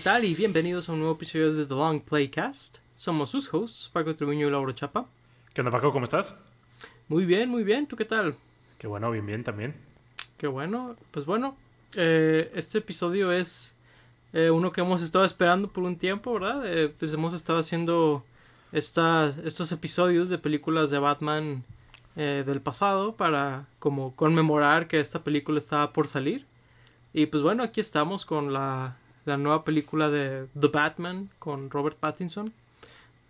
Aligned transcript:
¿qué 0.00 0.04
tal? 0.04 0.24
Y 0.24 0.34
bienvenidos 0.34 0.88
a 0.88 0.94
un 0.94 1.00
nuevo 1.00 1.14
episodio 1.14 1.52
de 1.52 1.66
The 1.66 1.74
Long 1.74 2.00
Playcast. 2.00 2.78
Somos 2.96 3.28
sus 3.28 3.52
hosts, 3.52 3.90
Paco 3.92 4.14
Tribuño 4.14 4.48
y 4.48 4.50
Laura 4.50 4.74
Chapa. 4.74 5.04
¿Qué 5.52 5.60
onda, 5.60 5.70
Paco? 5.70 5.92
¿Cómo 5.92 6.04
estás? 6.04 6.40
Muy 7.08 7.26
bien, 7.26 7.50
muy 7.50 7.64
bien. 7.64 7.86
¿Tú 7.86 7.96
qué 7.96 8.06
tal? 8.06 8.34
Qué 8.78 8.86
bueno, 8.86 9.10
bien, 9.10 9.26
bien 9.26 9.44
también. 9.44 9.74
Qué 10.38 10.46
bueno. 10.46 10.96
Pues 11.10 11.26
bueno, 11.26 11.54
eh, 11.96 12.50
este 12.54 12.78
episodio 12.78 13.30
es 13.30 13.76
eh, 14.32 14.48
uno 14.48 14.72
que 14.72 14.80
hemos 14.80 15.02
estado 15.02 15.26
esperando 15.26 15.68
por 15.68 15.84
un 15.84 15.98
tiempo, 15.98 16.32
¿verdad? 16.32 16.62
Eh, 16.64 16.88
pues 16.98 17.12
hemos 17.12 17.34
estado 17.34 17.58
haciendo 17.58 18.24
estas, 18.72 19.36
estos 19.36 19.70
episodios 19.70 20.30
de 20.30 20.38
películas 20.38 20.90
de 20.90 20.98
Batman 20.98 21.62
del 22.14 22.62
pasado 22.62 23.16
para 23.16 23.66
como 23.78 24.16
conmemorar 24.16 24.88
que 24.88 24.98
esta 24.98 25.22
película 25.22 25.58
estaba 25.58 25.92
por 25.92 26.06
salir. 26.06 26.46
Y 27.12 27.26
pues 27.26 27.42
bueno, 27.42 27.62
aquí 27.62 27.80
estamos 27.80 28.24
con 28.24 28.52
la, 28.52 28.96
la 29.24 29.36
nueva 29.36 29.64
película 29.64 30.10
de 30.10 30.46
The 30.58 30.68
Batman 30.68 31.30
con 31.38 31.70
Robert 31.70 31.96
Pattinson, 31.98 32.46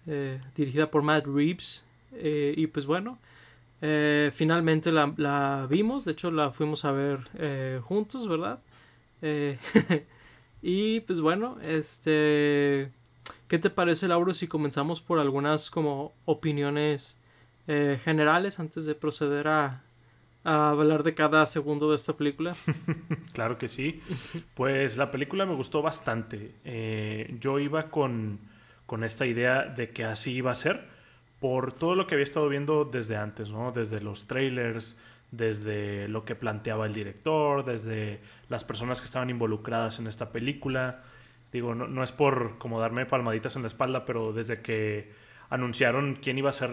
eh, 0.07 0.41
dirigida 0.55 0.91
por 0.91 1.03
Matt 1.03 1.27
Reeves. 1.27 1.85
Eh, 2.13 2.55
y 2.57 2.67
pues 2.67 2.87
bueno, 2.87 3.19
eh, 3.83 4.31
finalmente 4.35 4.93
la, 4.93 5.13
la, 5.17 5.67
vimos, 5.69 6.05
de 6.05 6.13
hecho 6.13 6.31
la 6.31 6.51
fuimos 6.51 6.85
a 6.85 6.93
ver 6.93 7.81
juntos, 7.83 8.29
¿verdad? 8.29 8.61
y 10.63 11.01
pues 11.01 11.21
bueno, 11.21 11.59
este... 11.63 12.91
¿Qué 13.47 13.59
te 13.59 13.69
parece, 13.69 14.07
Lauro, 14.07 14.33
si 14.33 14.47
comenzamos 14.47 15.01
por 15.01 15.19
algunas 15.19 15.71
como 15.71 16.13
opiniones 16.25 17.19
generales 17.67 18.61
antes 18.61 18.87
de 18.87 18.95
proceder 18.95 19.49
a, 19.49 19.83
a 20.45 20.71
hablar 20.71 21.03
de 21.03 21.15
cada 21.15 21.45
segundo 21.47 21.91
de 21.91 21.97
esta 21.97 22.17
película? 22.17 22.55
claro 23.33 23.59
que 23.59 23.69
sí. 23.69 24.01
Pues 24.55 24.97
la 24.97 25.11
película 25.11 25.47
me 25.47 25.55
gustó 25.55 25.83
bastante. 25.83 26.55
Eh, 26.65 27.37
yo 27.41 27.59
iba 27.59 27.91
con, 27.91 28.41
con, 28.87 29.05
esta 29.05 29.27
idea 29.27 29.65
de 29.65 29.91
que 29.91 30.05
así 30.05 30.33
iba 30.33 30.51
a 30.51 30.55
ser 30.55 30.89
por 31.41 31.73
todo 31.73 31.95
lo 31.95 32.07
que 32.07 32.15
había 32.15 32.25
estado 32.25 32.49
viendo 32.49 32.85
desde 32.85 33.17
antes, 33.17 33.51
¿no? 33.51 33.73
Desde 33.73 34.01
los 34.01 34.27
trailers, 34.27 34.97
desde 35.31 36.09
lo 36.09 36.25
que 36.25 36.35
planteaba 36.35 36.87
el 36.87 36.93
director, 36.93 37.65
desde 37.65 38.21
las 38.49 38.65
personas 38.65 39.01
que 39.01 39.07
estaban 39.07 39.31
involucradas 39.31 39.99
en 39.99 40.07
esta 40.07 40.31
película. 40.31 41.03
Digo, 41.53 41.75
no, 41.75 41.87
no 41.87 42.03
es 42.03 42.13
por 42.13 42.59
como 42.59 42.81
darme 42.81 43.07
palmaditas 43.07 43.57
en 43.57 43.63
la 43.63 43.69
espalda, 43.69 44.05
pero 44.05 44.33
desde 44.33 44.61
que 44.63 45.13
anunciaron 45.51 46.17
quién 46.23 46.39
iba 46.39 46.51
a 46.51 46.53
ser 46.53 46.71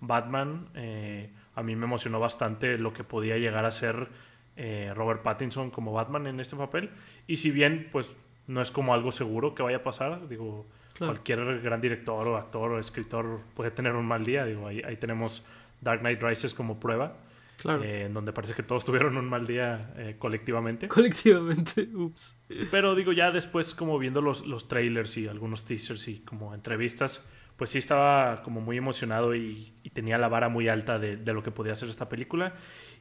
Batman, 0.00 0.68
eh, 0.74 1.30
a 1.54 1.62
mí 1.62 1.76
me 1.76 1.84
emocionó 1.84 2.20
bastante 2.20 2.78
lo 2.78 2.92
que 2.92 3.04
podía 3.04 3.38
llegar 3.38 3.64
a 3.64 3.70
ser 3.70 4.08
eh, 4.56 4.92
Robert 4.94 5.22
Pattinson 5.22 5.70
como 5.70 5.92
Batman 5.92 6.26
en 6.26 6.40
este 6.40 6.56
papel. 6.56 6.90
Y 7.26 7.36
si 7.36 7.50
bien, 7.50 7.88
pues, 7.90 8.16
no 8.46 8.60
es 8.60 8.70
como 8.70 8.94
algo 8.94 9.12
seguro 9.12 9.54
que 9.54 9.62
vaya 9.62 9.78
a 9.78 9.82
pasar, 9.82 10.28
digo, 10.28 10.66
cualquier 10.98 11.60
gran 11.60 11.80
director 11.80 12.26
o 12.28 12.36
actor 12.36 12.72
o 12.72 12.78
escritor 12.78 13.40
puede 13.54 13.70
tener 13.70 13.94
un 13.94 14.06
mal 14.06 14.24
día, 14.24 14.44
digo, 14.44 14.66
ahí, 14.68 14.82
ahí 14.84 14.96
tenemos 14.96 15.44
Dark 15.80 16.00
Knight 16.00 16.22
Rises 16.22 16.54
como 16.54 16.78
prueba. 16.78 17.16
Claro. 17.56 17.84
Eh, 17.84 18.06
en 18.06 18.14
donde 18.14 18.32
parece 18.32 18.52
que 18.52 18.64
todos 18.64 18.84
tuvieron 18.84 19.16
un 19.16 19.26
mal 19.26 19.46
día 19.46 19.92
eh, 19.96 20.16
colectivamente. 20.18 20.88
Colectivamente, 20.88 21.88
ups. 21.94 22.36
Pero 22.70 22.94
digo, 22.96 23.12
ya 23.12 23.30
después 23.30 23.74
como 23.74 23.98
viendo 23.98 24.20
los, 24.20 24.44
los 24.44 24.66
trailers 24.66 25.16
y 25.16 25.28
algunos 25.28 25.64
teasers 25.64 26.08
y 26.08 26.18
como 26.18 26.52
entrevistas, 26.52 27.24
pues 27.56 27.70
sí 27.70 27.78
estaba 27.78 28.42
como 28.42 28.60
muy 28.60 28.76
emocionado 28.76 29.34
y, 29.34 29.72
tenía 29.92 30.18
la 30.18 30.26
vara 30.26 30.48
muy 30.48 30.66
alta 30.66 30.98
de, 30.98 31.32
lo 31.32 31.44
que 31.44 31.52
podía 31.52 31.72
ser 31.76 31.88
esta 31.88 32.08
película 32.08 32.54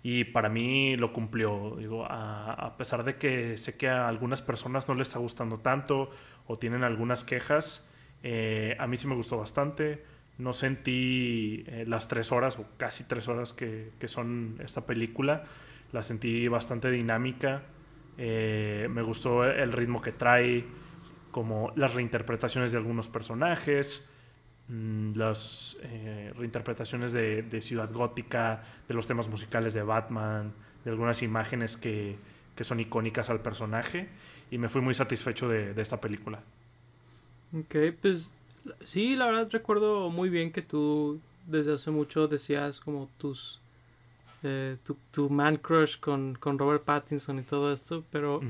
y 0.03 0.25
para 0.25 0.47
mí 0.47 0.95
lo 0.95 1.11
cumplió. 1.11 1.75
Digo, 1.79 2.05
a, 2.07 2.75
pesar 2.77 3.03
de 3.03 3.17
que 3.17 3.57
sé 3.57 3.77
que 3.77 3.89
a 3.89 4.07
algunas 4.07 4.43
personas 4.43 4.87
no 4.87 4.93
les 4.93 5.07
está 5.07 5.17
gustando 5.17 5.57
tanto 5.57 6.11
o 6.45 6.59
tienen 6.59 6.83
algunas 6.83 7.23
quejas, 7.23 7.89
eh, 8.21 8.75
a 8.79 8.85
mí 8.85 8.95
sí 8.95 9.07
me 9.07 9.15
gustó 9.15 9.37
bastante. 9.37 10.03
No 10.37 10.53
sentí 10.53 11.63
eh, 11.67 11.85
las 11.87 12.07
tres 12.07 12.31
horas 12.31 12.59
o 12.59 12.65
casi 12.77 13.07
tres 13.07 13.27
horas 13.27 13.53
que, 13.53 13.91
son 14.05 14.59
esta 14.63 14.85
película. 14.85 15.45
La 15.91 16.03
sentí 16.03 16.47
bastante 16.47 16.91
dinámica. 16.91 17.63
Eh, 18.19 18.87
me 18.91 19.01
gustó 19.01 19.45
el 19.45 19.71
ritmo 19.71 19.99
que 20.01 20.11
trae, 20.11 20.63
como 21.31 21.71
las 21.75 21.95
reinterpretaciones 21.95 22.71
de 22.71 22.77
algunos 22.77 23.07
personajes. 23.07 24.12
Mm, 24.69 25.15
las 25.17 25.77
eh, 25.81 26.31
reinterpretaciones 26.37 27.11
de, 27.11 27.61
Ciudad 27.61 27.91
Gótica, 27.91 28.63
de 28.87 28.93
los 28.93 29.05
temas 29.05 29.27
musicales 29.27 29.73
de 29.73 29.83
Batman, 29.83 30.53
de 30.85 30.91
algunas 30.91 31.21
imágenes 31.21 31.75
que, 31.75 32.15
son 32.61 32.79
icónicas 32.79 33.29
al 33.29 33.41
personaje 33.41 34.07
y 34.49 34.57
me 34.57 34.69
fui 34.69 34.79
muy 34.79 34.93
satisfecho 34.93 35.49
de, 35.49 35.73
esta 35.81 35.99
película. 35.99 36.39
Ok, 37.53 37.75
pues 38.01 38.33
sí, 38.83 39.15
la 39.15 39.25
verdad 39.25 39.49
recuerdo 39.51 40.09
muy 40.09 40.29
bien 40.29 40.51
que 40.51 40.61
tú 40.61 41.19
desde 41.45 41.73
hace 41.73 41.91
mucho 41.91 42.27
decías 42.27 42.79
como 42.79 43.09
tus... 43.17 43.59
Eh, 44.45 44.77
tu, 45.11 45.29
man 45.29 45.55
crush 45.55 45.99
con, 45.99 46.37
Robert 46.41 46.83
Pattinson 46.83 47.39
y 47.39 47.43
todo 47.43 47.71
esto, 47.71 48.03
pero 48.11 48.41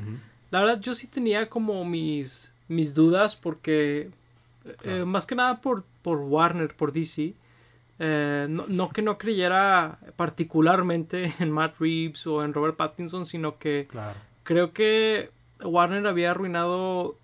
la 0.49 0.61
verdad 0.61 0.81
yo 0.81 0.95
sí 0.95 1.07
tenía 1.07 1.47
como 1.49 1.85
mis, 1.85 2.53
mis 2.67 2.95
dudas 2.95 3.35
porque 3.35 4.09
eh, 4.83 5.03
más 5.05 5.25
que 5.25 5.35
nada 5.35 5.61
por, 5.61 5.83
por 6.01 6.19
Warner, 6.19 6.75
por 6.75 6.91
DC. 6.91 7.33
Eh, 7.99 8.47
no, 8.49 8.89
que 8.89 9.01
no 9.01 9.17
creyera 9.17 9.99
particularmente 10.15 11.33
en 11.39 11.51
Matt 11.51 11.79
Reeves 11.79 12.25
o 12.27 12.43
en 12.43 12.53
Robert 12.53 12.75
Pattinson, 12.75 13.25
sino 13.25 13.57
que 13.57 13.87
creo 14.43 14.73
que 14.73 15.29
Warner 15.63 16.05
había 16.07 16.31
arruinado 16.31 17.17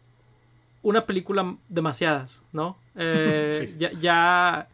una 0.82 1.06
película 1.06 1.58
demasiadas, 1.68 2.44
¿no? 2.52 2.78
Eh, 3.02 3.76
ya, 3.78 3.94
ya 3.94 4.68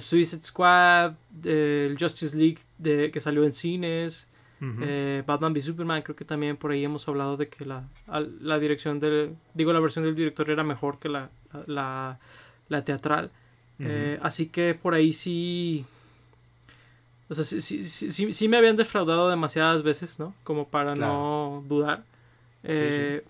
Suicide 0.00 0.42
Squad, 0.42 1.12
el 1.44 1.96
Justice 1.96 2.36
League 2.36 2.58
de, 2.78 3.12
que 3.12 3.20
salió 3.20 3.44
en 3.44 3.52
cines, 3.52 4.28
Batman 4.58 5.52
v 5.52 5.62
Superman, 5.62 6.02
creo 6.02 6.16
que 6.16 6.24
también 6.24 6.56
por 6.56 6.72
ahí 6.72 6.82
hemos 6.82 7.06
hablado 7.06 7.36
de 7.36 7.48
que 7.48 7.64
la, 7.64 7.84
la 8.40 8.58
dirección 8.58 8.98
del, 8.98 9.36
digo, 9.54 9.72
la 9.72 9.78
versión 9.78 10.04
del 10.04 10.16
director 10.16 10.50
era 10.50 10.64
mejor 10.64 10.98
que 10.98 11.10
la, 11.10 11.30
la, 11.66 12.18
la 12.68 12.84
teatral. 12.84 13.30
Eh, 13.78 14.18
así 14.22 14.46
que 14.46 14.74
por 14.74 14.94
ahí 14.94 15.12
sí. 15.12 15.84
O 17.28 17.34
sea, 17.34 17.44
sí, 17.44 17.60
sí, 17.60 18.32
sí, 18.32 18.48
me 18.48 18.56
habían 18.56 18.76
defraudado 18.76 19.30
demasiadas 19.30 19.82
veces, 19.82 20.18
¿no? 20.18 20.34
Como 20.44 20.68
para 20.68 20.94
no 20.94 21.64
dudar. 21.66 22.04
Eh, 22.62 23.24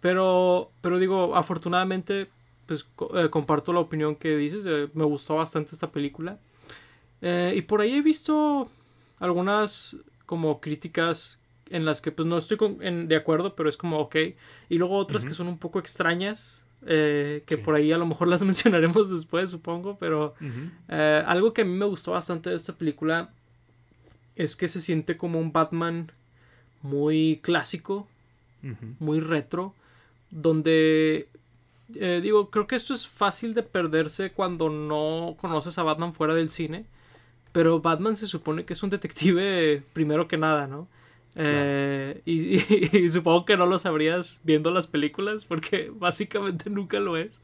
pero, 0.00 0.70
pero 0.80 0.98
digo, 0.98 1.36
afortunadamente, 1.36 2.28
pues 2.66 2.86
eh, 3.14 3.28
comparto 3.28 3.72
la 3.72 3.80
opinión 3.80 4.16
que 4.16 4.36
dices. 4.36 4.64
me 4.94 5.04
gustó 5.04 5.36
bastante 5.36 5.72
esta 5.72 5.90
película. 5.90 6.38
y 7.20 7.62
por 7.62 7.80
ahí 7.80 7.94
he 7.94 8.02
visto 8.02 8.70
algunas 9.18 9.96
como 10.24 10.60
críticas 10.60 11.40
en 11.68 11.84
las 11.84 12.00
que 12.00 12.12
pues 12.12 12.26
no 12.26 12.38
estoy 12.38 12.58
de 13.06 13.16
acuerdo, 13.16 13.54
pero 13.54 13.68
es 13.68 13.76
como 13.76 13.98
ok. 13.98 14.16
Y 14.68 14.78
luego 14.78 14.96
otras 14.96 15.24
que 15.24 15.32
son 15.32 15.48
un 15.48 15.58
poco 15.58 15.78
extrañas. 15.78 16.66
Eh, 16.86 17.42
que 17.44 17.58
por 17.58 17.74
ahí 17.74 17.92
a 17.92 17.98
lo 17.98 18.06
mejor 18.06 18.28
las 18.28 18.42
mencionaremos 18.44 19.10
después, 19.10 19.50
supongo, 19.50 19.98
pero 19.98 20.34
eh, 20.88 21.22
algo 21.26 21.52
que 21.52 21.62
a 21.62 21.64
mí 21.64 21.72
me 21.72 21.84
gustó 21.84 22.12
bastante 22.12 22.50
de 22.50 22.56
esta 22.56 22.74
película 22.74 23.30
es 24.36 24.56
que 24.56 24.68
se 24.68 24.80
siente 24.80 25.16
como 25.16 25.38
un 25.38 25.52
Batman 25.52 26.10
muy 26.82 27.40
clásico, 27.42 28.08
muy 28.98 29.20
retro, 29.20 29.74
donde 30.30 31.28
eh, 31.94 32.20
digo, 32.22 32.50
creo 32.50 32.66
que 32.66 32.76
esto 32.76 32.94
es 32.94 33.06
fácil 33.06 33.54
de 33.54 33.62
perderse 33.62 34.30
cuando 34.30 34.68
no 34.68 35.36
conoces 35.40 35.78
a 35.78 35.82
Batman 35.82 36.12
fuera 36.12 36.34
del 36.34 36.50
cine, 36.50 36.86
pero 37.52 37.80
Batman 37.80 38.16
se 38.16 38.26
supone 38.26 38.64
que 38.64 38.72
es 38.72 38.82
un 38.82 38.90
detective 38.90 39.82
primero 39.92 40.28
que 40.28 40.36
nada, 40.36 40.66
¿no? 40.66 40.88
Eh, 41.36 42.20
y, 42.24 43.08
supongo 43.08 43.44
que 43.44 43.56
no 43.56 43.66
lo 43.66 43.78
sabrías 43.78 44.40
viendo 44.44 44.70
las 44.70 44.86
películas 44.86 45.44
porque 45.44 45.90
básicamente 45.94 46.70
nunca 46.70 47.00
lo 47.00 47.16
es. 47.16 47.42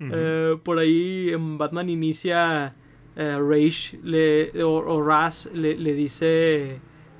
Eh, 0.00 0.56
por 0.62 0.78
ahí 0.78 1.30
en 1.30 1.58
Batman 1.58 1.88
inicia 1.88 2.72
eh, 3.16 3.36
Rage 3.36 3.98
le, 4.04 4.62
o, 4.62 5.02
Raz 5.02 5.50
le, 5.52 5.74
dice 5.74 6.78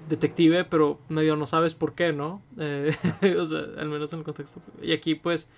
detective, 0.08 0.64
pero 0.64 1.00
medio 1.08 1.34
no 1.34 1.44
sabes 1.44 1.74
por 1.74 1.94
qué, 1.94 2.12
¿no? 2.12 2.40
o 2.56 3.46
sea, 3.46 3.58
al 3.78 3.88
menos 3.88 4.12
en 4.12 4.20
el 4.20 4.24
contexto. 4.24 4.62
Y 4.80 4.92
aquí 4.92 5.16
pues 5.16 5.50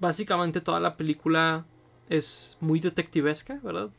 básicamente 0.00 0.60
toda 0.60 0.80
la 0.80 0.96
película 0.96 1.64
es 2.08 2.58
muy 2.60 2.80
detectivesca, 2.80 3.60
¿verdad? 3.62 3.90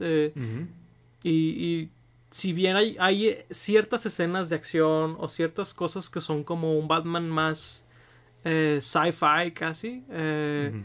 y, 1.23 1.31
y 1.31 1.89
si 2.29 2.53
bien 2.53 2.75
hay, 2.75 2.97
hay 2.99 3.37
ciertas 3.49 4.05
escenas 4.05 4.49
de 4.49 4.55
acción 4.55 5.15
o 5.19 5.29
ciertas 5.29 5.73
cosas 5.73 6.09
que 6.09 6.21
son 6.21 6.43
como 6.43 6.77
un 6.77 6.87
Batman 6.87 7.29
más 7.29 7.85
eh, 8.43 8.79
sci-fi 8.81 9.51
casi, 9.53 10.03
eh, 10.09 10.83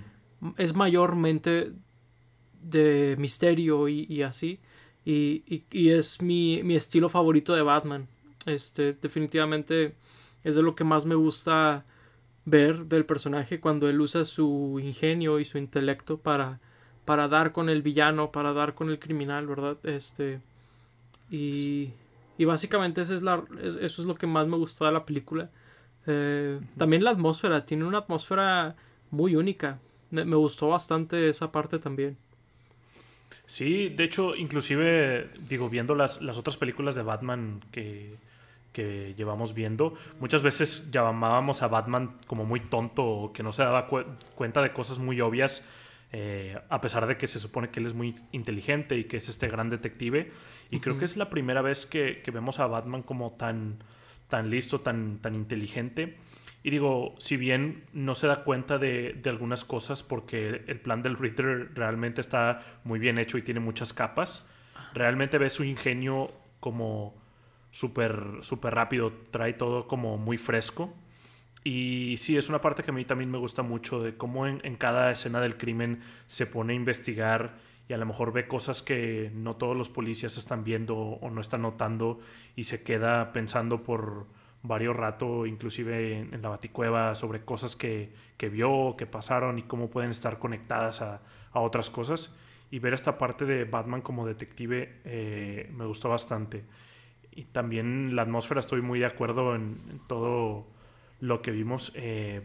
es 0.56 0.74
mayormente 0.74 1.72
de 2.60 3.16
misterio 3.18 3.88
y, 3.88 4.22
así. 4.22 4.60
Y, 5.04 5.64
y, 5.70 5.90
es 5.90 6.22
mi, 6.22 6.62
mi, 6.62 6.76
estilo 6.76 7.08
favorito 7.08 7.54
de 7.54 7.62
Batman. 7.62 8.06
Este, 8.46 8.92
definitivamente 8.92 9.96
es 10.44 10.54
de 10.54 10.62
lo 10.62 10.74
que 10.74 10.84
más 10.84 11.06
me 11.06 11.14
gusta 11.16 11.84
ver 12.44 12.86
del 12.86 13.04
personaje 13.04 13.60
cuando 13.60 13.88
él 13.88 14.00
usa 14.00 14.24
su 14.24 14.80
ingenio 14.82 15.38
y 15.38 15.44
su 15.44 15.58
intelecto 15.58 16.18
para, 16.18 16.60
para 17.04 17.28
dar 17.28 17.52
con 17.52 17.68
el 17.68 17.82
villano, 17.82 18.32
para 18.32 18.52
dar 18.52 18.74
con 18.74 18.90
el 18.90 18.98
criminal, 18.98 19.46
¿verdad? 19.46 19.78
Este. 19.84 20.40
Y, 21.32 21.90
y 22.36 22.44
básicamente 22.44 23.00
eso 23.00 23.14
es, 23.14 23.22
la, 23.22 23.42
eso 23.62 23.80
es 23.80 24.04
lo 24.06 24.14
que 24.14 24.26
más 24.26 24.46
me 24.46 24.56
gustó 24.56 24.84
de 24.84 24.92
la 24.92 25.04
película. 25.04 25.50
Eh, 26.06 26.60
también 26.76 27.02
la 27.02 27.10
atmósfera, 27.10 27.64
tiene 27.64 27.84
una 27.84 27.98
atmósfera 27.98 28.76
muy 29.10 29.34
única. 29.34 29.80
Me, 30.10 30.24
me, 30.26 30.36
gustó 30.36 30.68
bastante 30.68 31.28
esa 31.28 31.50
parte 31.50 31.78
también. 31.78 32.18
Sí, 33.46 33.88
de 33.88 34.04
hecho, 34.04 34.36
inclusive, 34.36 35.30
digo, 35.48 35.70
viendo 35.70 35.94
las, 35.94 36.20
las 36.20 36.36
otras 36.36 36.58
películas 36.58 36.94
de 36.94 37.02
Batman 37.02 37.60
que, 37.72 38.14
que 38.72 39.14
llevamos 39.16 39.54
viendo, 39.54 39.94
muchas 40.20 40.42
veces 40.42 40.90
llamábamos 40.90 41.62
a 41.62 41.68
Batman 41.68 42.18
como 42.26 42.44
muy 42.44 42.60
tonto 42.60 43.06
o 43.06 43.32
que 43.32 43.42
no 43.42 43.52
se 43.52 43.62
daba 43.62 43.86
cuenta 43.86 44.62
de 44.62 44.72
cosas 44.72 44.98
muy 44.98 45.20
obvias, 45.20 45.64
eh, 46.12 46.60
a 46.68 46.80
pesar 46.82 47.06
de 47.06 47.16
que 47.16 47.26
se 47.26 47.38
supone 47.38 47.70
que 47.70 47.80
él 47.80 47.86
es 47.86 47.94
muy 47.94 48.14
inteligente 48.32 48.98
y 48.98 49.04
que 49.04 49.16
es 49.16 49.30
este 49.30 49.48
gran 49.48 49.70
detective. 49.70 50.30
Y 50.70 50.80
creo 50.80 50.98
que 50.98 51.06
es 51.06 51.16
la 51.16 51.30
primera 51.30 51.62
vez 51.62 51.86
que, 51.86 52.20
que, 52.22 52.30
vemos 52.30 52.60
a 52.60 52.66
Batman 52.66 53.02
como 53.02 53.32
tan, 53.32 53.78
tan 54.28 54.50
listo, 54.50 54.82
tan, 54.82 55.20
tan 55.20 55.34
inteligente. 55.34 56.18
Y 56.62 56.70
digo, 56.70 57.14
si 57.18 57.38
bien 57.38 57.84
no 57.94 58.14
se 58.14 58.26
da 58.26 58.44
cuenta 58.44 58.78
de, 58.78 59.14
de, 59.14 59.30
algunas 59.30 59.64
cosas 59.64 60.02
porque 60.02 60.62
el 60.66 60.80
plan 60.80 61.02
del 61.02 61.16
Ritter 61.16 61.70
realmente 61.74 62.20
está 62.20 62.60
muy 62.84 62.98
bien 62.98 63.18
hecho 63.18 63.38
y 63.38 63.42
tiene 63.42 63.60
muchas 63.60 63.94
capas, 63.94 64.48
realmente 64.92 65.38
ve 65.38 65.48
su 65.48 65.64
ingenio 65.64 66.30
como 66.60 67.14
súper 67.70 68.22
super 68.42 68.74
rápido, 68.74 69.12
trae 69.30 69.54
todo 69.54 69.88
como 69.88 70.18
muy 70.18 70.38
fresco. 70.38 70.94
Y 71.64 72.16
sí, 72.18 72.36
es 72.36 72.48
una 72.48 72.60
parte 72.60 72.82
que 72.82 72.90
a 72.90 72.94
mí 72.94 73.04
también 73.04 73.30
me 73.30 73.38
gusta 73.38 73.62
mucho, 73.62 74.00
de 74.00 74.16
cómo 74.16 74.46
en, 74.46 74.76
cada 74.76 75.12
escena 75.12 75.40
del 75.40 75.56
crimen 75.56 76.00
se 76.26 76.46
pone 76.46 76.72
a 76.72 76.76
investigar 76.76 77.56
y 77.88 77.92
a 77.92 77.98
lo 77.98 78.06
mejor 78.06 78.32
ve 78.32 78.48
cosas 78.48 78.82
que 78.82 79.30
no 79.34 79.56
todos 79.56 79.76
los 79.76 79.88
policías 79.88 80.36
están 80.38 80.64
viendo 80.64 80.96
o 80.96 81.30
no 81.30 81.40
están 81.40 81.62
notando 81.62 82.20
y 82.56 82.64
se 82.64 82.82
queda 82.82 83.32
pensando 83.32 83.82
por 83.82 84.26
varios 84.62 84.96
rato, 84.96 85.46
inclusive 85.46 86.18
en, 86.18 86.42
la 86.42 86.48
baticueva, 86.48 87.14
sobre 87.14 87.44
cosas 87.44 87.76
que, 87.76 88.12
que, 88.36 88.48
vio, 88.48 88.96
que 88.96 89.06
pasaron 89.06 89.58
y 89.58 89.62
cómo 89.62 89.90
pueden 89.90 90.10
estar 90.10 90.38
conectadas 90.38 91.02
a, 91.02 91.22
a, 91.52 91.60
otras 91.60 91.90
cosas. 91.90 92.36
Y 92.70 92.78
ver 92.78 92.94
esta 92.94 93.18
parte 93.18 93.44
de 93.44 93.64
Batman 93.64 94.00
como 94.00 94.26
detective 94.26 95.00
eh, 95.04 95.70
me 95.76 95.84
gustó 95.84 96.08
bastante 96.08 96.64
y 97.34 97.44
también 97.44 98.14
la 98.14 98.22
atmósfera, 98.22 98.60
estoy 98.60 98.82
muy 98.82 98.98
de 98.98 99.06
acuerdo 99.06 99.54
en 99.54 100.00
todo 100.06 100.66
lo 101.22 101.40
que 101.40 101.52
vimos. 101.52 101.92
Eh, 101.94 102.42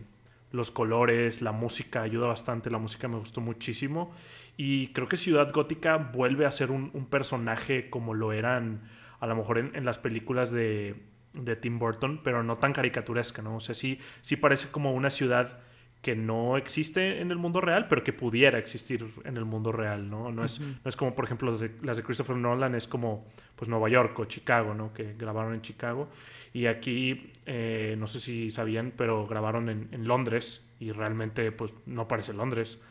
los 0.52 0.72
colores, 0.72 1.42
la 1.42 1.52
música 1.52 2.04
ayuda 2.04 2.28
bastante, 2.28 2.70
la 2.70 2.78
música 2.78 3.10
me 3.10 3.18
gustó 3.18 3.42
muchísimo. 3.42 4.14
Y 4.56 4.88
creo 4.94 5.08
que 5.08 5.18
Ciudad 5.18 5.52
Gótica 5.52 5.98
vuelve 5.98 6.46
a 6.46 6.52
ser 6.52 6.72
un, 6.72 6.92
un 6.94 7.06
personaje 7.08 7.90
como 7.90 8.14
lo 8.14 8.32
eran 8.32 8.82
a 9.20 9.28
lo 9.28 9.36
mejor 9.36 9.58
en, 9.58 9.76
en 9.76 9.84
las 9.84 9.98
películas 9.98 10.52
de, 10.52 10.96
de, 11.34 11.56
Tim 11.56 11.80
Burton, 11.80 12.22
pero 12.24 12.44
no 12.44 12.58
tan 12.58 12.72
caricaturesca, 12.72 13.42
¿no? 13.42 13.56
O 13.58 13.60
sea, 13.60 13.76
sí, 13.76 14.00
sí 14.22 14.36
parece 14.36 14.70
como 14.70 14.94
una 14.94 15.10
ciudad 15.10 15.60
que 16.02 16.16
no 16.16 16.56
existe 16.58 17.20
en 17.20 17.32
el 17.32 17.38
mundo 17.38 17.60
real, 17.60 17.88
pero 17.88 18.04
que 18.04 18.14
pudiera 18.14 18.60
existir 18.60 19.06
en 19.26 19.36
el 19.36 19.46
mundo 19.46 19.72
real, 19.72 20.10
¿no? 20.10 20.32
No, 20.32 20.46
es, 20.46 20.60
uh 20.60 20.64
-huh. 20.64 20.80
no 20.84 20.90
es 20.90 20.96
como, 20.96 21.16
por 21.16 21.26
ejemplo, 21.26 21.50
las 21.50 21.60
de, 21.60 21.72
las 21.82 21.98
de, 21.98 22.04
Christopher 22.04 22.36
Nolan, 22.36 22.76
es 22.76 22.88
como 22.88 23.26
pues 23.56 23.68
Nueva 23.68 23.90
York 23.90 24.18
o 24.20 24.26
Chicago, 24.26 24.76
¿no? 24.76 24.94
Que 24.94 25.16
grabaron 25.16 25.56
en 25.56 25.62
Chicago. 25.62 26.10
Y 26.54 26.68
aquí, 26.68 27.34
eh, 27.46 27.96
no 27.98 28.08
sé 28.08 28.20
si 28.20 28.50
sabían, 28.52 28.94
pero 28.96 29.26
grabaron 29.28 29.70
en, 29.70 29.90
en, 29.92 30.08
Londres 30.08 30.68
y 30.80 30.92
realmente 30.92 31.52
pues 31.52 31.76
no 31.86 32.08
parece 32.08 32.34
Londres. 32.34 32.82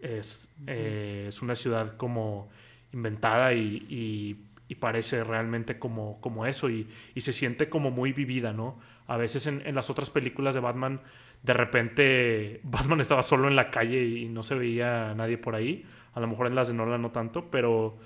Es, 0.00 0.50
uh 0.60 0.62
-huh. 0.62 0.66
eh, 0.68 1.24
es 1.28 1.42
una 1.42 1.54
ciudad 1.54 1.96
como 1.96 2.48
inventada 2.92 3.52
y, 3.52 3.86
y, 3.88 4.36
y, 4.68 4.74
parece 4.76 5.22
realmente 5.24 5.78
como, 5.78 6.20
como 6.20 6.46
eso 6.46 6.70
y, 6.70 6.88
y 7.14 7.20
se 7.20 7.32
siente 7.32 7.68
como 7.68 7.90
muy 7.90 8.12
vivida, 8.12 8.52
¿no? 8.52 8.78
A 9.06 9.16
veces 9.16 9.46
en, 9.46 9.62
en 9.66 9.74
las 9.74 9.90
otras 9.90 10.10
películas 10.10 10.54
de 10.54 10.60
Batman 10.60 11.00
de 11.42 11.52
repente 11.52 12.60
Batman 12.64 13.00
estaba 13.00 13.22
solo 13.22 13.48
en 13.48 13.56
la 13.56 13.70
calle 13.70 14.04
y 14.04 14.28
no 14.28 14.42
se 14.42 14.54
veía 14.54 15.14
nadie 15.14 15.38
por 15.38 15.54
ahí. 15.54 15.84
A 16.12 16.20
lo 16.20 16.26
mejor 16.26 16.46
en 16.48 16.54
las 16.54 16.68
de 16.68 16.74
Nolan 16.74 17.02
no 17.02 17.10
tanto, 17.10 17.50
pero, 17.50 17.96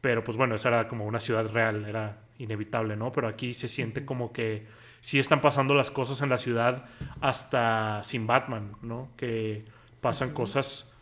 pero 0.00 0.22
pues 0.24 0.36
bueno, 0.36 0.54
esa 0.54 0.68
era 0.68 0.88
como 0.88 1.06
una 1.06 1.20
ciudad 1.20 1.46
real, 1.48 1.84
era 1.84 2.18
inevitable, 2.38 2.96
¿no? 2.96 3.12
Pero 3.12 3.28
aquí 3.28 3.54
se 3.54 3.68
siente 3.68 4.04
como 4.04 4.32
que 4.32 4.66
sí 5.00 5.18
están 5.18 5.40
pasando 5.40 5.74
las 5.74 5.90
cosas 5.90 6.22
en 6.22 6.28
la 6.28 6.38
ciudad 6.38 6.84
hasta 7.20 8.02
sin 8.04 8.26
Batman, 8.26 8.72
¿no? 8.82 9.10
Que 9.16 9.64
pasan 10.00 10.32
cosas 10.32 10.92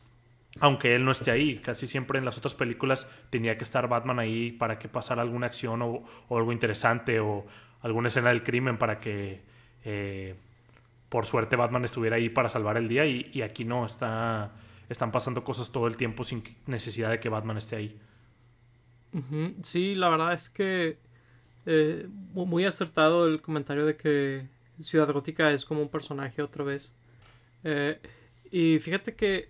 aunque 0.61 0.95
él 0.95 1.05
no 1.05 1.11
esté 1.11 1.31
ahí. 1.31 1.59
Casi 1.59 1.87
siempre 1.87 2.19
en 2.19 2.25
las 2.25 2.39
otras 2.39 2.55
películas 2.55 3.11
tenía 3.31 3.57
que 3.59 3.65
estar 3.65 3.89
Batman 3.89 4.19
ahí 4.19 4.53
para 4.53 4.79
que 4.79 4.89
pasara 4.89 5.23
alguna 5.23 5.47
acción 5.47 5.83
o, 5.83 6.03
o 6.29 6.39
algo 6.39 6.53
interesante 6.53 7.21
o 7.21 7.47
alguna 7.83 8.09
escena 8.09 8.31
del 8.31 8.43
crimen 8.43 8.79
para 8.79 9.01
que... 9.01 9.43
Eh, 9.85 10.35
por 11.09 11.25
suerte 11.25 11.55
Batman 11.55 11.85
estuviera 11.85 12.17
ahí 12.17 12.29
para 12.29 12.49
salvar 12.49 12.77
el 12.77 12.89
día 12.89 13.07
y, 13.07 13.31
y, 13.33 13.43
aquí 13.43 13.65
no, 13.65 13.87
está, 13.87 14.51
están 14.89 15.13
pasando 15.13 15.45
cosas 15.45 15.71
todo 15.71 15.87
el 15.87 15.97
tiempo 15.97 16.25
sin 16.25 16.43
necesidad 16.67 17.11
de 17.11 17.21
que 17.21 17.29
Batman 17.29 17.59
esté 17.59 17.77
ahí. 17.77 18.01
Sí, 19.63 19.95
la 19.95 20.09
verdad 20.09 20.33
es 20.35 20.51
que 20.51 20.99
eh, 21.65 22.07
muy 22.35 22.65
acertado 22.65 23.27
el 23.27 23.41
comentario 23.41 23.87
de 23.87 23.97
que 23.97 24.47
Ciudad 24.83 25.13
Gótica 25.13 25.53
es 25.53 25.65
como 25.65 25.83
un 25.83 25.89
personaje 25.89 26.43
otra 26.43 26.65
vez. 26.65 26.95
Eh, 27.65 27.99
y 28.51 28.79
fíjate 28.79 29.15
que 29.15 29.49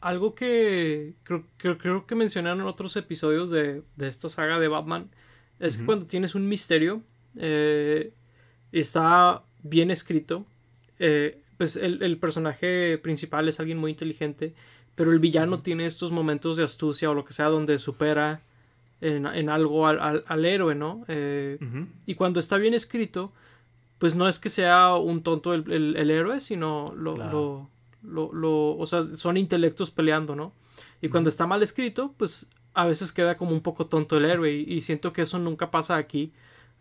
algo 0.00 0.34
que 0.34 1.14
creo, 1.22 1.44
creo, 1.56 1.78
creo, 1.78 2.06
que 2.06 2.14
mencionaron 2.14 2.60
en 2.60 2.66
otros 2.66 2.96
episodios 2.96 3.50
de, 3.50 3.82
de 3.96 4.08
esta 4.08 4.28
saga 4.28 4.58
de 4.58 4.68
Batman 4.68 5.10
es 5.58 5.74
uh 5.74 5.76
-huh. 5.76 5.80
que 5.80 5.86
cuando 5.86 6.06
tienes 6.06 6.34
un 6.34 6.48
misterio 6.48 7.02
eh, 7.36 8.12
está 8.72 9.44
bien 9.62 9.90
escrito 9.90 10.46
eh, 10.98 11.42
pues 11.58 11.76
el, 11.76 12.02
el, 12.02 12.16
personaje 12.18 12.98
principal 12.98 13.48
es 13.48 13.60
alguien 13.60 13.76
muy 13.76 13.90
inteligente, 13.90 14.54
pero 14.94 15.12
el 15.12 15.18
villano 15.18 15.56
uh 15.56 15.58
-huh. 15.58 15.62
tiene 15.62 15.84
estos 15.86 16.10
momentos 16.10 16.56
de 16.56 16.64
astucia 16.64 17.10
o 17.10 17.14
lo 17.14 17.24
que 17.24 17.34
sea 17.34 17.46
donde 17.46 17.78
supera 17.78 18.40
en, 19.00 19.26
en 19.26 19.48
algo 19.48 19.86
al, 19.86 19.98
al, 20.00 20.24
al, 20.26 20.44
héroe, 20.44 20.74
¿no? 20.74 21.04
Eh, 21.08 21.58
uh 21.60 21.64
-huh. 21.64 21.86
Y 22.06 22.14
cuando 22.14 22.40
está 22.40 22.56
bien 22.58 22.74
escrito, 22.74 23.32
pues 23.98 24.14
no 24.14 24.28
es 24.28 24.38
que 24.38 24.48
sea 24.48 24.94
un 24.96 25.22
tonto 25.22 25.52
el, 25.54 25.70
el, 25.70 25.96
el 25.96 26.10
héroe, 26.10 26.40
sino 26.40 26.92
lo, 26.96 27.14
claro. 27.14 27.68
lo, 28.02 28.30
lo, 28.30 28.32
lo, 28.32 28.76
o 28.78 28.86
sea, 28.86 29.02
son 29.16 29.36
intelectos 29.36 29.90
peleando, 29.90 30.34
¿no? 30.34 30.52
Y 31.02 31.08
cuando 31.08 31.28
uh 31.28 31.30
-huh. 31.30 31.34
está 31.34 31.46
mal 31.46 31.62
escrito, 31.62 32.14
pues 32.16 32.48
a 32.74 32.86
veces 32.86 33.12
queda 33.12 33.36
como 33.36 33.52
un 33.52 33.60
poco 33.62 33.86
tonto 33.86 34.16
el 34.16 34.24
héroe 34.24 34.52
y, 34.52 34.74
y 34.74 34.80
siento 34.80 35.12
que 35.12 35.22
eso 35.22 35.38
nunca 35.38 35.70
pasa 35.70 35.96
aquí. 35.96 36.32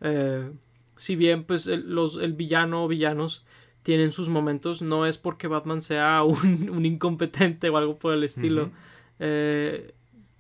Eh, 0.02 0.50
si 0.96 1.16
bien 1.16 1.44
pues 1.46 1.68
el, 1.68 1.94
los, 1.94 2.18
el 2.22 2.34
villano 2.34 2.84
o 2.84 2.88
villanos 2.88 3.46
tienen 3.84 4.12
sus 4.12 4.28
momentos, 4.30 4.82
no 4.82 5.06
es 5.06 5.18
porque 5.18 5.48
Batman 5.48 5.82
sea 5.82 6.24
un, 6.34 6.70
un 6.70 6.86
incompetente 6.86 7.70
o 7.70 7.78
algo 7.78 7.98
por 7.98 8.14
el 8.14 8.24
estilo, 8.24 8.64
uh 8.64 8.68
-huh. 8.68 8.72
eh, 9.20 9.94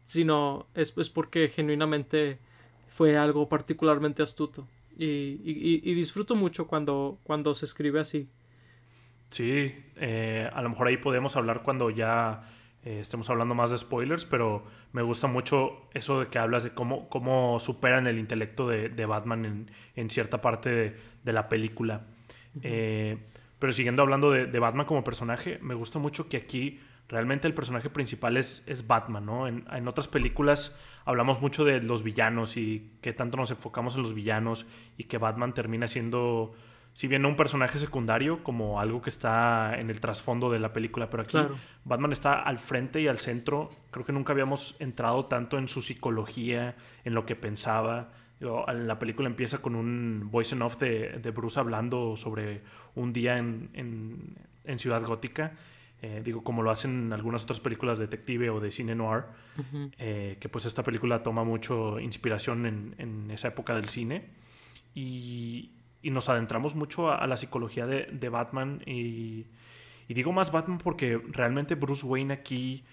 sino 0.10 0.66
es, 0.74 0.98
es, 0.98 1.12
porque 1.12 1.50
genuinamente 1.50 2.39
fue 2.88 3.16
algo 3.16 3.48
particularmente 3.48 4.24
astuto. 4.24 4.68
Y, 4.98 5.06
y, 5.06 5.82
y, 5.84 5.94
disfruto 5.94 6.36
mucho 6.36 6.66
cuando, 6.66 7.20
cuando 7.24 7.54
se 7.54 7.66
escribe 7.66 8.00
así. 8.00 8.28
Sí, 9.30 9.72
eh, 9.98 10.50
a 10.51 10.63
lo 10.63 10.70
mejor 10.70 10.88
ahí 10.88 10.98
podemos 10.98 11.36
hablar 11.36 11.62
cuando 11.62 11.92
ya 11.92 12.42
eh, 12.84 12.98
estemos 13.01 13.30
hablando 13.30 13.54
más 13.54 13.70
de 13.70 13.78
spoilers, 13.78 14.25
pero 14.25 14.63
me 14.94 15.04
gusta 15.04 15.28
mucho 15.28 15.88
eso 15.94 16.22
de 16.22 16.28
que 16.28 16.39
hablas 16.39 16.63
de 16.63 16.72
cómo, 16.72 17.08
cómo 17.08 17.60
superan 17.60 18.08
el 18.08 18.18
intelecto 18.18 18.68
de, 18.68 18.89
de 18.89 19.06
Batman 19.06 19.46
en, 19.46 19.72
en, 19.96 20.10
cierta 20.10 20.42
parte 20.42 20.72
de, 20.72 20.96
de 21.24 21.34
la 21.34 21.48
película. 21.50 22.08
Uh 22.56 22.58
-huh. 22.58 22.62
eh, 22.63 23.18
pero 23.60 23.72
siguiendo 23.74 24.01
hablando 24.01 24.32
de, 24.32 24.48
de, 24.48 24.60
Batman 24.60 24.88
como 24.88 25.04
personaje, 25.04 25.60
me 25.62 25.75
gusta 25.75 26.00
mucho 26.00 26.28
que 26.30 26.38
aquí 26.38 26.80
realmente 27.10 27.48
el 27.48 27.54
personaje 27.54 27.89
principal 27.89 28.38
es, 28.38 28.63
es 28.68 28.88
Batman, 28.88 29.25
¿no? 29.25 29.48
En, 29.48 29.66
en, 29.72 29.88
otras 29.88 30.08
películas 30.08 30.80
hablamos 31.06 31.42
mucho 31.42 31.66
de 31.66 31.82
los 31.82 32.04
villanos 32.04 32.56
y 32.56 32.92
que 33.01 33.13
tanto 33.13 33.38
nos 33.38 33.51
enfocamos 33.51 33.96
en 33.96 34.04
los 34.04 34.13
villanos 34.13 34.68
y 34.98 35.06
que 35.06 35.18
Batman 35.18 35.54
termina 35.54 35.88
siendo, 35.88 36.54
si 36.94 37.08
bien 37.08 37.24
no 37.24 37.30
un 37.30 37.36
personaje 37.36 37.80
secundario, 37.80 38.44
como 38.44 38.80
algo 38.80 39.01
que 39.01 39.10
está 39.10 39.78
en 39.78 39.89
el 39.89 40.00
trasfondo 40.00 40.50
de 40.50 40.60
la 40.60 40.72
película, 40.72 41.10
pero 41.10 41.24
aquí 41.24 41.32
claro. 41.32 41.58
Batman 41.84 42.12
está 42.12 42.42
al 42.42 42.60
frente 42.60 43.01
y 43.01 43.08
al 43.08 43.20
centro. 43.20 43.70
Creo 43.92 44.06
que 44.06 44.13
nunca 44.13 44.32
habíamos 44.32 44.80
entrado 44.80 45.25
tanto 45.25 45.58
en 45.58 45.68
su 45.68 45.82
psicología, 45.82 46.75
en 47.04 47.13
lo 47.13 47.25
que 47.25 47.36
pensaba 47.36 48.12
la 48.39 49.00
película 49.00 49.28
empieza 49.28 49.58
con 49.58 49.75
un 49.75 50.30
voice 50.32 50.56
en 50.56 50.62
off 50.62 50.78
de, 50.78 51.20
de, 51.22 51.32
Bruce 51.32 51.60
hablando 51.60 52.16
sobre 52.16 52.62
un 52.96 53.12
día 53.12 53.38
en, 53.38 53.70
en, 53.74 54.36
en 54.63 54.80
Ciudad 54.80 55.04
Gótica. 55.04 55.54
Eh, 56.01 56.22
digo, 56.24 56.44
como 56.44 56.63
lo 56.63 56.72
hacen 56.72 57.12
algunas 57.12 57.44
otras 57.44 57.60
películas 57.60 58.00
de 58.00 58.08
detective 58.08 58.50
o 58.50 58.62
de 58.62 58.72
cine 58.72 58.96
noir, 58.96 59.25
uh 59.58 59.62
-huh. 59.62 59.91
eh, 60.00 60.38
que 60.39 60.48
pues 60.48 60.65
esta 60.65 60.82
película 60.82 61.24
toma 61.24 61.44
mucho 61.44 62.00
inspiración 62.00 62.65
en, 62.65 62.96
en, 62.98 63.32
esa 63.32 63.50
época 63.50 63.75
del 63.75 63.89
cine. 63.89 64.29
Y, 64.96 65.72
y 66.01 66.12
nos 66.12 66.29
adentramos 66.29 66.75
mucho 66.75 67.12
a, 67.12 67.27
la 67.27 67.36
psicología 67.36 67.86
de, 67.86 68.08
de 68.12 68.29
Batman 68.29 68.82
y, 68.86 69.46
y, 70.08 70.13
digo 70.13 70.32
más 70.32 70.51
Batman 70.51 70.77
porque 70.77 71.22
realmente 71.32 71.75
Bruce 71.75 72.06
Wayne 72.06 72.34
aquí 72.34 72.84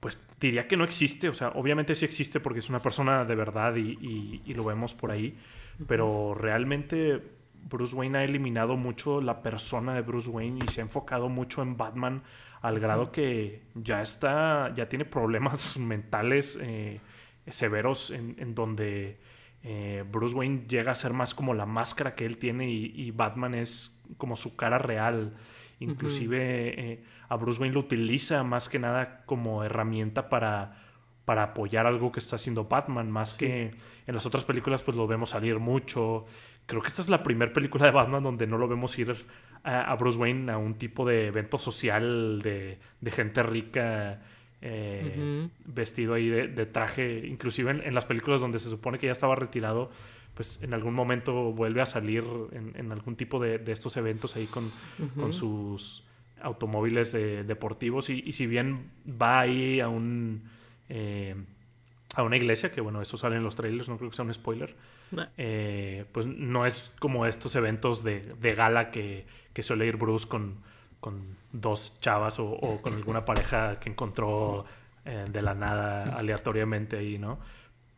pues 0.00 0.20
diría 0.38 0.68
que 0.68 0.76
no 0.76 0.84
existe, 0.84 1.28
o 1.28 1.34
sea, 1.34 1.48
obviamente 1.54 1.94
sí 1.94 2.04
existe 2.04 2.40
porque 2.40 2.58
es 2.58 2.68
una 2.68 2.82
persona 2.82 3.24
de 3.24 3.34
verdad 3.34 3.76
y, 3.76 4.42
y 4.44 4.54
lo 4.54 4.64
vemos 4.64 4.92
por 4.92 5.10
ahí, 5.10 5.38
pero 5.86 6.34
realmente 6.34 7.22
Bruce 7.68 7.96
Wayne 7.96 8.18
ha 8.18 8.24
eliminado 8.24 8.76
mucho 8.76 9.20
la 9.20 9.42
persona 9.42 9.94
de 9.94 10.02
Bruce 10.02 10.30
Wayne 10.30 10.64
y 10.64 10.68
se 10.68 10.80
ha 10.80 10.84
enfocado 10.84 11.28
mucho 11.28 11.62
en 11.62 11.76
Batman 11.76 12.22
al 12.60 12.80
grado 12.80 13.12
que 13.12 13.62
ya 13.74 14.00
está, 14.00 14.72
ya 14.74 14.88
tiene 14.88 15.04
problemas 15.04 15.76
mentales 15.78 16.58
eh, 16.62 17.00
severos 17.46 18.10
en, 18.10 18.54
donde 18.54 19.18
eh, 19.62 20.04
Bruce 20.10 20.34
Wayne 20.34 20.64
llega 20.68 20.92
a 20.92 20.94
ser 20.94 21.12
más 21.12 21.34
como 21.34 21.52
la 21.52 21.66
máscara 21.66 22.14
que 22.14 22.24
él 22.24 22.38
tiene 22.38 22.70
y, 22.70 23.10
Batman 23.10 23.54
es 23.54 24.02
como 24.16 24.36
su 24.36 24.56
cara 24.56 24.78
real. 24.78 25.34
Inclusive 25.80 26.92
eh, 26.92 27.04
a 27.28 27.36
Bruce 27.36 27.60
Wayne 27.60 27.74
lo 27.74 27.80
utiliza 27.80 28.42
más 28.44 28.68
que 28.68 28.78
nada 28.78 29.24
como 29.26 29.64
herramienta 29.64 30.28
para, 30.30 30.84
para 31.24 31.42
apoyar 31.42 31.86
algo 31.86 32.12
que 32.12 32.20
está 32.20 32.36
haciendo 32.36 32.64
Batman, 32.64 33.10
más 33.10 33.34
que 33.34 33.74
en 34.06 34.14
las 34.14 34.26
otras 34.26 34.44
películas 34.44 34.82
pues 34.82 34.96
lo 34.96 35.06
vemos 35.06 35.30
salir 35.30 35.58
mucho 35.58 36.26
creo 36.66 36.80
que 36.80 36.88
esta 36.88 37.02
es 37.02 37.08
la 37.08 37.22
primera 37.22 37.52
película 37.52 37.84
de 37.84 37.90
Batman 37.90 38.22
donde 38.22 38.46
no 38.46 38.58
lo 38.58 38.68
vemos 38.68 38.98
ir 38.98 39.14
a, 39.64 39.94
Bruce 39.96 40.18
Wayne 40.18 40.52
a 40.52 40.58
un 40.58 40.74
tipo 40.74 41.06
de 41.06 41.26
evento 41.26 41.58
social 41.58 42.40
de, 42.42 42.78
gente 43.10 43.42
rica 43.42 44.20
eh, 44.60 45.48
vestido 45.64 46.14
ahí 46.14 46.28
de, 46.28 46.66
traje. 46.66 47.26
Inclusive 47.26 47.70
en, 47.70 47.94
las 47.94 48.04
películas 48.04 48.40
donde 48.40 48.58
se 48.58 48.68
supone 48.68 48.98
que 48.98 49.06
ya 49.06 49.12
estaba 49.12 49.34
retirado, 49.34 49.90
pues 50.34 50.62
en 50.62 50.74
algún 50.74 50.94
momento 50.94 51.52
vuelve 51.52 51.80
a 51.80 51.86
salir 51.86 52.24
en, 52.52 52.92
algún 52.92 53.16
tipo 53.16 53.38
de, 53.40 53.62
estos 53.66 53.96
eventos 53.96 54.36
ahí 54.36 54.46
con, 54.46 54.70
con 55.16 55.32
sus 55.32 56.04
automóviles 56.42 57.12
deportivos. 57.12 58.10
Y, 58.10 58.32
si 58.32 58.46
bien 58.46 58.90
va 59.08 59.40
ahí 59.40 59.80
a 59.80 59.88
un... 59.88 60.42
Eh, 60.88 61.34
a 62.16 62.22
una 62.22 62.36
iglesia, 62.36 62.70
que 62.70 62.80
bueno, 62.80 63.02
eso 63.02 63.16
sale 63.16 63.36
en 63.36 63.42
los 63.42 63.56
trailers, 63.56 63.88
no 63.88 63.96
creo 63.96 64.10
que 64.10 64.14
sea 64.14 64.24
un 64.24 64.32
spoiler. 64.32 64.76
Eh, 65.36 66.04
pues 66.12 66.26
no 66.26 66.66
es 66.66 66.92
como 66.98 67.26
estos 67.26 67.54
eventos 67.56 68.02
de, 68.02 68.54
gala 68.56 68.90
que, 68.90 69.26
suele 69.60 69.86
ir 69.86 69.96
Bruce 69.96 70.28
con, 70.28 70.56
con 71.00 71.36
dos 71.52 72.00
chavas 72.00 72.38
o, 72.38 72.80
con 72.82 72.94
alguna 72.94 73.24
pareja 73.24 73.78
que 73.78 73.90
encontró 73.90 74.64
eh, 75.04 75.26
de 75.30 75.42
la 75.42 75.54
nada 75.54 76.16
aleatoriamente 76.16 76.96
ahí, 76.96 77.18
¿no? 77.18 77.38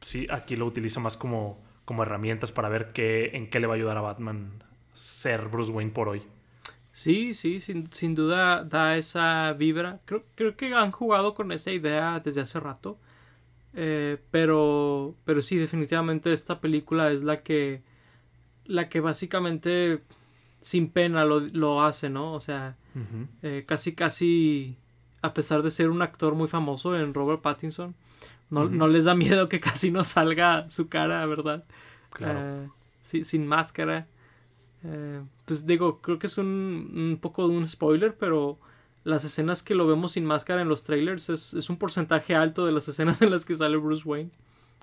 Sí, 0.00 0.26
aquí 0.30 0.56
lo 0.56 0.66
utiliza 0.66 1.00
más 1.00 1.16
como, 1.16 1.62
como 1.84 2.02
herramientas 2.02 2.52
para 2.52 2.68
ver 2.68 2.92
qué, 2.92 3.30
en 3.34 3.48
qué 3.48 3.60
le 3.60 3.66
va 3.66 3.74
a 3.74 3.76
ayudar 3.76 3.96
a 3.96 4.02
Batman 4.02 4.62
ser 4.92 5.48
Bruce 5.48 5.72
Wayne 5.72 5.92
por 5.92 6.08
hoy. 6.08 6.22
Sí, 6.92 7.34
sí, 7.34 7.60
sin, 7.60 7.92
sin 7.92 8.14
duda 8.14 8.64
da 8.64 8.96
esa 8.96 9.52
vibra. 9.52 10.00
Creo, 10.06 10.24
creo 10.34 10.56
que 10.56 10.74
han 10.74 10.92
jugado 10.92 11.34
con 11.34 11.52
esa 11.52 11.70
idea 11.70 12.20
desde 12.20 12.40
hace 12.40 12.58
rato. 12.58 12.98
Eh, 13.78 14.16
pero, 14.30 15.14
pero 15.26 15.42
sí, 15.42 15.58
definitivamente 15.58 16.32
esta 16.32 16.60
película 16.60 17.12
es 17.12 17.22
la 17.22 17.42
que, 17.42 17.82
la 18.64 18.88
que 18.88 19.00
básicamente 19.00 20.02
sin 20.62 20.88
pena 20.88 21.26
lo, 21.26 21.40
lo 21.40 21.82
hace, 21.82 22.08
¿no? 22.08 22.32
O 22.32 22.40
sea, 22.40 22.76
eh, 23.42 23.64
casi, 23.68 23.94
casi, 23.94 24.78
a 25.20 25.34
pesar 25.34 25.62
de 25.62 25.70
ser 25.70 25.90
un 25.90 26.00
actor 26.00 26.34
muy 26.34 26.48
famoso 26.48 26.98
en 26.98 27.12
Robert 27.12 27.42
Pattinson, 27.42 27.94
no, 28.48 28.66
no 28.66 28.88
les 28.88 29.04
da 29.04 29.14
miedo 29.14 29.50
que 29.50 29.60
casi 29.60 29.90
no 29.90 30.04
salga 30.04 30.70
su 30.70 30.88
cara, 30.88 31.24
¿verdad? 31.26 31.64
Claro. 32.10 32.70
Eh, 33.02 33.24
sin 33.24 33.46
máscara. 33.46 34.06
pues 35.44 35.66
digo, 35.66 36.00
creo 36.00 36.18
que 36.18 36.28
es 36.28 36.38
un, 36.38 36.92
un 36.94 37.18
poco 37.20 37.46
de 37.46 37.54
un 37.54 37.68
spoiler, 37.68 38.16
pero 38.16 38.58
las 39.06 39.24
escenas 39.24 39.62
que 39.62 39.76
lo 39.76 39.86
vemos 39.86 40.12
sin 40.12 40.24
máscara 40.24 40.62
en 40.62 40.68
los 40.68 40.82
trailers 40.82 41.30
es, 41.30 41.70
un 41.70 41.76
porcentaje 41.76 42.34
alto 42.34 42.66
de 42.66 42.72
las 42.72 42.88
escenas 42.88 43.22
en 43.22 43.30
las 43.30 43.44
que 43.44 43.54
sale 43.54 43.76
Bruce 43.76 44.02
Wayne, 44.06 44.30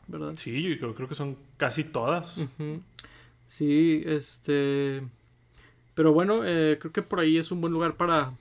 ¿verdad? 0.07 0.33
Sí, 0.35 0.63
yo 0.79 0.95
creo, 0.95 1.07
que 1.09 1.15
son 1.15 1.37
casi 1.57 1.83
todas. 1.83 2.41
Sí, 3.47 4.01
este... 4.05 5.03
Pero 5.93 6.11
bueno, 6.13 6.43
eh, 6.43 6.79
creo 6.79 6.91
que 6.91 7.03
por 7.03 7.19
ahí 7.19 7.37
es 7.37 7.51
un 7.51 7.61
buen 7.61 7.71
lugar 7.71 7.97
para, 7.97 8.33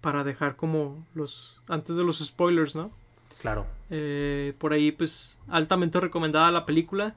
para 0.00 0.24
dejar 0.24 0.56
como 0.56 1.04
los... 1.14 1.60
antes 1.68 1.96
de 1.96 2.04
los 2.04 2.20
spoilers, 2.20 2.74
¿no? 2.74 2.92
Claro. 3.40 3.66
Eh, 3.90 4.54
por 4.58 4.72
ahí, 4.72 4.92
pues, 4.92 5.40
altamente 5.48 6.00
recomendada 6.00 6.50
la 6.52 6.64
película. 6.64 7.14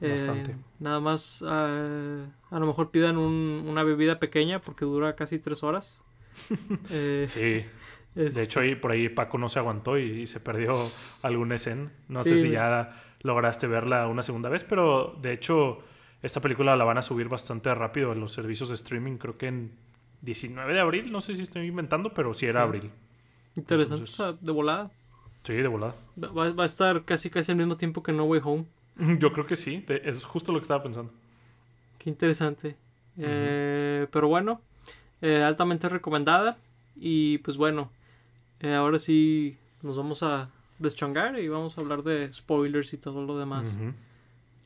Eh, 0.00 0.10
Bastante. 0.10 0.56
Nada 0.80 0.98
más, 0.98 1.44
ah, 1.46 2.26
a 2.50 2.58
lo 2.58 2.66
mejor 2.66 2.90
pidan 2.90 3.16
una 3.16 3.84
bebida 3.84 4.18
pequeña 4.18 4.60
porque 4.60 4.84
dura 4.84 5.14
casi 5.14 5.38
tres 5.38 5.62
horas. 5.62 6.03
Eh, 6.90 7.26
sí. 7.28 7.64
De 8.14 8.42
hecho, 8.42 8.60
ahí 8.60 8.76
por 8.76 8.92
ahí 8.92 9.08
Paco 9.08 9.38
no 9.38 9.48
se 9.48 9.58
aguantó 9.58 9.98
y, 9.98 10.26
se 10.26 10.38
perdió 10.40 10.90
algún 11.22 11.52
escena. 11.52 11.90
No 12.08 12.22
sé 12.24 12.36
si 12.36 12.50
ya 12.50 13.00
lograste 13.22 13.66
verla 13.66 14.06
una 14.06 14.22
segunda 14.22 14.48
vez, 14.48 14.62
pero 14.64 15.16
de 15.20 15.32
hecho, 15.32 15.78
esta 16.22 16.40
película 16.40 16.76
la 16.76 16.84
van 16.84 16.98
a 16.98 17.02
subir 17.02 17.28
bastante 17.28 17.74
rápido 17.74 18.12
en 18.12 18.20
los 18.20 18.32
servicios 18.32 18.68
de 18.68 18.76
streaming. 18.76 19.16
Creo 19.16 19.36
que 19.36 19.48
en 19.48 19.72
19 20.22 20.72
de 20.72 20.80
abril, 20.80 21.10
no 21.10 21.20
sé 21.20 21.34
si 21.34 21.42
estoy 21.42 21.66
inventando, 21.66 22.14
pero 22.14 22.34
sí 22.34 22.46
era 22.46 22.62
abril. 22.62 22.90
Interesante, 23.56 24.38
de 24.40 24.52
volada. 24.52 24.90
Sí, 25.42 25.54
de 25.54 25.68
volada. 25.68 25.94
Va, 26.16 26.62
a 26.62 26.66
estar 26.66 27.04
casi 27.04 27.30
casi 27.30 27.52
al 27.52 27.58
mismo 27.58 27.76
tiempo 27.76 28.02
que 28.02 28.12
No 28.12 28.24
Way 28.24 28.40
Home. 28.44 28.64
Yo 29.18 29.32
creo 29.32 29.46
que 29.46 29.56
sí, 29.56 29.84
es 29.88 30.24
justo 30.24 30.52
lo 30.52 30.58
que 30.58 30.62
estaba 30.62 30.82
pensando. 30.82 31.12
Qué 31.98 32.10
interesante. 32.10 32.76
Eh, 33.16 34.06
pero 34.10 34.28
bueno, 34.28 34.60
eh, 35.24 35.42
altamente 35.42 35.88
recomendada. 35.88 36.58
Y 36.96 37.38
pues 37.38 37.56
bueno, 37.56 37.90
eh, 38.60 38.74
ahora 38.74 38.98
sí 38.98 39.56
nos 39.80 39.96
vamos 39.96 40.22
a 40.22 40.50
deschongar 40.78 41.38
y 41.38 41.48
vamos 41.48 41.78
a 41.78 41.80
hablar 41.80 42.02
de 42.02 42.30
spoilers 42.32 42.92
y 42.92 42.98
todo 42.98 43.24
lo 43.24 43.38
demás. 43.38 43.78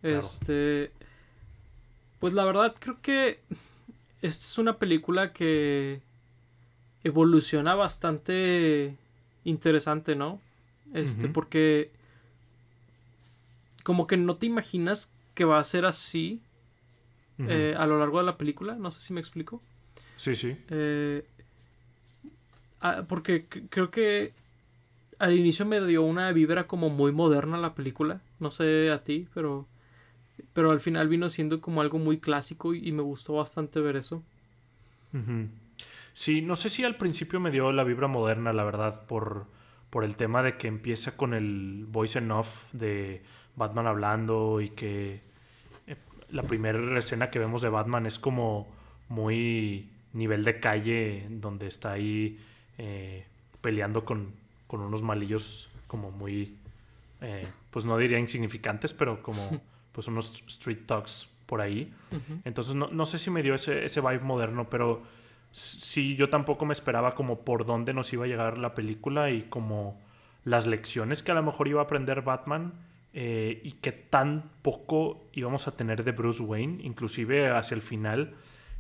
Este. 0.03 0.91
Pues 2.19 2.35
la 2.35 2.45
verdad, 2.45 2.75
creo 2.77 3.01
que 3.01 3.39
esta 4.21 4.45
es 4.45 4.59
una 4.59 4.79
película 4.79 5.33
que 5.33 6.01
evoluciona 7.05 7.77
bastante 7.77 8.97
interesante, 9.45 10.17
¿no? 10.17 10.41
Este, 10.93 11.29
porque 11.29 11.93
como 13.85 14.09
que 14.09 14.17
no 14.17 14.37
te 14.37 14.47
imaginas 14.47 15.15
que 15.35 15.45
va 15.45 15.61
a 15.61 15.65
ser 15.65 15.85
así 15.87 16.43
eh, 17.39 17.77
a 17.79 17.87
lo 17.87 18.01
largo 18.01 18.19
de 18.19 18.27
la 18.27 18.37
película. 18.37 18.75
No 18.75 18.91
sé 18.91 19.01
si 19.01 19.13
me 19.13 19.21
explico. 19.21 19.63
Sí, 20.19 20.35
sí. 20.35 20.57
Eh, 20.69 21.25
ah, 22.81 23.05
porque 23.09 23.47
creo 23.47 23.91
que 23.93 24.33
al 25.21 25.39
inicio 25.39 25.65
me 25.65 25.81
dio 25.81 26.03
una 26.03 26.33
vibra 26.33 26.67
como 26.67 26.91
muy 26.91 27.13
moderna 27.13 27.57
la 27.57 27.75
película. 27.75 28.21
No 28.41 28.51
sé 28.51 28.91
a 28.91 29.05
ti, 29.05 29.29
pero. 29.33 29.67
Pero 30.53 30.73
al 30.73 30.81
final 30.81 31.09
vino 31.09 31.31
siendo 31.31 31.61
como 31.61 31.81
algo 31.81 31.99
muy 31.99 32.19
clásico 32.19 32.75
y, 32.75 32.91
me 32.91 33.03
gustó 33.03 33.35
bastante 33.35 33.81
ver 33.81 33.97
eso. 33.97 34.23
Sí, 36.13 36.43
no 36.43 36.57
sé 36.57 36.69
si 36.69 36.85
al 36.85 36.97
principio 36.97 37.39
me 37.39 37.51
dio 37.53 37.71
la 37.71 37.85
vibra 37.85 38.09
moderna, 38.09 38.53
la 38.53 38.65
verdad, 38.65 39.07
por, 39.07 39.47
por 39.91 40.05
el 40.05 40.17
tema 40.17 40.43
de 40.43 40.57
que 40.57 40.67
empieza 40.67 41.17
con 41.17 41.33
el 41.33 41.87
voice 41.89 42.19
en 42.19 42.31
off 42.31 42.73
de 42.73 43.23
Batman 43.57 43.87
hablando 43.87 44.61
y 44.61 44.71
que 44.71 45.21
eh, 45.87 45.97
la 46.31 46.45
primera 46.45 46.99
escena 46.99 47.31
que 47.31 47.39
vemos 47.39 47.63
de 47.63 47.69
Batman 47.69 48.07
es 48.07 48.19
como 48.19 48.69
muy 49.09 49.91
nivel 50.13 50.45
de 50.45 50.61
calle 50.61 51.27
donde 51.31 51.67
está 51.67 51.93
ahí 51.93 52.39
eh, 52.79 53.25
peleando 53.61 54.05
con, 54.05 54.33
unos 54.69 55.03
malillos 55.03 55.71
como 55.87 56.11
muy, 56.11 56.57
eh, 57.21 57.47
pues 57.71 57.87
no 57.87 57.97
diría 57.99 58.19
insignificantes, 58.19 58.93
pero 58.93 59.23
como 59.23 59.61
pues 59.93 60.09
unos 60.09 60.43
street 60.47 60.87
talks 60.87 61.29
por 61.47 61.61
ahí. 61.61 61.93
Entonces 62.45 62.75
no, 62.75 63.07
sé 63.07 63.19
si 63.19 63.31
me 63.31 63.43
dio 63.43 63.55
ese, 63.55 63.85
ese 63.85 64.01
vibe 64.01 64.21
moderno, 64.21 64.69
pero 64.69 65.03
sí 65.51 66.15
yo 66.15 66.29
tampoco 66.29 66.67
me 66.67 66.73
esperaba 66.73 67.15
como 67.15 67.41
por 67.41 67.65
dónde 67.65 67.95
nos 67.95 68.13
iba 68.13 68.25
a 68.25 68.29
llegar 68.29 68.59
la 68.59 68.75
película 68.75 69.31
y 69.31 69.43
como 69.43 69.99
las 70.45 70.67
lecciones 70.67 71.23
que 71.23 71.33
a 71.33 71.35
lo 71.35 71.43
mejor 71.43 71.69
iba 71.69 71.81
a 71.81 71.85
aprender 71.85 72.23
Batman. 72.23 72.75
Eh, 73.15 73.63
y 73.65 73.73
que 73.73 73.91
tan 73.91 74.51
poco 74.63 75.25
íbamos 75.33 75.67
a 75.67 75.77
tener 75.77 76.05
de 76.05 76.13
Bruce 76.13 76.43
Wayne, 76.43 76.83
inclusive 76.85 77.49
hacia 77.49 77.75
el 77.75 77.81
final, 77.81 78.35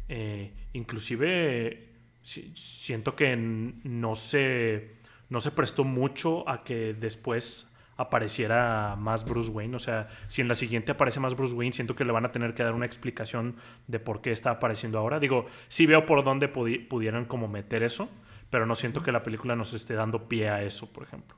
eh, 0.09 0.53
inclusive 0.73 1.89
siento 2.23 3.17
que 3.17 3.37
no 3.37 4.15
se, 4.15 4.97
no 5.29 5.41
se 5.41 5.51
prestó 5.51 5.85
mucho 5.85 6.49
a 6.49 6.63
que 6.63 6.95
después 6.95 7.75
apareciera 7.97 8.97
más 8.97 9.25
Bruce 9.25 9.51
Wayne. 9.51 9.77
O 9.77 9.79
sea, 9.79 10.09
si 10.29 10.41
en 10.41 10.49
la 10.49 10.55
siguiente 10.55 10.93
aparece 10.93 11.21
más 11.21 11.35
Bruce 11.37 11.55
Wayne, 11.55 11.73
siento 11.73 11.97
que 11.97 12.05
le 12.05 12.13
van 12.13 12.25
a 12.25 12.33
tener 12.33 12.55
que 12.55 12.63
dar 12.63 12.75
una 12.75 12.87
explicación 12.87 13.57
de 13.87 13.99
por 13.99 14.21
qué 14.21 14.31
está 14.31 14.51
apareciendo 14.51 14.99
ahora. 14.99 15.21
Digo, 15.21 15.47
sí 15.69 15.87
veo 15.87 16.07
por 16.07 16.25
dónde 16.25 16.49
pudieran 16.49 17.25
como 17.25 17.49
meter 17.49 17.83
eso, 17.83 18.09
pero 18.51 18.67
no 18.67 18.75
siento 18.75 19.03
que 19.03 19.13
la 19.13 19.23
película 19.23 19.57
nos 19.57 19.75
esté 19.75 19.95
dando 19.95 20.29
pie 20.29 20.49
a 20.49 20.63
eso, 20.63 20.91
por 20.93 21.03
ejemplo. 21.03 21.37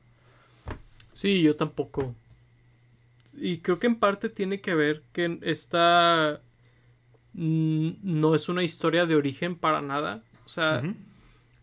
Sí, 1.15 1.41
yo 1.43 1.57
tampoco. 1.57 2.15
Y 3.33 3.59
creo 3.59 3.79
que 3.79 3.87
en 3.87 3.97
parte 3.97 4.29
tiene 4.29 4.61
que 4.61 4.75
ver 4.75 5.03
que 5.13 5.39
esta 5.43 6.43
no 7.35 8.35
es 8.35 8.49
una 8.49 8.63
historia 8.63 9.07
de 9.07 9.17
origen 9.17 9.57
para 9.57 9.81
nada. 9.81 10.23
O 10.45 10.49
sea, 10.49 10.83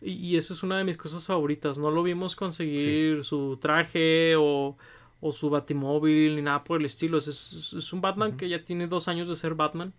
y, 0.00 0.36
eso 0.36 0.54
es 0.54 0.62
una 0.62 0.78
de 0.78 0.84
mis 0.84 0.96
cosas 0.96 1.26
favoritas. 1.26 1.78
No 1.78 1.90
lo 1.90 2.02
vimos 2.02 2.36
conseguir 2.36 3.24
su 3.24 3.58
traje 3.60 4.34
o, 4.36 4.76
o, 5.20 5.32
su 5.32 5.50
batimóvil 5.50 6.36
ni 6.36 6.42
nada 6.42 6.64
por 6.64 6.80
el 6.80 6.86
estilo. 6.86 7.18
Es, 7.18 7.28
es, 7.28 7.92
un 7.92 8.00
Batman 8.00 8.36
que 8.36 8.48
ya 8.48 8.64
tiene 8.64 8.86
dos 8.86 9.08
años 9.08 9.28
de 9.28 9.36
ser 9.36 9.54
Batman. 9.54 9.92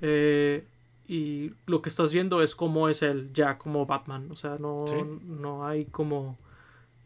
eh, 0.00 0.64
y 1.08 1.52
lo 1.66 1.82
que 1.82 1.88
estás 1.88 2.12
viendo 2.12 2.42
es 2.42 2.54
cómo 2.54 2.88
es 2.88 3.02
él 3.02 3.30
ya 3.34 3.58
como 3.58 3.84
Batman. 3.86 4.28
O 4.30 4.36
sea, 4.36 4.56
no, 4.58 4.84
no 5.26 5.66
hay 5.66 5.84
como 5.86 6.38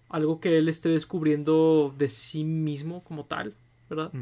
algo 0.09 0.41
que 0.41 0.59
él 0.59 0.69
esté 0.69 0.91
descubriendo 0.91 1.95
de 1.97 2.09
sí 2.09 2.45
mismo 2.45 3.03
como 3.03 3.25
tal, 3.25 3.55
¿verdad? 3.89 4.13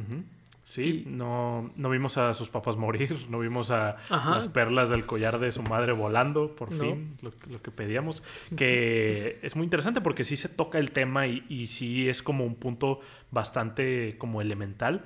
Sí, 0.64 1.04
no, 1.06 1.70
no 1.76 1.90
vimos 1.90 2.16
a 2.16 2.32
sus 2.32 2.48
papás 2.48 2.76
morir, 2.76 3.26
no 3.28 3.38
vimos 3.38 3.70
a 3.70 3.96
las 4.10 4.48
perlas 4.48 4.88
del 4.88 5.04
collar 5.04 5.38
de 5.38 5.52
su 5.52 5.62
madre 5.62 5.92
volando, 5.92 6.56
por 6.56 6.72
fin, 6.72 7.16
lo, 7.22 7.62
que 7.62 7.70
pedíamos. 7.70 8.22
Que 8.56 9.38
es 9.42 9.56
muy 9.56 9.64
interesante 9.64 10.00
porque 10.00 10.24
sí 10.24 10.36
se 10.36 10.48
toca 10.48 10.78
el 10.78 10.90
tema 10.90 11.26
y, 11.26 11.44
y 11.48 11.66
sí 11.66 12.08
es 12.08 12.22
como 12.22 12.44
un 12.44 12.54
punto 12.54 13.00
bastante 13.30 14.16
como 14.18 14.40
elemental. 14.40 15.04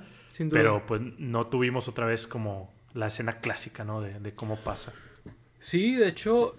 Pero 0.51 0.85
pues 0.85 1.01
no 1.17 1.47
tuvimos 1.47 1.87
otra 1.87 2.05
vez 2.05 2.27
como 2.27 2.71
la 2.93 3.07
escena 3.07 3.39
clásica, 3.39 3.83
¿no? 3.83 4.01
De, 4.01 4.33
cómo 4.33 4.57
pasa. 4.57 4.93
Sí, 5.59 5.95
de 5.95 6.07
hecho, 6.07 6.55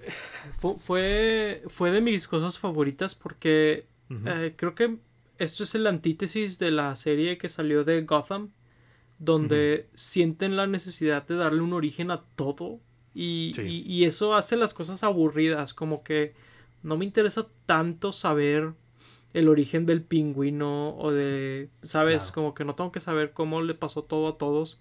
fue, 0.78 1.62
fue 1.68 1.90
de 1.90 2.00
mis 2.00 2.28
cosas 2.28 2.58
favoritas 2.58 3.14
porque 3.14 3.86
eh, 4.26 4.54
creo 4.56 4.74
que 4.74 4.98
esto 5.38 5.62
es 5.64 5.74
el 5.74 5.86
antítesis 5.86 6.58
de 6.58 6.70
la 6.70 6.94
serie 6.94 7.38
que 7.38 7.48
salió 7.48 7.84
de 7.84 8.02
Gotham, 8.02 8.50
donde 9.20 9.86
sienten 9.94 10.56
la 10.56 10.66
necesidad 10.66 11.24
de 11.26 11.36
darle 11.36 11.60
un 11.60 11.74
origen 11.74 12.10
a 12.10 12.22
todo 12.34 12.80
y, 13.14 13.52
y, 13.60 14.04
eso 14.04 14.34
hace 14.34 14.56
las 14.56 14.72
cosas 14.72 15.02
aburridas, 15.02 15.74
como 15.74 16.02
que 16.02 16.32
no 16.82 16.96
me 16.96 17.04
interesa 17.04 17.46
tanto 17.66 18.12
saber 18.12 18.72
el 19.34 19.48
origen 19.48 19.84
del 19.84 20.02
pingüino 20.02 20.96
o 20.96 21.10
de, 21.12 21.68
sabes, 21.82 22.30
como 22.32 22.54
que 22.54 22.64
no 22.64 22.74
tengo 22.74 22.92
que 22.92 23.00
saber 23.00 23.32
cómo 23.32 23.62
le 23.62 23.74
pasó 23.74 24.02
todo 24.02 24.28
a 24.28 24.38
todos. 24.38 24.80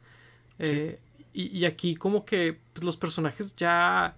Eh, 0.59 0.99
y, 1.33 1.65
aquí 1.65 1.95
como 1.95 2.23
que 2.23 2.59
pues, 2.73 2.83
los 2.83 2.97
personajes 2.97 3.55
ya, 3.55 4.15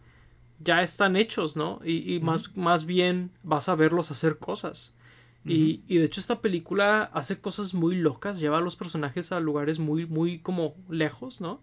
ya 0.60 0.82
están 0.82 1.16
hechos, 1.16 1.56
¿no? 1.56 1.80
Y, 1.84 2.20
más, 2.20 2.56
más 2.56 2.86
bien 2.86 3.32
vas 3.44 3.70
a 3.70 3.76
verlos 3.76 4.12
hacer 4.12 4.38
cosas. 4.38 4.94
Y, 5.44 5.82
de 5.88 6.06
hecho 6.06 6.20
esta 6.20 6.40
película 6.40 7.10
hace 7.14 7.40
cosas 7.40 7.74
muy 7.74 7.96
locas, 7.96 8.40
lleva 8.40 8.60
a 8.60 8.62
los 8.62 8.76
personajes 8.76 9.32
a 9.32 9.40
lugares 9.40 9.80
muy, 9.80 10.06
muy 10.06 10.40
como 10.40 10.76
lejos, 10.90 11.42
¿no? 11.42 11.62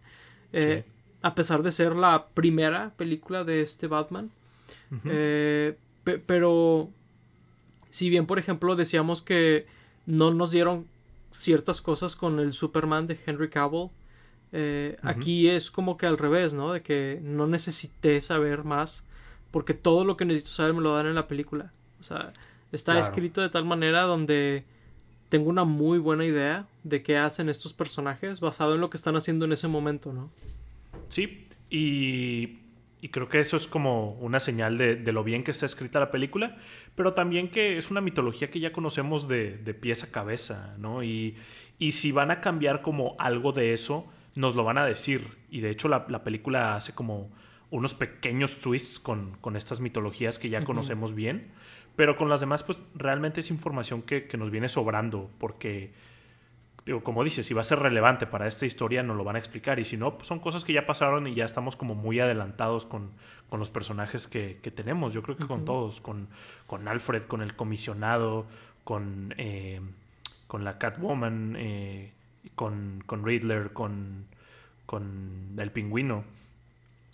Eh, 0.53 0.85
a 1.23 1.35
pesar 1.35 1.63
de 1.63 1.73
ser 1.73 1.95
la 1.95 2.29
primera 2.29 2.93
película 2.97 3.45
de 3.45 3.63
este 3.63 3.87
Batman. 3.87 4.31
Eh, 5.05 5.77
pero 6.27 6.89
si 7.91 8.11
bien, 8.11 8.27
por 8.27 8.39
ejemplo, 8.39 8.77
decíamos 8.77 9.23
que 9.23 9.67
no 10.07 10.33
nos 10.33 10.51
dieron 10.51 10.87
ciertas 11.31 11.81
cosas 11.81 12.17
con 12.17 12.41
el 12.41 12.53
Superman 12.53 13.07
de 13.07 13.19
Henry 13.25 13.51
Cavill, 13.51 13.91
eh, 14.51 14.97
aquí 15.03 15.49
es 15.49 15.71
como 15.71 15.97
que 15.97 16.07
al 16.07 16.19
revés, 16.19 16.55
¿no? 16.55 16.73
De 16.73 16.83
que 16.83 17.21
no 17.23 17.47
necesité 17.47 18.21
saber 18.23 18.65
más 18.65 19.05
porque 19.51 19.75
todo 19.75 20.05
lo 20.05 20.17
que 20.17 20.25
necesito 20.25 20.53
saber 20.53 20.75
me 20.75 20.83
lo 20.83 20.95
dan 20.95 21.07
en 21.07 21.15
la 21.15 21.29
película. 21.29 21.73
O 22.01 22.03
sea, 22.03 22.33
está 22.73 22.99
escrito 22.99 23.41
de 23.41 23.49
tal 23.49 23.65
manera 23.65 24.03
donde 24.03 24.65
tengo 25.29 25.51
una 25.51 25.65
muy 25.65 25.99
buena 25.99 26.25
idea 26.25 26.67
de 26.85 27.03
qué 27.03 27.17
hacen 27.17 27.49
estos 27.49 27.73
personajes 27.73 28.41
basado 28.41 28.75
en 28.75 28.81
lo 28.81 28.91
que 28.91 28.97
están 28.97 29.17
haciendo 29.17 29.45
en 29.45 29.53
ese 29.53 29.69
momento, 29.69 30.13
¿no? 30.13 30.31
Sí, 31.09 31.47
y, 31.71 32.59
creo 33.11 33.29
que 33.29 33.41
eso 33.41 33.57
es 33.57 33.67
como 33.67 34.13
una 34.15 34.41
señal 34.41 34.77
de, 34.79 35.13
lo 35.13 35.25
bien 35.25 35.45
que 35.45 35.51
está 35.51 35.67
escrita 35.67 36.01
la 36.01 36.11
película, 36.11 36.57
pero 36.95 37.15
también 37.15 37.51
que 37.51 37.79
es 37.79 37.91
una 37.91 38.01
mitología 38.01 38.51
que 38.51 38.61
ya 38.61 38.73
conocemos 38.73 39.29
de, 39.29 39.57
de 39.59 39.75
pies 39.75 40.03
a 40.03 40.11
cabeza, 40.11 40.75
¿no? 40.79 41.03
Y, 41.03 41.37
y 41.79 41.93
si 41.93 42.13
van 42.13 42.31
a 42.31 42.41
cambiar 42.41 42.83
como 42.83 43.15
algo 43.19 43.53
de 43.53 43.73
eso, 43.73 44.07
nos 44.35 44.55
lo 44.55 44.65
van 44.65 44.79
a 44.79 44.87
decir. 44.87 45.37
Y 45.51 45.61
de 45.61 45.71
hecho 45.71 45.89
la, 45.89 46.25
película 46.25 46.77
hace 46.77 46.95
como 46.95 47.31
unos 47.71 47.95
pequeños 47.95 48.59
twists 48.59 48.99
con, 48.99 49.37
estas 49.57 49.81
mitologías 49.81 50.39
que 50.39 50.49
ya 50.49 50.65
conocemos 50.65 51.15
bien. 51.15 51.53
Pero 51.99 52.15
con 52.15 52.29
las 52.29 52.39
demás, 52.39 52.63
pues 52.63 52.81
realmente 52.95 53.41
es 53.41 53.51
información 53.51 54.03
que, 54.03 54.29
nos 54.39 54.53
viene 54.53 54.69
sobrando. 54.69 55.29
Porque, 55.41 55.93
digo, 56.87 57.03
como 57.03 57.25
dices, 57.25 57.45
si 57.45 57.55
va 57.55 57.63
a 57.63 57.65
ser 57.65 57.81
relevante 57.81 58.25
para 58.25 58.47
esta 58.47 58.67
historia, 58.67 59.03
nos 59.03 59.17
lo 59.17 59.25
van 59.25 59.35
a 59.35 59.41
explicar. 59.41 59.81
Y 59.81 59.85
si 59.85 59.97
no, 59.97 60.15
pues 60.15 60.29
son 60.29 60.39
cosas 60.39 60.63
que 60.63 60.73
ya 60.73 60.87
pasaron 60.87 61.27
y 61.27 61.35
ya 61.35 61.45
estamos 61.45 61.75
como 61.75 61.97
muy 61.97 62.21
adelantados 62.21 62.87
con, 62.87 63.11
los 63.51 63.71
personajes 63.71 64.29
que, 64.29 64.61
tenemos. 64.73 65.13
Yo 65.13 65.25
creo 65.25 65.37
que 65.37 65.49
con 65.49 65.65
todos. 65.65 66.01
Con, 66.01 66.29
con 66.69 66.87
Alfred, 66.87 67.25
con 67.25 67.43
el 67.43 67.57
comisionado, 67.57 68.47
con, 68.85 69.35
eh, 69.37 69.81
con 70.47 70.63
la 70.63 70.79
Catwoman. 70.79 71.57
Eh, 71.59 72.13
con, 72.55 73.03
con 73.07 73.27
Riddler, 73.27 73.73
con, 73.73 74.27
con 74.87 75.57
el 75.59 75.73
pingüino. 75.73 76.23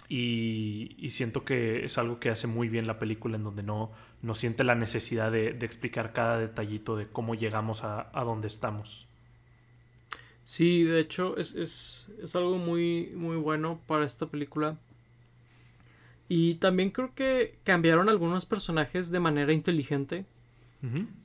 Y, 0.09 1.09
siento 1.11 1.45
que 1.45 1.85
es 1.85 1.97
algo 1.99 2.21
que 2.21 2.31
hace 2.31 2.47
muy 2.47 2.69
bien 2.69 2.87
la 2.87 2.99
película, 2.99 3.37
en 3.37 3.45
donde 3.45 3.63
no, 3.63 3.91
no 4.25 4.35
siente 4.35 4.65
la 4.65 4.75
necesidad 4.75 5.31
de, 5.31 5.49
explicar 5.49 6.15
cada 6.15 6.39
detallito 6.39 6.97
de 6.97 7.07
cómo 7.07 7.35
llegamos 7.35 7.85
a, 7.85 8.09
a 8.19 8.25
donde 8.25 8.47
estamos. 8.47 9.07
Sí, 10.45 10.85
de 10.85 11.01
hecho 11.01 11.37
es, 11.37 11.55
es, 11.55 12.37
algo 12.37 12.57
muy, 12.57 13.13
muy 13.15 13.37
bueno 13.37 13.81
para 13.87 14.07
esta 14.07 14.27
película. 14.27 14.79
Y 16.27 16.55
también 16.55 16.91
creo 16.91 17.15
que 17.15 17.59
cambiaron 17.65 18.09
algunos 18.09 18.47
personajes 18.47 19.11
de 19.11 19.21
manera 19.21 19.53
inteligente. 19.53 20.25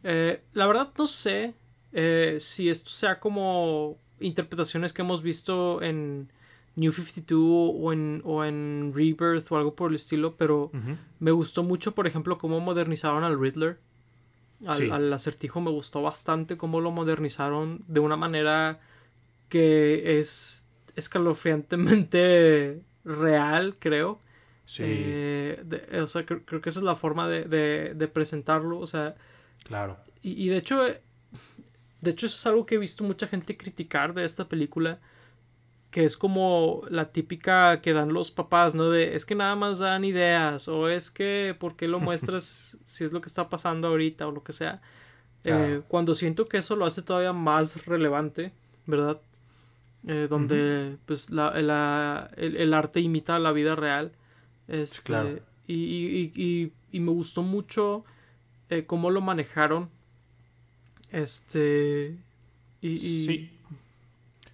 Eh, 0.04 0.42
la 0.54 0.68
verdad 0.68 0.92
no 0.98 1.06
sé 1.06 1.54
eh, 1.92 2.38
si 2.40 2.70
esto 2.70 2.90
sea 2.90 3.20
como 3.20 3.98
interpretaciones 4.22 4.94
que 4.94 5.02
hemos 5.02 5.22
visto 5.22 5.82
en 5.82 6.30
New 6.80 6.94
52 6.94 7.74
o 7.76 7.92
en, 7.92 8.22
o 8.24 8.46
en 8.46 8.94
Rebirth 8.96 9.52
o 9.52 9.58
algo 9.58 9.76
por 9.76 9.90
el 9.90 9.96
estilo, 9.96 10.38
pero 10.38 10.72
me 11.20 11.32
gustó 11.32 11.64
mucho, 11.64 11.94
por 11.94 12.08
ejemplo, 12.08 12.38
cómo 12.38 12.62
modernizaron 12.62 13.24
al 13.24 13.40
Riddler. 13.40 13.80
Al, 14.66 15.12
acertijo 15.14 15.62
me 15.62 15.72
gustó 15.72 16.02
bastante 16.02 16.58
cómo 16.58 16.82
lo 16.82 16.92
modernizaron 16.92 17.84
de 17.88 18.00
una 18.00 18.18
manera 18.18 18.80
que 19.50 20.20
es 20.20 20.68
escalofriantemente 20.96 22.82
real, 23.04 23.76
creo. 23.80 24.22
Sí. 24.64 24.84
Eh, 24.86 26.00
o 26.02 26.08
sea, 26.08 26.26
creo, 26.26 26.62
que 26.62 26.70
esa 26.70 26.80
es 26.80 26.86
la 26.86 26.96
forma 26.96 27.28
de, 27.28 27.44
de, 27.94 28.08
presentarlo. 28.08 28.80
O 28.80 28.88
sea. 28.88 29.16
Claro. 29.66 29.98
Y, 30.22 30.46
y, 30.46 30.50
de 30.50 30.58
hecho, 30.58 30.82
de 30.84 32.12
hecho, 32.12 32.26
eso 32.26 32.36
es 32.36 32.46
algo 32.46 32.66
que 32.66 32.76
he 32.76 32.78
visto 32.78 33.04
mucha 33.04 33.28
gente 33.28 33.58
criticar 33.58 34.14
de 34.14 34.24
esta 34.24 34.48
película. 34.48 35.00
Que 35.92 36.06
es 36.06 36.18
como 36.18 36.84
la 36.90 37.12
típica 37.12 37.82
que 37.82 37.94
dan 37.94 38.14
los 38.14 38.32
papás, 38.32 38.76
¿no? 38.76 38.90
De 38.90 39.16
es 39.16 39.26
que 39.26 39.36
nada 39.36 39.56
más 39.56 39.80
dan 39.80 40.04
ideas. 40.04 40.68
O 40.68 40.88
es 40.88 41.10
que, 41.10 41.56
¿por 41.60 41.76
qué 41.76 41.88
lo 41.88 42.00
muestras 42.00 42.78
si 42.86 43.04
es 43.04 43.12
lo 43.12 43.22
que 43.22 43.28
está 43.28 43.50
pasando 43.50 43.88
ahorita 43.88 44.28
o 44.28 44.32
lo 44.32 44.44
que 44.44 44.54
sea? 44.54 44.82
Eh, 45.46 45.82
cuando 45.88 46.16
siento 46.16 46.48
que 46.48 46.58
eso 46.58 46.76
lo 46.76 46.86
hace 46.86 47.02
todavía 47.02 47.34
más 47.34 47.86
relevante, 47.86 48.52
¿verdad? 48.86 49.22
Eh, 50.08 50.28
donde 50.30 50.98
pues 51.06 51.30
la, 51.30 52.30
el, 52.38 52.74
arte 52.74 53.00
imita 53.00 53.40
la 53.40 53.52
vida 53.52 53.76
real. 53.76 54.12
Este, 54.68 55.02
claro. 55.04 55.40
y, 55.66 55.74
y, 55.74 56.32
y, 56.36 56.72
y, 56.92 57.00
me 57.00 57.12
gustó 57.12 57.42
mucho 57.42 58.06
eh, 58.70 58.86
cómo 58.86 59.10
lo 59.10 59.22
manejaron 59.22 59.90
este. 61.12 62.18
Y, 62.82 62.98
Sí. 62.98 63.52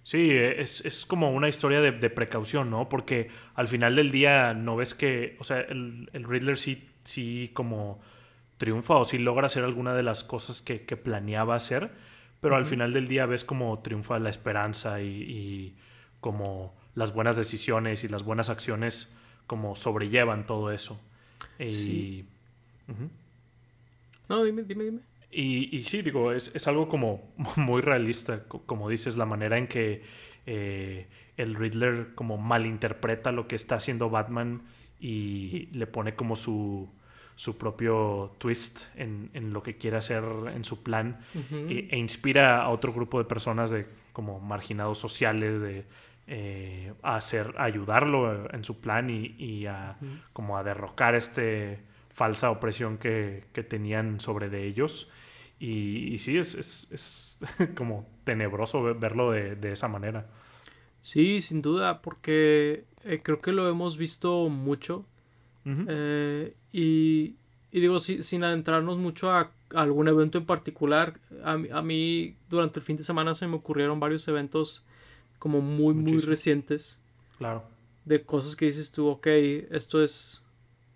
Sí, 0.06 0.30
es, 0.30 1.04
como 1.04 1.32
una 1.32 1.48
historia 1.48 1.80
de, 1.80 2.10
precaución, 2.10 2.70
¿no? 2.70 2.88
Porque 2.88 3.28
al 3.56 3.66
final 3.66 3.96
del 3.96 4.12
día 4.12 4.54
no 4.54 4.76
ves 4.76 4.94
que. 4.94 5.36
O 5.40 5.42
sea, 5.42 5.58
el, 5.62 6.08
el 6.12 6.22
Riddler 6.22 6.56
sí, 6.56 6.88
sí 7.02 7.50
como 7.52 8.00
triunfa 8.56 8.94
o 8.94 9.04
sí 9.04 9.18
logra 9.18 9.46
hacer 9.46 9.64
alguna 9.64 9.94
de 9.94 10.04
las 10.04 10.22
cosas 10.22 10.62
que, 10.62 10.78
planeaba 10.78 11.56
hacer. 11.56 11.90
Pero 12.40 12.54
al 12.54 12.66
final 12.66 12.92
del 12.92 13.08
día 13.08 13.26
ves 13.26 13.42
como 13.42 13.80
triunfa 13.80 14.20
la 14.20 14.30
esperanza 14.30 15.02
y, 15.02 15.74
como 16.20 16.72
las 16.94 17.12
buenas 17.12 17.36
decisiones 17.36 18.04
y 18.04 18.08
las 18.08 18.22
buenas 18.22 18.48
acciones 18.48 19.12
como 19.48 19.74
sobrellevan 19.74 20.46
todo 20.46 20.70
eso. 20.70 21.00
Y... 21.58 22.26
No, 24.28 24.44
dime, 24.44 24.62
dime, 24.62 24.84
dime. 24.84 25.00
Y, 25.30 25.82
sí, 25.82 26.02
digo, 26.02 26.32
es, 26.32 26.66
algo 26.66 26.88
como 26.88 27.34
muy 27.56 27.82
realista, 27.82 28.44
como 28.44 28.88
dices, 28.88 29.16
la 29.16 29.26
manera 29.26 29.58
en 29.58 29.66
que 29.66 30.02
eh, 30.46 31.08
el 31.36 31.54
Riddler 31.54 32.14
como 32.14 32.38
malinterpreta 32.38 33.32
lo 33.32 33.48
que 33.48 33.56
está 33.56 33.76
haciendo 33.76 34.08
Batman 34.08 34.62
y 34.98 35.68
le 35.72 35.86
pone 35.86 36.14
como 36.14 36.36
su, 36.36 36.88
su 37.34 37.58
propio 37.58 38.34
twist 38.38 38.86
en, 38.96 39.30
lo 39.52 39.62
que 39.62 39.76
quiere 39.76 39.98
hacer 39.98 40.24
en 40.54 40.64
su 40.64 40.82
plan 40.82 41.20
e, 41.68 41.88
e, 41.90 41.98
inspira 41.98 42.62
a 42.62 42.70
otro 42.70 42.94
grupo 42.94 43.18
de 43.18 43.24
personas 43.24 43.70
de 43.70 43.86
como 44.14 44.40
marginados 44.40 44.98
sociales 44.98 45.60
de 45.60 45.84
eh, 46.28 46.92
a 47.02 47.14
hacer, 47.14 47.54
ayudarlo 47.56 48.52
en 48.52 48.64
su 48.64 48.80
plan 48.80 49.08
y, 49.10 49.66
a, 49.66 49.96
como 50.32 50.58
a 50.58 50.64
derrocar 50.64 51.14
este 51.14 51.78
falsa 52.12 52.50
opresión 52.50 52.98
que, 52.98 53.44
tenían 53.68 54.18
sobre 54.18 54.48
de 54.48 54.64
ellos. 54.64 55.08
Y, 55.58 56.18
sí, 56.18 56.36
es, 56.36 56.54
es, 56.54 57.38
como 57.74 58.06
tenebroso 58.24 58.82
verlo 58.94 59.30
de, 59.30 59.72
esa 59.72 59.88
manera. 59.88 60.26
Sí, 61.00 61.40
sin 61.40 61.62
duda, 61.62 62.02
porque 62.02 62.84
eh, 63.04 63.20
creo 63.22 63.40
que 63.40 63.52
lo 63.52 63.68
hemos 63.68 63.96
visto 63.96 64.48
mucho. 64.48 65.06
Eh, 65.88 66.54
y, 66.72 67.34
digo, 67.72 67.98
sin 67.98 68.44
adentrarnos 68.44 68.98
mucho 68.98 69.32
a 69.32 69.50
algún 69.74 70.06
evento 70.08 70.38
en 70.38 70.46
particular, 70.46 71.18
a, 71.42 71.56
mí 71.56 72.36
durante 72.48 72.78
el 72.78 72.84
fin 72.84 72.96
de 72.96 73.02
semana 73.02 73.34
se 73.34 73.48
me 73.48 73.56
ocurrieron 73.56 73.98
varios 73.98 74.28
eventos 74.28 74.84
como 75.38 75.60
muy, 75.60 75.94
muy 75.94 76.18
recientes. 76.18 77.00
Claro. 77.38 77.64
De 78.04 78.22
cosas 78.22 78.54
que 78.54 78.66
dices 78.66 78.92
tú, 78.92 79.08
ok, 79.08 79.26
esto 79.70 80.02
es 80.02 80.44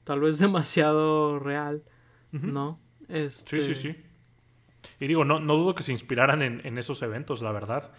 tal 0.04 0.20
vez 0.20 0.38
demasiado 0.40 1.38
real, 1.38 1.82
¿no? 2.30 2.78
Este... 3.08 3.60
Sí, 3.60 3.74
sí, 3.74 3.88
sí. 3.88 4.09
Y 4.98 5.06
digo, 5.06 5.24
no, 5.24 5.40
no 5.40 5.56
dudo 5.56 5.74
que 5.74 5.82
se 5.82 5.92
inspiraran 5.92 6.42
en, 6.42 6.78
esos 6.78 7.02
eventos, 7.02 7.42
la 7.42 7.52
verdad. 7.52 7.92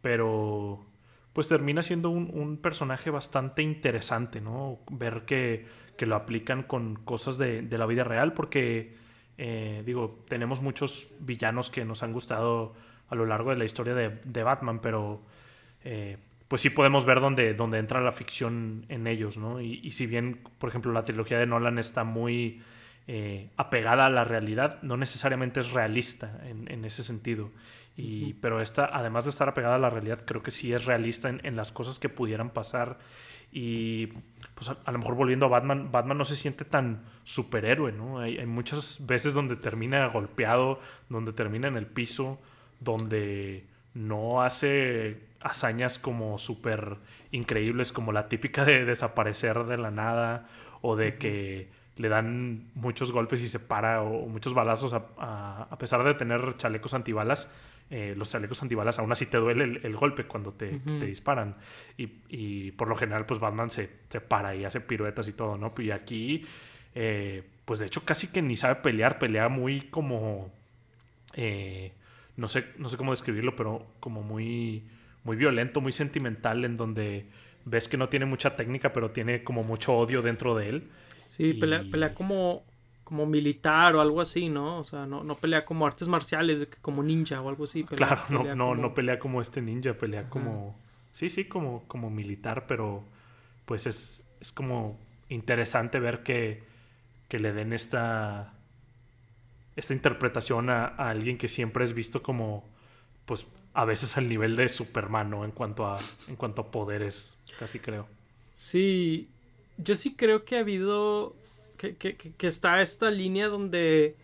Pero 0.00 0.84
pues 1.32 1.48
termina 1.48 1.82
siendo 1.82 2.10
un, 2.10 2.56
personaje 2.56 3.10
bastante 3.10 3.62
interesante, 3.62 4.40
¿no? 4.40 4.80
Ver 4.90 5.22
que, 5.24 5.66
lo 6.00 6.16
aplican 6.16 6.62
con 6.62 6.96
cosas 6.96 7.38
de, 7.38 7.66
la 7.70 7.86
vida 7.86 8.04
real, 8.04 8.32
porque, 8.32 8.94
eh, 9.36 9.82
digo, 9.84 10.24
tenemos 10.28 10.62
muchos 10.62 11.10
villanos 11.20 11.70
que 11.70 11.84
nos 11.84 12.02
han 12.02 12.12
gustado 12.12 12.74
a 13.08 13.14
lo 13.14 13.26
largo 13.26 13.50
de 13.50 13.56
la 13.56 13.64
historia 13.64 13.94
de, 13.94 14.42
Batman, 14.42 14.80
pero 14.80 15.22
eh, 15.84 16.18
pues 16.48 16.62
sí 16.62 16.70
podemos 16.70 17.04
ver 17.04 17.20
dónde, 17.20 17.54
dónde 17.54 17.78
entra 17.78 18.00
la 18.00 18.12
ficción 18.12 18.86
en 18.88 19.06
ellos, 19.06 19.38
¿no? 19.38 19.60
Y, 19.60 19.92
si 19.92 20.06
bien, 20.06 20.40
por 20.58 20.70
ejemplo, 20.70 20.92
la 20.92 21.04
trilogía 21.04 21.38
de 21.38 21.46
Nolan 21.46 21.78
está 21.78 22.04
muy 22.04 22.62
eh, 23.10 23.48
apegada 23.56 24.04
a 24.04 24.10
la 24.10 24.24
realidad, 24.24 24.82
no 24.82 24.98
necesariamente 24.98 25.60
es 25.60 25.72
realista 25.72 26.42
en, 26.44 26.84
ese 26.84 27.02
sentido. 27.02 27.50
Y, 27.96 28.34
Pero 28.34 28.60
esta, 28.60 28.84
además 28.84 29.24
de 29.24 29.30
estar 29.30 29.48
apegada 29.48 29.76
a 29.76 29.78
la 29.78 29.88
realidad, 29.88 30.22
creo 30.26 30.42
que 30.42 30.50
sí 30.50 30.74
es 30.74 30.84
realista 30.84 31.30
en, 31.30 31.56
las 31.56 31.72
cosas 31.72 31.98
que 31.98 32.10
pudieran 32.10 32.50
pasar. 32.50 32.98
Y 33.50 34.08
pues 34.54 34.68
a, 34.68 34.92
lo 34.92 34.98
mejor 34.98 35.14
volviendo 35.14 35.46
a 35.46 35.48
Batman, 35.48 35.90
Batman 35.90 36.18
no 36.18 36.26
se 36.26 36.36
siente 36.36 36.66
tan 36.66 37.02
superhéroe, 37.24 37.92
¿no? 37.92 38.18
Hay, 38.18 38.36
hay 38.36 38.46
muchas 38.46 39.06
veces 39.06 39.32
donde 39.32 39.56
termina 39.56 40.06
golpeado, 40.08 40.78
donde 41.08 41.32
termina 41.32 41.66
en 41.66 41.78
el 41.78 41.86
piso, 41.86 42.38
donde 42.78 43.66
no 43.94 44.42
hace 44.42 45.28
hazañas 45.40 45.98
como 45.98 46.36
súper 46.36 46.98
increíbles, 47.30 47.90
como 47.92 48.12
la 48.12 48.28
típica 48.28 48.66
de 48.66 48.84
desaparecer 48.84 49.64
de 49.64 49.78
la 49.78 49.90
nada 49.90 50.46
o 50.82 50.94
de 50.94 51.16
que 51.16 51.77
le 51.98 52.08
dan 52.08 52.70
muchos 52.74 53.12
golpes 53.12 53.40
y 53.42 53.48
se 53.48 53.58
para 53.58 54.02
o, 54.02 54.26
muchos 54.28 54.54
balazos 54.54 54.94
a, 54.94 55.76
pesar 55.78 56.04
de 56.04 56.14
tener 56.14 56.56
chalecos 56.56 56.94
antibalas. 56.94 57.50
Eh, 57.90 58.14
los 58.16 58.30
chalecos 58.30 58.62
antibalas 58.62 58.98
aún 58.98 59.10
así 59.10 59.26
te 59.26 59.38
duele 59.38 59.80
el, 59.82 59.96
golpe 59.96 60.24
cuando 60.24 60.52
te, 60.52 60.78
disparan. 61.04 61.56
Y, 61.96 62.70
por 62.72 62.88
lo 62.88 62.94
general, 62.94 63.26
pues 63.26 63.40
Batman 63.40 63.70
se, 63.70 63.90
se, 64.08 64.20
para 64.20 64.54
y 64.54 64.64
hace 64.64 64.80
piruetas 64.80 65.26
y 65.28 65.32
todo, 65.32 65.58
¿no? 65.58 65.74
Y 65.78 65.90
aquí, 65.90 66.46
eh, 66.94 67.42
pues 67.64 67.80
de 67.80 67.86
hecho 67.86 68.04
casi 68.04 68.28
que 68.28 68.42
ni 68.42 68.56
sabe 68.56 68.76
pelear, 68.76 69.18
pelea 69.18 69.48
muy 69.48 69.82
como... 69.82 70.50
Eh, 71.34 71.92
no 72.36 72.46
sé, 72.46 72.66
no 72.78 72.88
sé 72.88 72.96
cómo 72.96 73.10
describirlo, 73.10 73.56
pero 73.56 73.84
como 73.98 74.22
muy, 74.22 74.84
muy 75.24 75.36
violento, 75.36 75.80
muy 75.80 75.90
sentimental, 75.90 76.64
en 76.64 76.76
donde 76.76 77.26
ves 77.64 77.88
que 77.88 77.96
no 77.96 78.08
tiene 78.08 78.26
mucha 78.26 78.54
técnica, 78.54 78.92
pero 78.92 79.10
tiene 79.10 79.42
como 79.42 79.64
mucho 79.64 79.94
odio 79.94 80.22
dentro 80.22 80.54
de 80.56 80.68
él. 80.68 80.88
Sí, 81.28 81.54
pelea, 81.54 82.14
como, 82.14 82.64
como 83.04 83.26
militar 83.26 83.94
o 83.94 84.00
algo 84.00 84.20
así, 84.20 84.48
¿no? 84.48 84.78
O 84.78 84.84
sea, 84.84 85.06
no, 85.06 85.22
no 85.22 85.36
pelea 85.36 85.64
como 85.64 85.86
artes 85.86 86.08
marciales, 86.08 86.68
como 86.82 87.02
ninja 87.02 87.40
o 87.40 87.48
algo 87.48 87.64
así. 87.64 87.84
claro, 87.84 88.22
no, 88.30 88.54
no, 88.54 88.74
no 88.74 88.94
pelea 88.94 89.18
como 89.18 89.40
este 89.40 89.62
ninja, 89.62 89.94
pelea 89.94 90.28
como... 90.28 90.76
Sí, 91.12 91.30
sí, 91.30 91.46
como, 91.46 91.84
como 91.88 92.10
militar, 92.10 92.66
pero 92.66 93.02
pues 93.64 93.86
es, 93.86 94.26
es 94.40 94.52
como 94.52 94.98
interesante 95.28 96.00
ver 96.00 96.22
que, 96.22 96.62
que 97.28 97.38
le 97.38 97.52
den 97.52 97.72
esta 97.72 98.54
esta 99.78 99.94
interpretación 99.94 100.70
a, 100.70 100.86
alguien 100.86 101.38
que 101.38 101.46
siempre 101.46 101.84
es 101.84 101.94
visto 101.94 102.20
como, 102.20 102.68
pues, 103.26 103.46
a 103.74 103.84
veces 103.84 104.16
al 104.16 104.28
nivel 104.28 104.56
de 104.56 104.68
Superman, 104.68 105.30
¿no? 105.30 105.44
En 105.44 105.52
cuanto 105.52 105.86
a, 105.86 106.00
en 106.26 106.34
cuanto 106.34 106.62
a 106.62 106.70
poderes, 106.72 107.40
casi 107.60 107.78
creo. 107.78 108.08
Sí, 108.52 109.30
yo 109.78 109.94
sí 109.94 110.14
creo 110.14 110.44
que 110.44 110.56
ha 110.56 110.60
habido, 110.60 111.34
que, 111.76 111.96
que, 111.96 112.46
está 112.46 112.82
esta 112.82 113.10
línea 113.10 113.48
donde 113.48 114.16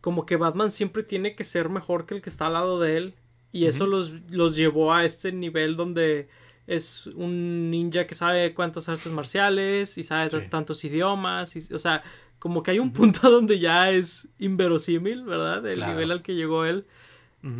como 0.00 0.24
que 0.24 0.36
Batman 0.36 0.70
siempre 0.70 1.02
tiene 1.02 1.34
que 1.34 1.44
ser 1.44 1.68
mejor 1.68 2.06
que 2.06 2.14
el 2.14 2.22
que 2.22 2.30
está 2.30 2.46
al 2.46 2.54
lado 2.54 2.80
de 2.80 2.96
él. 2.96 3.14
Y 3.52 3.66
eso 3.66 3.86
los, 3.86 4.12
los 4.30 4.54
llevó 4.54 4.92
a 4.92 5.04
este 5.04 5.32
nivel 5.32 5.76
donde 5.76 6.28
es 6.66 7.06
un 7.06 7.70
ninja 7.70 8.06
que 8.06 8.14
sabe 8.14 8.54
cuántas 8.54 8.88
artes 8.88 9.12
marciales 9.12 9.98
y 9.98 10.02
sabe 10.02 10.28
tantos 10.48 10.84
idiomas. 10.84 11.56
Y, 11.56 11.72
o 11.72 11.78
sea, 11.78 12.02
como 12.38 12.62
que 12.62 12.72
hay 12.72 12.78
un 12.78 12.92
punto 12.92 13.30
donde 13.30 13.58
ya 13.58 13.90
es 13.90 14.28
inverosímil, 14.38 15.24
¿verdad? 15.24 15.66
El 15.66 15.80
nivel 15.80 16.10
al 16.12 16.22
que 16.22 16.34
llegó 16.34 16.64
él. 16.64 16.84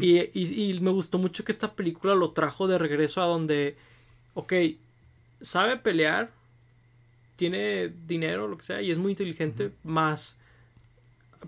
y, 0.01 0.79
me 0.81 0.91
gustó 0.91 1.19
mucho 1.19 1.45
que 1.45 1.53
esta 1.53 1.75
película 1.75 2.15
lo 2.15 2.33
trajo 2.33 2.69
de 2.69 2.79
regreso 2.79 3.23
a 3.23 3.27
donde, 3.27 3.77
ok, 4.35 4.53
sabe 5.41 5.77
pelear, 5.77 6.31
tiene 7.37 7.93
dinero, 8.07 8.49
lo 8.49 8.57
que 8.57 8.65
sea, 8.65 8.83
y 8.83 8.91
es 8.91 8.99
muy 8.99 9.13
inteligente, 9.13 9.73
más 9.85 10.41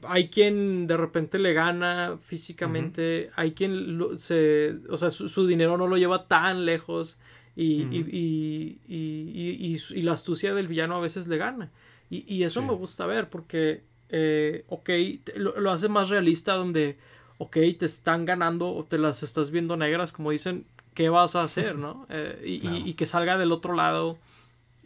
hay 0.07 0.29
quien 0.29 0.87
de 0.87 0.97
repente 0.97 1.39
le 1.39 1.53
gana 1.53 2.19
físicamente, 2.23 3.31
hay 3.37 3.53
quien 3.53 3.99
se, 4.19 4.77
o 4.89 4.97
sea, 4.97 5.11
su, 5.11 5.47
dinero 5.47 5.77
no 5.77 5.87
lo 5.87 5.97
lleva 5.97 6.27
tan 6.27 6.65
lejos 6.65 7.19
y, 7.57 7.83
y, 7.83 8.79
y, 8.87 10.03
la 10.03 10.13
astucia 10.13 10.55
del 10.55 10.69
villano 10.69 10.97
a 10.97 11.01
veces 11.01 11.27
le 11.27 11.39
gana. 11.39 11.71
Y, 12.11 12.43
eso 12.43 12.63
me 12.63 12.73
gusta 12.73 13.07
ver 13.07 13.29
porque, 13.29 13.83
eh, 14.09 14.65
ok, 14.69 14.91
lo, 15.37 15.71
hace 15.71 15.89
más 15.89 16.09
realista 16.09 16.55
donde, 16.55 16.97
ok, 17.39 17.57
te 17.79 17.85
están 17.85 18.25
ganando 18.25 18.75
o 18.75 18.85
te 18.85 18.99
las 18.99 19.23
estás 19.23 19.51
viendo 19.51 19.77
negras, 19.77 20.13
como 20.13 20.31
dicen, 20.31 20.65
¿qué 20.95 21.09
vas 21.09 21.37
a 21.37 21.43
hacer, 21.43 21.77
no? 21.79 22.07
Eh, 22.09 22.43
y, 22.45 22.95
que 22.95 23.07
salga 23.07 23.37
del 23.37 23.53
otro 23.53 23.75
lado 23.75 24.19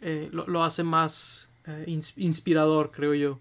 eh, 0.03 0.29
lo, 0.31 0.63
hace 0.63 0.83
más 0.83 1.49
inspirador, 2.15 2.91
creo 2.91 3.13
yo. 3.13 3.39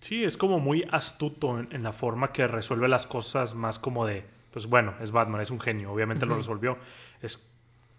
Sí, 0.00 0.24
es 0.24 0.36
como 0.36 0.58
muy 0.58 0.86
astuto 0.90 1.58
en, 1.58 1.82
la 1.82 1.92
forma 1.92 2.32
que 2.32 2.46
resuelve 2.46 2.88
las 2.88 3.06
cosas, 3.06 3.54
más 3.54 3.78
como 3.78 4.06
de, 4.06 4.24
pues 4.50 4.66
bueno, 4.66 4.94
es 5.00 5.10
Batman, 5.12 5.40
es 5.40 5.50
un 5.50 5.60
genio, 5.60 5.92
obviamente 5.92 6.24
lo 6.24 6.36
resolvió. 6.36 6.78
Es, 7.20 7.50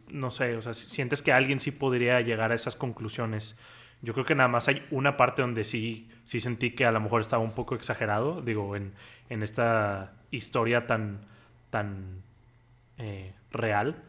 no 0.09 0.31
sé, 0.31 0.57
o 0.57 0.61
sea, 0.61 0.73
sientes 0.73 1.21
que 1.21 1.31
alguien 1.31 1.59
sí 1.59 1.71
podría 1.71 2.19
llegar 2.21 2.51
a 2.51 2.55
esas 2.55 2.75
conclusiones 2.75 3.55
yo 4.01 4.13
creo 4.13 4.25
que 4.25 4.35
nada 4.35 4.49
más 4.49 4.67
hay 4.67 4.85
una 4.89 5.15
parte 5.15 5.41
donde 5.41 5.63
sí, 5.63 6.09
sí 6.25 6.39
sentí 6.39 6.71
que 6.71 6.85
a 6.85 6.91
lo 6.91 6.99
mejor 6.99 7.21
estaba 7.21 7.43
un 7.43 7.53
poco 7.53 7.75
exagerado, 7.75 8.41
digo, 8.41 8.75
en, 8.75 8.93
en 9.29 9.43
esta 9.43 10.13
historia 10.31 10.87
tan, 10.87 11.21
tan 11.69 12.23
eh, 12.97 13.33
real, 13.51 14.01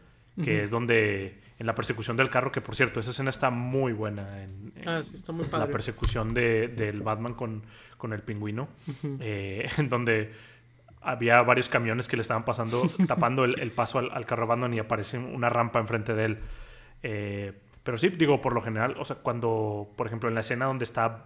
que 0.43 0.63
es 0.63 0.71
donde 0.71 1.39
en 1.59 1.65
la 1.65 1.75
persecución 1.75 2.17
del 2.17 2.29
carro, 2.29 2.51
que 2.51 2.61
por 2.61 2.75
cierto, 2.75 2.99
esa 2.99 3.11
escena 3.11 3.29
está 3.29 3.49
muy 3.49 3.93
buena. 3.93 4.43
En, 4.43 4.73
ah, 4.85 5.03
sí, 5.03 5.15
está 5.15 5.31
muy 5.31 5.45
padre. 5.45 5.67
La 5.67 5.71
persecución 5.71 6.33
de, 6.33 6.67
del 6.67 7.01
Batman 7.01 7.33
con, 7.33 7.63
con 7.97 8.13
el 8.13 8.21
pingüino, 8.21 8.69
eh, 9.19 9.69
en 9.77 9.89
donde 9.89 10.33
había 11.01 11.41
varios 11.41 11.69
camiones 11.69 12.07
que 12.07 12.15
le 12.15 12.21
estaban 12.21 12.45
pasando, 12.45 12.89
tapando 13.07 13.45
el, 13.45 13.71
paso 13.71 13.99
al, 13.99 14.11
al, 14.11 14.25
carro 14.25 14.47
Batman 14.47 14.73
y 14.73 14.79
aparece 14.79 15.17
una 15.17 15.49
rampa 15.49 15.79
enfrente 15.79 16.13
de 16.15 16.25
él. 16.25 16.39
Eh, 17.03 17.53
pero 17.83 17.97
sí, 17.97 18.09
digo, 18.09 18.39
por 18.39 18.53
lo 18.53 18.61
general, 18.61 18.95
o 18.97 19.05
sea, 19.05 19.17
cuando, 19.17 19.89
por 19.97 20.07
ejemplo, 20.07 20.29
en 20.29 20.35
la 20.35 20.41
escena 20.41 20.65
donde 20.65 20.85
está 20.85 21.25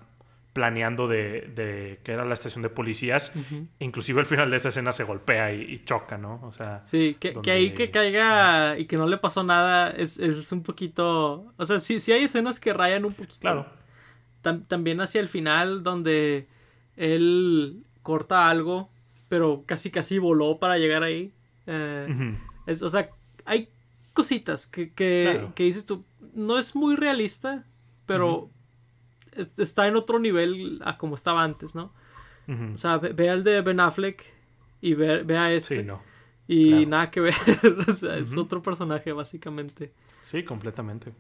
planeando 0.58 1.08
de, 1.08 1.52
de 1.54 2.00
que 2.04 2.14
era 2.14 2.26
la 2.26 2.34
estación 2.34 2.64
de 2.64 2.70
policías, 2.70 3.32
inclusive 3.78 4.22
al 4.22 4.26
final 4.26 4.50
de 4.50 4.58
esa 4.58 4.70
escena 4.70 4.92
se 4.92 5.04
golpea 5.04 5.54
y, 5.54 5.84
choca, 5.86 6.18
¿no? 6.18 6.42
O 6.42 6.52
sea... 6.52 6.82
Sí, 6.84 7.16
que, 7.20 7.36
que, 7.44 7.52
ahí 7.52 7.76
que 7.76 7.92
caiga 7.92 8.76
y 8.80 8.86
que 8.86 8.98
no 8.98 9.06
le 9.06 9.20
pasó 9.20 9.44
nada 9.44 9.92
es, 9.92 10.18
es 10.18 10.52
un 10.52 10.64
poquito... 10.64 11.54
O 11.58 11.66
sea, 11.66 11.78
sí, 11.78 12.00
sí 12.00 12.12
hay 12.12 12.24
escenas 12.24 12.60
que 12.60 12.74
rayan 12.74 13.06
un 13.06 13.14
poquito. 13.14 13.40
Claro. 13.40 13.68
también 14.42 15.00
hacia 15.00 15.22
el 15.22 15.28
final 15.28 15.84
donde 15.84 16.48
él 16.96 17.84
corta 18.02 18.50
algo, 18.50 18.90
pero 19.30 19.62
casi 19.68 19.92
casi 19.92 20.18
voló 20.18 20.58
para 20.58 20.80
llegar 20.80 21.04
ahí. 21.04 21.34
Eh, 21.68 22.36
es, 22.66 22.82
o 22.82 22.90
sea, 22.90 23.12
hay 23.46 23.70
cositas 24.14 24.66
que, 24.66 24.92
que, 24.92 25.50
que 25.54 25.66
dices 25.66 25.86
tú, 25.86 26.04
no 26.34 26.58
es 26.58 26.76
muy 26.76 26.96
realista, 26.96 27.64
pero 28.08 28.50
está 29.38 29.88
en 29.88 29.96
otro 29.96 30.20
nivel 30.20 30.82
a 30.84 30.98
como 30.98 31.16
estaba 31.16 31.44
antes, 31.44 31.76
¿no? 31.76 31.92
O 32.74 32.78
sea, 32.78 32.98
ve, 32.98 33.28
el 33.28 33.44
de 33.44 33.62
Ben 33.62 33.80
Affleck 33.80 34.24
y 34.82 34.94
ve, 34.94 35.38
a 35.38 35.52
este. 35.52 35.82
Sí, 35.82 35.84
no. 35.84 36.02
Y 36.48 36.86
nada 36.86 37.12
que 37.12 37.20
ver, 37.20 37.36
o 37.88 37.92
sea, 37.92 38.18
es 38.18 38.38
otro 38.38 38.62
personaje 38.62 39.12
básicamente. 39.12 39.92
Sí, 40.24 40.44
completamente. 40.44 41.12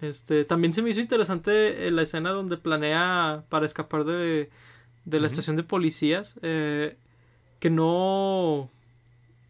Este, 0.00 0.44
también 0.44 0.72
se 0.74 0.82
me 0.82 0.90
hizo 0.90 1.00
interesante 1.00 1.88
eh, 1.88 1.90
la 1.90 2.02
escena 2.02 2.30
donde 2.30 2.56
planea 2.56 3.44
para 3.48 3.66
escapar 3.66 4.04
de, 4.04 4.50
de 5.04 5.20
la 5.20 5.26
estación 5.26 5.56
de 5.56 5.62
policías, 5.64 6.38
eh, 6.42 6.96
que 7.58 7.70
no... 7.70 8.70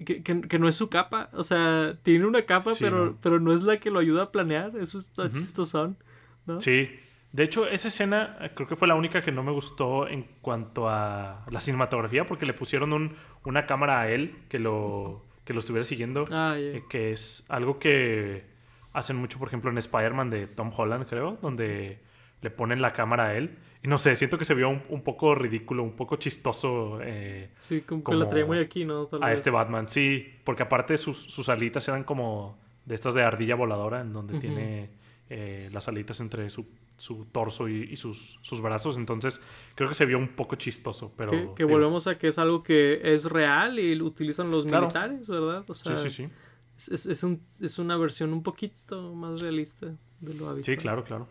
Que, 0.04 0.22
que, 0.22 0.58
no 0.58 0.68
es 0.68 0.74
su 0.74 0.90
capa, 0.90 1.30
o 1.32 1.42
sea, 1.42 1.98
tiene 2.02 2.26
una 2.26 2.44
capa, 2.44 2.72
pero, 2.78 3.06
no. 3.06 3.18
pero 3.22 3.40
no 3.40 3.54
es 3.54 3.62
la 3.62 3.80
que 3.80 3.90
lo 3.90 3.98
ayuda 3.98 4.24
a 4.24 4.30
planear, 4.30 4.76
eso 4.76 4.98
está 4.98 5.30
chistosón, 5.30 5.96
¿no? 6.44 6.60
Sí, 6.60 6.90
de 7.36 7.42
hecho, 7.42 7.68
esa 7.68 7.88
escena 7.88 8.38
eh, 8.40 8.52
creo 8.54 8.66
que 8.66 8.76
fue 8.76 8.88
la 8.88 8.94
única 8.94 9.20
que 9.20 9.30
no 9.30 9.42
me 9.42 9.52
gustó 9.52 10.08
en 10.08 10.26
cuanto 10.40 10.88
a 10.88 11.44
la 11.50 11.60
cinematografía, 11.60 12.24
porque 12.24 12.46
le 12.46 12.54
pusieron 12.54 12.94
un, 12.94 13.14
una 13.44 13.66
cámara 13.66 14.00
a 14.00 14.08
él 14.08 14.34
que 14.48 14.58
lo, 14.58 15.22
que 15.44 15.52
lo 15.52 15.58
estuviera 15.58 15.84
siguiendo, 15.84 16.24
ah, 16.32 16.56
que 16.88 17.12
es 17.12 17.44
algo 17.50 17.78
que 17.78 18.46
hacen 18.94 19.16
mucho, 19.16 19.38
por 19.38 19.48
ejemplo, 19.48 19.70
en 19.70 19.76
Spider-Man 19.76 20.30
de 20.30 20.46
Tom 20.46 20.72
Holland, 20.74 21.06
creo, 21.06 21.36
donde 21.42 21.98
le 22.40 22.50
ponen 22.50 22.80
la 22.80 22.94
cámara 22.94 23.26
a 23.26 23.34
él. 23.34 23.58
Y 23.82 23.88
no 23.88 23.98
sé, 23.98 24.16
siento 24.16 24.38
que 24.38 24.46
se 24.46 24.54
vio 24.54 24.70
un, 24.70 25.02
poco 25.02 25.34
ridículo, 25.34 25.82
un 25.82 25.92
poco 25.92 26.16
chistoso. 26.16 27.00
Eh, 27.02 27.50
sí, 27.58 27.82
como, 27.82 28.02
que 28.02 28.14
la 28.14 28.46
muy 28.46 28.60
aquí, 28.60 28.86
¿no? 28.86 29.10
a 29.20 29.32
este 29.34 29.50
Batman, 29.50 29.90
sí. 29.90 30.26
Porque 30.42 30.62
aparte 30.62 30.96
sus, 30.96 31.18
sus, 31.24 31.50
alitas 31.50 31.86
eran 31.86 32.02
como 32.02 32.56
de 32.86 32.94
estas 32.94 33.12
de 33.12 33.22
ardilla 33.22 33.56
voladora, 33.56 34.00
en 34.00 34.14
donde 34.14 34.38
tiene 34.38 34.88
eh, 35.28 35.68
las 35.70 35.86
alitas 35.88 36.20
entre 36.20 36.48
su, 36.48 36.66
su 36.96 37.26
torso 37.26 37.68
y, 37.68 37.96
sus, 37.96 38.38
sus, 38.42 38.60
brazos. 38.60 38.96
Entonces 38.96 39.42
creo 39.74 39.88
que 39.88 39.94
se 39.94 40.06
vio 40.06 40.18
un 40.18 40.28
poco 40.28 40.56
chistoso. 40.56 41.12
pero 41.16 41.54
Que, 41.54 41.64
volvemos 41.64 42.06
a 42.06 42.18
que 42.18 42.28
es 42.28 42.38
algo 42.38 42.62
que 42.62 43.00
es 43.02 43.24
real 43.24 43.78
y 43.78 43.94
lo 43.94 44.06
utilizan 44.06 44.50
los 44.50 44.66
militares, 44.66 45.28
¿verdad? 45.28 45.64
sí, 45.72 45.96
sí, 45.96 46.10
sí. 46.10 46.28
Es, 46.76 47.06
es, 47.06 47.22
un, 47.22 47.42
es, 47.60 47.78
una 47.78 47.96
versión 47.96 48.34
un 48.34 48.42
poquito 48.42 49.14
más 49.14 49.40
realista 49.40 49.94
de 50.20 50.34
lo 50.34 50.48
habitual. 50.50 50.76
Sí, 50.76 50.76
claro, 50.76 51.04
claro. 51.04 51.26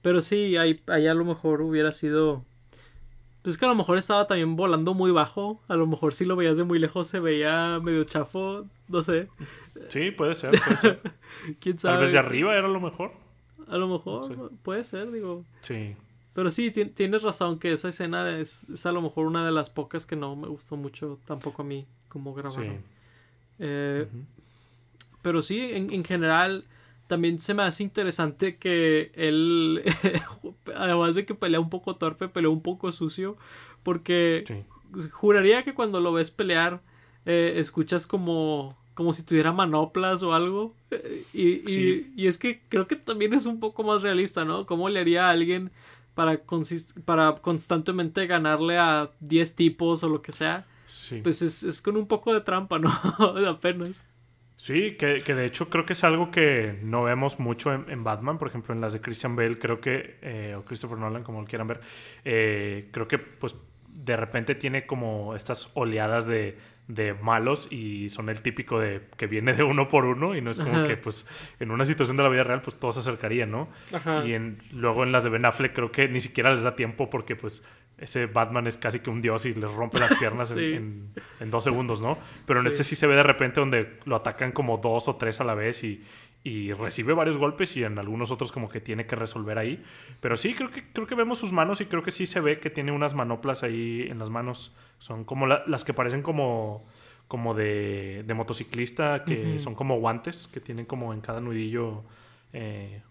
Pero 0.00 0.22
sí, 0.22 0.56
ahí, 0.56 0.80
ahí 0.86 1.08
a 1.08 1.14
lo 1.14 1.24
mejor 1.24 1.62
hubiera 1.62 1.90
sido... 1.90 2.44
Pues 3.42 3.58
que 3.58 3.64
a 3.64 3.68
lo 3.68 3.74
mejor 3.74 3.98
estaba 3.98 4.26
también 4.26 4.54
volando 4.56 4.94
muy 4.94 5.10
bajo. 5.10 5.60
A 5.68 5.76
lo 5.76 5.86
mejor 5.86 6.14
si 6.14 6.24
lo 6.24 6.36
veías 6.36 6.56
de 6.56 6.64
muy 6.64 6.78
lejos 6.78 7.08
se 7.08 7.20
veía 7.20 7.80
medio 7.82 8.04
chafo. 8.04 8.66
No 8.88 9.02
sé. 9.02 9.28
Sí, 9.88 10.10
puede 10.10 10.34
ser, 10.34 10.50
puede 10.50 10.78
ser. 10.78 11.00
¿Quién 11.60 11.78
sabe? 11.78 11.94
Tal 11.94 12.02
vez 12.02 12.12
de 12.12 12.18
arriba 12.18 12.56
era 12.56 12.66
lo 12.66 12.80
mejor. 12.80 13.12
A 13.68 13.76
lo 13.76 13.88
mejor, 13.88 14.52
puede 14.62 14.84
ser, 14.84 15.10
digo. 15.10 15.44
Sí. 15.62 15.96
Pero 16.34 16.50
sí, 16.50 16.70
tienes 16.70 17.22
razón 17.22 17.58
que 17.58 17.72
esa 17.72 17.88
escena 17.88 18.38
es, 18.38 18.68
es, 18.68 18.84
a 18.84 18.92
lo 18.92 19.00
mejor 19.00 19.26
una 19.26 19.44
de 19.44 19.52
las 19.52 19.70
pocas 19.70 20.04
que 20.04 20.16
no 20.16 20.36
me 20.36 20.48
gustó 20.48 20.76
mucho 20.76 21.18
tampoco 21.24 21.62
a 21.62 21.64
mí 21.64 21.86
como 22.08 22.34
grabaron. 22.34 22.76
Sí. 22.76 22.82
Eh, 23.58 24.06
pero 25.22 25.42
sí, 25.42 25.58
en, 25.60 25.92
en, 25.92 26.04
general, 26.04 26.64
también 27.06 27.38
se 27.38 27.54
me 27.54 27.62
hace 27.62 27.82
interesante 27.82 28.56
que 28.56 29.12
él, 29.14 29.82
además 30.76 31.14
de 31.14 31.24
que 31.24 31.34
pelea 31.34 31.58
un 31.58 31.70
poco 31.70 31.96
torpe, 31.96 32.28
pelea 32.28 32.50
un 32.50 32.62
poco 32.62 32.92
sucio, 32.92 33.36
porque 33.82 34.44
juraría 35.10 35.64
que 35.64 35.74
cuando 35.74 36.00
lo 36.00 36.12
ves 36.12 36.30
pelear, 36.30 36.82
eh, 37.24 37.54
escuchas 37.56 38.06
como, 38.06 38.76
como 38.96 39.12
si 39.12 39.22
tuviera 39.22 39.52
manoplas 39.52 40.22
o 40.22 40.32
algo. 40.32 40.74
Y, 41.34 41.70
y, 41.70 42.12
y, 42.16 42.26
es 42.26 42.38
que 42.38 42.62
creo 42.70 42.86
que 42.88 42.96
también 42.96 43.34
es 43.34 43.44
un 43.44 43.60
poco 43.60 43.84
más 43.84 44.02
realista, 44.02 44.46
¿no? 44.46 44.64
¿Cómo 44.64 44.88
le 44.88 44.98
haría 44.98 45.28
a 45.28 45.30
alguien 45.30 45.70
para, 46.14 46.40
para 47.04 47.34
constantemente 47.34 48.26
ganarle 48.26 48.78
a 48.78 49.10
10 49.20 49.54
tipos 49.54 50.02
o 50.02 50.08
lo 50.08 50.22
que 50.22 50.32
sea? 50.32 50.66
Pues 51.22 51.42
es, 51.42 51.62
es 51.62 51.82
con 51.82 51.98
un 51.98 52.08
poco 52.08 52.32
de 52.32 52.40
trampa, 52.40 52.78
¿no? 52.80 52.90
Apenas. 53.46 54.02
Sí, 54.54 54.96
que, 54.96 55.22
que, 55.22 55.34
de 55.34 55.44
hecho 55.44 55.68
creo 55.68 55.84
que 55.84 55.92
es 55.92 56.02
algo 56.02 56.30
que 56.30 56.78
no 56.82 57.02
vemos 57.02 57.38
mucho 57.38 57.74
en, 57.74 58.02
Batman, 58.02 58.38
por 58.38 58.48
ejemplo 58.48 58.74
en 58.74 58.80
las 58.80 58.94
de 58.94 59.02
Christian 59.02 59.36
Bale, 59.36 59.58
creo 59.58 59.78
que, 59.82 60.16
eh, 60.22 60.54
o 60.56 60.64
Christopher 60.64 60.96
Nolan, 60.96 61.22
como 61.22 61.42
lo 61.42 61.46
quieran 61.46 61.66
ver, 61.66 61.82
eh, 62.24 62.88
creo 62.92 63.06
que 63.06 63.18
pues 63.18 63.54
de 63.88 64.16
repente 64.16 64.54
tiene 64.54 64.86
como 64.86 65.36
estas 65.36 65.70
oleadas 65.74 66.24
de, 66.26 66.56
de, 66.88 67.14
malos 67.14 67.70
y 67.70 68.08
son 68.08 68.28
el 68.28 68.42
típico 68.42 68.78
de 68.78 69.02
que 69.16 69.26
viene 69.26 69.54
de 69.54 69.62
uno 69.62 69.88
por 69.88 70.04
uno 70.04 70.36
y 70.36 70.40
no 70.40 70.50
es 70.50 70.60
como 70.60 70.86
que 70.86 70.96
pues 70.96 71.26
en 71.60 71.70
una 71.70 71.84
situación 71.84 72.16
de 72.16 72.22
la 72.22 72.28
vida 72.28 72.44
real 72.44 72.62
pues 72.62 72.76
todos 72.76 72.94
se 72.94 73.00
acercarían, 73.00 73.50
¿no? 73.50 73.68
Y 74.24 74.32
en, 74.32 74.62
luego 74.72 75.02
en 75.02 75.12
las 75.12 75.24
de 75.24 75.30
Ben 75.30 75.44
Affleck 75.44 75.74
creo 75.74 75.90
que 75.90 76.08
ni 76.08 76.20
siquiera 76.20 76.52
les 76.52 76.62
da 76.62 76.76
tiempo 76.76 77.10
porque 77.10 77.36
pues 77.36 77.64
ese 77.98 78.26
Batman 78.26 78.66
es 78.66 78.76
casi 78.76 79.00
que 79.00 79.08
un 79.08 79.22
dios 79.22 79.46
y 79.46 79.54
les 79.54 79.72
rompe 79.72 79.98
las 79.98 80.14
piernas 80.16 80.50
en, 80.56 81.12
dos 81.46 81.64
segundos, 81.64 82.02
¿no? 82.02 82.18
Pero 82.46 82.60
en 82.60 82.66
este 82.66 82.84
sí 82.84 82.94
se 82.94 83.06
ve 83.06 83.16
de 83.16 83.22
repente 83.22 83.60
donde 83.60 83.98
lo 84.04 84.16
atacan 84.16 84.52
como 84.52 84.78
dos 84.78 85.08
o 85.08 85.16
tres 85.16 85.40
a 85.40 85.44
la 85.44 85.54
vez 85.54 85.82
y, 85.82 86.04
recibe 86.74 87.12
varios 87.12 87.38
golpes 87.38 87.76
y 87.76 87.84
en 87.84 87.98
algunos 87.98 88.30
otros 88.30 88.52
como 88.52 88.68
que 88.68 88.80
tiene 88.80 89.06
que 89.06 89.16
resolver 89.16 89.58
ahí. 89.58 89.82
Pero 90.20 90.36
sí, 90.36 90.54
creo 90.54 90.70
que, 90.70 90.84
creo 90.92 91.06
que 91.06 91.14
vemos 91.14 91.38
sus 91.38 91.52
manos 91.52 91.80
y 91.80 91.86
creo 91.86 92.02
que 92.02 92.10
sí 92.10 92.26
se 92.26 92.40
ve 92.40 92.60
que 92.60 92.70
tiene 92.70 92.92
unas 92.92 93.14
manoplas 93.14 93.62
ahí 93.62 94.06
en 94.08 94.18
las 94.18 94.30
manos. 94.30 94.74
Son 94.98 95.24
como 95.24 95.46
las 95.46 95.84
que 95.84 95.92
parecen 95.92 96.22
como, 96.22 96.86
como 97.28 97.54
de, 97.54 98.24
motociclista, 98.34 99.24
que 99.24 99.58
son 99.58 99.74
como 99.74 99.98
guantes, 99.98 100.48
que 100.48 100.60
tienen 100.60 100.86
como 100.86 101.12
en 101.12 101.20
cada 101.20 101.40
nudillo 101.40 102.04
eh, 102.52 103.02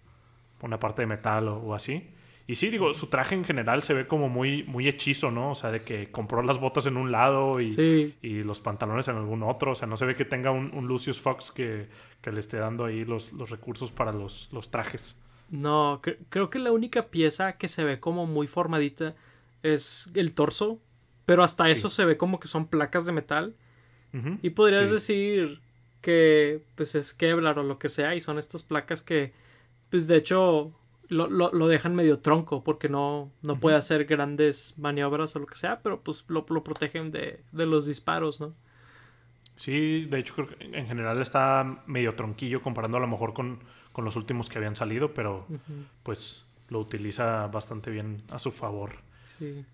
una 0.62 0.80
parte 0.80 1.02
de 1.02 1.08
metal 1.08 1.48
o 1.48 1.74
así. 1.74 2.15
Y 2.48 2.56
sí, 2.56 2.70
digo, 2.70 2.94
su 2.94 3.08
traje 3.08 3.34
en 3.34 3.44
general 3.44 3.82
se 3.82 3.96
ve 3.96 4.06
como 4.06 4.30
muy, 4.30 4.64
muy 4.64 4.88
hechizo, 4.88 5.32
¿no? 5.32 5.52
O 5.52 5.56
sea, 5.56 5.72
de 5.72 5.82
que 5.82 6.12
compró 6.12 6.44
las 6.44 6.60
botas 6.60 6.86
en 6.86 6.96
un 6.96 7.12
lado 7.12 7.60
y, 7.60 8.14
y 8.22 8.44
los 8.44 8.60
pantalones 8.60 9.08
en 9.08 9.16
algún 9.16 9.42
otro. 9.42 9.72
O 9.72 9.76
sea, 9.76 9.88
no 9.88 9.98
se 9.98 10.06
ve 10.06 10.14
que 10.14 10.26
tenga 10.26 10.52
un, 10.52 10.70
Lucius 10.88 11.20
Fox 11.20 11.52
que, 11.52 11.88
que, 12.22 12.32
le 12.32 12.40
esté 12.40 12.58
dando 12.58 12.86
ahí 12.86 13.04
los, 13.04 13.34
los 13.34 13.50
recursos 13.50 13.92
para 13.92 14.14
los, 14.14 14.50
los 14.52 14.70
trajes. 14.70 15.20
No, 15.50 16.02
creo 16.30 16.52
que 16.52 16.60
la 16.60 16.72
única 16.72 17.08
pieza 17.08 17.58
que 17.58 17.68
se 17.68 17.84
ve 17.84 18.00
como 18.00 18.28
muy 18.28 18.46
formadita 18.46 19.16
es 19.64 20.12
el 20.14 20.34
torso. 20.34 20.80
Pero 21.26 21.44
hasta 21.44 21.68
eso 21.70 21.90
se 21.90 22.06
ve 22.06 22.18
como 22.18 22.40
que 22.40 22.48
son 22.48 22.68
placas 22.68 23.06
de 23.06 23.12
metal. 23.12 23.56
Y 24.42 24.52
podrías 24.52 24.90
decir 24.90 25.60
que 26.00 26.64
pues 26.76 26.96
es 26.96 27.14
Kevlar 27.14 27.60
o 27.60 27.64
lo 27.64 27.80
que 27.80 27.90
sea. 27.90 28.16
Y 28.16 28.22
son 28.22 28.38
estas 28.38 28.64
placas 28.64 29.02
que, 29.02 29.34
pues 29.90 30.08
de 30.08 30.16
hecho 30.16 30.72
lo, 31.10 31.28
lo, 31.28 31.52
lo, 31.52 31.68
dejan 31.68 31.96
medio 31.96 32.20
tronco 32.20 32.64
porque 32.64 32.90
no, 32.90 33.32
no 33.42 33.60
puede 33.60 33.76
hacer 33.76 34.06
grandes 34.06 34.74
maniobras 34.78 35.36
o 35.36 35.40
lo 35.40 35.46
que 35.46 35.56
sea, 35.56 35.80
pero 35.82 36.02
pues 36.02 36.26
lo, 36.28 36.46
lo 36.50 36.64
protegen 36.64 37.12
de, 37.12 37.42
de, 37.52 37.66
los 37.66 37.86
disparos, 37.86 38.42
¿no? 38.42 38.54
Sí, 39.56 40.06
de 40.06 40.20
hecho 40.20 40.36
creo 40.36 40.48
que 40.48 40.56
en 40.60 40.88
general 40.88 41.22
está 41.22 41.84
medio 41.86 42.16
tronquillo 42.16 42.62
comparando 42.62 42.98
a 42.98 43.02
lo 43.02 43.08
mejor 43.08 43.34
con, 43.34 43.60
con 43.92 44.04
los 44.04 44.16
últimos 44.16 44.50
que 44.50 44.58
habían 44.58 44.76
salido, 44.76 45.14
pero 45.14 45.48
pues 46.04 46.46
lo 46.70 46.80
utiliza 46.80 47.48
bastante 47.48 47.92
bien 47.92 48.18
a 48.32 48.40
su 48.40 48.52
favor. 48.52 48.98
Sí. 49.26 49.66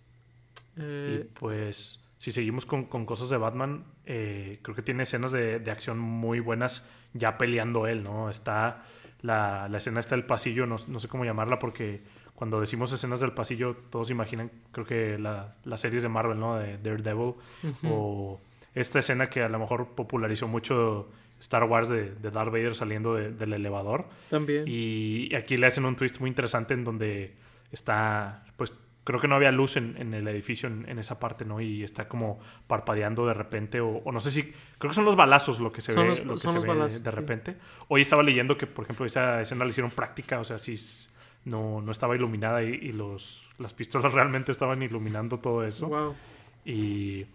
Eh... 0.78 1.22
Y 1.22 1.40
pues 1.40 2.04
si 2.20 2.30
seguimos 2.30 2.68
con, 2.68 2.86
con 2.86 3.06
cosas 3.06 3.32
de 3.32 3.38
Batman, 3.38 3.86
eh, 4.06 4.60
creo 4.62 4.76
que 4.76 4.84
tiene 4.84 5.04
escenas 5.04 5.32
de, 5.32 5.60
de 5.60 5.72
acción 5.72 5.98
muy 5.98 6.40
buenas 6.40 6.88
ya 7.14 7.38
peleando 7.38 7.88
él, 7.88 8.04
¿no? 8.04 8.30
Está 8.30 8.84
la, 9.22 9.68
la 9.70 9.78
escena 9.78 10.00
está 10.00 10.16
del 10.16 10.26
pasillo, 10.26 10.66
no, 10.66 10.78
no, 10.88 11.00
sé 11.00 11.08
cómo 11.08 11.26
llamarla 11.26 11.60
porque 11.60 12.02
cuando 12.36 12.60
decimos 12.60 12.92
escenas 12.92 13.20
del 13.20 13.34
pasillo 13.34 13.76
todos 13.90 14.10
imaginan, 14.10 14.52
creo 14.72 14.86
que 14.86 15.18
la, 15.20 15.50
las 15.64 15.80
series 15.80 16.04
de 16.04 16.10
Marvel, 16.10 16.40
¿no? 16.40 16.58
De 16.58 16.78
Daredevil 16.78 17.36
o 17.84 18.40
esta 18.74 19.00
escena 19.00 19.30
que 19.30 19.44
a 19.44 19.50
lo 19.50 19.60
mejor 19.60 19.90
popularizó 19.90 20.48
mucho 20.48 21.10
Star 21.40 21.64
Wars 21.66 21.90
de, 21.90 22.12
de 22.16 22.32
Darth 22.32 22.52
Vader 22.52 22.76
saliendo 22.76 23.16
del 23.16 23.54
elevador. 23.54 24.08
También. 24.30 24.64
Y 24.68 25.34
aquí 25.36 25.58
le 25.58 25.68
hacen 25.68 25.86
un 25.86 25.96
twist 25.96 26.20
muy 26.20 26.30
interesante 26.30 26.74
en 26.74 26.84
donde 26.84 27.36
está 27.72 28.46
pues 28.58 28.74
creo 29.04 29.20
que 29.20 29.28
no 29.28 29.36
había 29.36 29.52
luz 29.52 29.78
en, 29.78 29.96
en 29.98 30.14
el 30.14 30.28
edificio 30.28 30.70
en, 30.70 31.00
esa 31.00 31.20
parte, 31.20 31.46
¿no? 31.46 31.60
Y 31.60 31.84
está 31.84 32.08
como 32.08 32.40
parpadeando 32.68 33.26
de 33.26 33.34
repente, 33.34 33.82
o, 33.82 34.04
no 34.12 34.20
sé 34.20 34.30
si, 34.32 34.44
creo 34.78 34.90
que 34.90 34.94
son 34.94 35.06
los 35.06 35.16
balazos 35.16 35.60
lo 35.60 35.72
que 35.72 35.82
se 35.82 35.94
ve, 35.94 36.24
lo 36.24 36.36
que 36.36 36.48
se 36.48 36.60
ve 36.60 37.00
de 37.00 37.12
repente. 37.12 37.58
Hoy 37.88 38.02
estaba 38.02 38.24
leyendo 38.24 38.58
que, 38.58 38.68
por 38.68 38.86
ejemplo, 38.86 39.06
esa 39.06 39.42
escena 39.42 39.66
la 39.66 39.72
hicieron 39.72 39.92
práctica, 39.92 40.40
o 40.40 40.44
sea, 40.44 40.58
si 40.58 40.76
no, 41.46 41.82
no 41.82 41.92
estaba 41.92 42.16
iluminada 42.16 42.62
y, 42.64 42.92
los, 42.92 43.50
las 43.58 43.74
pistolas 43.74 44.14
realmente 44.14 44.52
estaban 44.52 44.82
iluminando 44.84 45.40
todo 45.40 45.66
eso. 45.66 45.88
Wow. 45.88 46.16
Y 46.64 47.26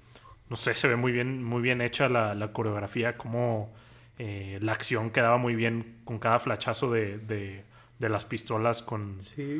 no 0.48 0.56
sé, 0.56 0.74
se 0.74 0.86
ve 0.86 0.96
muy 0.96 1.10
bien, 1.10 1.42
muy 1.42 1.62
bien 1.62 1.80
hecha 1.80 2.08
la, 2.08 2.34
la 2.34 2.52
coreografía, 2.52 3.16
como 3.16 3.74
eh, 4.18 4.58
la 4.62 4.72
acción 4.72 5.10
quedaba 5.10 5.36
muy 5.36 5.56
bien 5.56 5.98
con 6.04 6.20
cada 6.20 6.38
flachazo 6.38 6.92
de, 6.92 7.18
de, 7.18 7.64
de 7.98 8.08
las 8.08 8.24
pistolas 8.24 8.82
con, 8.82 9.18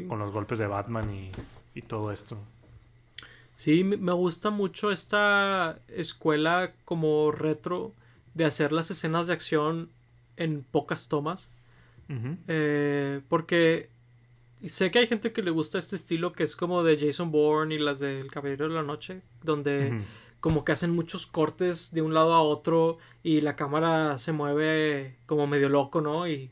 con 0.09 0.21
los 0.21 0.33
golpes 0.33 0.59
de 0.59 0.69
Batman 0.69 1.13
y 1.13 1.33
y 1.77 1.83
todo 1.83 2.11
esto. 2.11 2.39
Sí, 3.55 3.85
me 3.85 4.13
gusta 4.13 4.51
mucho 4.51 4.91
esta 4.91 5.79
escuela 5.89 6.73
como 6.85 7.31
retro 7.31 7.93
de 8.35 8.45
hacer 8.45 8.73
las 8.73 8.91
escenas 8.91 9.29
de 9.29 9.35
acción 9.35 9.89
en 10.37 10.63
pocas 10.63 11.09
tomas. 11.09 11.51
Eh, 12.49 13.21
porque 13.29 13.89
sé 14.65 14.91
que 14.91 15.01
hay 15.01 15.07
gente 15.07 15.33
que 15.33 15.43
le 15.43 15.51
gusta 15.51 15.79
este 15.79 15.97
estilo 15.97 16.33
que 16.33 16.45
es 16.45 16.55
como 16.55 16.85
de 16.85 16.99
Jason 16.99 17.31
Bourne 17.31 17.75
y 17.75 17.79
las 17.79 17.99
del 17.99 18.31
Caballero 18.31 18.69
de 18.69 18.75
la 18.75 18.83
Noche, 18.83 19.23
donde 19.43 20.03
como 20.41 20.65
que 20.65 20.73
hacen 20.73 20.95
muchos 20.95 21.27
cortes 21.27 21.93
de 21.93 22.03
un 22.03 22.15
lado 22.15 22.33
a 22.35 22.43
otro 22.43 22.99
y 23.23 23.41
la 23.41 23.57
cámara 23.57 24.19
se 24.19 24.33
mueve 24.33 25.17
como 25.27 25.47
medio 25.47 25.69
loco, 25.69 26.01
¿no? 26.01 26.29
Y 26.29 26.51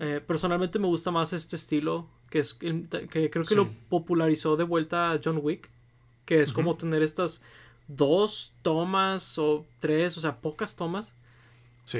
eh, 0.00 0.20
personalmente 0.26 0.78
me 0.78 0.86
gusta 0.86 1.10
más 1.10 1.32
este 1.32 1.54
estilo, 1.56 2.08
que 2.30 2.38
es 2.38 2.54
que 2.54 3.28
creo 3.28 3.44
que 3.44 3.54
lo 3.54 3.70
popularizó 3.88 4.56
de 4.56 4.64
vuelta 4.64 5.20
John 5.22 5.40
Wick, 5.42 5.68
que 6.24 6.40
es 6.40 6.52
como 6.52 6.76
tener 6.76 7.02
estas 7.02 7.42
dos 7.88 8.54
tomas 8.62 9.36
o 9.36 9.66
tres, 9.80 10.16
o 10.16 10.20
sea, 10.20 10.36
pocas 10.36 10.76
tomas, 10.76 11.14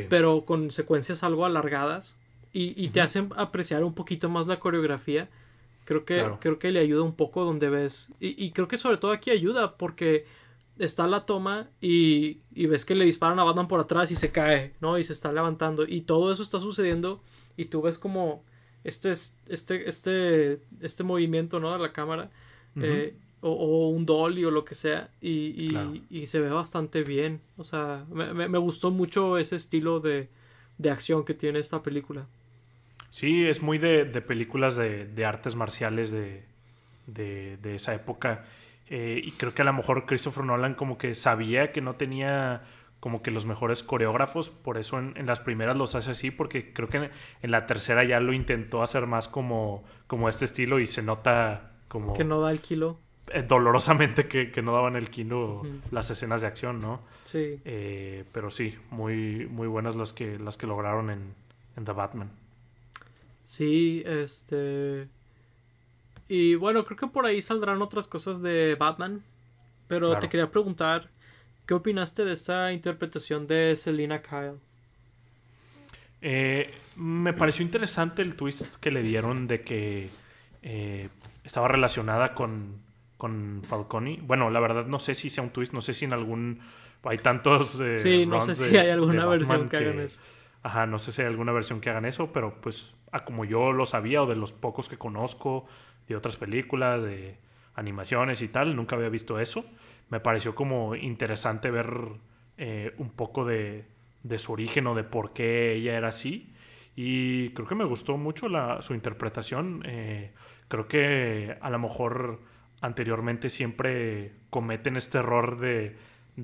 pero 0.09 0.45
con 0.45 0.71
secuencias 0.71 1.25
algo 1.25 1.45
alargadas 1.45 2.17
y, 2.53 2.89
te 2.89 3.01
hacen 3.01 3.31
apreciar 3.37 3.85
un 3.85 3.95
poquito 3.95 4.29
más 4.29 4.47
la 4.47 4.61
coreografía. 4.61 5.29
Creo 5.85 6.05
que, 6.05 6.25
creo 6.39 6.59
que 6.61 6.71
le 6.71 6.79
ayuda 6.79 7.03
un 7.03 7.15
poco 7.15 7.45
donde 7.45 7.69
ves. 7.69 8.13
Y, 8.21 8.53
creo 8.53 8.69
que 8.69 8.77
sobre 8.77 8.99
todo 8.99 9.11
aquí 9.11 9.31
ayuda 9.31 9.77
porque 9.77 10.27
está 10.79 11.07
la 11.07 11.27
toma 11.27 11.69
y, 11.81 12.39
y, 12.55 12.67
ves 12.67 12.85
que 12.85 12.95
le 12.95 13.05
disparan 13.05 13.39
a 13.41 13.45
Batman 13.45 13.69
por 13.69 13.81
atrás 13.81 14.13
y 14.13 14.17
se 14.17 14.31
cae, 14.31 14.75
¿no? 14.81 14.97
Y 14.99 15.05
se 15.05 15.13
está 15.13 15.33
levantando. 15.33 15.85
Y 15.87 16.03
todo 16.03 16.33
eso 16.33 16.43
está 16.43 16.61
sucediendo 16.61 17.21
y 17.57 17.67
tú 17.67 17.83
ves 17.83 17.99
como 17.99 18.45
este, 18.85 19.11
este, 19.11 19.89
este, 19.89 20.61
este 20.81 21.05
movimiento, 21.05 21.61
¿no? 21.61 21.73
De 21.73 21.79
la 21.79 21.93
cámara. 21.93 22.31
Eh, 22.77 23.15
o, 23.43 23.89
un 23.89 24.07
dolly 24.07 24.45
o 24.45 24.51
lo 24.51 24.65
que 24.65 24.75
sea. 24.75 25.11
Y, 25.21 25.75
y, 26.11 26.27
se 26.27 26.41
ve 26.41 26.51
bastante 26.51 27.03
bien. 27.03 27.41
O 27.57 27.65
sea, 27.65 28.05
me, 28.13 28.49
me 28.49 28.59
gustó 28.59 28.91
mucho 28.91 29.39
ese 29.39 29.57
estilo 29.57 30.01
de, 30.01 30.29
de 30.81 30.91
acción 30.91 31.25
que 31.25 31.35
tiene 31.35 31.59
esta 31.59 31.83
película. 31.83 32.27
Sí, 33.11 33.47
es 33.47 33.61
muy 33.61 33.79
de, 33.79 34.07
películas 34.23 34.77
de, 34.77 35.25
artes 35.27 35.57
marciales 35.57 36.11
de, 36.11 36.45
esa 37.65 37.95
época. 37.95 38.47
Eh, 38.89 39.21
y 39.23 39.33
creo 39.33 39.55
que 39.55 39.63
a 39.63 39.65
lo 39.67 39.73
mejor 39.73 40.07
Christopher 40.07 40.45
Nolan 40.45 40.75
como 40.75 40.97
que 40.97 41.15
sabía 41.15 41.71
que 41.71 41.81
no 41.81 41.95
tenía 41.95 42.63
como 43.01 43.23
que 43.23 43.31
los 43.31 43.47
mejores 43.47 43.83
coreógrafos, 43.83 44.51
por 44.51 44.79
eso 44.79 44.99
en, 44.99 45.27
las 45.27 45.41
primeras 45.41 45.77
los 45.77 45.95
hace 45.95 46.11
así, 46.11 46.31
porque 46.31 46.73
creo 46.73 46.89
que 46.89 47.11
en, 47.43 47.51
la 47.51 47.67
tercera 47.67 48.05
ya 48.05 48.21
lo 48.21 48.33
intentó 48.33 48.83
hacer 48.83 49.07
más 49.07 49.27
como, 49.27 49.83
como 50.07 50.29
este 50.29 50.45
estilo 50.45 50.79
y 50.79 50.87
se 50.87 51.03
nota 51.03 51.73
como... 51.89 52.13
Que 52.13 52.25
no 52.25 52.41
da 52.41 52.53
el 52.53 52.61
kilo. 52.61 52.99
Eh, 53.33 53.43
dolorosamente 53.43 54.29
que, 54.29 54.63
no 54.63 54.73
daban 54.73 54.97
el 54.97 55.09
kilo 55.09 55.63
las 55.91 56.11
escenas 56.11 56.43
de 56.43 56.49
acción, 56.49 56.81
¿no? 56.81 57.01
Sí. 57.25 57.61
Eh, 57.65 58.25
pero 58.33 58.51
sí, 58.51 58.77
muy, 58.91 59.47
muy 59.47 59.67
buenas 59.67 59.97
las 59.97 60.13
que, 60.13 60.39
las 60.39 60.57
que 60.57 60.67
lograron 60.67 61.11
en, 61.11 61.35
en 61.77 61.85
The 61.85 61.93
Batman. 61.93 62.31
Sí, 63.45 64.03
este. 64.07 65.09
Y 66.29 66.55
bueno, 66.55 66.85
creo 66.85 66.97
que 66.97 67.07
por 67.07 67.27
ahí 67.27 67.41
saldrán 67.41 67.83
otras 67.83 68.07
cosas 68.07 68.43
de 68.43 68.77
Batman. 68.79 69.25
Pero 69.89 70.17
te 70.21 70.29
quería 70.29 70.49
preguntar, 70.49 71.11
¿qué 71.71 71.75
opinaste 71.75 72.25
de 72.25 72.33
esa 72.33 72.73
interpretación 72.73 73.47
de 73.47 73.77
Selina 73.77 74.23
Kyle? 74.23 74.59
Eh, 76.21 76.69
me 76.97 77.33
pareció 77.33 77.65
interesante 77.65 78.23
el 78.23 78.35
twist 78.35 78.75
que 78.81 78.91
le 78.91 79.05
dieron 79.05 79.47
de 79.47 79.63
que 79.63 80.11
eh, 80.63 81.11
estaba 81.45 81.69
relacionada 81.69 82.35
con, 82.35 82.83
con 83.17 83.63
Falcone. 83.65 84.19
Bueno, 84.21 84.51
la 84.51 84.59
verdad 84.59 84.87
no 84.87 84.99
sé 84.99 85.15
si 85.15 85.31
sea 85.31 85.45
un 85.45 85.51
twist, 85.51 85.73
no 85.73 85.81
sé 85.81 85.95
si 85.95 86.07
en 86.07 86.13
algún... 86.13 86.59
Hay 87.05 87.19
tantos... 87.19 87.81
Eh, 87.81 87.99
sí, 87.99 88.27
no 88.27 88.41
sé 88.41 88.55
si 88.55 88.77
hay 88.77 88.91
alguna 88.91 89.27
versión 89.27 89.69
que 89.69 89.77
hagan 89.77 90.01
eso. 90.01 90.21
Ajá, 90.65 90.87
no 90.87 90.99
sé 90.99 91.13
si 91.13 91.23
hay 91.23 91.29
alguna 91.29 91.53
versión 91.53 91.81
que 91.81 91.91
hagan 91.91 92.05
eso, 92.05 92.33
pero 92.33 92.61
pues 92.61 92.97
a 93.13 93.25
como 93.25 93.45
yo 93.45 93.71
lo 93.71 93.87
sabía 93.87 94.25
o 94.25 94.27
de 94.27 94.35
los 94.35 94.53
pocos 94.53 94.89
que 94.89 94.99
conozco 94.99 95.69
de 96.09 96.17
otras 96.17 96.37
películas, 96.37 97.05
de 97.05 97.37
animaciones 97.81 98.43
y 98.43 98.49
tal, 98.49 98.77
nunca 98.77 98.97
había 98.97 99.09
visto 99.09 99.41
eso. 99.41 99.65
Me 100.09 100.21
pareció 100.21 100.55
como 100.55 100.95
interesante 100.95 101.71
ver 101.71 101.91
eh, 102.59 102.95
un 102.99 103.11
poco 103.11 103.45
de, 103.45 103.85
de, 104.23 104.39
su 104.39 104.53
origen 104.53 104.87
o 104.87 104.95
de 104.95 105.05
por 105.05 105.33
qué 105.33 105.73
ella 105.73 105.97
era 105.97 106.09
así. 106.09 106.53
Y 106.95 107.51
creo 107.51 107.67
que 107.67 107.75
me 107.75 107.85
gustó 107.85 108.17
mucho 108.17 108.49
la, 108.49 108.83
su 108.83 108.95
interpretación. 108.95 109.83
Eh, 109.87 110.33
creo 110.69 110.87
que 110.89 111.57
a 111.61 111.71
lo 111.71 111.79
mejor 111.79 112.41
anteriormente 112.81 113.49
siempre 113.49 114.33
cometen 114.51 114.97
este 114.97 115.19
error 115.19 115.59
de 115.59 115.97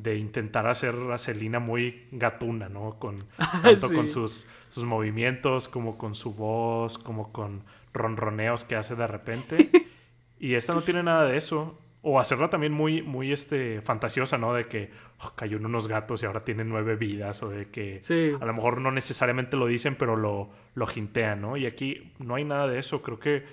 de 0.02 0.16
intentar 0.16 0.66
hacer 0.66 0.94
a 1.12 1.18
Selina 1.18 1.58
muy 1.58 2.06
gatuna, 2.12 2.68
¿no? 2.68 2.98
Con, 2.98 3.16
tanto 3.62 3.88
con 3.92 4.08
sus, 4.08 4.46
sus 4.68 4.84
movimientos, 4.84 5.68
como 5.68 5.96
con 5.96 6.14
su 6.14 6.34
voz, 6.34 6.98
como 6.98 7.32
con 7.32 7.62
ronroneos 7.92 8.64
que 8.64 8.76
hace 8.76 8.94
de 8.94 9.06
repente. 9.06 9.70
y 10.38 10.54
esta 10.54 10.74
no 10.74 10.82
tiene 10.82 11.02
nada 11.02 11.24
de 11.24 11.36
eso. 11.36 11.78
O 12.02 12.20
hacerla 12.20 12.50
también 12.50 12.72
muy, 12.72 13.02
muy 13.02 13.32
este, 13.32 13.80
fantasiosa, 13.80 14.38
¿no? 14.38 14.54
De 14.54 14.64
que 14.64 14.90
oh, 15.22 15.32
cayó 15.34 15.56
en 15.56 15.66
unos 15.66 15.88
gatos 15.88 16.22
y 16.22 16.26
ahora 16.26 16.40
tiene 16.40 16.64
nueve 16.64 16.94
vidas. 16.94 17.42
O 17.42 17.48
de 17.48 17.68
que 17.70 18.00
a 18.40 18.44
lo 18.44 18.54
mejor 18.54 18.80
no 18.80 18.92
necesariamente 18.92 19.56
lo 19.56 19.66
dicen, 19.66 19.96
pero 19.96 20.16
lo, 20.16 20.50
lo 20.74 20.86
jintean, 20.86 21.40
¿no? 21.40 21.56
Y 21.56 21.66
aquí 21.66 22.12
no 22.18 22.36
hay 22.36 22.44
nada 22.44 22.68
de 22.68 22.78
eso. 22.78 23.02
Creo 23.02 23.18
que, 23.18 23.44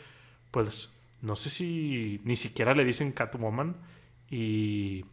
pues, 0.52 0.94
no 1.22 1.36
sé 1.36 1.50
si 1.50 2.22
ni 2.26 2.36
siquiera 2.36 2.76
le 2.76 2.86
dicen 2.86 3.12
Catwoman. 3.12 3.76
Y 4.30 5.06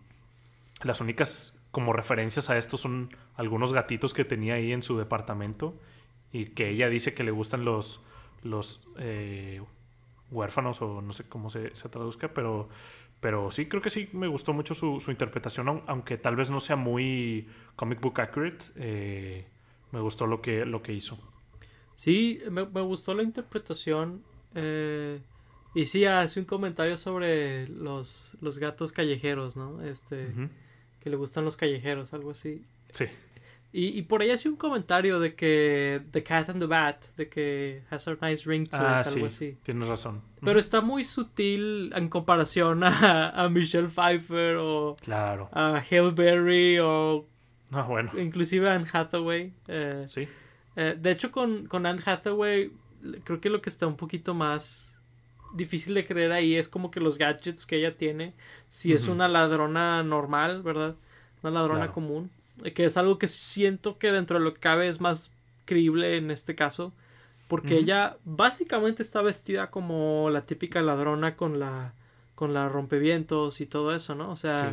las 0.83 1.01
únicas 1.01 1.59
como 1.71 1.93
referencias 1.93 2.51
a 2.51 2.59
esto 2.59 2.77
son 2.77 3.17
algunos 3.37 3.73
gatitos 3.73 4.13
que 4.13 4.25
tenía 4.25 4.55
ahí 4.55 4.73
en 4.73 4.83
su 4.83 4.99
departamento 4.99 5.79
y 6.33 6.47
que 6.47 6.69
ella 6.69 6.89
dice 6.89 7.15
que 7.15 7.25
le 7.25 7.31
gustan 7.31 7.65
los, 7.65 8.03
los 8.43 8.83
eh, 8.99 9.63
huérfanos 10.31 10.81
o 10.83 11.03
no 11.03 11.13
sé 11.13 11.29
cómo 11.29 11.51
se, 11.51 11.71
traduzca, 11.71 12.33
pero, 12.33 12.69
pero 13.21 13.51
sí, 13.51 13.67
creo 13.67 13.83
que 13.83 13.91
sí 13.91 14.09
me 14.13 14.29
gustó 14.29 14.53
mucho 14.53 14.75
su, 14.75 14.99
interpretación, 15.09 15.83
aunque 15.87 16.19
tal 16.19 16.37
vez 16.37 16.51
no 16.51 16.61
sea 16.61 16.77
muy 16.77 17.49
comic 17.77 18.01
book 18.01 18.21
accurate, 18.21 18.67
eh, 18.77 19.47
me 19.93 20.01
gustó 20.01 20.27
lo 20.27 20.41
que, 20.41 20.65
lo 20.65 20.83
que 20.83 20.93
hizo. 20.93 21.19
Sí, 21.95 22.41
me, 22.51 22.63
gustó 22.63 23.13
la 23.15 23.23
interpretación. 23.23 24.23
Eh, 24.55 25.21
y 25.75 25.87
sí, 25.87 26.05
hace 26.05 26.41
un 26.41 26.47
comentario 26.47 26.97
sobre 26.97 27.69
los, 27.69 28.37
los 28.41 28.59
gatos 28.59 28.93
callejeros, 28.93 29.57
¿no? 29.57 29.83
Este 29.83 30.33
que 31.01 31.11
le 31.11 31.17
gustan 31.17 31.45
los 31.45 31.57
callejeros, 31.57 32.13
algo 32.13 32.31
así. 32.31 32.65
Sí. 32.91 33.07
Y, 33.73 33.97
y 33.97 34.03
por 34.03 34.21
ahí 34.21 34.31
hace 34.31 34.49
un 34.49 34.57
comentario 34.57 35.21
de 35.21 35.35
que 35.37 36.03
The 36.11 36.25
Cat 36.25 36.49
and 36.49 36.59
the 36.59 36.67
Bat, 36.67 37.05
de 37.17 37.29
que 37.29 37.83
has 37.91 38.09
a 38.09 38.17
nice 38.21 38.49
ring 38.49 38.69
to 38.69 38.77
ah, 38.81 39.03
it, 39.05 39.13
algo 39.13 39.27
así. 39.27 39.57
Tienes 39.63 39.89
razón. 39.89 40.23
Pero 40.41 40.59
está 40.59 40.81
muy 40.81 41.05
sutil 41.05 41.93
en 41.95 42.09
comparación 42.09 42.83
a, 42.83 43.31
a 43.31 43.49
Michelle 43.49 43.89
Pfeiffer 43.89 44.57
o 44.57 44.97
claro. 45.01 45.49
a 45.53 45.77
Hale 45.89 46.11
Berry 46.11 46.79
o 46.81 47.27
ah, 47.71 47.83
bueno. 47.83 48.11
inclusive 48.19 48.69
a 48.69 48.75
Anne 48.75 48.87
Hathaway. 48.93 49.53
Eh, 49.69 50.05
sí. 50.09 50.27
Eh, 50.75 50.97
de 51.01 51.11
hecho, 51.11 51.31
con, 51.31 51.67
con 51.67 51.87
Anne 51.87 52.03
Hathaway, 52.05 52.73
creo 53.23 53.41
que 53.41 53.51
lo 53.51 53.63
que 53.63 53.71
está 53.71 53.87
un 53.87 53.97
poquito 53.97 54.35
más 54.35 55.01
difícil 55.53 55.95
de 55.95 56.05
creer 56.05 56.33
ahí 56.33 56.57
es 56.57 56.69
como 56.69 56.91
que 56.91 57.01
los 57.01 57.19
gadgets 57.19 57.67
que 57.67 57.77
ella 57.77 57.97
tiene, 57.97 58.35
si 58.69 58.93
es 58.93 59.09
una 59.09 59.29
ladrona 59.29 60.03
normal, 60.03 60.63
¿verdad? 60.63 60.97
Una 61.43 61.53
ladrona 61.53 61.93
común, 61.93 62.31
que 62.75 62.85
es 62.85 62.97
algo 62.97 63.19
que 63.19 63.29
siento 63.29 63.99
que 63.99 64.13
dentro 64.13 64.39
de 64.39 64.45
lo 64.45 64.55
que 64.55 64.61
cabe 64.61 64.89
es 64.89 65.01
más 65.01 65.31
creíble 65.65 66.17
en 66.17 66.31
este 66.31 66.55
caso, 66.55 66.93
porque 67.49 67.79
ella 67.79 68.17
básicamente 68.25 69.03
está 69.03 69.23
vestida 69.23 69.71
como 69.71 70.31
la 70.31 70.47
típica 70.47 70.83
ladrona 70.83 71.37
con 71.37 71.59
la 71.59 71.95
con 72.35 72.55
la 72.55 72.69
rompevientos 72.69 73.61
y 73.61 73.67
todo 73.67 73.95
eso, 73.95 74.15
¿no? 74.15 74.31
O 74.31 74.37
sea, 74.37 74.73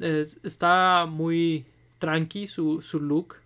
está 0.00 1.06
muy 1.06 1.64
tranqui 1.98 2.46
su, 2.46 2.82
su 2.82 3.00
look. 3.00 3.36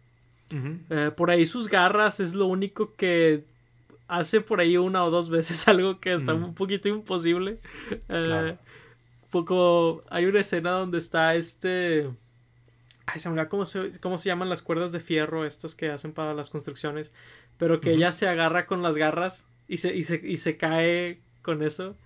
Eh, 0.91 1.11
por 1.17 1.31
ahí 1.31 1.47
sus 1.47 1.69
garras 1.69 2.21
es 2.21 2.35
lo 2.35 2.47
único 2.47 2.93
que 2.95 3.45
hace 4.07 4.43
por 4.43 4.61
ahí 4.61 4.77
una 4.77 5.05
o 5.05 5.11
dos 5.11 5.31
veces 5.31 5.67
algo 5.69 5.99
que 5.99 6.13
está 6.13 6.35
un 6.35 6.55
poquito 6.55 6.89
imposible. 6.89 7.59
Eh, 8.09 8.57
poco. 9.31 10.05
Hay 10.11 10.27
una 10.27 10.41
escena 10.41 10.71
donde 10.71 10.99
está 10.99 11.35
este. 11.35 12.11
Ay, 13.07 13.21
se 13.21 13.31
me 13.31 13.49
cómo 13.49 13.65
se, 13.65 13.99
cómo 14.01 14.19
se 14.19 14.29
llaman 14.29 14.49
las 14.49 14.63
cuerdas 14.63 14.93
de 14.93 15.01
fierro 15.01 15.45
estas 15.45 15.75
que 15.75 15.91
hacen 15.91 16.13
para 16.13 16.35
las 16.35 16.51
construcciones. 16.51 17.13
Pero 17.59 17.81
que 17.81 17.93
ella 17.93 18.13
se 18.13 18.29
agarra 18.29 18.67
con 18.67 18.83
las 18.83 18.97
garras 18.97 19.47
y 19.69 19.79
se, 19.79 19.95
y 19.95 20.03
se, 20.03 20.21
y 20.23 20.37
se 20.37 20.57
cae 20.57 21.21
con 21.43 21.63
eso. 21.63 21.97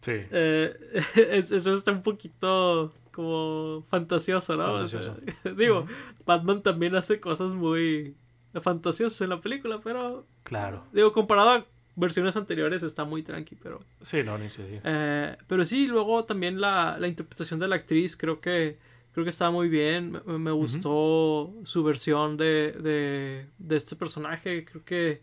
Sí. 0.00 0.12
Eh, 0.14 1.02
eso 1.36 1.74
está 1.74 1.92
un 1.92 2.02
poquito 2.02 2.92
como 3.12 3.84
fantasioso, 3.88 4.56
¿no? 4.56 4.64
Fantasioso. 4.64 5.16
digo, 5.56 5.86
Batman 6.24 6.62
también 6.62 6.94
hace 6.94 7.20
cosas 7.20 7.54
muy 7.54 8.14
fantasiosas 8.60 9.20
en 9.20 9.30
la 9.30 9.40
película, 9.40 9.80
pero. 9.82 10.26
Claro. 10.42 10.84
Digo, 10.92 11.12
comparado 11.12 11.50
a 11.50 11.66
versiones 11.96 12.36
anteriores, 12.36 12.82
está 12.82 13.04
muy 13.04 13.22
tranqui, 13.22 13.56
pero. 13.56 13.80
Sí, 14.02 14.22
no, 14.24 14.38
ni 14.38 14.48
se 14.48 14.80
eh, 14.82 15.36
pero 15.46 15.64
sí, 15.64 15.86
luego 15.86 16.24
también 16.24 16.60
la, 16.60 16.96
la, 16.98 17.06
interpretación 17.06 17.60
de 17.60 17.68
la 17.68 17.76
actriz, 17.76 18.16
creo 18.16 18.40
que. 18.40 18.78
Creo 19.12 19.24
que 19.24 19.30
está 19.30 19.50
muy 19.50 19.68
bien. 19.68 20.20
Me, 20.26 20.52
gustó 20.52 21.52
su 21.64 21.82
versión 21.82 22.36
de, 22.36 22.72
de, 22.80 23.46
de, 23.58 23.76
este 23.76 23.96
personaje. 23.96 24.64
Creo 24.64 24.84
que. 24.84 25.22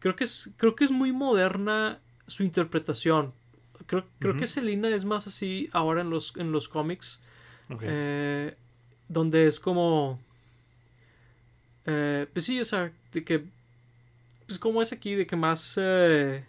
Creo 0.00 0.16
que 0.16 0.24
es. 0.24 0.52
Creo 0.56 0.74
que 0.74 0.84
es 0.84 0.90
muy 0.90 1.12
moderna 1.12 2.00
su 2.26 2.42
interpretación. 2.42 3.32
Creo, 3.86 4.04
creo 4.18 4.36
que 4.36 4.46
Selina 4.46 4.88
es 4.88 5.04
más 5.04 5.26
así 5.26 5.68
ahora 5.72 6.00
en 6.00 6.10
los, 6.10 6.34
en 6.36 6.50
los 6.50 6.68
cómics. 6.68 7.22
Eh, 7.80 8.56
donde 9.08 9.46
es 9.46 9.60
como... 9.60 10.20
Eh, 11.84 12.26
pues 12.32 12.44
sí, 12.44 12.60
o 12.60 12.64
sea, 12.64 12.92
de 13.12 13.24
que... 13.24 13.44
Pues 14.46 14.58
como 14.58 14.82
es 14.82 14.92
aquí, 14.92 15.14
de 15.14 15.26
que 15.26 15.36
más... 15.36 15.74
Eh, 15.80 16.44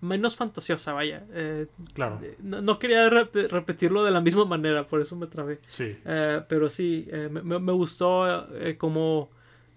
menos 0.00 0.36
fantasiosa, 0.36 0.92
vaya. 0.92 1.24
claro. 1.92 2.20
No, 2.40 2.78
quería 2.78 3.08
repetirlo 3.08 4.04
de 4.04 4.10
la 4.10 4.20
misma 4.20 4.44
manera, 4.44 4.86
por 4.86 5.00
eso 5.00 5.16
me 5.16 5.26
trabé. 5.26 5.58
Sí. 5.66 5.96
pero 6.48 6.70
sí, 6.70 7.08
me, 7.30 7.58
me, 7.58 7.72
gustó 7.72 8.46
cómo 8.78 9.30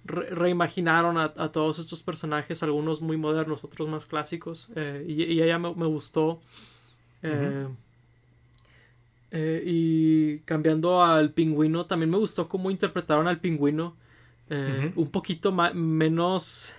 reimaginaron 0.03 1.17
a, 1.17 1.51
todos 1.51 1.79
estos 1.79 2.03
personajes, 2.03 2.63
algunos 2.63 3.01
muy 3.01 3.17
modernos, 3.17 3.63
otros 3.63 3.87
más 3.87 4.05
clásicos, 4.05 4.69
y, 5.07 5.23
y, 5.23 5.41
ella 5.41 5.59
me, 5.59 5.85
gustó. 5.85 6.39
Eh, 9.31 9.63
y 9.65 10.39
cambiando 10.39 11.01
al 11.01 11.31
pingüino, 11.31 11.85
también 11.85 12.09
me 12.09 12.17
gustó 12.17 12.49
cómo 12.49 12.69
interpretaron 12.69 13.27
al 13.27 13.39
pingüino. 13.39 13.95
Eh, 14.49 14.91
un 14.95 15.09
poquito 15.09 15.53
menos. 15.53 16.75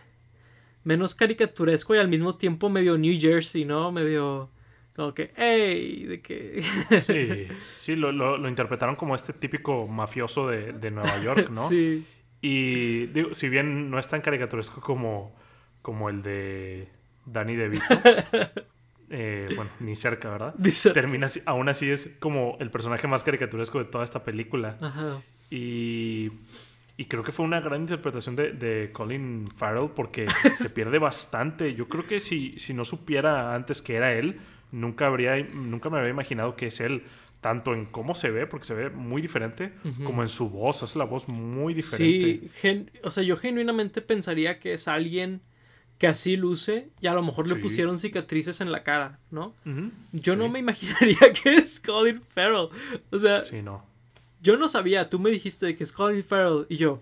Menos 0.85 1.15
caricaturesco 1.15 1.95
y 1.95 1.99
al 1.99 2.09
mismo 2.09 2.37
tiempo 2.37 2.69
medio 2.69 2.99
New 2.99 3.19
Jersey, 3.21 3.65
¿no? 3.65 3.93
Medio. 3.93 4.51
Como 4.95 5.15
que, 5.15 5.33
¡hey! 5.37 6.05
De 6.05 6.21
que. 6.21 6.63
sí, 7.03 7.49
sí, 7.71 7.97
lo, 7.97 8.13
lo, 8.13 8.49
interpretaron 8.49 8.97
como 8.97 9.15
este 9.15 9.33
típico 9.33 9.87
mafioso 9.87 10.49
de, 10.49 10.73
de 10.73 10.91
Nueva 10.91 11.23
York, 11.23 11.51
¿no? 11.51 11.69
sí. 11.69 12.07
Y 12.45 13.07
digo, 13.07 13.35
si 13.35 13.49
bien 13.49 13.89
no 13.89 14.01
es 14.01 14.09
tan 14.09 14.21
caricaturesco 14.21 14.81
como, 14.81 15.33
como 15.81 16.09
el 16.09 16.23
de 16.23 16.89
Danny 17.25 17.55
DeVito, 17.55 17.85
Eh, 19.15 19.47
bueno, 19.55 19.71
ni 19.79 19.95
cerca, 19.95 20.31
¿verdad? 20.31 20.55
Termina 20.95 21.27
aún 21.45 21.69
así 21.69 21.91
es 21.91 22.17
como 22.19 22.57
el 22.61 22.71
personaje 22.71 23.07
más 23.07 23.23
caricaturesco 23.23 23.79
de 23.79 23.85
toda 23.85 24.05
esta 24.05 24.25
película. 24.25 24.79
Y, 25.51 26.31
y, 26.97 27.07
creo 27.07 27.23
que 27.23 27.33
fue 27.33 27.45
una 27.45 27.61
gran 27.61 27.83
interpretación 27.83 28.37
de, 28.37 28.53
de 28.53 28.91
Colin 28.93 29.49
Farrell 29.57 29.91
porque 29.91 30.27
se 30.55 30.71
pierde 30.71 30.99
bastante. 30.99 31.75
Yo 31.75 31.89
creo 31.89 32.07
que 32.07 32.21
si, 32.21 32.59
si 32.59 32.75
no 32.75 32.85
supiera 32.85 33.55
antes 33.55 33.83
que 33.83 33.97
era 33.97 34.13
él, 34.13 34.41
nunca, 34.73 35.07
habría, 35.07 35.37
nunca 35.55 35.91
me 35.91 35.99
habría 35.99 36.11
imaginado 36.11 36.57
que 36.57 36.67
es 36.67 36.81
él. 36.81 37.05
Tanto 37.41 37.75
en 37.75 37.87
cómo 37.87 38.15
se 38.15 38.31
ve, 38.31 38.47
porque 38.47 38.67
se 38.67 38.75
ve 38.75 38.89
muy 38.91 39.21
diferente, 39.21 39.73
como 40.05 40.23
en 40.23 40.29
su 40.29 40.49
voz. 40.49 40.85
Hace 40.85 40.97
la 40.97 41.05
voz 41.05 41.29
muy 41.29 41.75
diferente. 41.75 42.49
Sí, 42.61 42.87
o 43.03 43.11
sea, 43.11 43.25
yo 43.25 43.37
genuinamente 43.37 44.01
pensaría 44.01 44.61
que 44.61 44.75
es 44.75 44.87
alguien 44.87 45.41
que 45.99 46.07
así 46.07 46.37
luce 46.37 46.91
y 47.01 47.09
a 47.09 47.15
lo 47.15 47.23
mejor 47.23 47.49
le 47.49 47.57
pusieron 47.57 47.99
cicatrices 47.99 48.61
en 48.61 48.71
la 48.71 48.83
cara, 48.83 49.19
¿no? 49.31 49.55
Yo 50.13 50.37
no 50.37 50.49
me 50.49 50.61
imaginaría 50.61 51.17
que 51.43 51.57
es 51.57 51.81
Colin 51.81 52.23
Farrell. 52.23 52.69
O 53.11 53.19
sea, 53.19 53.43
sí, 53.43 53.61
no. 53.61 53.85
Yo 54.43 54.57
no 54.57 54.69
sabía, 54.69 55.09
tú 55.09 55.19
me 55.19 55.31
dijiste 55.31 55.77
que 55.77 55.85
es 55.85 55.93
Colin 55.93 56.25
Farrell 56.25 56.67
y 56.69 56.77
yo, 56.77 57.01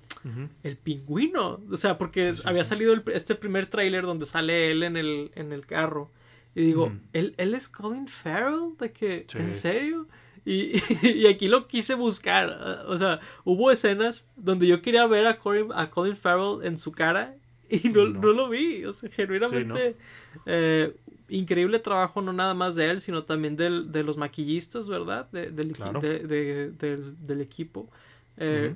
el 0.63 0.77
pingüino. 0.77 1.61
O 1.71 1.77
sea, 1.77 1.97
porque 1.97 2.35
había 2.45 2.65
salido 2.65 2.95
este 3.13 3.35
primer 3.35 3.67
tráiler 3.67 4.05
donde 4.05 4.27
sale 4.27 4.71
él 4.71 4.83
en 4.83 4.97
el, 4.97 5.31
en 5.35 5.53
el 5.53 5.65
carro. 5.67 6.11
Y 6.55 6.65
digo, 6.67 6.93
¿él, 7.13 7.35
¿él, 7.39 7.55
es 7.55 7.69
Colin 7.69 8.09
Farrell? 8.09 8.77
¿De 8.79 8.93
que, 8.93 9.27
¿En 9.35 9.55
serio? 9.55 10.07
Y, 10.45 10.75
y, 11.03 11.27
aquí 11.27 11.49
lo 11.49 11.67
quise 11.67 11.95
buscar. 11.95 12.85
O 12.87 12.97
sea, 12.97 13.21
hubo 13.45 13.71
escenas 13.71 14.29
donde 14.37 14.67
yo 14.67 14.83
quería 14.83 15.07
ver 15.07 15.27
a 15.27 15.39
a 15.75 15.91
Colin 15.91 16.17
Farrell 16.17 16.65
en 16.65 16.77
su 16.77 16.93
cara 16.93 17.37
y 17.71 17.89
no, 17.89 18.07
no. 18.07 18.33
lo 18.33 18.49
vi. 18.49 18.85
O 18.85 18.93
sea, 18.93 19.09
genuinamente. 19.11 19.97
Eh, 20.45 20.95
increíble 21.31 21.79
trabajo, 21.79 22.21
no 22.21 22.33
nada 22.33 22.55
más 22.55 22.77
de 22.77 22.91
él, 22.91 23.01
sino 23.01 23.25
también 23.25 23.57
del, 23.57 23.91
de 23.93 24.03
los 24.03 24.17
maquillistas, 24.17 24.89
¿verdad? 24.89 25.31
del, 25.31 25.57
del, 25.57 27.41
equipo. 27.41 27.89
Eh, 28.37 28.75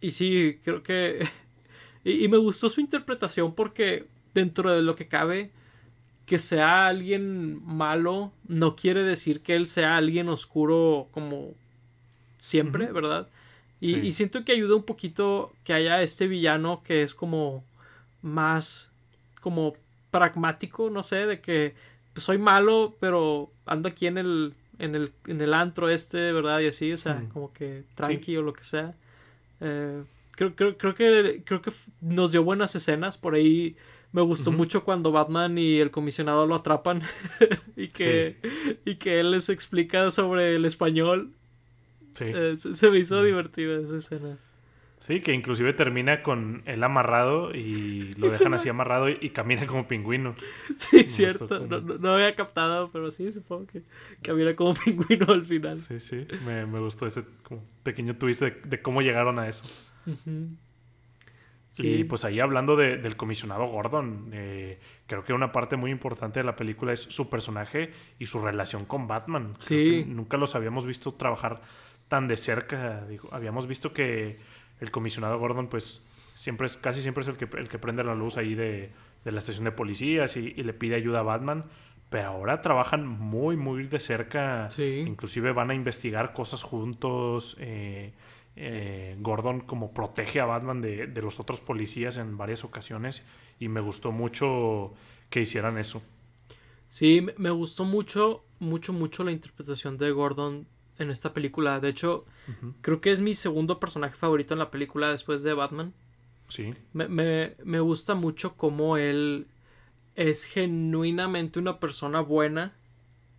y 0.00 0.10
sí, 0.10 0.58
creo 0.62 0.82
que. 0.82 1.26
y, 2.04 2.28
me 2.28 2.36
gustó 2.36 2.68
su 2.68 2.80
interpretación 2.80 3.54
porque, 3.54 4.06
dentro 4.34 4.70
de 4.70 4.82
lo 4.82 4.94
que 4.94 5.08
cabe, 5.08 5.50
que 6.26 6.38
sea 6.38 6.86
alguien 6.86 7.60
malo 7.64 8.32
no 8.46 8.76
quiere 8.76 9.02
decir 9.02 9.40
que 9.40 9.56
él 9.56 9.66
sea 9.66 9.96
alguien 9.96 10.28
oscuro 10.28 11.08
como 11.10 11.54
siempre, 12.38 12.92
¿verdad? 12.92 13.28
Y, 13.80 13.96
y, 13.96 14.12
siento 14.12 14.44
que 14.44 14.52
ayuda 14.52 14.76
un 14.76 14.84
poquito 14.84 15.52
que 15.64 15.72
haya 15.72 16.02
este 16.02 16.28
villano 16.28 16.82
que 16.84 17.02
es 17.02 17.14
como 17.14 17.64
más 18.22 18.90
como 19.40 19.74
pragmático, 20.10 20.90
no 20.90 21.02
sé, 21.02 21.26
de 21.26 21.40
que 21.40 21.74
pues, 22.12 22.24
soy 22.24 22.38
malo, 22.38 22.96
pero 23.00 23.52
ando 23.66 23.88
aquí 23.88 24.06
en 24.06 24.18
el, 24.18 24.54
en 24.78 24.94
el, 24.94 25.12
en 25.26 25.40
el 25.40 25.54
antro 25.54 25.88
este, 25.88 26.32
¿verdad? 26.32 26.60
Y 26.60 26.66
así, 26.66 26.92
o 26.92 26.96
sea, 26.96 27.24
como 27.32 27.52
que 27.52 27.84
tranqui 27.94 28.36
o 28.36 28.42
lo 28.42 28.52
que 28.52 28.64
sea. 28.64 28.94
Eh, 29.60 30.02
creo, 30.36 30.54
creo, 30.54 30.76
creo, 30.78 30.94
que, 30.94 31.42
creo 31.44 31.62
que 31.62 31.72
nos 32.00 32.32
dio 32.32 32.42
buenas 32.42 32.74
escenas, 32.74 33.18
por 33.18 33.34
ahí 33.34 33.76
me 34.12 34.22
gustó 34.22 34.50
mucho 34.50 34.82
cuando 34.82 35.12
Batman 35.12 35.56
y 35.56 35.78
el 35.78 35.90
comisionado 35.90 36.46
lo 36.46 36.56
atrapan 36.56 37.02
y, 37.76 37.88
que, 37.88 38.36
y 38.84 38.96
que 38.96 39.20
él 39.20 39.30
les 39.30 39.48
explica 39.48 40.10
sobre 40.10 40.56
el 40.56 40.64
español. 40.64 41.32
Sí. 42.14 42.24
Eh, 42.26 42.56
se, 42.56 42.90
me 42.90 42.98
hizo 42.98 43.22
divertida 43.22 43.78
esa 43.78 43.96
escena. 43.96 44.36
Sí, 45.00 45.22
que 45.22 45.32
inclusive 45.32 45.72
termina 45.72 46.22
con 46.22 46.62
él 46.66 46.84
amarrado 46.84 47.54
y 47.54 48.14
lo 48.18 48.28
dejan 48.28 48.52
así 48.52 48.68
amarrado 48.68 49.08
y, 49.08 49.30
camina 49.30 49.66
como 49.66 49.88
pingüino. 49.88 50.34
Sí, 50.76 51.04
cierto. 51.08 51.66
No, 51.66 52.12
había 52.12 52.36
captado, 52.36 52.90
pero 52.90 53.10
sí, 53.10 53.32
supongo 53.32 53.66
que 53.66 53.82
camina 54.22 54.54
como 54.54 54.74
pingüino 54.84 55.32
al 55.32 55.46
final. 55.46 55.76
Sí, 55.76 56.00
sí. 56.00 56.26
Me, 56.44 56.64
gustó 56.80 57.06
ese 57.06 57.24
como 57.42 57.64
pequeño 57.82 58.16
twist 58.16 58.42
de, 58.42 58.82
cómo 58.82 59.00
llegaron 59.00 59.38
a 59.38 59.48
eso. 59.48 59.64
Y 61.78 62.04
pues 62.04 62.26
ahí 62.26 62.38
hablando 62.38 62.76
del 62.76 63.16
comisionado 63.16 63.64
Gordon, 63.64 64.28
eh, 64.34 64.80
creo 65.06 65.24
que 65.24 65.32
una 65.32 65.50
parte 65.50 65.76
muy 65.76 65.90
importante 65.90 66.40
de 66.40 66.44
la 66.44 66.56
película 66.56 66.92
es 66.92 67.00
su 67.00 67.30
personaje 67.30 67.90
y 68.18 68.26
su 68.26 68.42
relación 68.42 68.84
con 68.84 69.08
Batman. 69.08 69.54
Sí. 69.60 70.04
nunca 70.06 70.36
los 70.36 70.54
habíamos 70.54 70.84
visto 70.84 71.14
trabajar 71.14 71.62
tan 72.08 72.28
de 72.28 72.36
cerca. 72.36 73.06
Digo, 73.06 73.30
habíamos 73.32 73.66
visto 73.66 73.94
que 73.94 74.59
el 74.80 74.90
comisionado 74.90 75.38
Gordon, 75.38 75.68
pues 75.68 76.06
siempre 76.34 76.66
es, 76.66 76.76
casi 76.76 77.02
siempre 77.02 77.22
es 77.22 77.28
el 77.28 77.36
que, 77.36 77.48
el 77.56 77.68
que 77.68 77.78
prende 77.78 78.02
la 78.02 78.14
luz 78.14 78.36
ahí 78.36 78.54
de, 78.54 78.90
la 79.24 79.38
estación 79.38 79.64
de 79.64 79.72
policías 79.72 80.36
y, 80.36 80.54
le 80.54 80.72
pide 80.72 80.96
ayuda 80.96 81.20
a 81.20 81.22
Batman. 81.22 81.66
Pero 82.08 82.28
ahora 82.28 82.60
trabajan 82.60 83.06
muy, 83.06 83.56
muy 83.56 83.86
de 83.86 84.00
cerca. 84.00 84.68
Inclusive 84.78 85.52
van 85.52 85.70
a 85.70 85.74
investigar 85.74 86.32
cosas 86.32 86.64
juntos. 86.64 87.56
Eh, 87.60 88.12
eh, 88.56 89.16
Gordon 89.20 89.60
como 89.60 89.94
protege 89.94 90.40
a 90.40 90.44
Batman 90.44 90.80
de, 90.80 91.06
de, 91.06 91.22
los 91.22 91.38
otros 91.38 91.60
policías 91.60 92.16
en 92.16 92.36
varias 92.36 92.64
ocasiones. 92.64 93.24
Y 93.60 93.68
me 93.68 93.80
gustó 93.80 94.10
mucho 94.10 94.92
que 95.28 95.40
hicieran 95.40 95.78
eso. 95.78 96.02
Sí, 96.88 97.24
me 97.36 97.50
gustó 97.50 97.84
mucho, 97.84 98.44
mucho, 98.58 98.92
mucho 98.92 99.22
la 99.22 99.30
interpretación 99.30 99.96
de 99.96 100.10
Gordon 100.10 100.66
en 101.00 101.10
esta 101.10 101.34
película. 101.34 101.80
De 101.80 101.88
hecho, 101.88 102.24
creo 102.80 103.00
que 103.00 103.10
es 103.10 103.20
mi 103.20 103.34
segundo 103.34 103.80
personaje 103.80 104.14
favorito 104.14 104.54
en 104.54 104.58
la 104.58 104.70
película 104.70 105.10
después 105.10 105.42
de 105.42 105.54
Batman. 105.54 105.92
Sí. 106.48 106.74
Me, 106.92 107.08
me, 107.08 107.54
me 107.64 107.80
gusta 107.80 108.14
mucho 108.14 108.56
cómo 108.56 108.96
él 108.96 109.46
es 110.16 110.44
genuinamente 110.44 111.58
una 111.58 111.80
persona 111.80 112.20
buena 112.20 112.74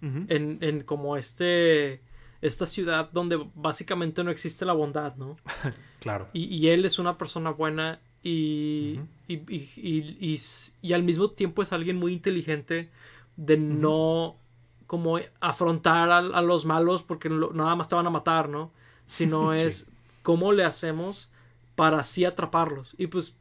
en, 0.02 0.58
en 0.62 0.82
como 0.82 1.16
este 1.16 2.02
esta 2.42 2.66
ciudad 2.66 3.12
donde 3.12 3.40
básicamente 3.54 4.24
no 4.24 4.32
existe 4.32 4.66
la 4.66 4.74
bondad, 4.74 5.16
¿no? 5.16 5.38
claro. 6.00 6.28
Y, 6.34 6.46
y, 6.46 6.70
él 6.70 6.86
es 6.86 6.98
una 6.98 7.18
persona 7.18 7.52
buena 7.52 8.00
y, 8.24 9.00
y, 9.28 9.36
y, 9.48 10.40
y, 10.82 10.94
al 10.94 11.04
mismo 11.04 11.30
tiempo 11.30 11.62
es 11.62 11.72
alguien 11.72 11.98
muy 11.98 12.14
inteligente 12.14 12.90
de 13.38 13.58
no 13.58 14.38
como 14.92 15.22
afrontar 15.40 16.12
a, 16.12 16.42
los 16.42 16.66
malos 16.66 17.02
porque 17.02 17.30
nada 17.30 17.78
más 17.78 17.88
te 17.88 17.96
van 17.96 18.08
a 18.08 18.10
matar, 18.10 18.50
¿no? 18.50 18.74
Sino 19.06 19.54
es 19.54 19.90
cómo 20.22 20.52
le 20.52 20.66
hacemos 20.66 21.32
para 21.78 22.00
así 22.00 22.26
atraparlos. 22.26 22.94
Y 22.98 23.08
pues 23.08 23.38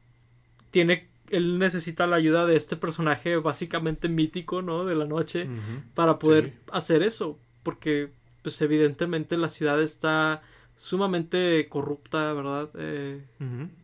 tiene, 0.71 1.09
él 1.29 1.59
necesita 1.59 2.07
la 2.07 2.15
ayuda 2.15 2.47
de 2.47 2.55
este 2.55 2.77
personaje 2.77 3.35
básicamente 3.39 4.09
mítico, 4.09 4.63
¿no? 4.63 4.85
De 4.85 4.95
la 4.95 5.07
noche 5.07 5.49
para 5.95 6.21
poder 6.21 6.55
hacer 6.71 7.03
eso. 7.03 7.37
Porque 7.65 8.13
pues 8.43 8.63
evidentemente 8.63 9.37
la 9.37 9.49
ciudad 9.49 9.83
está 9.83 10.43
sumamente 10.77 11.69
corrupta, 11.69 12.33
¿verdad? 12.33 12.71
Eh, 12.79 13.25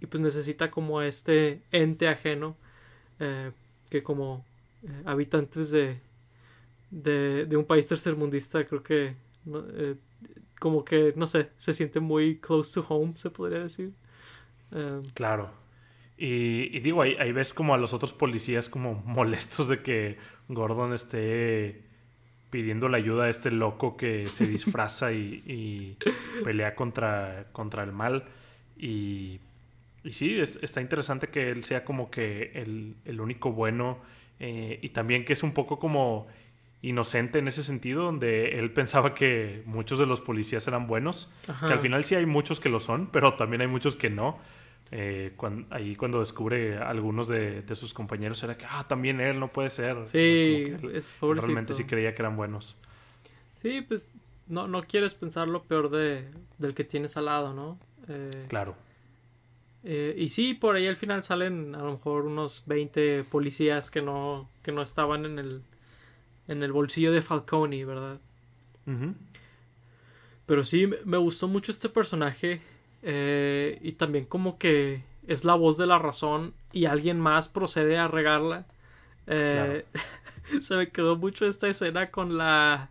y 0.01 0.07
pues 0.07 0.21
necesita 0.21 0.71
como 0.71 1.03
este 1.03 1.63
ente 1.73 2.07
ajeno 2.07 2.57
eh, 3.19 3.51
que 3.91 4.05
como 4.05 4.45
eh, 4.85 5.03
habitantes 5.05 5.73
de, 5.73 5.99
de, 6.91 7.47
de 7.47 7.57
un 7.57 7.65
país 7.65 7.87
tercermundista, 7.87 8.65
creo 8.67 8.83
que 8.83 9.17
eh, 9.73 9.97
como 10.59 10.85
que, 10.85 11.13
no 11.17 11.27
sé, 11.27 11.51
se 11.57 11.73
siente 11.73 12.01
muy 12.01 12.39
close 12.39 12.75
to 12.75 12.87
home, 12.89 13.13
se 13.17 13.31
podría 13.31 13.61
decir. 13.61 13.93
Em, 14.73 15.03
claro. 15.15 15.51
Y, 16.19 16.81
digo, 16.81 17.03
ahí, 17.03 17.15
ahí, 17.19 17.31
ves 17.33 17.53
como 17.53 17.75
a 17.75 17.79
los 17.79 17.93
otros 17.93 18.13
policías 18.13 18.69
como 18.69 18.95
molestos 19.05 19.69
de 19.69 19.83
que 19.83 20.17
Gordon 20.49 20.93
esté 20.95 21.83
pidiendo 22.51 22.89
la 22.89 22.97
ayuda 22.97 23.25
a 23.25 23.29
este 23.29 23.51
loco 23.51 23.97
que 23.97 24.29
se 24.29 24.47
disfraza 24.47 25.13
y, 25.13 25.97
pelea 26.43 26.75
contra, 26.75 27.49
contra 27.53 27.83
el 27.83 27.93
mal. 27.93 28.25
Y, 28.79 29.41
y 30.05 30.13
sí, 30.13 30.41
está 30.41 30.81
interesante 30.81 31.29
que 31.29 31.51
él 31.51 31.65
sea 31.65 31.85
como 31.85 32.11
que 32.11 32.53
el, 32.55 33.21
único 33.21 33.53
bueno 33.53 33.99
eh, 34.39 34.79
y 34.83 34.91
también 34.91 35.25
que 35.25 35.33
es 35.33 35.43
un 35.43 35.53
poco 35.53 35.79
como 35.79 36.27
inocente 36.87 37.41
en 37.41 37.49
ese 37.49 37.63
sentido, 37.63 38.05
donde 38.05 38.55
él 38.57 38.73
pensaba 38.73 39.13
que 39.13 39.63
muchos 39.67 39.99
de 39.99 40.07
los 40.07 40.21
policías 40.21 40.67
eran 40.69 40.87
buenos, 40.87 41.31
que 41.67 41.73
al 41.73 41.81
final 41.81 42.05
sí 42.05 42.15
hay 42.15 42.27
muchos 42.27 42.61
que 42.61 42.69
lo 42.69 42.79
son, 42.79 43.09
pero 43.09 43.33
también 43.33 43.61
hay 43.61 43.67
muchos 43.67 43.97
que 43.97 44.09
no. 44.09 44.39
Eh, 44.93 45.37
ahí 45.71 45.97
cuando 45.97 46.21
descubre 46.21 46.79
a 46.79 46.89
algunos 46.89 47.27
de, 47.27 47.65
sus 47.75 47.93
compañeros 47.93 48.41
era 48.45 48.57
que, 48.57 48.67
ah, 48.69 48.87
también 48.89 49.21
él 49.21 49.41
no 49.41 49.53
puede 49.53 49.71
ser. 49.71 50.07
Sí, 50.07 50.75
es 50.93 51.17
Realmente 51.21 51.73
sí 51.73 51.85
creía 51.85 52.15
que 52.15 52.23
eran 52.23 52.37
buenos. 52.37 52.81
Sí, 53.55 53.83
pues 53.83 54.13
no, 54.47 54.69
no 54.69 54.85
quieres 54.85 55.15
pensar 55.15 55.49
lo 55.49 55.65
peor 55.65 55.91
de, 55.91 56.25
del 56.59 56.75
que 56.75 56.85
tienes 56.85 57.17
al 57.17 57.25
lado, 57.25 57.53
¿no? 57.53 57.81
Eh, 58.09 58.47
claro. 58.49 58.77
Eh, 59.83 60.15
y 60.17 60.29
sí, 60.29 60.55
por 60.55 60.77
ahí 60.77 60.87
al 60.87 60.97
final 60.97 61.25
salen 61.25 61.75
a 61.75 61.79
lo 61.79 61.93
mejor 61.93 62.27
unos 62.27 62.63
20 62.67 63.25
policías 63.25 63.91
que 63.91 64.03
no, 64.03 64.49
que 64.63 64.71
no 64.71 64.83
estaban 64.83 65.25
en 65.25 65.39
el, 65.41 65.63
en 66.49 66.63
el 66.63 66.73
bolsillo 66.73 67.13
de 67.13 67.23
Falcone, 67.23 67.85
¿verdad? 67.85 68.19
Pero 70.47 70.65
sí, 70.65 70.89
me 71.05 71.17
gustó 71.17 71.49
mucho 71.49 71.73
este 71.73 71.89
personaje. 71.89 72.61
Eh, 73.03 73.79
y 73.83 73.93
también 73.93 74.25
como 74.25 74.59
que 74.59 75.03
es 75.29 75.45
la 75.45 75.55
voz 75.55 75.77
de 75.77 75.87
la 75.87 75.99
razón 75.99 76.55
y 76.73 76.87
alguien 76.87 77.21
más 77.21 77.49
procede 77.49 77.99
a 77.99 78.09
regarla. 78.09 78.67
Eh, 79.27 79.85
se 80.61 80.77
me 80.77 80.89
quedó 80.89 81.17
mucho 81.17 81.47
esta 81.47 81.69
escena 81.69 82.11
con 82.11 82.37
la 82.37 82.91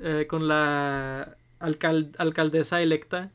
eh, 0.00 0.26
con 0.28 0.48
la 0.48 1.36
alcaldesa 1.60 2.82
electa 2.82 3.30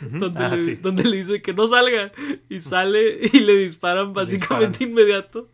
donde, 0.00 0.38
ah, 0.38 0.54
le, 0.54 0.76
donde, 0.76 1.04
le, 1.04 1.16
dice 1.16 1.42
que 1.42 1.52
no 1.52 1.66
salga 1.66 2.12
y 2.48 2.60
sale 2.60 3.30
y 3.32 3.40
le 3.40 3.56
disparan 3.56 4.12
básicamente 4.12 4.84
inmediato. 4.84 5.48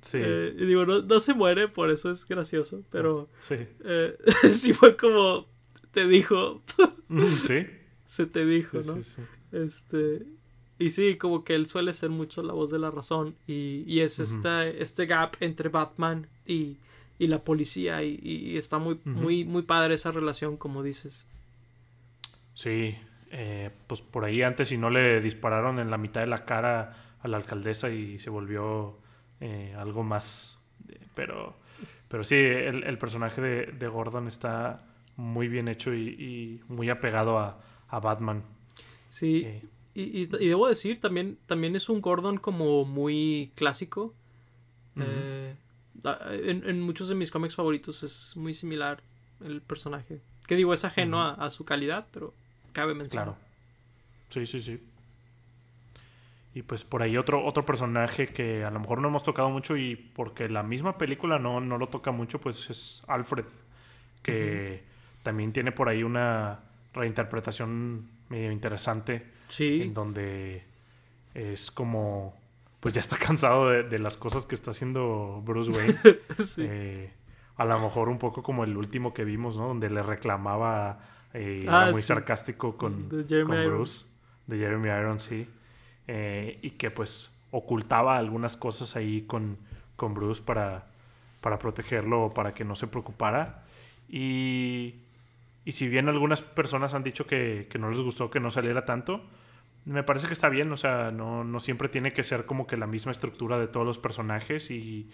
Sí. 0.00 0.18
y 0.18 0.64
digo, 0.66 0.86
no, 0.86 1.02
no, 1.02 1.20
se 1.20 1.34
muere, 1.34 1.68
por 1.68 1.90
eso 1.90 2.10
es 2.10 2.26
gracioso, 2.26 2.82
pero 2.90 3.28
sí, 3.38 3.56
sí 4.52 4.72
fue 4.72 4.96
como 4.96 5.46
te 5.92 6.06
dijo. 6.06 6.62
sí. 7.46 7.66
Se 8.04 8.24
te 8.24 8.46
dijo, 8.46 8.78
¿no? 8.86 8.98
Este, 9.52 10.26
y 10.78 10.90
sí, 10.90 11.16
como 11.16 11.44
que 11.44 11.54
él 11.54 11.66
suele 11.66 11.92
ser 11.92 12.10
mucho 12.10 12.42
la 12.42 12.52
voz 12.52 12.70
de 12.70 12.78
la 12.78 12.90
razón. 12.90 13.36
Y, 13.46 13.84
y 13.86 14.00
es 14.00 14.18
este 14.18 15.06
gap 15.06 15.36
entre 15.40 15.68
Batman 15.68 16.26
y, 16.46 16.76
y 17.18 17.26
la 17.26 17.42
policía. 17.42 18.02
Y, 18.02 18.56
está 18.56 18.78
muy, 18.78 19.00
muy, 19.04 19.44
muy 19.44 19.62
padre 19.62 19.94
esa 19.94 20.12
relación, 20.12 20.56
como 20.56 20.82
dices. 20.82 21.26
Sí, 22.54 22.96
eh, 23.30 23.70
pues 23.86 24.02
por 24.02 24.24
ahí 24.24 24.42
antes, 24.42 24.68
si 24.68 24.78
no 24.78 24.90
le 24.90 25.20
dispararon 25.20 25.78
en 25.78 25.90
la 25.90 25.98
mitad 25.98 26.20
de 26.20 26.26
la 26.26 26.44
cara 26.44 27.16
a 27.20 27.28
la 27.28 27.36
alcaldesa 27.36 27.90
y 27.90 28.18
se 28.18 28.30
volvió 28.30 28.98
eh, 29.40 29.74
algo 29.76 30.02
más. 30.02 30.62
Pero, 31.14 31.56
pero 32.08 32.24
sí, 32.24 32.36
el, 32.36 32.84
el 32.84 32.98
personaje 32.98 33.40
de, 33.40 33.66
de, 33.66 33.88
Gordon 33.88 34.28
está 34.28 34.86
muy 35.16 35.48
bien 35.48 35.68
hecho 35.68 35.94
y, 35.94 36.62
muy 36.68 36.90
apegado 36.90 37.38
a, 37.38 37.60
a 37.88 38.00
Batman. 38.00 38.44
Sí. 39.08 39.46
Y, 39.94 40.22
y, 40.22 40.26
debo 40.26 40.68
decir, 40.68 41.00
también, 41.00 41.38
también 41.46 41.74
es 41.74 41.88
un 41.88 42.00
Gordon 42.00 42.38
como 42.38 42.84
muy 42.84 43.50
clásico. 43.56 44.14
Eh, 44.96 45.56
en, 46.04 46.80
muchos 46.80 47.08
de 47.08 47.14
mis 47.14 47.30
cómics 47.30 47.54
favoritos 47.54 48.02
es 48.02 48.36
muy 48.36 48.54
similar 48.54 49.02
el 49.44 49.60
personaje. 49.62 50.20
Que 50.46 50.56
digo, 50.56 50.72
es 50.72 50.84
ajeno 50.84 51.20
a, 51.20 51.50
su 51.50 51.64
calidad, 51.64 52.06
pero 52.12 52.34
cabe 52.78 52.94
mencionar. 52.94 53.34
Claro. 53.34 53.38
Sí, 54.28 54.46
sí, 54.46 54.60
sí. 54.60 54.80
Y 56.54 56.62
pues 56.62 56.84
por 56.84 57.02
ahí 57.02 57.16
otro, 57.16 57.44
otro 57.44 57.64
personaje 57.64 58.28
que 58.28 58.64
a 58.64 58.70
lo 58.70 58.80
mejor 58.80 59.00
no 59.00 59.08
hemos 59.08 59.22
tocado 59.22 59.50
mucho 59.50 59.76
y 59.76 59.96
porque 59.96 60.48
la 60.48 60.62
misma 60.62 60.96
película 60.96 61.38
no, 61.38 61.60
no 61.60 61.78
lo 61.78 61.88
toca 61.88 62.10
mucho, 62.10 62.40
pues 62.40 62.70
es 62.70 63.02
Alfred. 63.06 63.44
Que 64.22 64.82
también 65.22 65.52
tiene 65.52 65.72
por 65.72 65.88
ahí 65.88 66.02
una 66.02 66.60
reinterpretación 66.92 68.08
medio 68.28 68.52
interesante. 68.52 69.26
Sí. 69.46 69.82
En 69.82 69.92
donde 69.92 70.64
es 71.34 71.70
como. 71.70 72.36
Pues 72.80 72.94
ya 72.94 73.00
está 73.00 73.16
cansado 73.26 73.68
de, 73.68 73.98
las 73.98 74.16
cosas 74.16 74.46
que 74.46 74.54
está 74.54 74.70
haciendo 74.70 75.42
Bruce 75.44 75.70
Wayne. 75.70 75.98
Eh, 76.58 77.12
a 77.56 77.64
lo 77.64 77.80
mejor 77.80 78.08
un 78.08 78.18
poco 78.18 78.42
como 78.42 78.62
el 78.62 78.76
último 78.76 79.12
que 79.12 79.24
vimos, 79.24 79.58
¿no? 79.58 79.68
Donde 79.68 79.90
le 79.90 80.02
reclamaba. 80.02 81.00
Eh, 81.34 81.64
ah, 81.68 81.90
muy 81.92 82.02
sarcástico 82.02 82.76
con, 82.76 83.08
Bruce. 83.08 84.06
De 84.46 84.58
Jeremy 84.58 84.88
Irons, 84.88 85.22
sí. 85.22 85.46
Eh, 86.06 86.58
y 86.62 86.70
que 86.70 86.90
pues 86.90 87.34
ocultaba 87.50 88.16
algunas 88.16 88.56
cosas 88.56 88.96
ahí 88.96 89.22
con, 89.22 89.58
con 89.96 90.14
Bruce 90.14 90.42
para, 90.42 90.86
para 91.40 91.58
protegerlo, 91.58 92.32
para 92.34 92.54
que 92.54 92.64
no 92.64 92.74
se 92.74 92.86
preocupara. 92.86 93.64
Y 94.08 94.94
y 95.68 95.72
si 95.72 95.86
bien 95.86 96.08
algunas 96.08 96.40
personas 96.40 96.94
han 96.94 97.02
dicho 97.02 97.26
que, 97.26 97.68
no 97.78 97.90
les 97.90 97.98
gustó 97.98 98.30
que 98.30 98.40
no 98.40 98.50
saliera 98.50 98.86
tanto, 98.86 99.20
me 99.84 100.02
parece 100.02 100.26
que 100.26 100.32
está 100.32 100.48
bien. 100.48 100.72
O 100.72 100.78
sea, 100.78 101.10
no, 101.10 101.60
siempre 101.60 101.90
tiene 101.90 102.14
que 102.14 102.24
ser 102.24 102.46
como 102.46 102.66
que 102.66 102.78
la 102.78 102.86
misma 102.86 103.12
estructura 103.12 103.58
de 103.58 103.68
todos 103.68 103.84
los 103.84 103.98
personajes. 103.98 104.70
Y, 104.70 105.10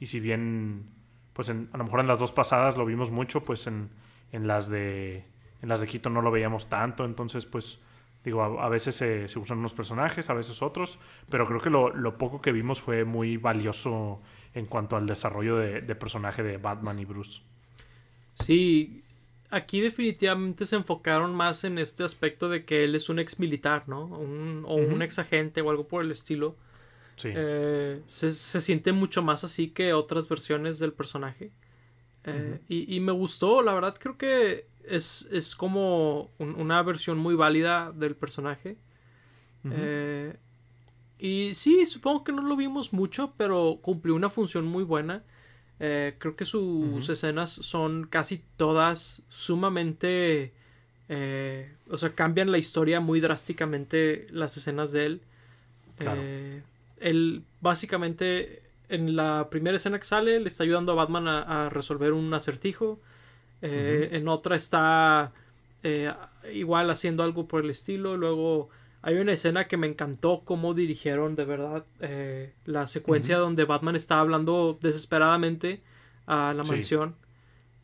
si 0.00 0.20
bien, 0.20 0.86
pues 1.32 1.50
a 1.50 1.54
lo 1.76 1.82
mejor 1.82 1.98
en 1.98 2.06
las 2.06 2.20
dos 2.20 2.30
pasadas 2.30 2.76
lo 2.76 2.86
vimos 2.86 3.10
mucho, 3.10 3.44
pues 3.44 3.66
en, 3.66 3.90
las 4.30 4.68
de 4.70 5.24
en 5.66 5.70
las 5.70 5.80
de 5.80 5.88
Quito 5.88 6.10
no 6.10 6.22
lo 6.22 6.30
veíamos 6.30 6.68
tanto. 6.68 7.04
Entonces, 7.04 7.44
pues 7.44 7.80
digo, 8.22 8.40
a, 8.42 8.68
veces 8.68 8.94
se, 8.94 9.26
usan 9.36 9.58
unos 9.58 9.74
personajes, 9.74 10.30
a 10.30 10.34
veces 10.34 10.62
otros. 10.62 11.00
Pero 11.28 11.44
creo 11.44 11.58
que 11.58 11.70
lo, 11.70 12.18
poco 12.18 12.40
que 12.40 12.52
vimos 12.52 12.80
fue 12.80 13.04
muy 13.04 13.36
valioso 13.36 14.20
en 14.54 14.66
cuanto 14.66 14.96
al 14.96 15.06
desarrollo 15.06 15.56
de, 15.56 15.80
de 15.80 15.94
personaje 15.96 16.44
de 16.44 16.56
Batman 16.58 17.00
y 17.00 17.04
Bruce. 17.04 17.40
Sí, 18.34 19.02
aquí 19.50 19.80
definitivamente 19.80 20.66
se 20.66 20.76
enfocaron 20.76 21.34
más 21.34 21.64
en 21.64 21.78
este 21.78 22.04
aspecto 22.04 22.48
de 22.48 22.64
que 22.64 22.84
él 22.84 22.94
es 22.94 23.08
un 23.08 23.18
ex 23.18 23.40
militar, 23.40 23.88
¿no? 23.88 24.04
o 24.04 24.74
un 24.76 25.02
ex 25.02 25.18
agente 25.18 25.62
o 25.62 25.70
algo 25.70 25.88
por 25.88 26.04
el 26.04 26.12
estilo. 26.12 26.54
Sí. 27.16 27.30
Eh, 27.34 28.02
se, 28.06 28.30
siente 28.30 28.92
mucho 28.92 29.20
más 29.20 29.42
así 29.42 29.70
que 29.70 29.94
otras 29.94 30.28
versiones 30.28 30.78
del 30.78 30.92
personaje. 30.92 31.50
Eh, 32.28 32.60
y, 32.68 32.98
me 32.98 33.12
gustó, 33.12 33.62
la 33.62 33.72
verdad 33.72 33.96
creo 33.98 34.18
que 34.18 34.66
es, 34.88 35.28
es 35.30 35.54
como 35.56 36.30
una 36.38 36.82
versión 36.82 37.18
muy 37.18 37.34
válida 37.34 37.92
del 37.92 38.16
personaje. 38.16 38.76
Eh, 39.70 40.36
y 41.18 41.54
sí, 41.54 41.84
supongo 41.86 42.24
que 42.24 42.32
no 42.32 42.42
lo 42.42 42.56
vimos 42.56 42.92
mucho, 42.92 43.34
pero 43.36 43.78
cumplió 43.82 44.14
una 44.14 44.30
función 44.30 44.66
muy 44.66 44.84
buena. 44.84 45.24
Eh, 45.78 46.14
creo 46.18 46.36
que 46.36 46.44
sus 46.44 47.08
escenas 47.08 47.50
son 47.50 48.06
casi 48.06 48.42
todas 48.56 49.22
sumamente... 49.28 50.52
Eh, 51.08 51.72
o 51.88 51.98
sea, 51.98 52.14
cambian 52.14 52.50
la 52.50 52.58
historia 52.58 52.98
muy 53.00 53.20
drásticamente 53.20 54.26
las 54.30 54.56
escenas 54.56 54.90
de 54.92 55.06
él. 55.06 55.22
Eh, 56.00 56.62
él 56.98 57.44
básicamente 57.60 58.62
en 58.88 59.16
la 59.16 59.48
primera 59.50 59.76
escena 59.76 59.98
que 59.98 60.04
sale 60.04 60.40
le 60.40 60.48
está 60.48 60.64
ayudando 60.64 60.92
a 60.92 60.96
Batman 60.96 61.28
a, 61.28 61.68
resolver 61.70 62.12
un 62.12 62.32
acertijo. 62.34 63.00
En 63.62 64.28
otra 64.28 64.56
está 64.56 65.32
igual 66.52 66.90
haciendo 66.90 67.22
algo 67.22 67.46
por 67.46 67.64
el 67.64 67.70
estilo. 67.70 68.16
Luego 68.16 68.70
hay 69.06 69.14
una 69.18 69.32
escena 69.32 69.68
que 69.68 69.76
me 69.76 69.86
encantó 69.86 70.42
cómo 70.44 70.74
dirigieron 70.74 71.36
de 71.36 71.44
verdad 71.44 71.84
eh, 72.00 72.52
la 72.64 72.88
secuencia 72.88 73.38
donde 73.38 73.64
Batman 73.64 73.94
está 73.94 74.18
hablando 74.18 74.76
desesperadamente 74.80 75.80
a 76.26 76.52
la 76.52 76.64
mansión 76.64 77.14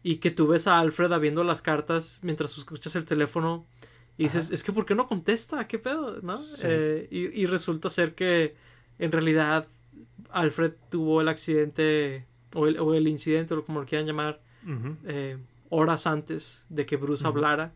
y 0.03 0.17
que 0.17 0.33
tú 0.33 0.49
ves 0.49 0.67
a 0.67 0.81
Alfred 0.81 1.17
viendo 1.21 1.45
las 1.45 1.63
cartas 1.63 2.19
mientras 2.23 2.59
escuchas 2.59 2.97
el 2.97 3.05
teléfono 3.05 3.65
y 4.19 4.25
dices, 4.25 4.51
es 4.51 4.65
que 4.65 4.73
¿por 4.73 4.85
qué 4.85 4.97
no 4.97 5.07
contesta? 5.07 5.69
¿Qué 5.69 5.79
pedo? 5.79 6.21
¿No? 6.23 6.41
Eh, 6.65 7.07
y, 7.11 7.47
resulta 7.47 7.89
ser 7.89 8.17
que 8.17 8.57
en 8.99 9.13
realidad 9.13 9.69
Alfred 10.31 10.73
tuvo 10.91 11.21
el 11.21 11.29
accidente 11.29 12.27
o 12.53 12.67
el, 12.67 12.81
o 12.81 12.95
el 12.95 13.07
incidente 13.07 13.55
o 13.55 13.65
como 13.65 13.79
lo 13.79 13.87
quieran 13.87 14.09
llamar 14.09 14.41
eh, 15.05 15.39
horas 15.73 16.07
antes 16.07 16.67
de 16.69 16.85
que 16.85 16.97
Bruce 16.97 17.27
hablara. 17.27 17.73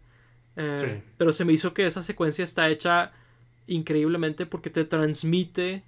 Pero 1.17 1.33
se 1.33 1.45
me 1.45 1.53
hizo 1.53 1.75
que 1.75 1.87
esa 1.87 2.03
secuencia 2.03 2.45
está 2.45 2.69
hecha 2.69 3.13
increíblemente 3.67 4.47
porque 4.47 4.71
te 4.71 4.85
transmite 4.85 5.83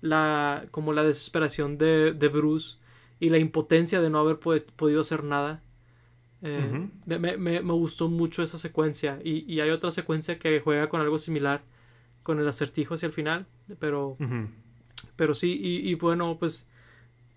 la 0.00 0.66
como 0.70 0.92
la 0.92 1.02
desesperación 1.02 1.78
de, 1.78 2.12
de 2.12 2.28
Bruce 2.28 2.76
y 3.18 3.30
la 3.30 3.38
impotencia 3.38 4.00
de 4.00 4.10
no 4.10 4.18
haber 4.18 4.38
podido 4.38 5.00
hacer 5.00 5.24
nada. 5.24 5.62
Eh, 6.42 6.88
me, 7.06 7.36
me, 7.36 7.60
gustó 7.60 8.08
mucho 8.08 8.44
esa 8.44 8.58
secuencia 8.58 9.18
y, 9.24 9.52
y, 9.52 9.60
hay 9.60 9.70
otra 9.70 9.90
secuencia 9.90 10.38
que 10.38 10.60
juega 10.60 10.88
con 10.88 11.00
algo 11.00 11.18
similar 11.18 11.62
con 12.22 12.38
el 12.38 12.46
acertijo 12.46 12.94
hacia 12.94 13.06
el 13.06 13.12
final, 13.12 13.46
pero, 13.80 14.16
pero 15.16 15.34
sí, 15.34 15.58
y, 15.60 15.90
y, 15.90 15.94
bueno, 15.96 16.36
pues, 16.38 16.70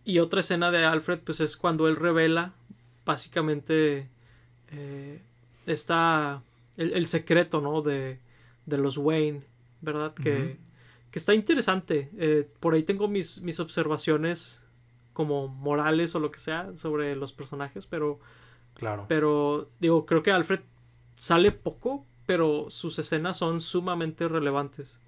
y 0.06 0.20
otra 0.20 0.42
escena 0.42 0.70
de 0.70 0.86
Alfred, 0.86 1.18
pues 1.20 1.40
es 1.40 1.58
cuando 1.58 1.88
él 1.88 1.96
revela 1.96 2.54
básicamente 3.06 4.10
eh, 4.72 5.22
está 5.66 6.44
el, 6.78 7.08
secreto, 7.08 7.62
¿no? 7.62 7.82
De, 7.82 8.20
de 8.66 8.78
los 8.78 8.98
Wayne, 8.98 9.42
¿verdad? 9.82 10.14
Que, 10.14 10.58
que 11.12 11.20
está 11.20 11.34
interesante. 11.34 12.10
Eh, 12.18 12.50
por 12.60 12.74
ahí 12.74 12.84
tengo 12.84 13.08
mis, 13.08 13.42
mis 13.42 13.60
observaciones 13.60 14.64
como 15.14 15.48
morales 15.48 16.16
o 16.16 16.20
lo 16.20 16.32
que 16.32 16.40
sea 16.40 16.76
sobre 16.76 17.16
los 17.16 17.34
personajes, 17.34 17.86
pero... 17.86 18.20
Claro. 18.74 19.06
Pero, 19.10 19.70
digo, 19.80 20.06
creo 20.06 20.24
que 20.24 20.32
Alfred 20.32 20.62
sale 21.16 21.52
poco, 21.52 22.06
pero 22.26 22.70
sus 22.70 22.98
escenas 23.00 23.38
son 23.38 23.60
sumamente 23.60 24.30
relevantes. 24.30 25.00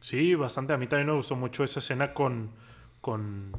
Sí, 0.00 0.34
bastante. 0.34 0.74
A 0.74 0.76
mí 0.76 0.86
también 0.86 1.06
me 1.06 1.14
gustó 1.14 1.34
mucho 1.34 1.64
esa 1.64 1.78
escena 1.78 2.12
con, 2.12 2.50
con 3.00 3.52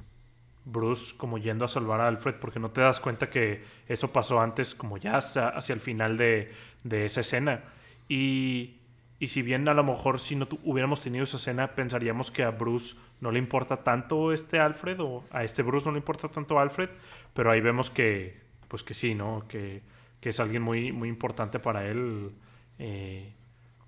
Bruce 0.65 1.15
como 1.15 1.37
yendo 1.37 1.65
a 1.65 1.67
salvar 1.67 2.01
a 2.01 2.07
Alfred 2.07 2.35
porque 2.35 2.59
no 2.59 2.71
te 2.71 2.81
das 2.81 2.99
cuenta 2.99 3.29
que 3.29 3.63
eso 3.87 4.11
pasó 4.11 4.41
antes 4.41 4.75
como 4.75 4.97
ya 4.97 5.17
hacia, 5.17 5.49
hacia 5.49 5.73
el 5.73 5.79
final 5.79 6.17
de, 6.17 6.51
de, 6.83 7.05
esa 7.05 7.21
escena. 7.21 7.63
Y, 8.09 8.77
y, 9.19 9.27
si 9.27 9.41
bien 9.41 9.67
a 9.69 9.73
lo 9.73 9.83
mejor 9.83 10.19
si 10.19 10.35
no 10.35 10.47
hubiéramos 10.63 11.01
tenido 11.01 11.23
esa 11.23 11.37
escena 11.37 11.75
pensaríamos 11.75 12.31
que 12.31 12.43
a 12.43 12.51
Bruce 12.51 12.95
no 13.21 13.31
le 13.31 13.39
importa 13.39 13.83
tanto 13.83 14.33
este 14.33 14.59
Alfred 14.59 14.99
o 14.99 15.23
a 15.31 15.43
este 15.43 15.63
Bruce 15.63 15.85
no 15.85 15.91
le 15.93 15.99
importa 15.99 16.27
tanto 16.27 16.59
Alfred, 16.59 16.89
pero 17.33 17.51
ahí 17.51 17.61
vemos 17.61 17.89
que 17.89 18.43
pues 18.67 18.83
que 18.83 18.93
sí, 18.93 19.13
¿no? 19.15 19.45
Que, 19.47 19.83
que 20.19 20.29
es 20.29 20.39
alguien 20.39 20.63
muy, 20.63 20.91
muy 20.91 21.07
importante 21.09 21.59
para 21.59 21.87
él. 21.87 22.31
Eh, 22.79 23.31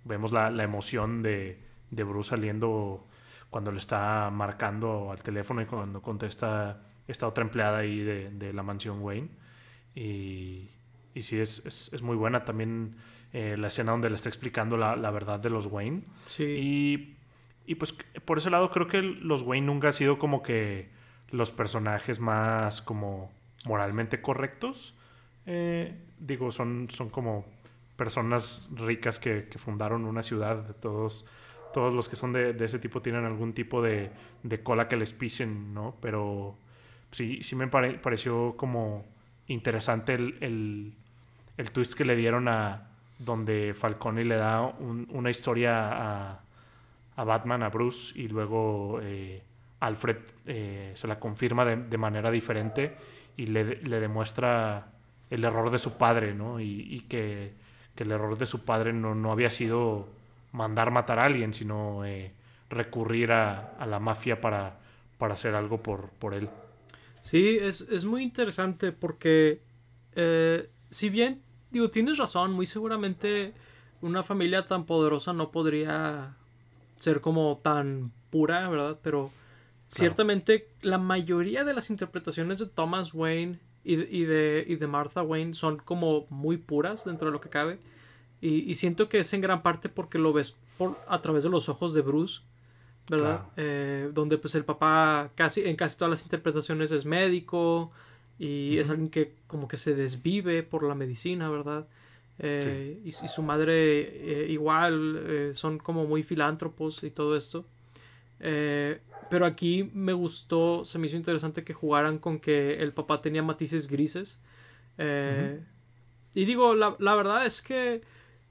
vemos 0.05 0.31
la, 0.31 0.51
la 0.51 0.63
emoción 0.63 1.23
de 1.23 1.67
de 1.91 2.03
Bruce 2.03 2.29
saliendo 2.29 3.05
cuando 3.49 3.71
le 3.71 3.77
está 3.77 4.29
marcando 4.29 5.11
al 5.11 5.21
teléfono 5.21 5.61
y 5.61 5.65
cuando 5.65 6.01
contesta 6.01 6.81
esta 7.07 7.27
otra 7.27 7.43
empleada 7.43 7.79
ahí 7.79 7.99
de, 7.99 8.53
la 8.53 8.63
mansión 8.63 9.01
Wayne. 9.01 9.29
Y, 9.95 10.69
y 11.13 11.21
sí, 11.21 11.39
es, 11.39 11.65
es, 11.65 12.01
muy 12.03 12.15
buena 12.15 12.43
también 12.43 12.97
eh, 13.33 13.55
la 13.57 13.67
escena 13.67 13.91
donde 13.91 14.09
le 14.09 14.15
está 14.15 14.29
explicando 14.29 14.77
la, 14.77 15.11
verdad 15.11 15.39
de 15.39 15.49
los 15.49 15.67
Wayne. 15.67 16.03
Sí. 16.25 16.43
Y, 16.43 17.17
y, 17.65 17.75
pues 17.75 17.93
por 18.25 18.37
ese 18.37 18.49
lado 18.49 18.69
creo 18.69 18.87
que 18.87 19.01
los 19.01 19.41
Wayne 19.41 19.67
nunca 19.67 19.87
han 19.87 19.93
sido 19.93 20.19
como 20.19 20.43
que 20.43 20.89
los 21.31 21.51
personajes 21.51 22.19
más 22.19 22.81
como 22.81 23.31
moralmente 23.65 24.21
correctos. 24.21 24.95
Eh, 25.45 25.97
digo, 26.19 26.51
son, 26.51 26.89
son 26.89 27.09
como 27.09 27.45
personas 27.95 28.69
ricas 28.75 29.19
que, 29.19 29.47
que 29.49 29.57
fundaron 29.57 30.05
una 30.05 30.21
ciudad 30.21 30.57
de 30.57 30.73
todos 30.73 31.25
todos 31.73 31.93
los 31.93 32.09
que 32.09 32.15
son 32.15 32.33
de, 32.33 32.55
ese 32.59 32.79
tipo 32.79 33.01
tienen 33.01 33.25
algún 33.25 33.53
tipo 33.53 33.81
de, 33.81 34.11
cola 34.63 34.87
que 34.87 34.95
les 34.95 35.13
pisen, 35.13 35.73
¿no? 35.73 35.95
Pero 36.01 36.57
sí, 37.11 37.43
sí 37.43 37.55
me 37.55 37.67
pareció 37.67 38.55
como 38.57 39.05
interesante 39.47 40.13
el, 40.15 40.93
twist 41.73 41.93
que 41.93 42.05
le 42.05 42.15
dieron 42.15 42.47
a 42.47 42.89
donde 43.19 43.73
Falcone 43.73 44.23
le 44.25 44.35
da 44.35 44.61
una 44.61 45.29
historia 45.29 46.35
a, 47.15 47.23
Batman, 47.23 47.63
a 47.63 47.69
Bruce, 47.69 48.19
y 48.19 48.27
luego 48.27 48.99
eh, 49.01 49.41
Alfred 49.79 50.17
eh, 50.45 50.91
se 50.93 51.07
la 51.07 51.19
confirma 51.19 51.65
de, 51.65 51.97
manera 51.97 52.29
diferente 52.29 52.95
y 53.35 53.47
le, 53.47 53.63
demuestra 53.65 54.91
el 55.29 55.43
error 55.43 55.71
de 55.71 55.79
su 55.79 55.97
padre, 55.97 56.35
¿no? 56.35 56.59
Y, 56.59 57.05
que, 57.09 57.53
el 57.97 58.11
error 58.11 58.37
de 58.37 58.45
su 58.45 58.63
padre 58.63 58.93
no, 58.93 59.15
no 59.15 59.31
había 59.31 59.49
sido 59.49 60.07
mandar 60.57 60.91
matar 60.91 61.19
a 61.19 61.25
alguien, 61.25 61.53
sino 61.53 62.03
eh, 62.05 62.33
recurrir 62.69 63.31
a, 63.31 63.77
la 63.85 63.99
mafia 63.99 64.41
para, 64.41 64.79
para 65.17 65.35
hacer 65.35 65.55
algo 65.55 65.81
por, 65.81 66.09
por 66.09 66.33
él. 66.33 66.49
Sí, 67.21 67.57
es, 67.61 68.05
muy 68.05 68.23
interesante 68.23 68.91
porque 68.91 69.61
eh, 70.15 70.69
si 70.89 71.09
bien, 71.09 71.41
digo, 71.71 71.89
tienes 71.89 72.17
razón, 72.17 72.51
muy 72.53 72.65
seguramente 72.65 73.53
una 74.01 74.23
familia 74.23 74.65
tan 74.65 74.85
poderosa 74.85 75.33
no 75.33 75.51
podría 75.51 76.35
ser 76.97 77.21
como 77.21 77.59
tan 77.61 78.11
pura, 78.29 78.67
¿verdad? 78.69 78.97
Pero 79.01 79.31
ciertamente 79.87 80.69
la 80.81 80.97
mayoría 80.97 81.63
de 81.63 81.73
las 81.73 81.89
interpretaciones 81.89 82.59
de 82.59 82.65
Thomas 82.67 83.13
Wayne 83.13 83.59
y 83.83 83.95
de, 84.25 84.65
y 84.67 84.75
de 84.75 84.87
Martha 84.87 85.21
Wayne 85.21 85.53
son 85.53 85.77
como 85.77 86.25
muy 86.29 86.57
puras 86.57 87.05
dentro 87.05 87.27
de 87.27 87.31
lo 87.31 87.41
que 87.41 87.49
cabe. 87.49 87.79
Y, 88.39 88.75
siento 88.75 89.09
que 89.09 89.19
es 89.19 89.33
en 89.33 89.41
gran 89.41 89.63
parte 89.63 89.89
porque 89.89 90.19
lo 90.19 90.31
ves 90.31 90.57
por, 90.77 90.95
a 91.07 91.21
través 91.21 91.43
de 91.43 91.49
los 91.49 91.69
ojos 91.69 91.95
de 91.95 92.01
Bruce, 92.01 92.41
¿verdad? 93.09 93.45
Eh, 93.55 94.11
donde 94.13 94.37
pues 94.37 94.53
el 94.53 94.63
papá 94.63 95.31
casi 95.33 95.61
en 95.63 95.75
casi 95.75 95.97
todas 95.97 96.11
las 96.11 96.23
interpretaciones 96.23 96.91
es 96.91 97.05
médico 97.05 97.91
y 98.37 98.77
es 98.77 98.91
alguien 98.91 99.09
que 99.09 99.33
como 99.47 99.67
que 99.67 99.77
se 99.77 99.95
desvive 99.95 100.61
por 100.61 100.83
la 100.83 100.93
medicina, 100.93 101.49
¿verdad? 101.49 101.87
Eh, 102.37 103.01
y, 103.03 103.11
su 103.11 103.41
madre 103.41 104.43
eh, 104.43 104.51
igual 104.51 105.51
son 105.55 105.79
como 105.79 106.05
muy 106.05 106.21
filántropos 106.21 107.03
y 107.03 107.09
todo 107.09 107.35
esto. 107.35 107.65
pero 108.37 109.47
aquí 109.47 109.89
me 109.95 110.13
gustó, 110.13 110.85
se 110.85 110.99
me 110.99 111.07
hizo 111.07 111.17
interesante 111.17 111.63
que 111.63 111.73
jugaran 111.73 112.19
con 112.19 112.39
que 112.39 112.75
el 112.83 112.93
papá 112.93 113.19
tenía 113.19 113.41
matices 113.41 113.87
grises. 113.87 114.39
Y 116.35 116.45
digo, 116.45 116.75
la, 116.75 116.95
la 116.99 117.15
verdad 117.15 117.47
es 117.47 117.63
que 117.63 118.03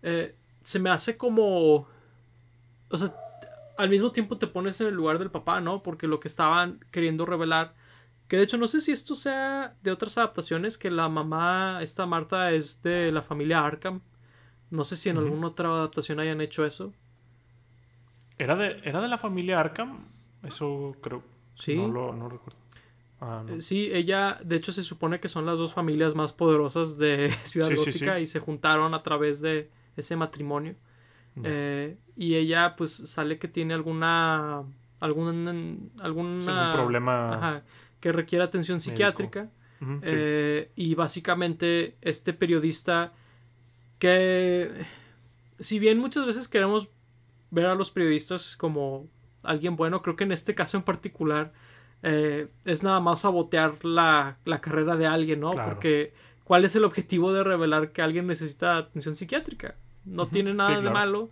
eh, 0.07 0.37
se 0.61 0.79
me 0.79 0.89
hace 0.89 1.17
como... 1.17 1.89
O 2.89 2.97
sea, 2.97 3.13
al 3.77 3.91
mismo 3.91 4.13
tiempo 4.13 4.39
te 4.39 4.47
pones 4.47 4.81
en 4.81 4.87
el 4.87 4.95
lugar 4.95 5.19
del 5.19 5.33
papá, 5.33 5.61
¿no? 5.61 5.83
Porque 5.83 6.07
lo 6.07 6.21
que 6.21 6.29
estaban 6.29 6.79
queriendo 6.93 7.27
revelar, 7.27 7.75
que 8.29 8.37
de 8.37 8.45
hecho 8.45 8.57
no 8.57 8.69
sé 8.69 8.81
si 8.81 8.93
esto 8.93 9.17
sea 9.17 9.75
de 9.83 9.91
otras 9.91 10.17
adaptaciones, 10.17 10.79
que 10.79 10.93
la 10.93 11.09
mamá, 11.09 11.81
esta 11.83 12.07
Marta, 12.07 12.53
es 12.53 12.83
de 12.83 13.11
la 13.11 13.21
familia 13.21 13.67
Arkham. 13.67 14.01
No 14.71 14.85
sé 14.85 14.95
si 14.97 15.09
en 15.09 15.19
alguna 15.19 15.49
otra 15.49 15.69
adaptación 15.71 16.21
hayan 16.21 16.41
hecho 16.41 16.65
eso. 16.65 16.93
¿Era 18.39 18.55
de, 18.55 18.81
¿Era 18.85 19.01
de 19.01 19.09
la 19.09 19.19
familia 19.19 19.59
Arkham? 19.59 20.05
Eso 20.45 20.95
creo. 21.01 21.23
Sí. 21.57 21.75
No 21.77 22.13
lo 22.13 22.29
recuerdo. 22.29 22.59
Ah, 23.21 23.45
sí, 23.61 23.89
ella, 23.93 24.39
de 24.45 24.57
hecho, 24.57 24.73
se 24.73 24.83
supone 24.83 25.21
que 25.21 25.29
son 25.29 25.47
las 25.47 25.57
dos 25.57 25.73
familias 25.73 26.15
más 26.15 26.33
poderosas 26.33 26.99
de 26.99 27.31
Ciudad 27.45 27.71
Gótica 27.75 28.21
y 28.21 28.27
se 28.27 28.41
juntaron 28.41 28.95
a 28.95 29.03
través 29.03 29.41
de 29.41 29.71
ese 29.97 30.17
matrimonio. 30.17 30.75
Eh, 31.45 31.99
y 32.17 32.35
ella 32.35 32.77
pues 32.77 32.93
sale 32.93 33.39
que 33.39 33.47
tiene 33.47 33.75
alguna 33.75 34.65
algún, 35.01 35.91
alguna 36.01 36.73
problema 36.73 37.63
que 38.01 38.13
requiere 38.13 38.45
atención 38.45 38.81
psiquiátrica. 38.81 39.51
Eh, 40.03 40.71
y 40.75 40.95
básicamente 40.95 41.97
este 42.01 42.33
periodista 42.33 43.13
que 43.99 44.87
si 45.59 45.79
bien 45.79 45.99
muchas 45.99 46.25
veces 46.25 46.49
queremos 46.49 46.89
ver 47.51 47.67
a 47.67 47.75
los 47.75 47.91
periodistas 47.91 48.57
como 48.57 49.07
alguien 49.43 49.77
bueno 49.77 50.01
creo 50.01 50.17
que 50.17 50.25
en 50.25 50.33
este 50.33 50.55
caso 50.55 50.79
en 50.79 50.83
particular 50.83 51.53
eh, 52.03 52.49
es 52.65 52.83
nada 52.83 53.01
más 53.01 53.21
sabotear 53.21 53.85
la, 53.85 54.39
la 54.47 54.63
carrera 54.63 54.97
de 54.97 55.07
alguien 55.07 55.41
no 55.41 55.51
porque 55.51 56.15
cuál 56.45 56.65
es 56.65 56.75
el 56.75 56.85
objetivo 56.85 57.35
de 57.35 57.45
revelar 57.45 57.93
que 57.93 58.01
alguien 58.01 58.27
necesita 58.27 58.79
atención 58.79 59.15
psiquiátrica 59.15 59.75
no 60.07 60.29
tiene 60.29 60.55
nada 60.55 60.81
de 60.81 60.91
malo. 60.91 61.31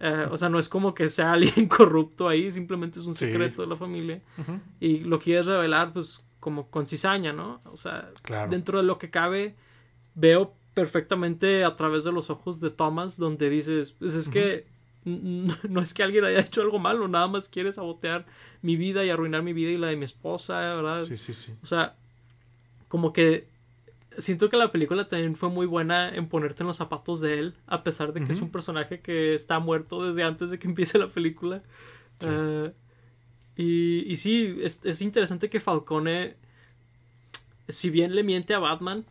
Eh, 0.00 0.28
o 0.30 0.36
sea, 0.36 0.48
no 0.48 0.58
es 0.58 0.68
como 0.68 0.94
que 0.94 1.08
sea 1.08 1.32
alguien 1.34 1.66
corrupto 1.66 2.28
ahí, 2.28 2.50
simplemente 2.50 3.00
es 3.00 3.06
un 3.06 3.14
secreto 3.14 3.62
de 3.62 3.68
la 3.68 3.76
familia. 3.76 4.20
Y 4.80 4.98
lo 4.98 5.18
quieres 5.18 5.46
revelar, 5.46 5.92
pues, 5.92 6.24
como 6.40 6.68
con 6.70 6.86
cizaña, 6.86 7.32
¿no? 7.32 7.60
O 7.64 7.76
sea, 7.76 8.10
dentro 8.48 8.78
de 8.78 8.84
lo 8.84 8.98
que 8.98 9.10
cabe, 9.10 9.56
veo 10.14 10.54
perfectamente 10.74 11.64
a 11.64 11.74
través 11.74 12.04
de 12.04 12.12
los 12.12 12.30
ojos 12.30 12.60
de 12.60 12.70
Thomas, 12.70 13.16
donde 13.16 13.50
dices, 13.50 13.96
pues 13.98 14.14
es 14.14 14.28
que 14.28 14.66
no 15.04 15.82
es 15.82 15.94
que 15.94 16.02
alguien 16.02 16.24
haya 16.24 16.40
hecho 16.40 16.62
algo 16.62 16.78
malo, 16.78 17.08
nada 17.08 17.26
más 17.26 17.48
quiere 17.48 17.72
sabotear 17.72 18.26
mi 18.62 18.76
vida 18.76 19.04
y 19.04 19.10
arruinar 19.10 19.42
mi 19.42 19.52
vida 19.52 19.70
y 19.70 19.78
la 19.78 19.88
de 19.88 19.96
mi 19.96 20.04
esposa, 20.04 20.58
¿verdad? 20.58 21.00
Sí, 21.00 21.16
sí, 21.16 21.34
sí. 21.34 21.54
O 21.62 21.66
sea, 21.66 21.96
como 22.88 23.12
que 23.12 23.48
siento 24.18 24.50
que 24.50 24.56
la 24.56 24.70
película 24.70 25.08
también 25.08 25.34
fue 25.34 25.48
muy 25.48 25.66
buena 25.66 26.14
en 26.14 26.28
ponerte 26.28 26.62
en 26.62 26.66
los 26.66 26.76
zapatos 26.76 27.20
de 27.20 27.38
él, 27.38 27.54
a 27.66 27.82
pesar 27.82 28.12
de 28.12 28.22
que 28.24 28.32
es 28.32 28.40
un 28.40 28.50
personaje 28.50 29.00
que 29.00 29.34
está 29.34 29.58
muerto 29.58 30.06
desde 30.06 30.24
antes 30.24 30.50
de 30.50 30.58
que 30.58 30.68
empiece 30.68 30.98
la 30.98 31.08
película. 31.08 31.62
Eh, 32.26 32.72
y, 33.56 34.04
y, 34.12 34.16
sí, 34.16 34.58
es, 34.60 35.02
interesante 35.02 35.48
que 35.48 35.60
Falcone, 35.60 36.36
si 37.68 37.90
bien 37.90 38.14
le 38.14 38.22
miente 38.22 38.54
a 38.54 38.58
Batman, 38.58 39.04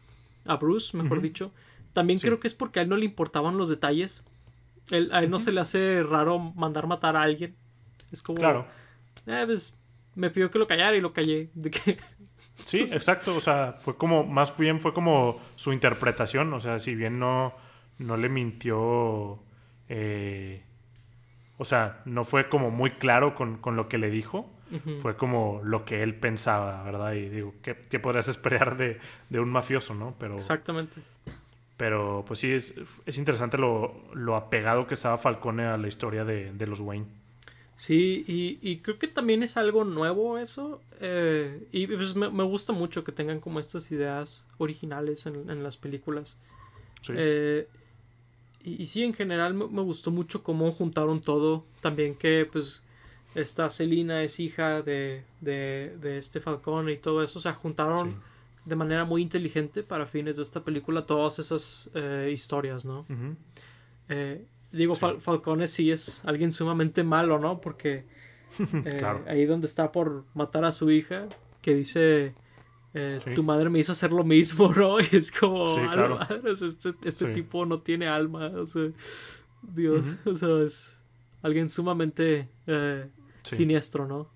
a 0.45 0.55
Bruce, 0.57 0.95
mejor 0.95 1.21
dicho, 1.21 1.51
también 1.93 2.19
creo 2.19 2.39
que 2.39 2.47
es 2.47 2.53
porque 2.53 2.79
a 2.79 2.83
él 2.83 2.89
no 2.89 2.97
le 2.97 3.05
importaban 3.05 3.57
los 3.57 3.69
detalles. 3.69 4.25
a 4.91 5.19
él 5.19 5.29
no 5.29 5.39
se 5.39 5.51
le 5.51 5.61
hace 5.61 6.03
raro 6.03 6.39
mandar 6.39 6.87
matar 6.87 7.15
a 7.15 7.23
alguien. 7.23 7.55
Es 8.11 8.21
como... 8.21 8.39
Claro. 8.39 8.67
Eh, 9.25 9.43
pues, 9.45 9.77
me 10.15 10.29
pidió 10.29 10.49
que 10.49 10.59
lo 10.59 10.67
callara 10.67 10.95
y 10.95 11.01
lo 11.01 11.13
callé. 11.13 11.49
De 11.53 11.69
que 11.69 11.97
Sí, 12.65 12.81
exacto. 12.81 13.35
O 13.35 13.41
sea, 13.41 13.75
fue 13.77 13.97
como, 13.97 14.23
más 14.23 14.57
bien 14.57 14.79
fue 14.79 14.93
como 14.93 15.39
su 15.55 15.73
interpretación. 15.73 16.53
O 16.53 16.59
sea, 16.59 16.79
si 16.79 16.95
bien 16.95 17.19
no, 17.19 17.53
no 17.99 18.17
le 18.17 18.29
mintió. 18.29 19.39
Eh, 19.89 20.63
o 21.57 21.65
sea, 21.65 22.01
no 22.05 22.23
fue 22.23 22.49
como 22.49 22.71
muy 22.71 22.91
claro 22.91 23.35
con, 23.35 23.59
lo 23.75 23.87
que 23.87 23.97
le 23.97 24.09
dijo. 24.09 24.51
fue 25.01 25.15
como 25.15 25.61
lo 25.63 25.85
que 25.85 26.03
él 26.03 26.13
pensaba, 26.15 26.83
¿verdad? 26.83 27.13
Y 27.13 27.29
digo, 27.29 27.53
¿qué, 27.61 27.85
qué 27.89 27.99
podrías 27.99 28.27
esperar 28.29 28.77
de, 28.77 28.99
de, 29.29 29.39
un 29.39 29.49
mafioso, 29.49 29.95
no? 29.95 30.15
Pero, 30.19 30.35
Exactamente. 30.35 31.01
Pero 31.77 32.25
pues 32.27 32.39
sí, 32.39 32.51
es, 32.51 32.73
es 33.05 33.17
interesante 33.19 33.57
lo, 33.57 34.03
lo, 34.13 34.35
apegado 34.35 34.87
que 34.87 34.95
estaba 34.95 35.17
Falcone 35.17 35.65
a 35.65 35.77
la 35.77 35.87
historia 35.87 36.25
de, 36.25 36.51
de 36.51 36.67
los 36.67 36.79
Wayne. 36.79 37.05
Sí, 37.77 38.25
y, 38.27 38.57
y, 38.67 38.79
creo 38.79 38.97
que 38.97 39.07
también 39.07 39.43
es 39.43 39.55
algo 39.55 39.83
nuevo 39.83 40.39
eso. 40.39 40.81
Eh, 40.99 41.67
y 41.71 41.85
pues 41.85 42.15
me, 42.15 42.29
me, 42.31 42.43
gusta 42.43 42.73
mucho 42.73 43.03
que 43.03 43.11
tengan 43.11 43.39
como 43.39 43.59
estas 43.59 43.91
ideas 43.91 44.45
originales 44.57 45.27
en, 45.27 45.49
en 45.49 45.61
las 45.61 45.77
películas. 45.77 46.39
Sí. 47.01 47.13
Eh, 47.15 47.67
y, 48.63 48.81
y, 48.81 48.85
sí, 48.87 49.03
en 49.03 49.13
general 49.13 49.53
me, 49.53 49.67
me, 49.67 49.83
gustó 49.83 50.09
mucho 50.09 50.43
cómo 50.43 50.71
juntaron 50.71 51.21
todo. 51.21 51.65
También 51.79 52.15
que 52.15 52.49
pues 52.51 52.81
esta 53.35 53.69
Celina 53.69 54.23
es 54.23 54.39
hija 54.39 54.81
de, 54.81 55.23
de, 55.39 55.95
de 56.01 56.17
este 56.17 56.39
Falcone 56.39 56.93
y 56.93 56.97
todo 56.97 57.21
eso. 57.23 57.37
O 57.39 57.41
sea, 57.41 57.53
juntaron... 57.53 58.11
Sí 58.11 58.17
de 58.67 58.75
manera 58.75 59.05
muy 59.05 59.21
inteligente 59.21 59.81
para 59.81 60.05
fines 60.05 60.35
de 60.35 60.41
esta 60.41 60.61
película 60.61 61.05
todas 61.05 61.39
esas 61.39 61.89
eh, 61.93 62.29
historias, 62.33 62.83
¿no? 62.83 63.05
Uh 63.09 63.13
-huh. 64.09 64.41
Eh, 64.71 64.77
digo. 64.77 64.95
Fal 64.95 65.19
Falcone 65.21 65.67
sí 65.67 65.91
es 65.91 66.23
alguien 66.25 66.53
sumamente 66.53 67.03
malo, 67.03 67.39
¿no? 67.39 67.61
Porque 67.61 68.05
eh, 68.59 68.95
claro. 68.99 69.23
ahí 69.27 69.45
donde 69.45 69.67
está 69.67 69.91
por 69.91 70.25
matar 70.33 70.65
a 70.65 70.71
su 70.71 70.91
hija, 70.91 71.27
que 71.61 71.75
dice, 71.75 72.33
eh, 72.93 73.19
sí. 73.23 73.33
tu 73.33 73.43
madre 73.43 73.69
me 73.69 73.79
hizo 73.79 73.91
hacer 73.91 74.11
lo 74.11 74.23
mismo, 74.23 74.73
¿no? 74.75 74.99
Y 74.99 75.07
es 75.11 75.31
como, 75.31 75.69
sí, 75.69 75.81
claro. 75.91 76.19
sea, 76.55 76.67
este, 76.67 76.93
este 77.03 77.33
tipo 77.33 77.65
no 77.65 77.81
tiene 77.81 78.07
alma, 78.07 78.47
o 78.47 78.67
sea, 78.67 78.89
Dios, 79.61 80.05
uh 80.25 80.29
-huh. 80.29 80.31
o 80.31 80.35
sea, 80.35 80.63
es 80.63 81.03
alguien 81.41 81.69
sumamente 81.69 82.49
siniestro, 83.43 84.07
¿no? 84.07 84.31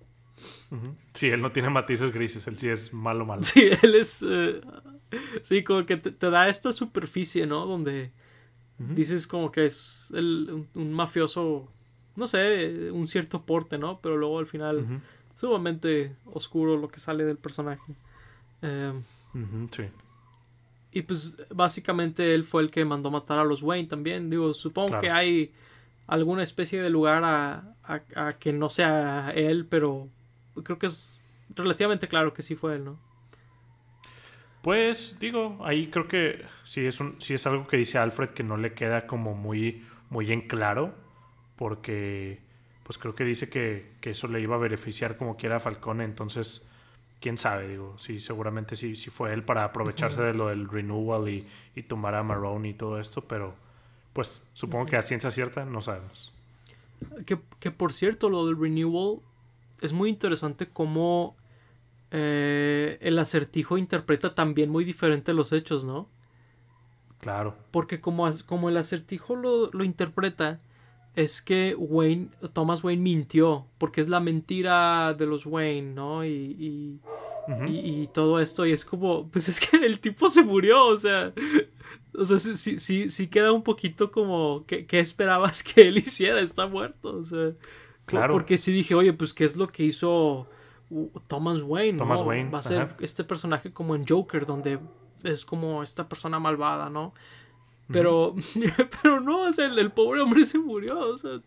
Sí, 1.12 1.28
él 1.28 1.40
no 1.40 1.50
tiene 1.50 1.70
matices 1.70 2.12
grises, 2.12 2.46
él 2.48 2.58
sí 2.58 2.68
es 2.68 2.92
malo, 2.92 3.24
malo. 3.24 3.42
Sí, 3.44 3.70
él 3.82 3.94
es. 3.94 4.24
Sí, 5.42 5.62
como 5.62 5.84
que 5.84 5.98
te, 5.98 6.10
te, 6.10 6.30
da 6.30 6.48
esta 6.48 6.72
superficie, 6.72 7.46
¿no? 7.46 7.66
Donde 7.66 8.12
uh 8.78 8.82
-huh. 8.84 8.94
dices 8.94 9.26
como 9.26 9.50
que 9.50 9.66
es 9.66 10.12
el, 10.14 10.48
un, 10.50 10.68
un, 10.74 10.92
mafioso, 10.92 11.68
no 12.16 12.26
sé, 12.26 12.90
un 12.92 13.06
cierto 13.06 13.42
porte, 13.42 13.78
¿no? 13.78 14.00
Pero 14.00 14.16
luego 14.16 14.38
al 14.38 14.46
final, 14.46 14.76
uh 14.78 14.80
-huh. 14.80 15.00
sumamente 15.34 16.14
oscuro 16.26 16.76
lo 16.76 16.88
que 16.88 17.00
sale 17.00 17.24
del 17.24 17.36
personaje. 17.36 17.94
Um, 18.62 19.68
sí. 19.70 19.84
Y 20.92 21.02
pues 21.02 21.36
básicamente 21.50 22.34
él 22.34 22.44
fue 22.44 22.62
el 22.62 22.70
que 22.70 22.84
mandó 22.84 23.10
matar 23.10 23.38
a 23.38 23.44
los 23.44 23.62
Wayne 23.62 23.88
también. 23.88 24.28
Digo, 24.28 24.52
supongo 24.52 24.88
claro. 24.88 25.02
que 25.02 25.10
hay 25.10 25.52
alguna 26.06 26.42
especie 26.42 26.82
de 26.82 26.90
lugar 26.90 27.24
a, 27.24 27.74
a, 27.82 28.02
a 28.14 28.32
que 28.34 28.52
no 28.52 28.68
sea 28.68 29.32
él, 29.34 29.66
pero 29.66 30.08
creo 30.62 30.78
que 30.78 30.86
es 30.86 31.18
relativamente 31.54 32.08
claro 32.08 32.34
que 32.34 32.42
sí 32.42 32.56
fue 32.56 32.74
él, 32.76 32.84
¿no? 32.84 32.98
Pues 34.62 35.16
digo, 35.18 35.58
ahí 35.64 35.88
creo 35.88 36.06
que 36.06 36.44
sí 36.62 36.86
es, 36.86 37.00
un, 37.00 37.20
sí 37.20 37.34
es 37.34 37.46
algo 37.46 37.66
que 37.66 37.76
dice 37.76 37.98
Alfred 37.98 38.30
que 38.30 38.44
no 38.44 38.56
le 38.56 38.74
queda 38.74 39.08
como 39.08 39.34
muy, 39.34 39.84
muy 40.08 40.30
en 40.30 40.42
claro, 40.42 40.94
porque 41.56 42.40
pues 42.84 42.96
creo 42.96 43.14
que 43.14 43.24
dice 43.24 43.50
que, 43.50 43.90
que 44.00 44.10
eso 44.10 44.28
le 44.28 44.40
iba 44.40 44.54
a 44.54 44.58
beneficiar 44.58 45.16
como 45.16 45.36
quiera 45.36 45.56
a 45.56 45.60
Falcone, 45.60 46.04
entonces 46.04 46.64
quién 47.20 47.38
sabe, 47.38 47.68
digo, 47.68 47.96
sí, 47.98 48.20
seguramente 48.20 48.76
sí, 48.76 48.94
sí 48.94 49.10
fue 49.10 49.32
él 49.32 49.42
para 49.44 49.64
aprovecharse 49.64 50.20
uh 50.20 50.24
-huh. 50.24 50.26
de 50.26 50.34
lo 50.34 50.48
del 50.48 50.68
renewal 50.68 51.28
y, 51.28 51.46
y 51.74 51.82
tomar 51.82 52.14
a 52.14 52.22
Marone 52.22 52.68
y 52.68 52.74
todo 52.74 53.00
esto, 53.00 53.22
pero 53.22 53.54
pues 54.12 54.42
supongo 54.54 54.84
uh 54.84 54.86
-huh. 54.86 54.90
que 54.90 54.96
a 54.96 55.02
ciencia 55.02 55.30
cierta 55.30 55.64
no 55.64 55.80
sabemos. 55.80 56.32
Que, 57.26 57.38
que 57.58 57.72
por 57.72 57.92
cierto, 57.92 58.28
lo 58.28 58.46
del 58.46 58.56
renewal 58.58 59.20
es 59.80 59.92
muy 59.92 60.08
interesante 60.08 60.68
cómo 60.68 61.36
eh, 62.14 62.98
el 63.00 63.18
acertijo 63.18 63.78
interpreta 63.78 64.34
también 64.34 64.68
muy 64.68 64.84
diferente 64.84 65.32
los 65.32 65.50
hechos, 65.50 65.86
¿no? 65.86 66.10
Claro. 67.20 67.56
Porque 67.70 68.02
como, 68.02 68.28
como 68.44 68.68
el 68.68 68.76
acertijo 68.76 69.34
lo, 69.34 69.70
lo, 69.70 69.82
interpreta, 69.82 70.60
es 71.16 71.40
que 71.40 71.74
Wayne, 71.78 72.28
Thomas 72.52 72.84
Wayne 72.84 73.00
mintió, 73.00 73.66
porque 73.78 74.02
es 74.02 74.08
la 74.08 74.20
mentira 74.20 75.14
de 75.14 75.24
los 75.24 75.46
Wayne, 75.46 75.94
¿no? 75.94 76.22
Y, 76.22 76.28
y, 76.28 77.00
uh 77.48 77.54
-huh. 77.54 77.70
y, 77.70 78.02
y 78.02 78.06
todo 78.08 78.40
esto, 78.40 78.66
y 78.66 78.72
es 78.72 78.84
como, 78.84 79.30
pues 79.30 79.48
es 79.48 79.58
que 79.58 79.78
el 79.78 79.98
tipo 79.98 80.28
se 80.28 80.42
murió, 80.42 80.84
o 80.88 80.96
sea, 80.98 81.32
o 82.14 82.26
sea, 82.26 82.38
sí, 82.38 82.78
sí, 82.78 83.08
sí 83.08 83.26
queda 83.28 83.52
un 83.52 83.62
poquito 83.62 84.12
como, 84.12 84.64
¿qué, 84.66 84.84
qué 84.84 85.00
esperabas 85.00 85.62
que 85.64 85.88
él 85.88 85.96
hiciera? 85.96 86.40
Está 86.40 86.66
muerto, 86.66 87.16
o 87.16 87.22
sea... 87.22 87.52
Claro. 88.04 88.34
Porque 88.34 88.58
sí 88.58 88.72
dije, 88.72 88.96
oye, 88.96 89.12
pues 89.12 89.32
qué 89.32 89.44
es 89.44 89.56
lo 89.56 89.68
que 89.68 89.84
hizo 89.84 90.48
Thomas 91.26 91.62
Wayne. 91.62 91.98
Thomas 91.98 92.22
¿no? 92.22 92.28
Wayne. 92.28 92.50
Va 92.50 92.58
a 92.58 92.62
ser 92.62 92.82
Ajá. 92.82 92.96
este 93.00 93.24
personaje 93.24 93.72
como 93.72 93.94
en 93.94 94.06
Joker, 94.06 94.46
donde 94.46 94.78
es 95.24 95.44
como 95.44 95.82
esta 95.82 96.08
persona 96.08 96.38
malvada, 96.38 96.90
¿no? 96.90 97.14
Pero, 97.88 98.34
pero 99.02 99.20
no, 99.20 99.48
o 99.48 99.52
sea, 99.52 99.66
el, 99.66 99.78
el, 99.78 99.90
pobre 99.90 100.20
hombre 100.20 100.44
se 100.44 100.58
murió, 100.58 100.98
o 100.98 101.18
sea, 101.18 101.40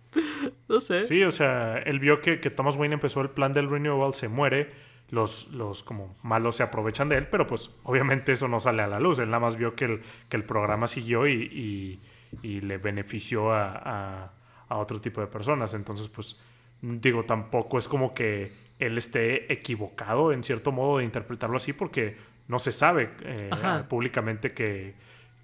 no 0.67 0.79
sé. 0.79 1.01
Sí, 1.01 1.23
o 1.23 1.31
sea, 1.31 1.77
él 1.79 1.99
vio 1.99 2.21
que, 2.21 2.39
que 2.39 2.49
Thomas 2.49 2.77
Wayne 2.77 2.95
empezó 2.95 3.21
el 3.21 3.29
plan 3.29 3.53
del 3.53 3.69
renewal, 3.69 4.13
se 4.13 4.27
muere, 4.27 4.73
los, 5.09 5.51
los 5.51 5.83
como 5.83 6.15
malos 6.23 6.57
se 6.57 6.63
aprovechan 6.63 7.09
de 7.09 7.17
él, 7.17 7.27
pero 7.27 7.47
pues 7.47 7.71
obviamente 7.83 8.31
eso 8.31 8.47
no 8.47 8.59
sale 8.59 8.83
a 8.83 8.87
la 8.87 8.99
luz, 8.99 9.19
él 9.19 9.29
nada 9.29 9.39
más 9.39 9.55
vio 9.55 9.75
que 9.75 9.85
el, 9.85 10.01
que 10.29 10.37
el 10.37 10.43
programa 10.43 10.87
siguió 10.87 11.27
y, 11.27 11.33
y, 11.33 12.01
y 12.43 12.61
le 12.61 12.77
benefició 12.77 13.51
a, 13.51 13.71
a, 13.73 14.33
a 14.67 14.77
otro 14.77 14.99
tipo 14.99 15.21
de 15.21 15.27
personas, 15.27 15.73
entonces 15.73 16.07
pues 16.09 16.39
digo, 16.81 17.23
tampoco 17.23 17.77
es 17.77 17.87
como 17.87 18.13
que 18.13 18.64
él 18.79 18.97
esté 18.97 19.51
equivocado 19.51 20.31
en 20.31 20.43
cierto 20.43 20.71
modo 20.71 20.97
de 20.97 21.05
interpretarlo 21.05 21.57
así 21.57 21.73
porque 21.73 22.17
no 22.47 22.59
se 22.59 22.71
sabe 22.71 23.11
eh, 23.23 23.49
públicamente 23.89 24.53
que, 24.53 24.93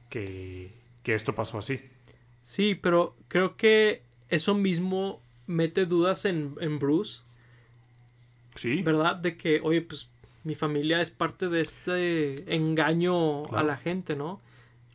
que, 0.10 0.72
que, 1.04 1.14
esto 1.14 1.34
pasó 1.34 1.58
así. 1.58 1.82
Sí, 2.42 2.76
pero 2.76 3.16
creo 3.28 3.56
que 3.58 4.04
eso 4.30 4.54
mismo 4.54 5.22
mete 5.48 5.86
dudas 5.86 6.26
en, 6.26 6.56
en 6.60 6.80
Bruce. 6.80 7.24
Sí. 8.56 8.82
¿Verdad? 8.84 9.16
De 9.16 9.38
que, 9.38 9.62
oye, 9.64 9.82
pues 9.82 10.12
mi 10.44 10.56
familia 10.56 11.02
es 11.02 11.12
parte 11.12 11.50
de 11.50 11.62
este 11.62 12.54
engaño 12.54 13.44
claro. 13.46 13.60
a 13.60 13.64
la 13.64 13.78
gente, 13.78 14.16
¿no? 14.16 14.42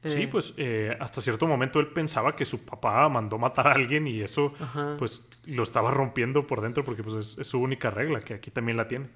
Sí, 0.06 0.22
eh, 0.22 0.28
pues 0.28 0.54
eh, 0.56 0.96
hasta 1.00 1.20
cierto 1.20 1.46
momento 1.46 1.80
él 1.80 1.88
pensaba 1.88 2.36
que 2.36 2.44
su 2.44 2.64
papá 2.64 3.08
mandó 3.08 3.38
matar 3.38 3.68
a 3.68 3.72
alguien 3.72 4.06
y 4.06 4.20
eso 4.20 4.52
Ajá. 4.60 4.96
pues 4.98 5.24
lo 5.46 5.62
estaba 5.62 5.90
rompiendo 5.90 6.46
por 6.46 6.60
dentro 6.60 6.84
porque 6.84 7.02
pues 7.02 7.14
es, 7.14 7.38
es, 7.38 7.46
su 7.46 7.58
única 7.60 7.90
regla, 7.90 8.20
que 8.20 8.34
aquí 8.34 8.50
también 8.50 8.76
la 8.76 8.88
tiene. 8.88 9.06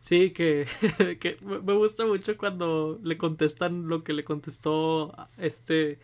Sí, 0.00 0.30
que, 0.30 0.66
que 1.20 1.38
me 1.42 1.74
gusta 1.74 2.06
mucho 2.06 2.36
cuando 2.36 3.00
le 3.02 3.18
contestan 3.18 3.88
lo 3.88 4.04
que 4.04 4.12
le 4.12 4.24
contestó 4.24 5.12
este 5.38 5.98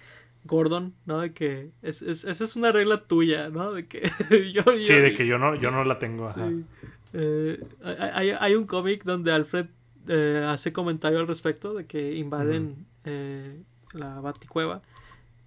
Gordon, 0.45 0.95
¿no? 1.07 1.20
De 1.20 1.32
que 1.32 1.70
es, 1.82 2.03
es, 2.03 2.24
esa 2.24 2.45
es 2.45 2.57
una 2.57 2.72
regla 2.72 3.05
tuya, 3.05 3.49
¿no? 3.51 3.72
De 3.72 3.86
que 3.86 4.03
yo, 4.53 4.62
yo, 4.64 4.84
Sí, 4.84 4.95
de 4.95 5.14
que 5.14 5.26
yo 5.26 5.38
no, 5.38 5.55
yo 5.55 5.70
no 5.70 5.84
la 5.84 5.99
tengo. 5.99 6.26
Ajá. 6.26 6.49
Sí. 6.49 6.64
Eh, 7.12 7.61
hay, 7.82 8.30
hay, 8.30 8.55
un 8.57 8.66
cómic 8.66 9.05
donde 9.05 9.30
Alfred 9.30 9.66
eh, 10.09 10.45
hace 10.45 10.72
comentario 10.72 11.20
al 11.20 11.28
respecto 11.28 11.74
de 11.74 11.86
que 11.86 12.14
invaden... 12.14 12.86
Uh 13.05 13.09
-huh 13.09 13.64
la 13.95 14.20
baticueva. 14.20 14.82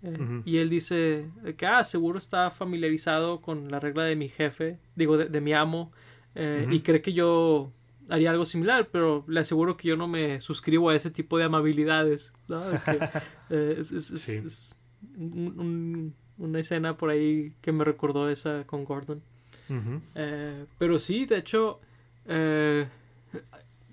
Eh, 0.04 0.10
uh 0.10 0.14
-huh. 0.14 0.42
Y 0.46 0.58
él 0.58 0.70
dice 0.70 1.30
que, 1.58 1.66
ah, 1.66 1.84
seguro 1.84 2.18
está 2.18 2.50
familiarizado 2.50 3.42
con 3.42 3.70
la 3.72 3.80
regla 3.80 4.04
de 4.04 4.16
mi 4.16 4.30
jefe, 4.30 4.78
digo, 4.96 5.18
de, 5.18 5.26
de 5.26 5.42
mi 5.42 5.54
amo, 5.54 5.92
eh, 6.36 6.64
uh 6.66 6.70
-huh. 6.70 6.76
y 6.76 6.80
cree 6.82 7.02
que 7.02 7.14
yo 7.14 7.72
haría 8.10 8.32
algo 8.32 8.46
similar, 8.46 8.90
pero 8.92 9.26
le 9.28 9.40
aseguro 9.40 9.76
que 9.76 9.90
yo 9.90 9.98
no 9.98 10.08
me 10.08 10.40
suscribo 10.40 10.90
a 10.90 10.96
ese 10.96 11.12
tipo 11.12 11.38
de 11.38 11.44
amabilidades. 11.46 12.34
¿no? 12.48 12.62
que, 12.62 13.00
eh, 13.50 13.76
es, 13.80 13.92
es, 13.92 14.08
sí. 14.22 14.34
es 14.46 14.76
un, 15.18 15.60
un, 15.60 16.16
una 16.38 16.60
escena 16.60 16.96
por 16.96 17.10
ahí 17.10 17.54
que 17.62 17.72
me 17.72 17.84
recordó 17.84 18.30
esa 18.30 18.66
con 18.66 18.86
Gordon. 18.86 19.22
Uh 19.70 19.74
-huh. 19.74 20.66
pero 20.78 20.98
sí, 20.98 21.26
de 21.26 21.38
hecho, 21.38 21.82
eh, 22.26 22.88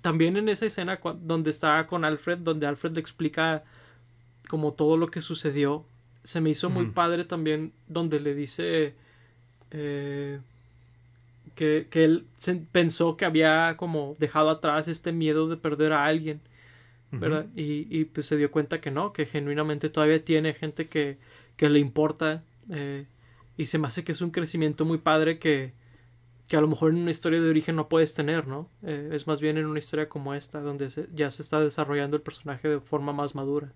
también 0.01 0.37
en 0.37 0.49
esa 0.49 0.65
escena 0.67 0.99
donde 1.21 1.49
está 1.49 1.85
con 1.87 2.05
Alfred, 2.05 2.37
donde 2.39 2.67
Alfred 2.67 2.93
le 2.93 2.99
explica 2.99 3.63
como 4.45 4.73
todo 4.73 4.97
lo 4.97 5.09
que 5.11 5.21
sucedió. 5.21 5.85
Se 6.23 6.41
me 6.41 6.49
hizo 6.49 6.69
muy 6.69 6.87
padre 6.87 7.23
también 7.23 7.71
donde 7.87 8.19
le 8.19 8.33
dice 8.33 8.95
eh, 9.71 10.39
que, 11.55 11.87
que, 11.89 12.03
él 12.03 12.25
pensó 12.71 13.15
que 13.15 13.25
había 13.25 13.75
como 13.77 14.15
dejado 14.19 14.49
atrás 14.49 14.87
este 14.87 15.11
miedo 15.11 15.47
de 15.47 15.57
perder 15.57 15.93
a 15.93 16.05
alguien. 16.05 16.41
¿verdad? 17.11 17.45
Uh 17.45 17.57
-huh. 17.57 17.61
y, 17.61 17.99
y, 17.99 18.05
pues 18.05 18.25
se 18.25 18.37
dio 18.37 18.51
cuenta 18.51 18.81
que 18.81 18.91
no, 18.91 19.13
que 19.13 19.25
genuinamente 19.25 19.89
todavía 19.89 20.23
tiene 20.23 20.53
gente 20.53 20.87
que, 20.87 21.17
que 21.55 21.69
le 21.69 21.79
importa. 21.79 22.43
Eh, 22.69 23.05
y 23.57 23.65
se 23.65 23.77
me 23.77 23.87
hace 23.87 24.03
que 24.03 24.11
es 24.11 24.21
un 24.21 24.31
crecimiento 24.31 24.85
muy 24.85 24.97
padre 24.97 25.39
que, 25.39 25.73
que 26.49 26.57
a 26.57 26.61
lo 26.61 26.67
mejor 26.67 26.91
en 26.91 26.97
una 26.97 27.11
historia 27.11 27.41
de 27.41 27.49
origen 27.49 27.75
no 27.75 27.87
puedes 27.87 28.13
tener, 28.13 28.47
¿no? 28.47 28.69
Eh, 28.83 29.09
es 29.13 29.27
más 29.27 29.41
bien 29.41 29.57
en 29.57 29.65
una 29.65 29.79
historia 29.79 30.09
como 30.09 30.33
esta, 30.33 30.59
donde 30.59 30.89
se, 30.89 31.07
ya 31.13 31.29
se 31.29 31.41
está 31.41 31.59
desarrollando 31.59 32.17
el 32.17 32.23
personaje 32.23 32.67
de 32.67 32.79
forma 32.79 33.13
más 33.13 33.35
madura. 33.35 33.71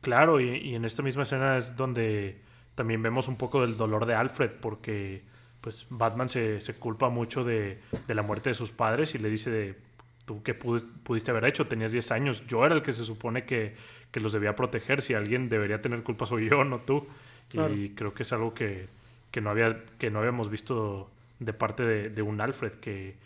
Claro, 0.00 0.40
y, 0.40 0.56
y, 0.56 0.74
en 0.74 0.84
esta 0.84 1.02
misma 1.02 1.24
escena 1.24 1.56
es 1.56 1.76
donde 1.76 2.40
también 2.74 3.02
vemos 3.02 3.26
un 3.28 3.36
poco 3.36 3.62
del 3.62 3.76
dolor 3.76 4.06
de 4.06 4.14
Alfred, 4.14 4.52
porque 4.60 5.24
pues 5.60 5.86
Batman 5.90 6.28
se, 6.28 6.60
se 6.60 6.74
culpa 6.74 7.08
mucho 7.08 7.44
de, 7.44 7.80
de, 8.06 8.14
la 8.14 8.22
muerte 8.22 8.50
de 8.50 8.54
sus 8.54 8.70
padres 8.70 9.14
y 9.14 9.18
le 9.18 9.28
dice 9.28 9.50
de, 9.50 9.76
tú 10.24 10.42
qué 10.42 10.54
pudiste 10.54 11.30
haber 11.30 11.44
hecho, 11.46 11.66
tenías 11.66 11.92
10 11.92 12.12
años, 12.12 12.46
yo 12.46 12.64
era 12.64 12.74
el 12.74 12.82
que 12.82 12.92
se 12.92 13.04
supone 13.04 13.44
que, 13.44 13.74
que 14.10 14.20
los 14.20 14.32
debía 14.32 14.54
proteger, 14.54 15.02
si 15.02 15.14
alguien 15.14 15.48
debería 15.48 15.80
tener 15.80 16.02
culpa 16.02 16.26
soy 16.26 16.48
yo, 16.48 16.64
no 16.64 16.80
tú. 16.80 17.06
Y 17.52 17.90
creo 17.90 18.12
que 18.12 18.24
es 18.24 18.32
algo 18.34 18.52
que, 18.52 18.88
que, 19.30 19.40
no 19.40 19.48
había, 19.48 19.84
que 19.98 20.10
no 20.10 20.18
habíamos 20.18 20.50
visto 20.50 21.10
de 21.40 21.54
parte 21.54 21.82
de, 21.82 22.10
de 22.10 22.22
un 22.22 22.40
Alfred, 22.42 22.72
que, 22.72 23.16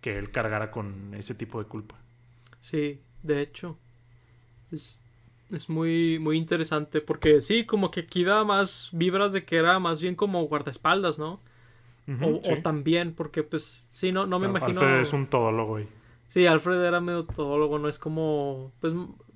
que 0.00 0.18
él 0.18 0.30
cargara 0.30 0.70
con 0.72 1.14
ese 1.14 1.34
tipo 1.34 1.62
de 1.62 1.68
culpa. 1.68 1.94
Sí, 2.60 3.00
de 3.22 3.40
hecho. 3.40 3.78
Es, 4.72 5.00
es 5.50 5.68
muy, 5.68 6.18
muy 6.18 6.36
interesante 6.36 7.00
porque 7.00 7.40
sí, 7.40 7.64
como 7.64 7.90
que 7.90 8.00
aquí 8.00 8.24
da 8.24 8.44
más 8.44 8.90
vibras 8.92 9.32
de 9.32 9.44
que 9.44 9.56
era 9.56 9.78
más 9.78 10.00
bien 10.00 10.14
como 10.14 10.42
guardaespaldas, 10.44 11.18
¿no? 11.18 11.40
o, 12.22 12.40
también, 12.62 13.12
porque 13.12 13.42
pues 13.42 13.86
sí, 13.90 14.12
no, 14.12 14.26
no 14.26 14.38
me 14.38 14.46
imagino... 14.46 14.80
Alfred 14.80 15.00
es 15.00 15.12
un 15.12 15.26
todólogo, 15.26 15.72
güey. 15.72 15.86
Sí, 16.28 16.46
Alfred 16.46 16.82
era 16.82 17.00
medio 17.00 17.24
todólogo, 17.24 17.78
no 17.78 17.88
es 17.88 17.98
como... 17.98 18.72
Pues, 18.80 18.94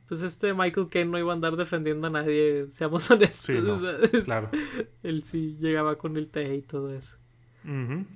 pues 0.09 0.23
este 0.23 0.55
Michael 0.55 0.89
Caine 0.89 1.11
no 1.11 1.19
iba 1.19 1.33
a 1.33 1.35
andar 1.35 1.57
defendiendo 1.57 2.07
a 2.07 2.11
nadie, 2.11 2.67
seamos 2.73 3.11
honestos. 3.11 3.81
claro. 4.25 4.51
Él 5.03 5.23
sí 5.23 5.57
llegaba 5.61 5.97
con 5.97 6.17
el 6.17 6.29
té 6.29 6.55
y 6.55 6.63
todo 6.63 6.95
eso. 6.95 7.17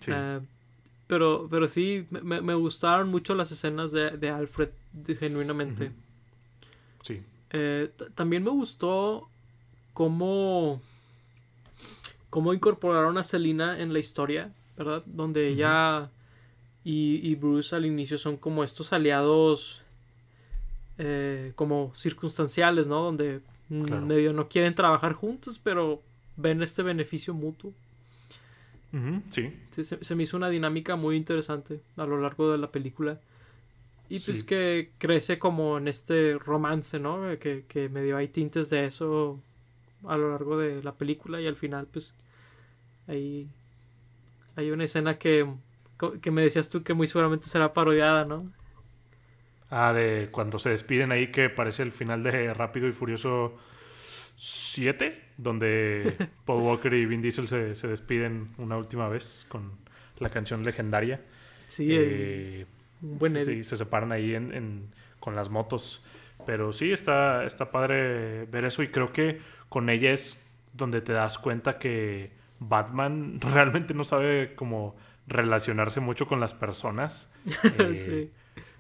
sí. 0.01 0.11
Ah, 0.11 0.41
pero, 1.07 1.47
pero 1.49 1.69
sí, 1.69 2.07
me, 2.11 2.41
me, 2.41 2.55
gustaron 2.55 3.11
mucho 3.11 3.37
las 3.37 3.53
escenas 3.53 3.93
de, 3.93 4.11
de 4.11 4.29
Alfred, 4.29 4.71
genuinamente. 5.21 5.93
Sí. 7.03 7.23
Eh, 7.59 7.91
también 8.15 8.43
me 8.45 8.51
gustó 8.51 9.31
cómo, 9.95 10.83
cómo 12.29 12.53
incorporaron 12.53 13.17
a 13.17 13.23
Selina 13.23 13.81
en 13.81 13.93
la 13.93 13.99
historia, 13.99 14.53
¿verdad? 14.77 15.03
Donde 15.07 15.49
ella 15.49 16.11
y, 16.85 17.27
y, 17.27 17.35
Bruce 17.35 17.75
al 17.75 17.87
inicio 17.87 18.19
son 18.19 18.37
como 18.37 18.63
estos 18.63 18.93
aliados 18.93 19.83
eh, 20.99 21.53
como 21.55 21.95
circunstanciales, 21.95 22.89
¿no? 22.89 23.03
Donde 23.03 23.41
medio 23.69 24.33
no 24.33 24.49
quieren 24.49 24.75
trabajar 24.75 25.15
juntos, 25.15 25.59
pero 25.59 26.03
ven 26.37 26.63
este 26.63 26.83
beneficio 26.83 27.33
mutuo 27.33 27.73
sí. 29.29 29.53
Se, 29.71 30.15
me 30.15 30.23
hizo 30.23 30.37
una 30.37 30.49
dinámica 30.49 30.97
muy 30.97 31.17
interesante 31.17 31.81
a 31.97 32.07
lo 32.07 32.21
largo 32.21 32.51
de 32.51 32.59
la 32.59 32.71
película. 32.71 33.21
Y 34.09 34.21
pues 34.21 34.45
que 34.45 34.93
crece 34.99 35.39
como 35.39 35.79
en 35.79 35.89
este 35.89 36.35
romance, 36.39 37.01
¿no? 37.01 37.39
Que, 37.39 37.65
que 37.67 37.89
medio 37.89 38.17
hay 38.17 38.29
tintes 38.29 38.71
de 38.71 38.85
eso 38.85 39.41
a 40.07 40.17
lo 40.17 40.31
largo 40.31 40.57
de 40.59 40.83
la 40.83 40.95
película 40.95 41.41
y 41.41 41.47
al 41.47 41.57
final 41.57 41.87
pues 41.87 42.15
ahí 43.09 43.49
hay 44.55 44.71
una 44.71 44.85
escena 44.85 45.19
que, 45.19 45.47
que 46.21 46.31
me 46.31 46.43
decías 46.43 46.69
tú 46.69 46.83
que 46.83 46.95
muy 46.95 47.07
seguramente 47.07 47.47
será 47.49 47.73
parodiada, 47.73 48.25
¿no? 48.25 48.51
Ah, 49.71 49.93
de 49.93 50.29
cuando 50.31 50.59
se 50.59 50.71
despiden 50.71 51.11
ahí 51.11 51.33
que 51.33 51.51
parece 51.51 51.83
el 51.83 51.93
final 51.93 52.23
de 52.23 52.55
Rápido 52.55 52.87
y 52.87 52.93
Furioso 52.93 53.57
7, 54.37 55.21
donde 55.37 56.17
Paul 56.45 56.63
Walker 56.63 56.95
y 56.95 57.05
Vin 57.05 57.21
Diesel 57.21 57.49
se, 57.49 57.75
se, 57.75 57.89
despiden 57.89 58.51
una 58.59 58.77
última 58.77 59.09
vez 59.09 59.45
con 59.49 59.73
la 60.19 60.31
canción 60.31 60.65
legendaria. 60.65 61.21
Sí, 61.67 61.89
eh, 61.91 62.67
sí 63.45 63.65
se 63.65 63.77
separan 63.77 64.13
ahí 64.13 64.35
en, 64.35 64.91
con 65.21 65.37
las 65.37 65.51
motos. 65.51 66.05
Pero 66.45 66.73
sí, 66.73 66.93
está, 66.93 67.45
está 67.45 67.71
padre 67.71 68.45
ver 68.47 68.65
eso 68.65 68.83
y 68.83 68.89
creo 68.89 69.13
que 69.13 69.41
con 69.69 69.89
ella 69.89 70.13
es 70.13 70.47
donde 70.73 71.01
te 71.01 71.13
das 71.13 71.39
cuenta 71.39 71.79
que 71.79 72.31
Batman 72.59 73.41
realmente 73.53 73.95
no 73.95 74.05
sabe 74.05 74.55
cómo 74.55 74.97
relacionarse 75.27 76.01
mucho 76.01 76.27
con 76.27 76.41
las 76.41 76.55
personas. 76.55 77.33
Eh, 77.79 78.31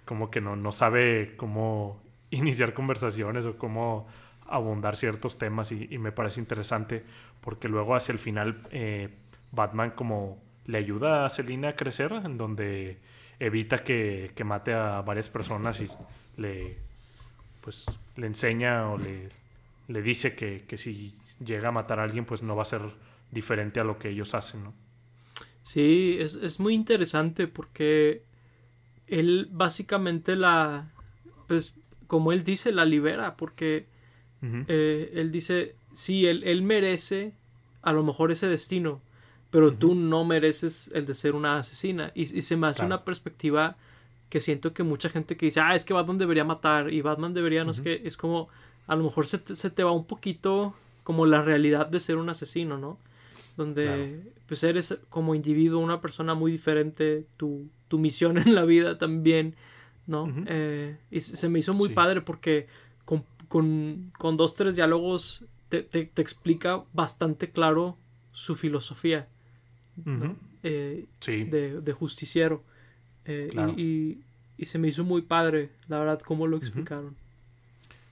como 0.04 0.30
que 0.30 0.40
no, 0.40 0.54
no 0.54 0.70
sabe 0.70 1.34
cómo 1.36 2.00
iniciar 2.30 2.72
conversaciones 2.72 3.44
o 3.44 3.58
cómo 3.58 4.06
abundar 4.46 4.96
ciertos 4.96 5.38
temas 5.38 5.72
y, 5.72 5.98
me 5.98 6.12
parece 6.12 6.40
interesante 6.40 7.04
porque 7.40 7.68
luego 7.68 7.96
hacia 7.96 8.12
el 8.12 8.18
final 8.18 8.62
eh, 8.70 9.08
Batman 9.50 9.90
como 9.90 10.40
le 10.66 10.78
ayuda 10.78 11.24
a 11.24 11.28
Selina 11.28 11.70
a 11.70 11.76
crecer 11.76 12.12
en 12.12 12.36
donde 12.36 13.00
evita 13.38 13.82
que, 13.84 14.32
mate 14.44 14.72
a 14.72 15.02
varias 15.02 15.28
personas 15.28 15.80
y 15.80 15.88
le 16.36 16.76
pues 17.60 17.86
le 18.16 18.28
enseña 18.28 18.88
o 18.90 18.98
le, 18.98 19.28
le 19.88 20.02
dice 20.02 20.36
que, 20.36 20.76
si 20.76 21.14
llega 21.44 21.68
a 21.68 21.72
matar 21.72 21.98
a 21.98 22.04
alguien 22.04 22.24
pues 22.24 22.42
no 22.42 22.54
va 22.54 22.62
a 22.62 22.66
ser 22.66 22.82
diferente 23.30 23.80
a 23.80 23.84
lo 23.84 23.98
que 23.98 24.10
ellos 24.10 24.34
hacen, 24.34 24.64
¿no? 24.64 24.74
Sí, 25.62 26.16
es, 26.20 26.36
es 26.36 26.60
muy 26.60 26.74
interesante 26.74 27.48
porque 27.48 28.22
él 29.08 29.48
básicamente 29.50 30.36
la 30.36 30.92
pues 31.48 31.74
como 32.06 32.32
él 32.32 32.44
dice 32.44 32.72
la 32.72 32.84
libera 32.84 33.36
porque 33.36 33.86
eh, 34.68 35.10
él 35.14 35.32
dice, 35.32 35.74
sí, 35.92 36.26
él, 36.26 36.44
él, 36.44 36.62
merece 36.62 37.32
a 37.82 37.92
lo 37.92 38.04
mejor 38.04 38.30
ese 38.30 38.46
destino, 38.46 39.00
pero 39.50 39.72
tú 39.72 39.94
no 39.94 40.24
mereces 40.24 40.90
el 40.94 41.06
de 41.06 41.14
ser 41.14 41.34
una 41.34 41.58
asesina. 41.58 42.12
Y, 42.14 42.26
se 42.26 42.56
me 42.56 42.66
hace 42.66 42.84
una 42.84 43.04
perspectiva 43.04 43.76
que 44.28 44.40
siento 44.40 44.74
que 44.74 44.82
mucha 44.82 45.08
gente 45.08 45.36
que 45.36 45.46
dice, 45.46 45.60
ah, 45.60 45.74
es 45.74 45.84
que 45.84 45.94
Batman 45.94 46.18
debería 46.18 46.44
matar 46.44 46.92
y 46.92 47.00
Batman 47.00 47.32
debería, 47.32 47.64
no 47.64 47.70
es 47.70 47.80
que, 47.80 48.02
es 48.04 48.16
como, 48.16 48.48
a 48.86 48.96
lo 48.96 49.04
mejor 49.04 49.26
se 49.26 49.38
te, 49.38 49.84
va 49.84 49.92
un 49.92 50.06
poquito 50.06 50.74
como 51.04 51.26
la 51.26 51.42
realidad 51.42 51.86
de 51.86 52.00
ser 52.00 52.16
un 52.16 52.28
asesino, 52.28 52.78
¿no? 52.78 52.98
Donde 53.56 54.32
pues 54.46 54.62
eres 54.64 54.98
como 55.08 55.34
individuo 55.34 55.80
una 55.80 56.00
persona 56.00 56.34
muy 56.34 56.52
diferente, 56.52 57.26
tu, 57.36 57.68
tu 57.88 57.98
misión 57.98 58.36
en 58.38 58.54
la 58.54 58.64
vida 58.64 58.98
también, 58.98 59.54
¿no? 60.06 60.28
Eh, 60.46 60.98
y 61.10 61.20
se 61.20 61.48
me 61.48 61.60
hizo 61.60 61.72
muy 61.72 61.90
padre 61.90 62.20
porque 62.20 62.66
con, 63.04 63.24
con 63.48 64.36
dos, 64.36 64.54
tres 64.54 64.76
diálogos 64.76 65.46
te, 65.68 65.82
te, 65.82 66.10
explica 66.20 66.84
bastante 66.92 67.50
claro 67.50 67.96
su 68.32 68.54
filosofía 68.54 69.28
eh, 70.62 71.06
de, 71.26 71.80
de, 71.80 71.92
justiciero. 71.92 72.62
Eh, 73.24 73.50
y, 73.76 74.18
y, 74.56 74.64
se 74.66 74.78
me 74.78 74.88
hizo 74.88 75.04
muy 75.04 75.22
padre, 75.22 75.70
la 75.88 75.98
verdad, 75.98 76.20
cómo 76.20 76.46
lo 76.46 76.56
explicaron. 76.56 77.16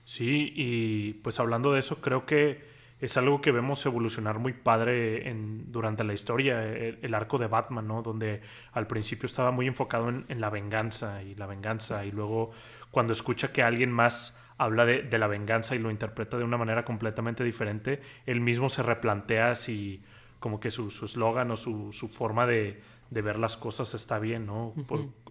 Sí, 0.03 0.51
y 0.55 1.13
pues 1.13 1.39
hablando 1.39 1.71
de 1.73 1.79
eso, 1.79 2.01
creo 2.01 2.25
que 2.25 2.63
es 2.99 3.17
algo 3.17 3.41
que 3.41 3.51
vemos 3.51 3.85
evolucionar 3.85 4.39
muy 4.39 4.53
padre 4.53 5.29
en, 5.29 5.71
durante 5.71 6.03
la 6.03 6.13
historia, 6.13 6.63
el, 6.63 7.13
arco 7.13 7.37
de 7.37 7.47
Batman, 7.47 7.87
¿no? 7.87 8.01
Donde 8.01 8.41
al 8.71 8.87
principio 8.87 9.25
estaba 9.25 9.51
muy 9.51 9.67
enfocado 9.67 10.09
en, 10.09 10.25
en, 10.29 10.39
la 10.41 10.49
venganza 10.49 11.21
y 11.23 11.35
la 11.35 11.45
venganza, 11.45 12.05
y 12.05 12.11
luego 12.11 12.51
cuando 12.91 13.13
escucha 13.13 13.51
que 13.51 13.63
alguien 13.63 13.91
más 13.91 14.39
habla 14.57 14.85
de, 14.85 15.17
la 15.17 15.27
venganza 15.27 15.75
y 15.75 15.79
lo 15.79 15.91
interpreta 15.91 16.37
de 16.37 16.43
una 16.43 16.57
manera 16.57 16.85
completamente 16.85 17.43
diferente, 17.43 18.01
él 18.25 18.41
mismo 18.41 18.69
se 18.69 18.83
replantea 18.83 19.55
si 19.55 20.01
como 20.39 20.59
que 20.59 20.71
su 20.71 20.87
eslogan 20.87 21.51
o 21.51 21.55
su, 21.55 21.91
forma 21.91 22.45
de, 22.45 22.81
ver 23.09 23.39
las 23.39 23.57
cosas 23.57 23.93
está 23.93 24.19
bien, 24.19 24.45
¿no? 24.45 24.73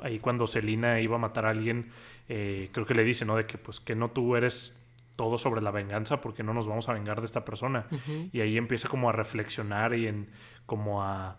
ahí 0.03 0.19
cuando 0.19 0.47
Selina 0.47 1.01
iba 1.01 1.17
a 1.17 1.19
matar 1.19 1.47
a 1.47 1.51
alguien, 1.51 1.91
eh, 2.29 2.71
creo 2.73 2.87
que 2.87 2.95
le 2.95 3.05
dice, 3.05 3.25
¿no? 3.25 3.37
De 3.37 3.45
que 3.45 3.59
pues 3.59 3.81
que 3.81 3.95
no 3.95 4.11
tú 4.11 4.37
eres 4.37 4.81
todo 5.17 5.39
sobre 5.39 5.61
la 5.61 5.71
venganza 5.71 6.21
porque 6.21 6.43
no 6.43 6.55
nos 6.55 6.67
vamos 6.67 6.89
a 6.89 6.93
vengar 6.93 7.21
de 7.21 7.27
esta 7.27 7.45
persona. 7.45 7.87
Y 8.33 8.41
ahí 8.41 8.57
empieza 8.57 8.89
como 8.89 9.09
a 9.09 9.13
reflexionar 9.13 9.95
y 9.95 10.09
en 10.09 10.29
como 10.67 11.03
a, 11.03 11.37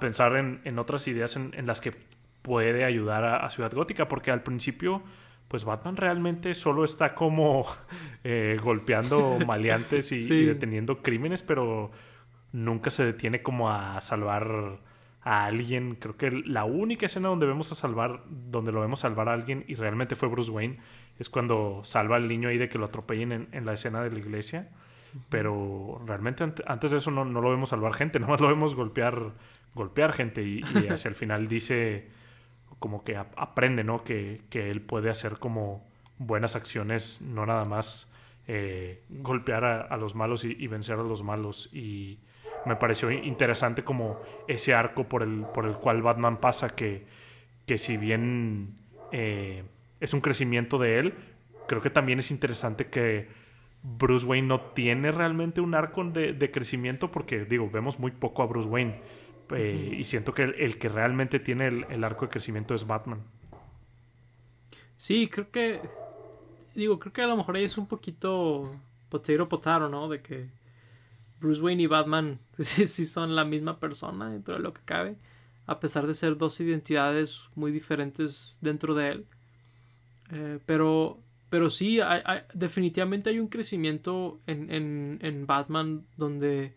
pensar 0.00 0.36
en, 0.36 0.78
otras 0.78 1.08
ideas 1.08 1.36
en, 1.36 1.66
las 1.66 1.80
que 1.80 1.94
puede 2.42 2.84
ayudar 2.84 3.24
a 3.24 3.48
Ciudad 3.50 3.72
Gótica, 3.72 4.08
porque 4.08 4.30
al 4.30 4.42
principio 4.42 5.02
pues 5.48 5.64
Batman 5.64 5.96
realmente 5.96 6.54
solo 6.54 6.84
está 6.84 7.14
como 7.14 7.66
eh, 8.24 8.58
golpeando 8.62 9.38
maleantes 9.46 10.12
y, 10.12 10.44
deteniendo 10.44 11.02
crímenes, 11.02 11.42
pero 11.42 11.90
nunca 12.56 12.88
se 12.88 13.04
detiene 13.04 13.42
como 13.42 13.70
a 13.70 14.00
salvar 14.00 14.80
a 15.20 15.44
alguien. 15.44 15.96
Creo 15.96 16.16
que 16.16 16.30
la 16.30 16.64
única 16.64 17.06
escena 17.06 17.28
donde 17.28 17.46
vemos 17.46 17.70
a 17.70 17.74
salvar, 17.74 18.22
donde 18.26 18.72
lo 18.72 18.80
vemos 18.80 19.00
salvar 19.00 19.28
a 19.28 19.34
alguien 19.34 19.64
y 19.68 19.74
realmente 19.74 20.16
fue 20.16 20.28
Bruce 20.28 20.50
Wayne, 20.50 20.78
es 21.18 21.28
cuando 21.28 21.82
salva 21.84 22.16
al 22.16 22.28
niño 22.28 22.48
ahí 22.48 22.56
de 22.56 22.70
que 22.70 22.78
lo 22.78 22.86
atropellen 22.86 23.48
en, 23.52 23.66
la 23.66 23.74
escena 23.74 24.02
de 24.02 24.10
la 24.10 24.18
iglesia. 24.18 24.70
Pero 25.28 26.00
realmente 26.06 26.44
antes 26.66 26.90
de 26.90 26.96
eso 26.96 27.10
no, 27.10 27.24
lo 27.24 27.50
vemos 27.50 27.68
salvar 27.68 27.92
gente, 27.92 28.18
nomás 28.20 28.40
lo 28.40 28.48
vemos 28.48 28.74
golpear, 28.74 29.32
golpear 29.74 30.12
gente 30.12 30.42
y 30.42 30.62
hacia 30.90 31.10
el 31.10 31.14
final 31.14 31.48
dice 31.48 32.08
como 32.78 33.04
que 33.04 33.16
aprende, 33.16 33.84
¿no? 33.84 34.02
Que, 34.02 34.40
él 34.52 34.80
puede 34.80 35.10
hacer 35.10 35.38
como 35.38 35.86
buenas 36.18 36.56
acciones, 36.56 37.20
no 37.20 37.44
nada 37.44 37.64
más 37.64 38.12
eh, 38.46 39.02
golpear 39.08 39.64
a, 39.64 39.96
los 39.96 40.14
malos 40.14 40.44
y, 40.44 40.66
vencer 40.66 40.98
a 40.98 41.02
los 41.02 41.22
malos. 41.22 41.70
Y 41.72 42.18
me 42.66 42.76
pareció 42.76 43.10
interesante 43.10 43.84
como 43.84 44.20
ese 44.48 44.74
arco 44.74 45.04
por 45.04 45.22
el, 45.22 45.44
por 45.54 45.66
el 45.66 45.74
cual 45.74 46.02
Batman 46.02 46.38
pasa, 46.40 46.74
que, 46.74 47.06
que 47.66 47.78
si 47.78 47.96
bien 47.96 48.76
eh, 49.12 49.64
es 50.00 50.14
un 50.14 50.20
crecimiento 50.20 50.78
de 50.78 50.98
él, 50.98 51.14
creo 51.66 51.80
que 51.80 51.90
también 51.90 52.18
es 52.18 52.30
interesante 52.30 52.88
que 52.88 53.28
Bruce 53.82 54.26
Wayne 54.26 54.48
no 54.48 54.60
tiene 54.60 55.12
realmente 55.12 55.60
un 55.60 55.74
arco 55.74 56.04
de, 56.04 56.32
de 56.32 56.50
crecimiento 56.50 57.10
porque, 57.10 57.44
digo, 57.44 57.70
vemos 57.70 57.98
muy 57.98 58.10
poco 58.10 58.42
a 58.42 58.46
Bruce 58.46 58.68
Wayne 58.68 59.00
Eh, 59.50 59.96
y 60.00 60.04
siento 60.04 60.34
que 60.34 60.42
el, 60.42 60.78
que 60.78 60.88
realmente 60.88 61.38
tiene 61.40 61.68
el, 61.68 62.04
arco 62.04 62.26
de 62.26 62.30
crecimiento 62.30 62.74
es 62.74 62.86
Batman. 62.86 63.22
Sí, 64.96 65.28
creo 65.28 65.50
que. 65.50 65.80
Digo, 66.74 66.98
creo 66.98 67.12
que 67.12 67.22
a 67.22 67.26
lo 67.26 67.36
mejor 67.36 67.56
ahí 67.56 67.64
es 67.64 67.78
un 67.78 67.86
poquito 67.86 68.80
potato 69.08 69.48
potato, 69.48 69.88
¿no? 69.88 70.08
De 70.08 70.20
que 70.22 70.50
Bruce 71.40 71.60
Wayne 71.60 71.82
y 71.82 71.86
Batman 71.86 72.38
pues, 72.56 72.68
sí, 72.68 73.06
son 73.06 73.34
la 73.34 73.44
misma 73.44 73.78
persona 73.78 74.30
dentro 74.30 74.54
de 74.54 74.60
lo 74.60 74.72
que 74.72 74.82
cabe. 74.84 75.16
A 75.66 75.80
pesar 75.80 76.06
de 76.06 76.14
ser 76.14 76.36
dos 76.36 76.60
identidades 76.60 77.40
muy 77.54 77.72
diferentes 77.72 78.58
dentro 78.60 78.94
de 78.94 79.08
él. 79.08 79.26
Eh, 80.30 80.58
pero, 80.64 81.18
pero 81.50 81.70
sí, 81.70 81.98
definitivamente 82.54 83.30
hay 83.30 83.40
un 83.40 83.48
crecimiento 83.48 84.40
en, 84.46 84.70
en, 84.70 85.18
en 85.22 85.46
Batman 85.46 86.04
donde 86.16 86.74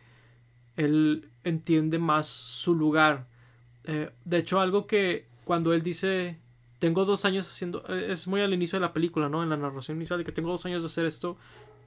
él 0.76 1.30
entiende 1.44 2.00
más 2.00 2.28
su 2.28 2.74
lugar. 2.74 3.28
Eh, 3.84 4.10
de 4.26 4.38
hecho, 4.38 4.60
algo 4.60 4.88
que 4.88 5.28
cuando 5.44 5.74
él 5.74 5.84
dice, 5.84 6.38
tengo 6.80 7.06
dos 7.06 7.26
años 7.26 7.48
haciendo, 7.48 7.84
eh, 7.90 8.08
es 8.12 8.28
muy 8.28 8.42
al 8.42 8.54
inicio 8.54 8.80
de 8.80 8.86
la 8.86 8.94
película, 8.94 9.30
¿no? 9.30 9.44
En 9.44 9.50
la 9.50 9.58
narración 9.58 9.98
inicial, 9.98 10.20
de 10.20 10.26
que 10.26 10.32
tengo 10.32 10.50
dos 10.50 10.66
años 10.66 10.82
de 10.82 10.88
hacer 10.88 11.06
esto 11.06 11.38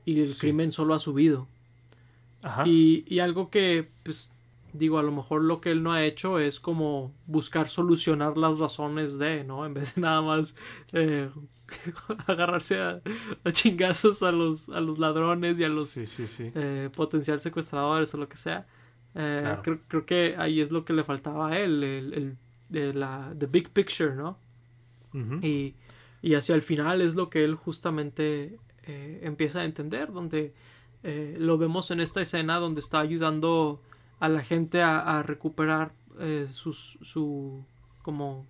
y 0.04 0.20
el 0.20 0.36
crimen 0.36 0.72
solo 0.72 0.94
ha 0.94 0.98
subido. 0.98 1.48
Ajá. 2.42 2.64
Y, 2.66 3.04
y, 3.06 3.20
algo 3.20 3.50
que, 3.50 3.88
pues, 4.02 4.32
digo, 4.72 4.98
a 4.98 5.02
lo 5.02 5.12
mejor 5.12 5.42
lo 5.44 5.60
que 5.60 5.70
él 5.70 5.82
no 5.82 5.92
ha 5.92 6.04
hecho 6.04 6.38
es 6.38 6.60
como 6.60 7.12
buscar 7.26 7.68
solucionar 7.68 8.36
las 8.36 8.58
razones 8.58 9.18
de, 9.18 9.44
¿no? 9.44 9.64
En 9.66 9.74
vez 9.74 9.94
de 9.94 10.00
nada 10.00 10.22
más 10.22 10.56
eh, 10.92 11.30
agarrarse 12.26 12.80
a, 12.80 13.00
chingazos 13.52 14.22
a 14.22 14.32
los, 14.32 14.68
a 14.68 14.80
los 14.80 14.98
ladrones 14.98 15.58
y 15.60 15.64
a 15.64 15.68
los 15.68 15.98
potencial 16.94 17.40
secuestradores 17.40 18.12
o 18.14 18.18
lo 18.18 18.28
que 18.28 18.36
sea. 18.36 18.66
Eh, 19.14 19.56
creo, 19.88 20.06
que 20.06 20.36
ahí 20.38 20.60
es 20.60 20.70
lo 20.70 20.84
que 20.84 20.94
le 20.94 21.04
faltaba 21.04 21.50
a 21.50 21.58
él, 21.58 21.84
el, 21.84 22.36
de 22.70 22.94
la 22.94 23.34
the 23.38 23.46
big 23.46 23.70
picture, 23.70 24.14
¿no? 24.14 24.38
y, 25.42 25.74
y, 26.22 26.34
hacia 26.34 26.54
el 26.54 26.62
final 26.62 27.02
es 27.02 27.14
lo 27.14 27.28
que 27.28 27.44
él 27.44 27.54
justamente 27.54 28.58
eh, 28.84 29.20
empieza 29.22 29.60
a 29.60 29.64
entender, 29.64 30.10
donde 30.10 30.54
eh, 31.02 31.34
lo 31.38 31.58
vemos 31.58 31.90
en 31.90 32.00
esta 32.00 32.20
escena 32.20 32.58
donde 32.58 32.80
está 32.80 33.00
ayudando 33.00 33.80
a 34.20 34.28
la 34.28 34.42
gente 34.42 34.82
a, 34.82 35.22
recuperar 35.22 35.92
sus, 36.48 36.98
su 37.02 37.64
como 38.02 38.46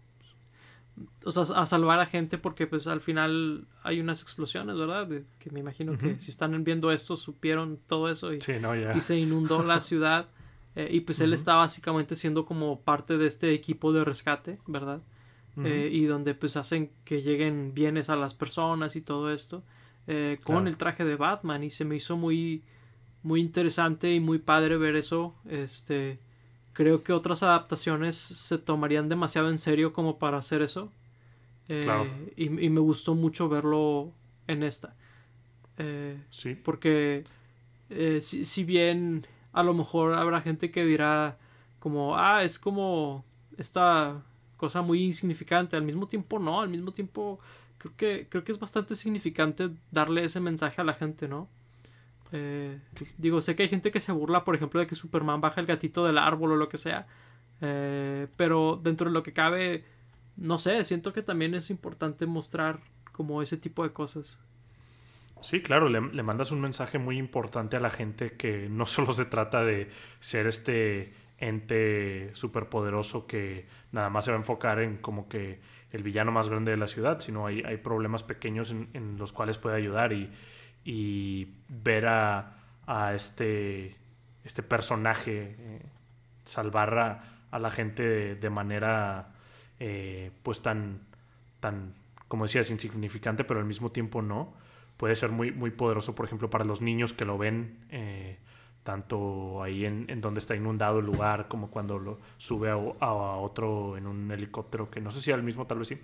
o 1.25 1.33
sea, 1.33 1.43
a 1.57 1.67
salvar 1.67 2.01
a 2.01 2.07
gente 2.07 2.39
porque 2.39 2.67
pues 2.67 2.87
al 2.87 3.01
final 3.01 3.67
hay 3.83 4.01
unas 4.01 4.23
explosiones, 4.23 4.77
¿verdad? 4.77 5.09
que 5.39 5.51
me 5.51 5.61
imagino 5.61 5.97
que 5.97 6.21
si 6.21 6.31
están 6.31 6.63
viendo 6.65 6.93
esto 6.93 7.17
supieron 7.17 7.79
todo 7.87 8.11
eso 8.11 8.33
y, 8.33 8.39
y 8.97 9.01
se 9.01 9.17
inundó 9.17 9.63
la 9.63 9.81
ciudad. 9.81 10.29
Eh, 10.75 10.89
y 10.91 11.01
pues 11.01 11.21
él 11.21 11.35
está 11.35 11.55
básicamente 11.57 12.15
siendo 12.15 12.47
como 12.47 12.81
parte 12.81 13.19
de 13.19 13.27
este 13.27 13.53
equipo 13.53 13.93
de 13.93 14.05
rescate, 14.05 14.59
¿verdad? 14.67 15.03
Eh, 15.65 15.91
y 15.93 16.07
donde 16.07 16.35
pues 16.35 16.57
hacen 16.57 16.91
que 17.05 17.21
lleguen 17.21 17.75
bienes 17.75 18.09
a 18.09 18.17
las 18.17 18.33
personas 18.33 18.97
y 18.97 19.03
todo 19.03 19.31
esto 19.31 19.63
eh, 20.07 20.39
con 20.43 20.67
el 20.67 20.77
traje 20.77 21.05
de 21.05 21.17
Batman 21.17 21.63
y 21.65 21.71
se 21.71 21.85
me 21.85 21.97
hizo 21.97 22.17
muy 22.17 22.63
muy 23.23 23.41
interesante 23.41 24.13
y 24.13 24.21
muy 24.21 24.39
padre 24.39 24.77
ver 24.77 24.97
eso. 24.97 25.35
Este 25.49 26.19
creo 26.73 27.03
que 27.03 27.13
otras 27.13 27.43
adaptaciones 27.43 28.17
se 28.17 28.59
tomarían 28.59 29.09
demasiado 29.09 29.51
en 29.51 29.59
serio 29.59 29.93
como 29.93 30.19
para 30.19 30.39
hacer 30.39 30.63
eso. 30.63 30.91
Y, 32.37 32.49
me 32.49 32.81
gustó 32.81 33.15
mucho 33.15 33.49
verlo 33.49 34.13
en 34.47 34.63
esta. 34.63 34.95
Sí. 36.31 36.55
porque 36.55 37.25
si, 38.21 38.45
si 38.45 38.65
bien 38.65 39.27
a 39.53 39.63
lo 39.63 39.75
mejor 39.75 40.15
habrá 40.15 40.41
gente 40.41 40.71
que 40.71 40.85
dirá 40.85 41.39
como, 41.79 42.17
ah, 42.17 42.45
es 42.45 42.59
como 42.59 43.25
esta 43.57 44.23
cosa 44.57 44.83
muy 44.83 45.03
insignificante. 45.03 45.77
Al 45.77 45.83
mismo 45.83 46.07
tiempo, 46.07 46.39
no, 46.39 46.61
al 46.61 46.69
mismo 46.69 46.93
tiempo 46.93 47.41
creo 47.83 47.97
que, 47.97 48.29
creo 48.29 48.45
que 48.45 48.53
es 48.53 48.61
bastante 48.61 48.95
significante 48.95 49.71
darle 49.91 50.25
ese 50.25 50.41
mensaje 50.41 50.81
a 50.81 50.85
la 50.85 50.95
gente, 50.95 51.27
¿no? 51.27 51.49
Eh, 52.31 52.79
digo, 53.19 53.43
sé 53.43 53.57
que 53.57 53.65
hay 53.65 53.69
gente 53.69 53.91
que 53.91 54.01
se 54.01 54.13
burla, 54.13 54.45
por 54.45 54.55
ejemplo, 54.55 54.81
de 54.81 54.87
que 54.87 54.95
Superman 54.95 55.41
baja 55.41 55.61
el 55.61 55.67
gatito 55.67 56.07
del 56.07 56.19
árbol 56.19 56.53
o 56.53 56.57
lo 56.57 56.69
que 56.69 56.79
sea. 56.79 57.07
Eh, 57.61 58.29
pero 58.37 58.81
dentro 58.83 59.09
de 59.09 59.13
lo 59.13 59.23
que 59.23 59.33
cabe, 59.33 59.85
no 60.37 60.59
sé, 60.59 60.85
siento 60.85 61.13
que 61.13 61.23
también 61.23 61.55
es 61.55 61.71
importante 61.71 62.27
mostrar 62.27 62.81
como 63.11 63.43
ese 63.43 63.57
tipo 63.57 63.83
de 63.83 63.93
cosas. 63.93 64.39
Sí, 65.43 65.61
claro, 65.61 65.89
le, 65.89 66.23
mandas 66.23 66.53
un 66.53 66.61
mensaje 66.61 66.99
muy 66.99 67.19
importante 67.19 67.77
a 67.77 67.81
la 67.81 67.91
gente 67.91 68.37
que 68.37 68.69
no 68.69 68.87
solo 68.87 69.13
se 69.13 69.25
trata 69.25 69.65
de 69.65 69.91
ser 70.21 70.47
este 70.47 71.13
ente 71.39 72.31
superpoderoso 72.35 73.27
que 73.27 73.67
nada 73.91 74.09
más 74.09 74.25
se 74.25 74.31
va 74.31 74.37
a 74.37 74.41
enfocar 74.41 74.79
en 74.79 74.99
como 74.99 75.29
que 75.29 75.61
el 75.93 76.03
villano 76.03 76.33
más 76.33 76.49
grande 76.49 76.71
de 76.71 76.79
la 76.79 76.87
ciudad, 76.87 77.21
sino 77.21 77.47
hay, 77.47 77.63
hay 77.63 77.77
problemas 77.77 78.23
pequeños 78.23 78.71
en, 78.71 79.17
los 79.19 79.33
cuales 79.33 79.59
puede 79.59 79.77
ayudar 79.77 80.13
y, 80.13 80.33
y 80.85 81.55
ver 81.69 82.07
a, 82.07 82.57
a, 82.87 83.15
este, 83.15 83.95
este 84.43 84.63
personaje 84.63 85.55
eh, 85.59 85.83
salvar 86.45 86.99
a, 87.51 87.59
la 87.59 87.71
gente 87.71 88.35
de, 88.35 88.51
manera 88.51 89.35
eh, 89.79 90.31
pues 90.43 90.63
tan, 90.63 91.01
tan, 91.61 91.95
como 92.27 92.45
decías, 92.45 92.71
insignificante, 92.71 93.45
pero 93.45 93.61
al 93.61 93.67
mismo 93.67 93.93
tiempo 93.93 94.23
no. 94.23 94.55
Puede 94.97 95.17
ser 95.17 95.31
muy, 95.31 95.53
muy 95.53 95.71
poderoso, 95.71 96.15
por 96.15 96.25
ejemplo, 96.25 96.49
para 96.49 96.65
los 96.65 96.81
niños 96.81 97.13
que 97.13 97.27
lo 97.27 97.37
ven, 97.37 97.85
eh, 97.91 98.39
tanto 98.83 99.63
ahí 99.63 99.85
en, 99.85 100.21
donde 100.21 100.41
está 100.41 100.57
inundado 100.57 100.99
el 100.99 101.07
lugar, 101.07 101.49
como 101.49 101.71
cuando 101.71 101.99
lo 101.99 102.19
sube 102.37 102.71
a, 102.71 102.77
otro 102.77 103.97
en 103.97 104.07
un 104.07 104.31
helicóptero, 104.31 104.91
que 104.91 105.01
no 105.01 105.11
sé 105.11 105.21
si 105.21 105.33
al 105.33 105.43
mismo, 105.43 105.67
tal 105.67 105.79
vez 105.79 105.89
sí. 105.89 106.01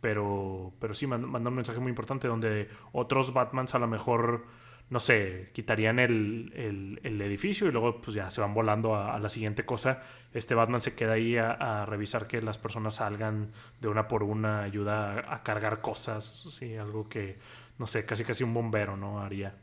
Pero, 0.00 0.72
pero 0.80 0.92
sí, 0.94 1.06
manda, 1.06 1.48
un 1.48 1.54
mensaje 1.54 1.80
muy 1.80 1.88
importante 1.88 2.28
donde 2.28 2.68
otros 2.92 3.32
Batmans 3.32 3.74
a 3.74 3.78
lo 3.78 3.86
mejor, 3.86 4.44
no 4.90 4.98
sé, 4.98 5.48
quitarían 5.54 5.98
el, 5.98 7.00
edificio 7.02 7.68
y 7.68 7.72
luego 7.72 8.02
pues 8.02 8.14
ya 8.14 8.28
se 8.28 8.42
van 8.42 8.52
volando 8.52 8.96
a, 8.96 9.18
la 9.18 9.30
siguiente 9.30 9.64
cosa. 9.64 10.02
Este 10.34 10.54
Batman 10.54 10.82
se 10.82 10.94
queda 10.94 11.14
ahí 11.14 11.38
a, 11.38 11.86
revisar 11.86 12.26
que 12.26 12.42
las 12.42 12.58
personas 12.58 12.96
salgan 12.96 13.52
de 13.80 13.88
una 13.88 14.08
por 14.08 14.24
una, 14.24 14.62
ayuda 14.62 15.20
a, 15.20 15.34
a 15.36 15.42
cargar 15.42 15.80
cosas, 15.80 16.44
sí, 16.50 16.76
algo 16.76 17.08
que 17.08 17.38
no 17.78 17.86
sé, 17.86 18.06
casi 18.06 18.24
casi 18.24 18.44
un 18.44 18.54
bombero, 18.54 18.96
¿no? 18.96 19.20
Haría. 19.20 19.56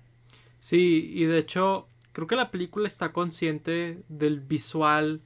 Sí, 0.59 1.11
y 1.13 1.25
de 1.25 1.39
hecho, 1.39 1.87
creo 2.11 2.27
que 2.27 2.35
la 2.35 2.51
película 2.51 2.87
está 2.87 3.11
consciente 3.11 4.01
del 4.07 4.39
visual 4.39 5.21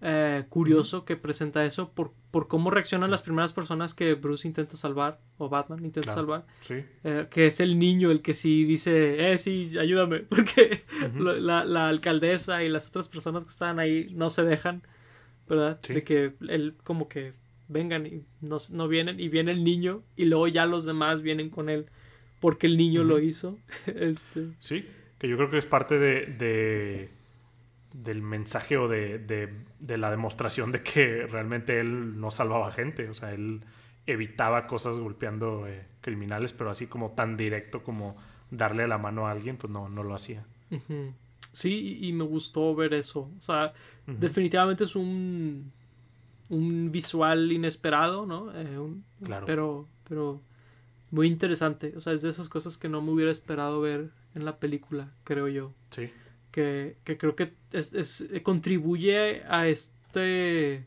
eh, 0.00 0.44
curioso 0.48 1.04
que 1.04 1.16
presenta 1.16 1.64
eso 1.64 1.92
por, 1.92 2.12
por 2.32 2.48
cómo 2.48 2.70
reaccionan 2.70 3.10
las 3.10 3.22
primeras 3.22 3.52
personas 3.52 3.94
que 3.94 4.14
Bruce 4.14 4.48
intenta 4.48 4.76
salvar, 4.76 5.20
o 5.38 5.48
Batman 5.48 5.84
intenta 5.84 6.12
salvar. 6.12 6.44
Sí. 6.60 6.84
Eh, 7.04 7.28
que 7.30 7.46
es 7.46 7.60
el 7.60 7.78
niño 7.78 8.10
el 8.10 8.20
que 8.20 8.34
sí 8.34 8.64
dice, 8.64 9.32
eh, 9.32 9.38
sí, 9.38 9.78
ayúdame, 9.78 10.18
porque 10.28 10.82
la, 11.16 11.64
la, 11.64 11.88
alcaldesa 11.88 12.64
y 12.64 12.68
las 12.68 12.88
otras 12.88 13.08
personas 13.08 13.44
que 13.44 13.50
están 13.50 13.78
ahí 13.78 14.08
no 14.12 14.30
se 14.30 14.44
dejan, 14.44 14.82
¿verdad? 15.48 15.80
De 15.80 16.02
que 16.02 16.34
él 16.48 16.74
como 16.82 17.08
que 17.08 17.34
vengan 17.68 18.06
y 18.06 18.24
no, 18.40 18.56
no 18.72 18.88
vienen, 18.88 19.20
y 19.20 19.28
viene 19.28 19.52
el 19.52 19.62
niño, 19.62 20.02
y 20.16 20.24
luego 20.24 20.48
ya 20.48 20.66
los 20.66 20.84
demás 20.84 21.22
vienen 21.22 21.48
con 21.48 21.68
él 21.68 21.86
porque 22.42 22.66
el 22.66 22.76
niño 22.76 23.04
lo 23.04 23.20
hizo. 23.20 23.56
este. 23.86 24.48
Sí, 24.58 24.84
que 25.22 25.28
yo 25.28 25.36
creo 25.36 25.50
que 25.50 25.58
es 25.58 25.66
parte 25.66 26.00
de, 26.00 27.08
del 27.92 28.22
mensaje 28.22 28.76
o 28.76 28.88
de, 28.88 29.54
la 29.78 30.10
demostración 30.10 30.72
de 30.72 30.82
que 30.82 31.28
realmente 31.28 31.78
él 31.78 32.18
no 32.18 32.32
salvaba 32.32 32.72
gente, 32.72 33.08
o 33.08 33.14
sea, 33.14 33.32
él 33.32 33.62
evitaba 34.08 34.66
cosas 34.66 34.98
golpeando 34.98 35.68
eh, 35.68 35.86
criminales, 36.00 36.52
pero 36.52 36.70
así 36.70 36.88
como 36.88 37.12
tan 37.12 37.36
directo 37.36 37.84
como 37.84 38.16
darle 38.50 38.88
la 38.88 38.98
mano 38.98 39.28
a 39.28 39.30
alguien, 39.30 39.56
pues 39.56 39.72
no, 39.72 39.88
no 39.88 40.02
lo 40.02 40.12
hacía. 40.12 40.44
Sí, 41.52 41.98
y 42.00 42.12
me 42.12 42.24
gustó 42.24 42.74
ver 42.74 42.92
eso. 42.92 43.30
O 43.38 43.40
sea, 43.40 43.72
definitivamente 44.08 44.82
es 44.82 44.96
un, 44.96 45.70
un 46.48 46.90
visual 46.90 47.52
inesperado, 47.52 48.26
¿no? 48.26 48.50
Eh, 48.52 48.92
claro. 49.22 49.46
Pero, 49.46 49.88
pero 50.08 50.40
muy 51.12 51.28
interesante. 51.28 51.92
O 51.96 52.00
sea, 52.00 52.12
es 52.12 52.22
de 52.22 52.30
esas 52.30 52.48
cosas 52.48 52.76
que 52.76 52.88
no 52.88 53.00
me 53.02 53.12
hubiera 53.12 53.30
esperado 53.30 53.80
ver 53.80 54.10
en 54.34 54.44
la 54.44 54.58
película, 54.58 55.12
creo 55.24 55.48
yo. 55.48 55.72
Sí. 55.90 56.10
Que, 56.50 56.96
que 57.04 57.16
creo 57.16 57.34
que 57.34 57.54
es, 57.72 57.94
es, 57.94 58.28
contribuye 58.42 59.42
a 59.48 59.68
este 59.68 60.86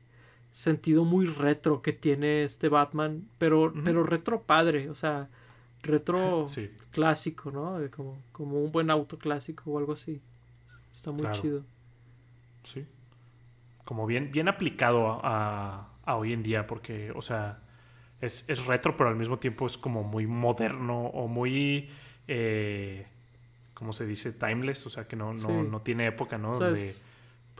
sentido 0.51 1.03
muy 1.03 1.25
retro 1.25 1.81
que 1.81 1.91
tiene 1.91 2.43
este 2.43 2.69
Batman, 2.69 3.27
pero, 3.37 3.73
pero 3.83 4.03
retro 4.03 4.43
padre, 4.43 4.89
o 4.89 4.95
sea, 4.95 5.27
retro 5.81 6.45
clásico, 6.91 7.51
¿no? 7.51 7.79
Como, 7.91 8.17
como 8.31 8.61
un 8.61 8.71
buen 8.71 8.89
auto 8.89 9.17
clásico 9.17 9.71
o 9.71 9.79
algo 9.79 9.93
así. 9.93 10.21
Está 10.91 11.11
muy 11.11 11.29
chido. 11.31 11.63
Sí. 12.63 12.85
Como 13.83 14.05
bien, 14.05 14.31
bien 14.31 14.47
aplicado 14.47 15.19
a, 15.23 15.89
a 16.03 16.15
hoy 16.15 16.33
en 16.33 16.41
día, 16.41 16.65
porque, 16.67 17.11
o 17.11 17.21
sea, 17.21 17.59
es, 18.21 18.65
retro, 18.65 18.95
pero 18.97 19.09
al 19.09 19.15
mismo 19.15 19.37
tiempo 19.37 19.65
es 19.65 19.77
como 19.77 20.03
muy 20.03 20.27
moderno 20.27 21.07
o 21.07 21.27
muy, 21.27 21.89
eh, 22.27 23.07
¿cómo 23.85 23.93
se 23.93 24.07
dice? 24.07 24.31
Timeless, 24.31 24.87
o 24.87 24.89
sea, 24.89 25.07
que 25.07 25.15
no, 25.15 25.31
no, 25.31 25.81
tiene 25.83 26.07
época, 26.07 26.39
¿no? 26.39 26.53
pues, 26.53 27.05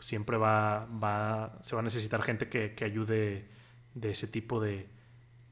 siempre 0.00 0.36
va, 0.36 0.84
va, 0.86 1.56
se 1.62 1.76
va 1.76 1.82
a 1.82 1.84
necesitar 1.84 2.20
gente 2.20 2.48
que, 2.48 2.74
que 2.74 2.84
ayude 2.84 3.48
de 3.94 4.10
ese 4.10 4.26
tipo 4.26 4.60
de, 4.60 4.88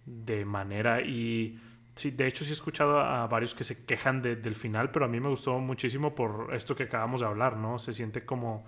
de 0.04 0.44
manera. 0.44 1.00
Y 1.00 1.60
sí, 1.94 2.10
de 2.10 2.26
hecho 2.26 2.42
sí 2.42 2.50
he 2.50 2.54
escuchado 2.54 2.98
a 2.98 3.24
varios 3.28 3.54
que 3.54 3.62
se 3.62 3.86
quejan 3.86 4.20
del 4.20 4.56
final, 4.56 4.90
pero 4.90 5.04
a 5.04 5.08
mí 5.08 5.20
me 5.20 5.28
gustó 5.28 5.60
muchísimo 5.60 6.16
por 6.16 6.52
esto 6.52 6.74
que 6.74 6.82
acabamos 6.82 7.20
de 7.20 7.28
hablar, 7.28 7.56
¿no? 7.56 7.78
Se 7.78 7.92
siente 7.92 8.24
como, 8.24 8.66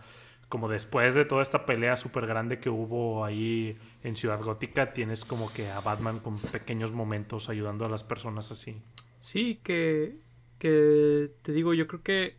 como 0.49 0.69
después 0.69 1.17
de 1.17 1.25
toda 1.25 1.43
esta 1.43 1.67
pelea 1.67 1.97
súper 1.97 2.29
grande 2.29 2.61
que 2.61 2.71
hubo 2.71 3.25
ahí 3.25 3.77
en 4.05 4.15
Ciudad 4.15 4.41
Gótica, 4.41 4.93
tienes 4.93 5.25
como 5.25 5.53
que 5.53 5.73
a 5.73 5.81
Batman 5.81 6.21
con 6.21 6.39
pequeños 6.39 6.93
momentos 6.93 7.49
ayudando 7.49 7.85
a 7.85 7.89
las 7.89 8.05
personas 8.05 8.53
así. 8.53 8.81
Sí, 9.19 9.59
que, 9.65 10.21
que 10.59 11.31
te 11.43 11.53
digo, 11.53 11.75
yo 11.75 11.87
creo 11.87 12.03
que 12.03 12.37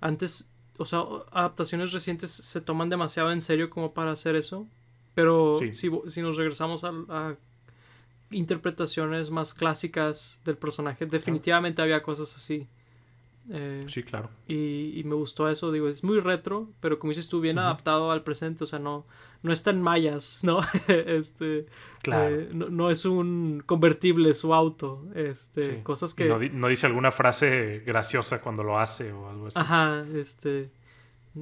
antes, 0.00 0.50
o 0.78 0.84
sea, 0.84 1.04
adaptaciones 1.32 1.92
recientes 1.92 2.30
se 2.30 2.60
toman 2.60 2.90
demasiado 2.90 3.32
en 3.32 3.42
serio 3.42 3.70
como 3.70 3.94
para 3.94 4.10
hacer 4.10 4.36
eso. 4.36 4.66
Pero 5.14 5.58
si, 5.72 5.90
si, 6.08 6.22
nos 6.22 6.36
regresamos 6.36 6.84
a, 6.84 7.36
interpretaciones 8.30 9.30
más 9.30 9.54
clásicas 9.54 10.40
del 10.44 10.56
personaje, 10.56 11.06
definitivamente 11.06 11.82
había 11.82 12.02
cosas 12.02 12.34
así. 12.36 12.66
Eh, 13.50 13.82
sí, 13.86 14.02
claro. 14.02 14.30
Y, 14.48 15.02
me 15.04 15.14
gustó 15.14 15.48
eso, 15.48 15.70
digo, 15.70 15.88
es 15.88 16.02
muy 16.02 16.20
retro, 16.20 16.70
pero 16.80 16.98
como 16.98 17.10
dices 17.10 17.28
tú, 17.28 17.40
bien 17.40 17.58
adaptado 17.58 18.10
al 18.10 18.22
presente, 18.22 18.64
o 18.64 18.66
sea, 18.66 18.78
no, 18.78 19.04
no 19.42 19.52
está 19.52 19.70
en 19.70 19.82
mayas, 19.82 20.40
¿no? 20.44 20.60
este, 20.88 21.66
claro. 22.02 22.34
Eh, 22.34 22.48
no, 22.52 22.90
es 22.90 23.04
un 23.04 23.62
convertible 23.66 24.32
su 24.34 24.54
auto, 24.54 25.04
este, 25.14 25.82
cosas 25.82 26.14
que... 26.14 26.26
No, 26.26 26.38
no, 26.38 26.68
dice 26.68 26.86
alguna 26.86 27.12
frase 27.12 27.82
graciosa 27.86 28.40
cuando 28.40 28.62
lo 28.62 28.78
hace 28.78 29.12
o 29.12 29.28
algo 29.28 29.46
así. 29.48 29.58
Ajá, 29.58 30.04
este... 30.14 30.70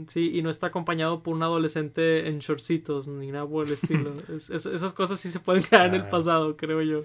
Sí, 0.07 0.31
y 0.35 0.43
no 0.43 0.49
está 0.49 0.69
acompañado 0.69 1.23
por 1.23 1.35
un 1.35 1.43
adolescente 1.43 2.27
en 2.27 2.39
shortcitos 2.39 3.09
ni 3.09 3.31
nada 3.31 3.47
por 3.47 3.67
el 3.67 3.73
estilo. 3.75 4.15
esas 4.29 4.93
cosas 4.95 5.21
sí 5.21 5.29
se 5.29 5.39
pueden 5.39 5.63
quedar 5.63 5.87
en 5.87 5.95
el 5.95 6.09
pasado, 6.09 6.57
creo 6.57 6.81
yo. 6.81 7.05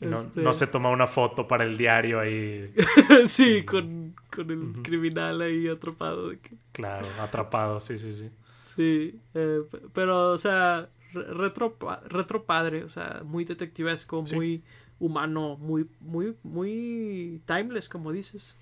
Este 0.00 0.40
no, 0.40 0.52
se 0.52 0.68
toma 0.68 0.90
una 0.90 1.08
foto 1.08 1.48
para 1.48 1.64
el 1.64 1.76
diario 1.76 2.20
ahí. 2.20 2.72
sí, 3.26 3.64
con, 3.64 4.07
el 4.36 4.82
criminal 4.82 5.40
ahí 5.40 5.68
atrapado. 5.68 6.32
Claro, 6.72 7.06
atrapado, 7.20 7.80
sí, 7.80 7.98
sí, 7.98 8.14
sí. 8.14 8.30
Sí, 8.66 9.18
eh, 9.34 9.62
pero, 9.92 10.32
o 10.32 10.38
sea, 10.38 10.88
retro, 11.12 11.76
retro 12.06 12.44
padre, 12.44 12.84
o 12.84 12.88
sea, 12.88 13.22
muy 13.24 13.44
detectivesco, 13.44 14.22
muy 14.22 14.62
humano, 15.00 15.56
muy, 15.56 15.88
muy, 16.00 16.36
muy 16.42 17.40
timeless, 17.46 17.88
como 17.88 18.12
dices. 18.12 18.56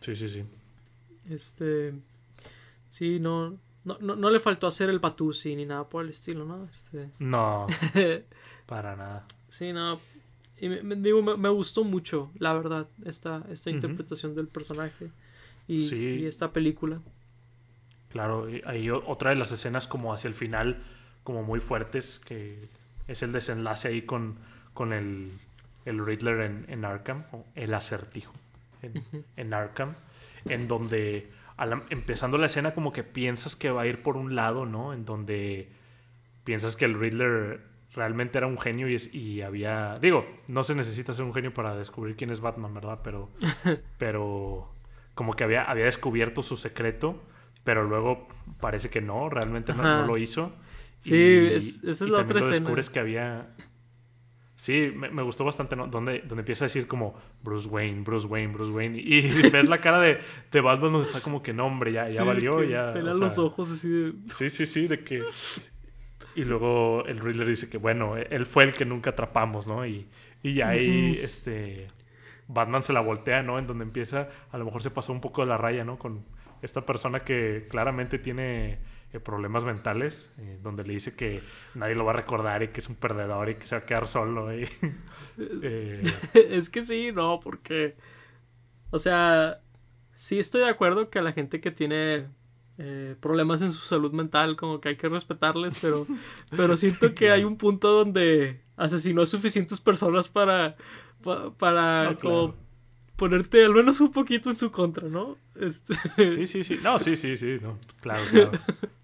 Sí, 0.00 0.14
sí, 0.14 0.28
sí. 0.28 0.44
Este. 1.28 1.94
Sí, 2.88 3.18
no, 3.18 3.58
no, 3.84 3.98
no, 4.00 4.30
le 4.30 4.38
faltó 4.38 4.66
hacer 4.66 4.90
el 4.90 4.98
Batusi 4.98 5.56
ni 5.56 5.64
nada 5.64 5.88
por 5.88 6.04
el 6.04 6.10
estilo, 6.10 6.44
¿no? 6.44 6.64
Este... 6.70 7.10
No, 7.18 7.66
para 8.66 8.94
nada. 8.94 9.24
Sí, 9.48 9.72
no. 9.72 9.98
Y 10.62 10.68
me, 10.68 10.94
digo, 10.94 11.22
me, 11.22 11.48
gustó 11.48 11.82
mucho, 11.82 12.30
la 12.38 12.52
verdad, 12.52 12.86
esta, 13.04 13.44
esta 13.50 13.68
interpretación 13.68 14.36
del 14.36 14.46
personaje 14.46 15.10
y, 15.66 16.24
esta 16.24 16.52
película. 16.52 17.00
Claro, 18.10 18.46
hay 18.66 18.88
otra 18.88 19.30
de 19.30 19.36
las 19.36 19.50
escenas 19.50 19.88
como 19.88 20.14
hacia 20.14 20.28
el 20.28 20.34
final, 20.34 20.80
como 21.24 21.42
muy 21.42 21.58
fuertes, 21.58 22.20
que 22.20 22.68
es 23.08 23.24
el 23.24 23.32
desenlace 23.32 23.88
ahí 23.88 24.02
con, 24.02 24.36
con 24.72 24.92
el, 24.92 25.32
el 25.84 26.06
Riddler 26.06 26.42
en, 26.42 26.64
en 26.68 26.84
Arkham, 26.84 27.24
o 27.32 27.44
el 27.56 27.74
acertijo 27.74 28.32
en, 28.82 29.02
en 29.36 29.54
Arkham, 29.54 29.96
en 30.44 30.68
donde 30.68 31.28
empezando 31.90 32.38
la 32.38 32.46
escena 32.46 32.72
como 32.72 32.92
que 32.92 33.02
piensas 33.02 33.56
que 33.56 33.72
va 33.72 33.82
a 33.82 33.86
ir 33.88 34.00
por 34.00 34.16
un 34.16 34.36
lado, 34.36 34.64
¿no? 34.64 34.92
En 34.92 35.04
donde 35.04 35.72
piensas 36.44 36.76
que 36.76 36.84
el 36.84 36.96
Riddler 36.96 37.71
realmente 37.94 38.38
era 38.38 38.46
un 38.46 38.58
genio 38.58 38.88
y, 38.88 38.96
y 39.12 39.42
había... 39.42 39.98
Digo, 40.00 40.26
no 40.48 40.64
se 40.64 40.74
necesita 40.74 41.12
ser 41.12 41.24
un 41.24 41.34
genio 41.34 41.52
para 41.52 41.76
descubrir 41.76 42.16
quién 42.16 42.30
es 42.30 42.40
Batman, 42.40 42.74
¿verdad? 42.74 43.00
Pero, 43.02 43.30
pero 43.98 44.72
como 45.14 45.34
que 45.34 45.44
había, 45.44 45.64
había 45.64 45.84
descubierto 45.84 46.42
su 46.42 46.56
secreto, 46.56 47.22
pero 47.64 47.84
luego 47.84 48.28
parece 48.60 48.90
que 48.90 49.00
no, 49.00 49.28
realmente 49.28 49.74
no, 49.74 50.06
lo 50.06 50.18
hizo. 50.18 50.52
Sí, 50.98 51.48
esa 51.52 51.90
es 51.90 52.00
la 52.02 52.20
otra 52.20 52.40
escena. 52.40 52.56
descubres 52.56 52.88
que 52.88 53.00
había 53.00 53.48
Sí, 54.62 54.92
me, 54.94 55.22
gustó 55.24 55.44
bastante, 55.44 55.74
¿no? 55.74 55.88
Donde, 55.88 56.20
donde 56.20 56.42
empieza 56.42 56.64
a 56.64 56.66
decir 56.66 56.86
como 56.86 57.18
Bruce 57.42 57.68
Wayne, 57.68 58.02
Bruce 58.02 58.28
Wayne, 58.28 58.52
Bruce 58.52 58.70
Wayne. 58.70 58.96
Y, 58.96 59.22
ves 59.50 59.68
la 59.68 59.78
cara 59.78 59.98
de, 59.98 60.20
de, 60.52 60.60
Batman 60.60 60.92
donde 60.92 61.08
está 61.08 61.20
como 61.20 61.42
que 61.42 61.52
no, 61.52 61.66
hombre, 61.66 61.90
ya, 61.90 62.08
ya 62.10 62.22
valió, 62.22 62.62
ya. 62.62 62.92
Pela 62.92 63.12
los 63.12 63.38
ojos 63.38 63.72
así 63.72 63.88
de. 63.88 64.12
Sí, 64.26 64.50
sí, 64.50 64.66
sí, 64.66 64.86
de 64.86 65.02
que. 65.02 65.24
Y 66.34 66.44
luego 66.44 67.04
el 67.06 67.20
Riddler 67.20 67.46
dice 67.46 67.68
que, 67.68 67.78
bueno, 67.78 68.16
él 68.16 68.46
fue 68.46 68.64
el 68.64 68.72
que 68.72 68.84
nunca 68.84 69.10
atrapamos, 69.10 69.66
¿no? 69.66 69.86
Y, 69.86 70.08
y 70.42 70.60
ahí, 70.60 71.18
este. 71.22 71.88
Batman 72.48 72.82
se 72.82 72.92
la 72.92 73.00
voltea, 73.00 73.42
¿no? 73.42 73.58
En 73.58 73.66
donde 73.66 73.84
empieza, 73.84 74.28
a 74.50 74.58
lo 74.58 74.64
mejor 74.64 74.82
se 74.82 74.90
pasó 74.90 75.12
un 75.12 75.20
poco 75.20 75.42
de 75.42 75.48
la 75.48 75.56
raya, 75.56 75.84
¿no? 75.84 75.98
Con 75.98 76.24
esta 76.60 76.84
persona 76.84 77.20
que 77.20 77.66
claramente 77.68 78.18
tiene 78.18 78.78
eh, 79.12 79.20
problemas 79.20 79.64
mentales, 79.64 80.32
eh, 80.38 80.58
donde 80.62 80.84
le 80.84 80.94
dice 80.94 81.14
que 81.14 81.40
nadie 81.74 81.94
lo 81.94 82.04
va 82.04 82.12
a 82.12 82.16
recordar 82.16 82.62
y 82.62 82.68
que 82.68 82.80
es 82.80 82.88
un 82.88 82.96
perdedor 82.96 83.50
y 83.50 83.54
que 83.56 83.66
se 83.66 83.76
va 83.76 83.82
a 83.82 83.84
quedar 83.84 84.08
solo. 84.08 84.50
Eh, 84.50 84.68
es 86.34 86.70
que 86.70 86.82
sí, 86.82 87.10
no, 87.12 87.40
porque, 87.40 87.96
o 88.90 88.98
sea, 88.98 89.60
sí 90.12 90.38
estoy 90.38 90.62
de 90.62 90.68
acuerdo 90.68 91.10
que 91.10 91.18
a 91.18 91.22
la 91.22 91.32
gente 91.32 91.60
que 91.60 91.70
tiene 91.70 92.28
problemas 93.20 93.62
en 93.62 93.72
su 93.72 93.80
salud 93.80 94.12
mental, 94.12 94.56
como 94.56 94.80
que 94.80 94.90
hay 94.90 94.96
que 94.96 95.08
respetarles, 95.08 95.76
pero, 95.80 96.06
pero 96.56 96.76
siento 96.76 97.14
que 97.14 97.30
hay 97.30 97.44
un 97.44 97.56
punto 97.56 97.92
donde 97.92 98.60
asesinó 98.76 99.22
a 99.22 99.26
suficientes 99.26 99.80
personas 99.80 100.28
para, 100.28 100.76
para, 101.58 102.16
ponerte 103.16 103.64
al 103.64 103.74
menos 103.74 104.00
un 104.00 104.10
poquito 104.10 104.50
en 104.50 104.56
su 104.56 104.70
contra, 104.70 105.08
¿no? 105.08 105.36
Este... 105.54 105.94
Sí, 106.28 106.46
sí, 106.46 106.64
sí. 106.64 106.78
No, 106.82 106.98
sí, 106.98 107.16
sí, 107.16 107.36
sí. 107.36 107.56
No, 107.62 107.78
claro, 108.00 108.22
claro. 108.30 108.52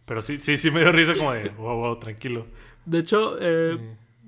Pero 0.05 0.22
sí, 0.22 0.39
sí, 0.39 0.57
sí 0.57 0.70
me 0.70 0.81
dio 0.81 0.91
risa 0.91 1.14
como 1.14 1.33
de, 1.33 1.51
wow, 1.51 1.76
wow, 1.76 1.99
tranquilo. 1.99 2.47
De 2.87 3.01
hecho, 3.01 3.37
eh, 3.41 3.79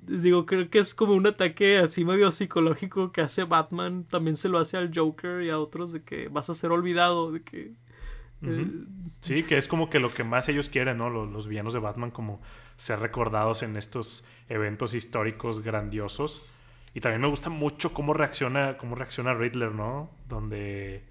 digo, 0.03 0.45
creo 0.45 0.69
que 0.69 0.77
es 0.77 0.93
como 0.93 1.13
un 1.13 1.25
ataque 1.25 1.79
así 1.79 2.05
medio 2.05 2.31
psicológico 2.31 3.11
que 3.11 3.21
hace 3.21 3.43
Batman. 3.43 4.05
También 4.05 4.35
se 4.35 4.47
lo 4.47 4.59
hace 4.59 4.77
al 4.77 4.91
Joker 4.93 5.41
y 5.41 5.49
a 5.49 5.57
otros 5.57 5.91
de 5.91 6.03
que 6.03 6.27
vas 6.27 6.49
a 6.49 6.53
ser 6.53 6.71
olvidado, 6.71 7.31
de 7.31 7.41
que... 7.41 7.71
Sí, 9.21 9.43
que 9.43 9.57
es 9.57 9.67
como 9.67 9.89
que 9.89 9.99
lo 9.99 10.13
que 10.13 10.23
más 10.23 10.49
ellos 10.49 10.69
quieren, 10.69 10.97
¿no? 10.97 11.09
Los, 11.09 11.31
los, 11.31 11.47
villanos 11.47 11.73
de 11.73 11.79
Batman 11.79 12.09
como 12.09 12.41
ser 12.75 12.99
recordados 12.99 13.61
en 13.61 13.77
estos 13.77 14.25
eventos 14.49 14.95
históricos 14.95 15.61
grandiosos. 15.61 16.45
Y 16.93 16.99
también 16.99 17.21
me 17.21 17.27
gusta 17.27 17.49
mucho 17.49 17.93
cómo 17.93 18.13
reacciona, 18.13 18.77
cómo 18.77 18.95
reacciona 18.95 19.33
Riddler, 19.33 19.71
¿no? 19.73 20.09
Donde 20.27 21.05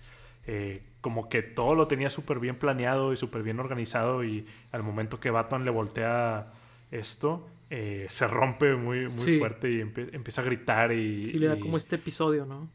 eh, 0.47 0.83
como 1.01 1.29
que 1.29 1.43
todo 1.43 1.75
lo 1.75 1.87
tenía 1.87 2.11
súper 2.11 2.41
bien 2.41 2.59
planeado 2.59 3.13
y 3.13 3.17
súper 3.17 3.43
bien 3.43 3.61
organizado 3.61 4.25
y 4.25 4.47
al 4.73 4.83
momento 4.83 5.21
que 5.21 5.31
Batman 5.31 5.65
le 5.65 5.71
voltea 5.71 6.53
esto, 6.91 7.49
eh, 7.71 8.07
se 8.09 8.27
rompe 8.27 8.75
muy, 8.75 9.09
muy 9.09 9.39
fuerte 9.39 9.71
y 9.71 9.81
empieza 9.81 10.41
a 10.41 10.45
gritar 10.45 10.93
y... 10.93 11.27
Sí, 11.27 11.39
le 11.39 11.47
da 11.47 11.61
como 11.61 11.77
este 11.77 11.97
episodio, 11.97 12.47
¿no? 12.47 12.69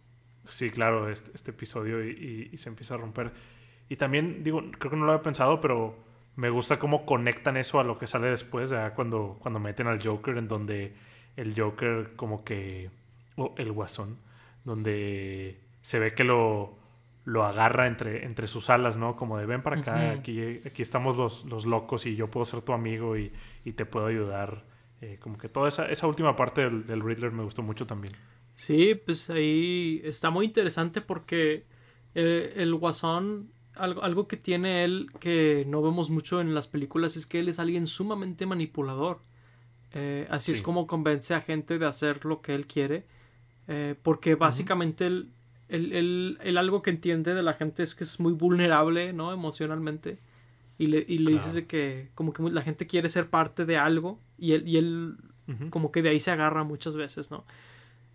Sí, 0.48 0.69
claro, 0.69 1.10
este, 1.10 1.32
este 1.34 1.52
episodio 1.52 2.03
y, 2.07 2.57
se 2.57 2.69
empieza 2.69 2.94
a 2.94 2.98
romper. 2.98 3.34
Y 3.90 3.98
también, 3.98 4.44
digo, 4.44 4.64
creo 4.78 4.91
que 4.91 4.98
no 4.98 5.06
lo 5.06 5.12
había 5.12 5.24
pensado, 5.24 5.62
pero 5.62 5.95
me 6.36 6.49
gusta 6.49 6.80
cómo 6.80 7.06
conectan 7.06 7.57
eso 7.57 7.80
a 7.80 7.84
lo 7.84 7.98
que 7.98 8.07
sale 8.07 8.30
después, 8.30 8.74
cuando, 8.95 9.38
cuando 9.40 9.60
meten 9.60 9.88
al 9.88 10.06
Joker, 10.06 10.38
en 10.38 10.48
donde 10.48 10.95
el 11.36 11.60
Joker 11.60 12.14
como 12.16 12.44
que... 12.44 12.90
o 13.36 13.53
el 13.57 13.72
Guasón, 13.72 14.18
donde 14.64 15.60
se 15.82 15.99
ve 15.99 16.14
que 16.14 16.24
lo 16.24 16.86
lo 17.26 17.44
agarra 17.44 17.88
entre, 17.88 18.24
entre 18.24 18.48
sus 18.48 18.70
alas, 18.70 18.98
¿no? 18.98 19.16
Como 19.16 19.38
de 19.40 19.48
ven 19.48 19.64
para 19.64 19.80
acá, 19.80 20.12
aquí, 20.12 20.40
aquí 20.64 20.82
estamos 20.84 21.18
los, 21.18 21.44
los 21.45 21.66
locos 21.66 22.06
y 22.06 22.16
yo 22.16 22.30
puedo 22.30 22.45
ser 22.45 22.62
tu 22.62 22.72
amigo 22.72 23.18
y, 23.18 23.32
te 23.76 23.86
puedo 23.86 24.06
ayudar. 24.06 24.64
Eh, 25.02 25.18
como 25.20 25.38
que 25.38 25.49
toda 25.49 25.68
esa, 25.68 25.90
esa 25.90 26.07
última 26.07 26.36
parte 26.36 26.62
del, 26.62 26.86
del, 26.86 27.02
Riddler 27.02 27.32
me 27.32 27.44
gustó 27.44 27.64
mucho 27.64 27.88
también. 27.88 28.14
Sí, 28.53 28.94
pues 28.94 29.30
ahí 29.32 30.02
está 30.06 30.30
muy 30.30 30.45
interesante 30.45 31.02
porque 31.02 31.66
el, 32.14 32.53
el 32.56 32.76
Guasón, 32.76 33.52
algo, 33.76 34.03
algo 34.03 34.27
que 34.27 34.38
tiene 34.38 34.84
él 34.84 35.07
que 35.19 35.65
no 35.68 35.81
vemos 35.81 36.10
mucho 36.10 36.41
en 36.41 36.53
las 36.53 36.68
películas 36.68 37.15
es 37.15 37.26
que 37.26 37.39
él 37.39 37.49
es 37.49 37.60
alguien 37.60 37.88
sumamente 37.88 38.45
manipulador. 38.45 39.22
Eh, 39.91 40.27
así 40.30 40.52
es 40.52 40.61
como 40.61 40.88
convence 40.88 41.34
a 41.34 41.41
gente 41.41 41.80
de 41.80 41.85
hacer 41.85 42.26
lo 42.26 42.41
que 42.41 42.56
él 42.56 42.68
quiere. 42.68 43.06
Eh, 43.68 43.95
porque 44.03 44.35
básicamente 44.35 45.07
él 45.07 45.30
el, 45.69 46.38
el, 46.41 46.57
algo 46.57 46.81
que 46.81 46.91
entiende 46.91 47.34
de 47.34 47.43
la 47.43 47.53
gente 47.53 47.84
es 47.84 47.95
que 47.95 48.03
es 48.03 48.19
muy 48.19 48.34
vulnerable, 48.34 49.14
¿no? 49.14 49.34
Emocionalmente. 49.34 50.19
Y 50.77 50.88
le, 50.88 51.06
y 51.07 51.19
le 51.19 51.31
dices 51.31 51.64
que 51.65 52.10
como 52.15 52.34
que 52.34 52.43
la 52.43 52.61
gente 52.61 52.85
quiere 52.85 53.10
ser 53.10 53.30
parte 53.30 53.65
de 53.65 53.77
algo 53.77 54.19
y 54.38 54.52
él, 54.52 54.68
y 54.68 54.77
él 54.77 55.15
como 55.69 55.91
que 55.91 56.02
de 56.02 56.10
ahí 56.10 56.19
se 56.19 56.31
agarra 56.31 56.64
muchas 56.64 56.97
veces, 56.97 57.31
¿no? 57.31 57.45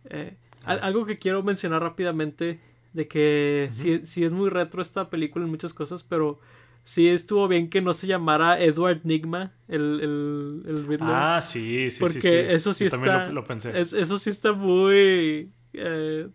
Eh, 0.04 0.36
algo 0.64 1.06
que 1.06 1.18
quiero 1.18 1.42
mencionar 1.42 1.82
rápidamente 1.82 2.60
de 2.92 3.06
que 3.08 3.68
si 3.70 4.04
sí, 4.06 4.24
es 4.24 4.32
muy 4.32 4.48
retro 4.50 4.82
esta 4.82 5.10
película 5.10 5.44
en 5.44 5.50
muchas 5.50 5.72
cosas, 5.74 6.02
pero 6.02 6.40
sí 6.82 7.08
estuvo 7.08 7.46
bien 7.48 7.68
que 7.70 7.80
no 7.82 7.94
se 7.94 8.06
llamara 8.06 8.60
Edward 8.60 9.00
Nigma, 9.04 9.52
el, 9.68 10.00
el, 10.00 10.62
el 10.66 10.86
Riddler. 10.86 11.10
Ah, 11.12 11.40
sí, 11.42 11.90
sí, 11.90 12.00
Porque 12.00 12.20
sí, 12.20 12.28
sí. 12.28 12.34
eso 12.34 12.72
sí 12.72 12.88
Yo 12.88 12.96
está. 12.96 13.26
lo, 13.26 13.32
lo 13.34 13.44
pensé. 13.44 13.78
es- 13.78 13.92
eso 13.92 14.18
sí 14.18 14.30
está 14.30 14.52
muy. 14.52 15.50
eh, 15.72 16.28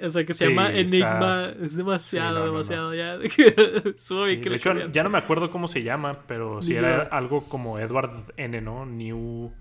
o 0.00 0.10
sea, 0.10 0.24
que 0.24 0.32
se 0.32 0.46
Sí, 0.46 0.50
llama 0.52 0.68
está- 0.72 0.78
Enigma. 0.96 1.52
Es 1.60 1.76
demasiado, 1.76 2.28
Sí, 2.28 2.34
no, 2.34 2.38
no, 2.40 2.46
no. 2.46 2.52
demasiado 2.52 2.94
ya. 2.94 3.14
Estuvo 3.96 4.24
Sí, 4.26 4.30
bien 4.30 4.40
que 4.40 4.50
de 4.50 4.56
hecho, 4.56 4.72
ya 4.92 5.02
no 5.02 5.10
me 5.10 5.18
acuerdo 5.18 5.50
cómo 5.50 5.66
se 5.68 5.82
llama, 5.82 6.12
pero 6.28 6.62
sí 6.62 6.72
Ni 6.72 6.78
era 6.78 7.02
algo 7.02 7.44
como 7.48 7.78
Edward 7.80 8.32
N, 8.36 8.60
¿no? 8.60 8.86
New... 8.86 9.52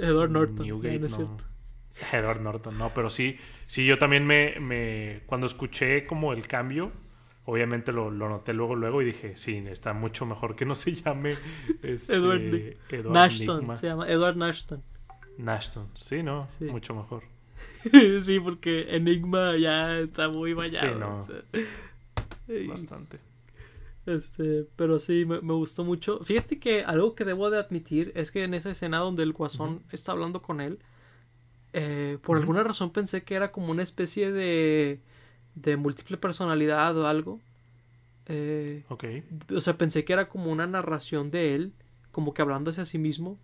Edward 0.00 0.30
Norton. 0.30 0.66
Newgate, 0.66 0.98
no 0.98 1.06
es 1.06 1.12
no. 1.12 1.16
cierto. 1.16 1.44
Edward 2.12 2.40
Norton, 2.40 2.76
no, 2.78 2.92
pero 2.94 3.08
sí, 3.10 3.36
sí, 3.66 3.86
yo 3.86 3.98
también 3.98 4.26
me, 4.26 4.58
me 4.60 5.22
cuando 5.26 5.46
escuché 5.46 6.04
como 6.04 6.32
el 6.32 6.46
cambio, 6.46 6.92
obviamente 7.44 7.92
lo, 7.92 8.10
lo 8.10 8.28
noté 8.28 8.52
luego, 8.52 8.74
luego 8.74 9.00
y 9.02 9.06
dije, 9.06 9.36
sí, 9.36 9.62
está 9.68 9.92
mucho 9.92 10.26
mejor 10.26 10.56
que 10.56 10.64
no 10.64 10.74
se 10.74 10.94
llame 10.94 11.36
este, 11.82 12.14
Edward 12.14 12.40
Edward 12.90 13.12
Nashton. 13.12 13.76
Se 13.76 13.86
llama 13.86 14.08
Edward 14.08 14.36
Nashton. 14.36 14.82
Nashton, 15.38 15.88
sí, 15.94 16.22
no, 16.22 16.48
Sí. 16.48 16.64
mucho 16.64 16.94
mejor. 16.94 17.22
sí, 18.22 18.40
porque 18.40 18.94
Enigma 18.96 19.56
ya 19.56 19.98
está 19.98 20.28
muy 20.28 20.52
vallado. 20.52 20.88
Sí, 20.92 20.98
no. 20.98 21.18
o 21.18 21.22
sea. 21.22 21.42
Y- 22.48 22.66
Bastante. 22.66 23.18
Este, 24.06 24.66
pero 24.76 24.98
sí, 24.98 25.24
me, 25.24 25.40
me 25.40 25.54
gustó 25.54 25.82
mucho. 25.82 26.20
Fíjate 26.24 26.58
que 26.58 26.84
algo 26.84 27.14
que 27.14 27.24
debo 27.24 27.48
de 27.50 27.58
admitir 27.58 28.12
es 28.14 28.30
que 28.30 28.44
en 28.44 28.52
esa 28.52 28.70
escena 28.70 28.98
donde 28.98 29.22
el 29.22 29.32
guasón 29.32 29.82
está 29.92 30.12
hablando 30.12 30.42
con 30.42 30.60
él, 30.60 30.78
eh, 31.74 32.18
por 32.22 32.38
alguna 32.38 32.62
razón 32.64 32.90
pensé 32.90 33.22
que 33.24 33.34
era 33.34 33.52
como 33.52 33.70
una 33.70 33.82
especie 33.82 34.32
de, 34.32 35.00
de 35.54 35.76
múltiple 35.76 36.16
personalidad 36.16 36.96
o 36.96 37.06
algo. 37.06 37.40
Eh, 38.26 38.84
Ok. 38.88 39.04
o 39.54 39.60
sea, 39.60 39.76
pensé 39.76 40.04
que 40.04 40.12
era 40.14 40.28
como 40.28 40.50
una 40.50 40.66
narración 40.66 41.30
de 41.30 41.54
él, 41.54 41.72
como 42.10 42.32
que 42.32 42.40
hablando 42.42 42.70
hacia 42.70 42.84
sí 42.84 42.98
mismo. 42.98 43.38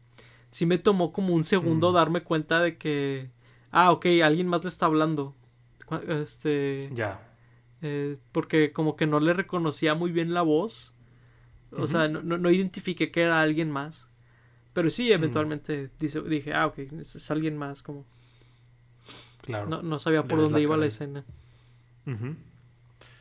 Sí 0.51 0.65
me 0.67 0.79
tomó 0.79 1.13
como 1.13 1.35
un 1.35 1.45
segundo 1.45 1.91
Mm. 1.91 1.95
darme 1.95 2.23
cuenta 2.23 2.61
de 2.61 2.77
que, 2.79 3.31
ah, 3.71 3.93
ok, 3.93 4.07
alguien 4.25 4.47
más 4.49 4.63
le 4.63 4.69
está 4.69 4.87
hablando. 4.87 5.35
Este, 6.09 6.91
Ya. 6.95 7.21
eh, 7.83 8.17
porque 8.33 8.73
como 8.73 8.97
que 8.97 9.07
no 9.07 9.21
le 9.21 9.33
reconocía 9.33 9.95
muy 9.95 10.13
bien 10.13 10.33
la 10.35 10.43
voz. 10.43 10.95
O 11.73 11.87
sea, 11.87 12.09
no, 12.09 12.23
no, 12.23 12.37
no 12.39 12.51
identifiqué 12.51 13.11
que 13.13 13.23
era 13.23 13.41
alguien 13.41 13.71
más. 13.71 14.09
Pero 14.73 14.89
Mm. 14.89 14.91
sí, 14.91 15.13
eventualmente 15.13 15.91
dice- 15.99 16.21
dije, 16.23 16.53
ah, 16.55 16.67
ok, 16.67 16.79
es, 17.01 17.15
es 17.17 17.31
alguien 17.31 17.57
más. 17.57 17.83
Como 17.83 18.07
Claro. 19.51 19.69
no, 19.69 19.83
no 19.83 19.99
sabía 19.99 20.23
por 20.25 20.39
dónde 20.39 20.59
la 20.59 20.61
iba 20.61 20.77
la 20.77 20.81
cara. 20.81 20.87
escena. 20.87 21.25
Ujú. 22.07 22.35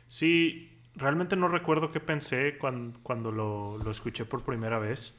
Sí, 0.08 0.78
realmente 0.96 1.36
no 1.36 1.48
recuerdo 1.48 1.90
qué 1.92 2.00
pensé 2.00 2.56
cuando, 2.58 2.98
cuando 3.02 3.30
lo, 3.30 3.78
lo 3.78 3.90
escuché 3.90 4.24
por 4.24 4.42
primera 4.42 4.78
vez, 4.78 5.16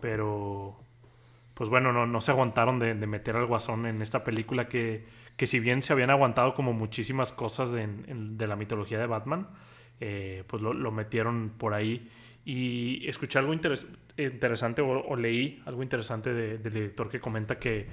pero 0.00 0.76
pues 1.54 1.70
bueno, 1.70 1.92
no, 1.92 2.06
no 2.06 2.20
se 2.20 2.30
aguantaron 2.32 2.78
de, 2.78 2.94
de 2.94 3.06
meter 3.06 3.36
al 3.36 3.46
guasón 3.46 3.86
en 3.86 4.02
esta 4.02 4.24
película 4.24 4.68
que, 4.68 5.04
que 5.36 5.46
si 5.46 5.60
bien 5.60 5.82
se 5.82 5.92
habían 5.92 6.10
aguantado 6.10 6.54
como 6.54 6.72
muchísimas 6.72 7.30
cosas 7.32 7.70
de, 7.70 7.82
en- 7.82 8.36
de 8.36 8.46
la 8.46 8.56
mitología 8.56 8.98
de 8.98 9.06
Batman, 9.06 9.46
eh, 10.00 10.42
pues 10.48 10.62
lo, 10.62 10.72
lo 10.72 10.90
metieron 10.90 11.52
por 11.56 11.74
ahí. 11.74 12.10
Y 12.44 13.06
escuché 13.08 13.38
algo 13.38 13.54
interes- 13.54 13.86
interesante 14.18 14.82
o, 14.82 14.88
o 15.06 15.16
leí 15.16 15.62
algo 15.66 15.82
interesante 15.82 16.32
de- 16.34 16.58
del 16.58 16.72
director 16.72 17.08
que 17.08 17.20
comenta 17.20 17.58
que, 17.58 17.86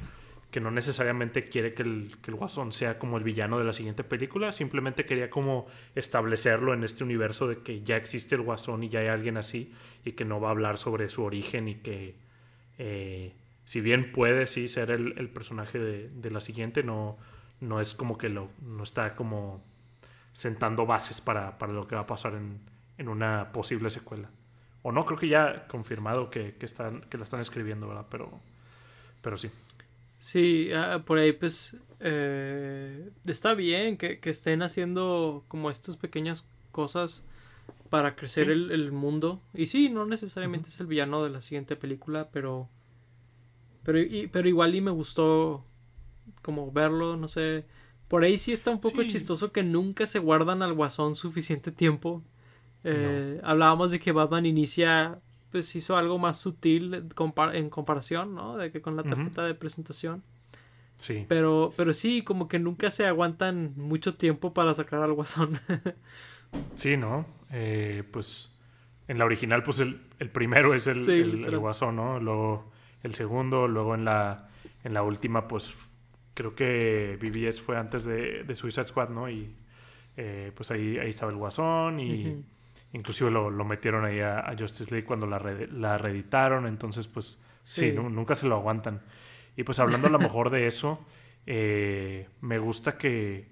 que 0.51 0.59
no 0.59 0.69
necesariamente 0.69 1.49
quiere 1.49 1.73
que 1.73 1.83
el, 1.83 2.15
el 2.27 2.35
Guasón 2.35 2.71
sea 2.71 2.99
como 2.99 3.17
el 3.17 3.23
villano 3.23 3.57
de 3.57 3.63
la 3.63 3.73
siguiente 3.73 4.03
película, 4.03 4.51
simplemente 4.51 5.05
quería 5.05 5.29
como 5.29 5.65
establecerlo 5.95 6.73
en 6.73 6.83
este 6.83 7.03
universo 7.03 7.47
de 7.47 7.59
que 7.59 7.81
ya 7.81 7.95
existe 7.95 8.35
el 8.35 8.41
Guasón 8.41 8.83
y 8.83 8.89
ya 8.89 8.99
hay 8.99 9.07
alguien 9.07 9.37
así 9.37 9.73
y 10.03 10.11
que 10.11 10.25
no 10.25 10.41
va 10.41 10.49
a 10.49 10.51
hablar 10.51 10.77
sobre 10.77 11.09
su 11.09 11.23
origen 11.23 11.69
y 11.69 11.75
que 11.75 12.15
eh, 12.77 13.33
si 13.63 13.79
bien 13.79 14.11
puede 14.11 14.45
sí 14.47 14.67
ser 14.67 14.91
el, 14.91 15.17
el 15.17 15.29
personaje 15.29 15.79
de, 15.79 16.09
de 16.09 16.31
la 16.31 16.41
siguiente, 16.41 16.83
no, 16.83 17.17
no 17.61 17.79
es 17.79 17.93
como 17.93 18.17
que 18.17 18.27
lo, 18.27 18.49
no 18.61 18.83
está 18.83 19.15
como 19.15 19.63
sentando 20.33 20.85
bases 20.85 21.21
para, 21.21 21.57
para 21.57 21.71
lo 21.71 21.87
que 21.87 21.95
va 21.95 22.01
a 22.01 22.07
pasar 22.07 22.33
en, 22.33 22.59
en 22.97 23.07
una 23.07 23.51
posible 23.51 23.89
secuela. 23.89 24.29
O 24.83 24.91
no, 24.91 25.05
creo 25.05 25.17
que 25.17 25.27
ya 25.27 25.67
confirmado 25.67 26.29
que, 26.29 26.55
que, 26.55 26.65
están, 26.65 27.01
que 27.01 27.17
la 27.17 27.23
están 27.23 27.39
escribiendo, 27.39 27.87
¿verdad? 27.87 28.07
Pero, 28.09 28.39
pero 29.21 29.37
sí. 29.37 29.51
Sí, 30.21 30.69
ah, 30.71 31.01
por 31.03 31.17
ahí 31.17 31.31
pues 31.31 31.77
eh, 31.99 33.09
está 33.25 33.55
bien 33.55 33.97
que, 33.97 34.19
que 34.19 34.29
estén 34.29 34.61
haciendo 34.61 35.43
como 35.47 35.71
estas 35.71 35.97
pequeñas 35.97 36.47
cosas 36.71 37.25
para 37.89 38.15
crecer 38.15 38.45
Sí. 38.45 38.51
el, 38.51 38.71
el 38.71 38.91
mundo. 38.91 39.41
Y 39.55 39.65
sí, 39.65 39.89
no 39.89 40.05
necesariamente 40.05 40.69
es 40.69 40.79
el 40.79 40.85
villano 40.85 41.23
de 41.23 41.31
la 41.31 41.41
siguiente 41.41 41.75
película, 41.75 42.29
pero 42.31 42.69
pero, 43.83 43.99
y- 43.99 44.27
pero 44.27 44.47
igual 44.47 44.75
y 44.75 44.81
me 44.81 44.91
gustó 44.91 45.65
como 46.43 46.71
verlo, 46.71 47.17
no 47.17 47.27
sé. 47.27 47.65
Por 48.07 48.23
ahí 48.23 48.37
sí 48.37 48.51
está 48.51 48.69
un 48.69 48.79
poco 48.79 49.01
Sí. 49.01 49.07
chistoso 49.07 49.51
que 49.51 49.63
nunca 49.63 50.05
se 50.05 50.19
guardan 50.19 50.61
al 50.61 50.73
guasón 50.73 51.15
suficiente 51.15 51.71
tiempo. 51.71 52.21
Eh, 52.83 53.41
Hablábamos 53.43 53.89
de 53.89 53.99
que 53.99 54.11
Batman 54.11 54.45
inicia, 54.45 55.19
pues 55.51 55.75
hizo 55.75 55.97
algo 55.97 56.17
más 56.17 56.39
sutil 56.39 56.93
en 57.53 57.69
comparación, 57.69 58.33
¿no? 58.35 58.57
De 58.57 58.71
que 58.71 58.81
con 58.81 58.95
la 58.95 59.03
tarjeta 59.03 59.43
de 59.45 59.53
presentación. 59.55 60.23
Sí. 60.97 61.25
Pero, 61.27 61.73
pero 61.75 61.93
sí, 61.93 62.21
como 62.23 62.47
que 62.47 62.59
nunca 62.59 62.91
se 62.91 63.05
aguantan 63.07 63.73
mucho 63.75 64.15
tiempo 64.15 64.53
para 64.53 64.73
sacar 64.73 65.01
al 65.01 65.13
guasón. 65.13 65.59
Sí, 66.75 66.97
¿no? 66.97 67.25
Eh, 67.51 68.03
pues 68.11 68.53
en 69.07 69.17
la 69.17 69.23
original, 69.25 69.63
pues 69.63 69.79
el, 69.79 70.01
el 70.19 70.29
primero 70.29 70.73
es 70.73 70.85
el, 70.87 71.01
Sí, 71.01 71.11
el- 71.13 71.57
guasón, 71.59 71.95
¿no? 71.95 72.19
Luego 72.19 72.71
el 73.03 73.13
segundo, 73.15 73.67
luego 73.69 73.95
en 73.95 74.03
la, 74.03 74.49
en 74.83 74.93
la 74.93 75.01
última, 75.01 75.47
pues 75.47 75.73
creo 76.33 76.53
que 76.53 77.17
BBS 77.21 77.61
fue 77.61 77.77
antes 77.77 78.03
de, 78.03 78.43
de 78.43 78.55
Suicide 78.55 78.85
Squad, 78.85 79.09
¿no? 79.09 79.29
Y 79.29 79.55
eh, 80.17 80.51
pues 80.53 80.71
ahí, 80.71 80.97
ahí 80.97 81.09
estaba 81.09 81.31
el 81.31 81.37
guasón 81.37 81.99
y. 82.01 82.43
inclusive 82.93 83.31
lo, 83.31 83.49
lo 83.49 83.65
metieron 83.65 84.05
ahí 84.05 84.19
a, 84.19 84.39
a 84.39 84.55
Justice 84.57 84.91
League 84.91 85.05
cuando 85.05 85.27
la, 85.27 85.39
re- 85.39 85.67
la 85.67 85.97
reeditaron, 85.97 86.67
entonces 86.67 87.07
pues 87.07 87.41
sí, 87.63 87.89
Sí. 87.89 87.93
nu- 87.95 88.09
nunca 88.09 88.35
se 88.35 88.47
lo 88.47 88.55
aguantan. 88.55 89.01
Y 89.55 89.63
pues 89.63 89.79
hablando 89.79 90.07
a 90.07 90.11
lo 90.11 90.19
mejor 90.19 90.49
de 90.49 90.67
eso, 90.67 91.05
eh, 91.45 92.27
me 92.41 92.57
gusta 92.59 92.97
que, 92.97 93.49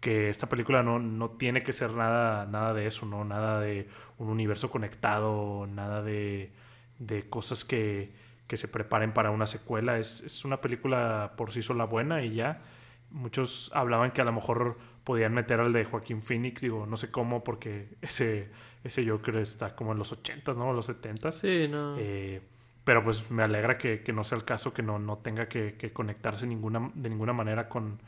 que 0.00 0.28
esta 0.28 0.48
película 0.48 0.82
no, 0.82 0.98
no 0.98 1.30
tiene 1.30 1.62
que 1.62 1.72
ser 1.72 1.92
nada, 1.92 2.46
nada 2.46 2.74
de 2.74 2.86
eso, 2.86 3.06
¿no? 3.06 3.24
Nada 3.24 3.60
de 3.60 3.88
un 4.18 4.28
universo 4.28 4.70
conectado, 4.70 5.66
nada 5.66 6.02
de, 6.02 6.52
de 6.98 7.28
cosas 7.28 7.64
que, 7.64 8.12
que 8.46 8.56
se 8.56 8.68
preparen 8.68 9.12
para 9.12 9.30
una 9.30 9.46
secuela. 9.46 9.98
Es, 9.98 10.20
es 10.22 10.44
una 10.44 10.60
película 10.60 11.32
por 11.36 11.52
sí 11.52 11.62
sola 11.62 11.84
buena 11.84 12.22
y 12.24 12.34
ya. 12.34 12.62
Muchos 13.10 13.70
hablaban 13.74 14.10
que 14.10 14.20
a 14.20 14.24
lo 14.24 14.32
mejor 14.32 14.78
podían 15.04 15.32
meter 15.32 15.60
al 15.60 15.72
de 15.72 15.84
Joaquín 15.84 16.22
Phoenix, 16.22 16.60
digo, 16.62 16.86
no 16.86 16.96
sé 16.96 17.10
cómo, 17.10 17.44
porque 17.44 17.88
ese, 18.02 18.50
ese 18.86 19.08
Joker 19.08 19.36
está 19.36 19.74
como 19.74 19.92
en 19.92 19.98
los 19.98 20.12
80s, 20.12 20.56
¿no? 20.56 20.72
Los 20.72 20.88
70s. 20.88 21.32
Sí, 21.32 21.68
no. 21.70 21.96
Eh, 21.98 22.40
pero 22.84 23.02
pues 23.02 23.30
me 23.30 23.42
alegra 23.42 23.78
que, 23.78 24.02
que 24.02 24.12
no 24.12 24.22
sea 24.22 24.38
el 24.38 24.44
caso, 24.44 24.72
que 24.72 24.82
no, 24.82 24.98
no 24.98 25.18
tenga 25.18 25.48
que, 25.48 25.74
que 25.74 25.92
conectarse 25.92 26.46
ninguna, 26.46 26.92
de 26.94 27.10
ninguna 27.10 27.32
manera 27.32 27.68
con, 27.68 28.00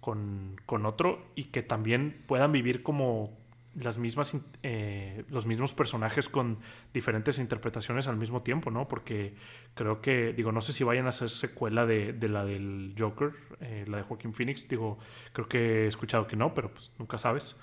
con, 0.00 0.56
con 0.64 0.86
otro 0.86 1.26
y 1.34 1.44
que 1.44 1.62
también 1.62 2.22
puedan 2.26 2.52
vivir 2.52 2.82
como 2.82 3.36
las 3.74 3.98
mismas, 3.98 4.34
eh, 4.62 5.24
los 5.28 5.46
mismos 5.46 5.74
personajes 5.74 6.28
con 6.28 6.58
diferentes 6.94 7.38
interpretaciones 7.38 8.08
al 8.08 8.16
mismo 8.16 8.42
tiempo, 8.42 8.70
¿no? 8.70 8.88
Porque 8.88 9.34
creo 9.74 10.00
que, 10.00 10.32
digo, 10.32 10.50
no 10.50 10.60
sé 10.60 10.72
si 10.72 10.82
vayan 10.82 11.06
a 11.06 11.10
hacer 11.10 11.28
secuela 11.28 11.84
de, 11.84 12.12
de 12.12 12.28
la 12.28 12.44
del 12.44 12.94
Joker, 12.98 13.32
eh, 13.60 13.84
la 13.86 13.98
de 13.98 14.02
Joaquín 14.04 14.32
Phoenix, 14.32 14.66
digo, 14.68 14.98
creo 15.32 15.48
que 15.48 15.84
he 15.84 15.86
escuchado 15.86 16.26
que 16.26 16.36
no, 16.36 16.54
pero 16.54 16.70
pues 16.72 16.90
nunca 16.98 17.18
sabes. 17.18 17.56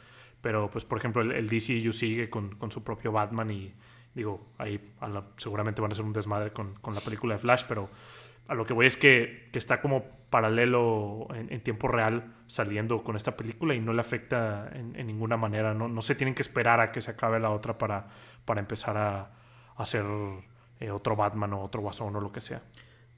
Pero 0.44 0.70
pues, 0.70 0.84
por 0.84 0.98
ejemplo, 0.98 1.22
el, 1.22 1.32
el 1.32 1.48
DCU 1.48 1.94
sigue 1.94 2.30
con, 2.30 2.56
con 2.57 2.70
su 2.70 2.84
propio 2.84 3.14
Batman 3.14 3.49
y 3.49 3.74
digo, 4.14 4.45
ahí 4.57 4.94
seguramente 5.38 5.82
van 5.82 5.94
a 5.94 5.95
ser 5.95 6.03
un 6.03 6.11
desmadre 6.11 6.52
con, 6.52 6.76
con 6.76 6.94
la 6.94 6.99
película 6.99 7.36
de 7.36 7.40
Flash, 7.40 7.64
pero 7.65 7.90
a 8.49 8.53
lo 8.53 8.65
que 8.65 8.74
voy 8.74 8.86
es 8.86 8.98
que, 8.98 9.48
que 9.53 9.57
está 9.57 9.82
como 9.82 10.03
paralelo 10.30 11.30
en, 11.34 11.61
tiempo 11.61 11.88
real 11.88 12.36
saliendo 12.48 13.03
con 13.03 13.15
esta 13.15 13.38
película 13.38 13.74
y 13.74 13.80
no 13.80 13.94
le 13.94 14.02
afecta 14.02 14.70
en, 14.74 15.07
ninguna 15.07 15.38
manera. 15.38 15.74
No, 15.74 15.88
no 15.88 16.02
se 16.02 16.14
tienen 16.14 16.36
que 16.36 16.41
esperar 16.41 16.82
a 16.82 16.91
que 16.91 16.99
se 16.99 17.11
acabe 17.11 17.40
la 17.40 17.52
otra 17.52 17.78
para, 17.78 18.10
para 18.44 18.60
empezar 18.60 18.98
a, 18.98 19.20
a 19.22 19.32
hacer 19.78 20.06
eh, 20.82 20.91
otro 20.91 21.15
Batman 21.15 21.53
o 21.53 21.61
otro 21.61 21.82
Guasón 21.82 22.18
o 22.18 22.20
lo 22.20 22.34
que 22.34 22.41
sea. 22.41 22.61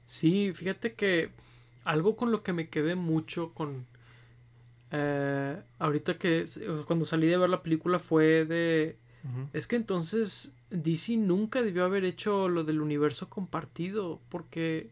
Sí, 0.06 0.52
fíjate 0.54 0.94
que 0.94 1.30
algo 1.84 2.14
con 2.16 2.30
lo 2.30 2.44
que 2.44 2.52
me 2.52 2.68
quedé 2.68 2.94
mucho 2.94 3.52
con... 3.52 3.86
eh, 4.98 5.62
ahorita 5.78 6.16
que 6.16 6.44
cuando 6.86 7.04
salí 7.04 7.26
de 7.26 7.36
ver 7.36 7.50
la 7.50 7.62
película 7.62 7.98
fue 7.98 8.46
de... 8.46 8.96
Es 9.52 9.66
que 9.66 9.74
entonces 9.74 10.54
DC 10.70 11.16
nunca 11.16 11.60
debió 11.60 11.84
haber 11.84 12.04
hecho 12.04 12.48
lo 12.48 12.62
del 12.62 12.80
universo 12.80 13.28
compartido 13.28 14.20
porque 14.28 14.90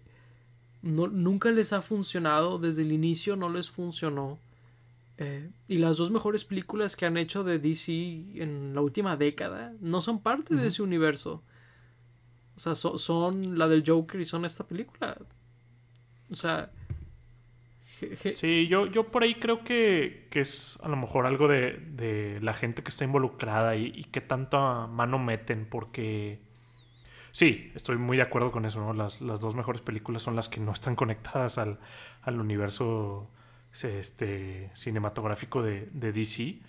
no, 0.82 1.06
nunca 1.06 1.52
les 1.52 1.72
ha 1.72 1.82
funcionado, 1.82 2.58
desde 2.58 2.82
el 2.82 2.90
inicio 2.90 3.36
no 3.36 3.48
les 3.48 3.70
funcionó. 3.70 4.40
Eh, 5.18 5.48
y 5.68 5.78
las 5.78 5.96
dos 5.96 6.10
mejores 6.10 6.44
películas 6.44 6.96
que 6.96 7.06
han 7.06 7.16
hecho 7.16 7.44
de 7.44 7.60
DC 7.60 7.92
en 8.34 8.74
la 8.74 8.80
última 8.80 9.16
década 9.16 9.72
no 9.80 10.00
son 10.00 10.20
parte 10.20 10.56
de 10.56 10.66
ese 10.66 10.82
universo. 10.82 11.44
O 12.56 12.60
sea, 12.60 12.74
son 12.74 13.56
la 13.56 13.68
del 13.68 13.84
Joker 13.86 14.20
y 14.20 14.26
son 14.26 14.44
esta 14.44 14.66
película. 14.66 15.16
O 16.28 16.36
sea... 16.36 16.72
Sí, 18.34 18.66
yo, 18.68 18.86
yo 18.86 19.10
por 19.10 19.22
ahí 19.22 19.36
creo 19.36 19.64
que, 19.64 20.28
es 20.32 20.78
a 20.82 20.88
lo 20.88 20.96
mejor 20.96 21.26
algo 21.26 21.48
de, 21.48 22.38
la 22.40 22.52
gente 22.52 22.82
que 22.82 22.90
está 22.90 23.04
involucrada 23.04 23.76
y, 23.76 23.92
y 23.94 24.04
que 24.04 24.20
tanta 24.20 24.86
mano 24.86 25.18
meten 25.18 25.66
porque... 25.68 26.40
Sí, 27.30 27.72
estoy 27.74 27.96
muy 27.96 28.16
de 28.16 28.22
acuerdo 28.22 28.52
con 28.52 28.64
eso, 28.64 28.80
¿no? 28.80 28.92
Las, 28.92 29.18
dos 29.18 29.56
mejores 29.56 29.82
películas 29.82 30.22
son 30.22 30.36
las 30.36 30.48
que 30.48 30.60
no 30.60 30.70
están 30.70 30.94
conectadas 30.94 31.58
al, 31.58 31.80
al 32.22 32.38
universo 32.38 33.28
este, 33.72 34.70
cinematográfico 34.74 35.60
de, 35.60 35.88
de, 35.92 36.12
DC. 36.12 36.60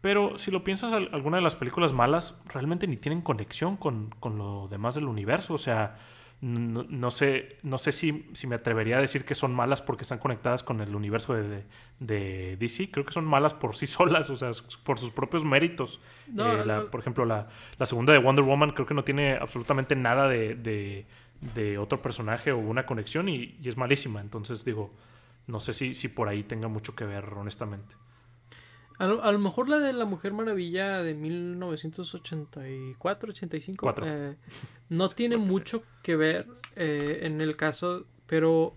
Pero 0.00 0.38
si 0.38 0.50
lo 0.50 0.64
piensas, 0.64 0.92
algunas 0.92 1.38
de 1.38 1.42
las 1.42 1.54
películas 1.54 1.92
malas 1.92 2.36
realmente 2.46 2.88
ni 2.88 2.96
tienen 2.96 3.22
conexión 3.22 3.76
con, 3.76 4.10
con 4.18 4.38
lo 4.38 4.66
demás 4.66 4.96
del 4.96 5.04
universo. 5.04 5.54
O 5.54 5.58
sea, 5.58 5.98
no, 6.42 7.10
sé, 7.10 7.56
no 7.62 7.78
sé 7.78 7.92
si, 7.92 8.28
si, 8.34 8.46
me 8.46 8.56
atrevería 8.56 8.98
a 8.98 9.00
decir 9.00 9.24
que 9.24 9.34
son 9.34 9.54
malas 9.54 9.80
porque 9.80 10.02
están 10.02 10.18
conectadas 10.18 10.62
con 10.62 10.82
el 10.82 10.94
universo 10.94 11.34
de, 11.34 11.64
de, 11.98 12.56
DC. 12.58 12.90
Creo 12.90 13.06
que 13.06 13.12
son 13.12 13.24
malas 13.24 13.54
por 13.54 13.74
sí 13.74 13.86
solas, 13.86 14.28
o 14.28 14.36
sea, 14.36 14.50
por 14.84 14.98
sus 14.98 15.10
propios 15.10 15.44
méritos. 15.44 16.00
Eh, 16.36 16.86
por 16.90 17.00
ejemplo, 17.00 17.24
la, 17.24 17.48
la, 17.78 17.86
segunda 17.86 18.12
de 18.12 18.18
Wonder 18.18 18.44
Woman 18.44 18.72
creo 18.72 18.86
que 18.86 18.94
no 18.94 19.02
tiene 19.02 19.34
absolutamente 19.34 19.96
nada 19.96 20.28
de, 20.28 21.06
de 21.54 21.78
otro 21.78 22.02
personaje 22.02 22.52
o 22.52 22.58
una 22.58 22.84
conexión 22.84 23.28
y, 23.28 23.56
y, 23.62 23.68
es 23.68 23.76
malísima. 23.76 24.20
Entonces 24.20 24.64
digo, 24.64 24.92
no 25.46 25.58
sé 25.60 25.72
si, 25.72 25.94
si 25.94 26.08
por 26.08 26.28
ahí 26.28 26.42
tenga 26.42 26.68
mucho 26.68 26.94
que 26.94 27.06
ver, 27.06 27.24
honestamente. 27.32 27.94
A 28.98 29.06
lo, 29.06 29.38
mejor 29.38 29.68
la 29.68 29.78
de 29.78 29.92
la 29.92 30.06
Mujer 30.06 30.32
Maravilla 30.32 31.02
de 31.02 31.14
1984, 31.14 33.30
85, 33.30 33.94
eh, 34.04 34.36
no 34.88 35.08
tiene 35.10 35.36
mucho 35.36 35.82
que 36.02 36.16
ver 36.16 36.46
eh, 36.76 37.18
en 37.22 37.42
el 37.42 37.56
caso, 37.56 38.06
pero 38.26 38.74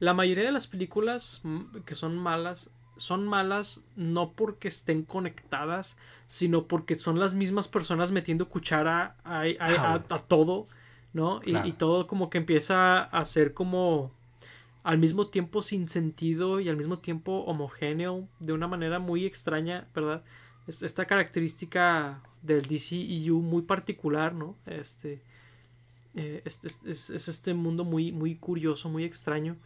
la 0.00 0.12
mayoría 0.12 0.44
de 0.44 0.52
las 0.52 0.66
películas 0.66 1.40
que 1.86 1.94
son 1.94 2.18
malas 2.18 2.74
son 2.96 3.26
malas 3.26 3.84
no 3.96 4.32
porque 4.32 4.68
estén 4.68 5.04
conectadas, 5.04 5.96
sino 6.26 6.66
porque 6.66 6.96
son 6.96 7.18
las 7.20 7.32
mismas 7.32 7.68
personas 7.68 8.10
metiendo 8.10 8.48
cuchara 8.48 9.14
a, 9.24 9.44
a, 9.44 10.18
todo, 10.26 10.66
¿no? 11.12 11.40
Y, 11.44 11.56
y, 11.56 11.72
todo 11.72 12.08
como 12.08 12.28
que 12.28 12.38
empieza 12.38 13.02
a 13.02 13.24
ser 13.24 13.54
como 13.54 14.10
al 14.82 14.98
mismo 14.98 15.28
tiempo 15.28 15.62
sin 15.62 15.88
sentido 15.88 16.60
y 16.60 16.68
al 16.68 16.76
mismo 16.76 16.98
tiempo 16.98 17.40
homogéneo 17.44 18.28
de 18.40 18.52
una 18.52 18.68
manera 18.68 18.98
muy 18.98 19.26
extraña, 19.26 19.88
¿verdad? 19.94 20.22
Esta 20.66 21.06
característica 21.06 22.22
del 22.42 22.62
DCEU 22.62 23.40
muy 23.40 23.62
particular, 23.62 24.34
¿no? 24.34 24.56
Este, 24.66 25.22
eh, 26.14 26.42
es, 26.44 27.10
este 27.10 27.54
mundo 27.54 27.84
muy, 27.84 28.12
muy 28.12 28.36
curioso, 28.36 28.88
muy 28.88 29.04
extraño. 29.04 29.56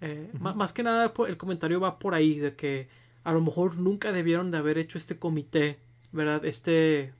Eh, 0.00 0.30
más, 0.38 0.72
que 0.72 0.82
nada 0.82 1.12
el 1.26 1.36
comentario 1.36 1.80
va 1.80 1.98
por 1.98 2.14
ahí, 2.14 2.38
de 2.38 2.54
que 2.54 2.88
a 3.24 3.32
lo 3.32 3.40
mejor 3.40 3.78
nunca 3.78 4.12
debieron 4.12 4.50
de 4.50 4.58
haber 4.58 4.78
hecho 4.78 4.98
este 4.98 5.18
comité, 5.18 5.78
¿verdad? 6.12 6.44
Este, 6.44 7.14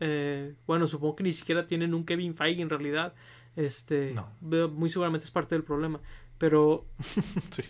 eh, 0.00 0.54
bueno, 0.66 0.86
supongo 0.86 1.16
que 1.16 1.24
ni 1.24 1.32
siquiera 1.32 1.66
tienen 1.66 1.94
un 1.94 2.04
Kevin 2.04 2.34
Feige 2.34 2.62
en 2.62 2.70
realidad. 2.70 3.14
Este, 3.56 4.14
muy 4.40 4.90
seguramente 4.90 5.24
es 5.24 5.30
parte 5.30 5.54
del 5.54 5.64
problema. 5.64 6.00
Pero 6.38 6.86
sí. 7.50 7.62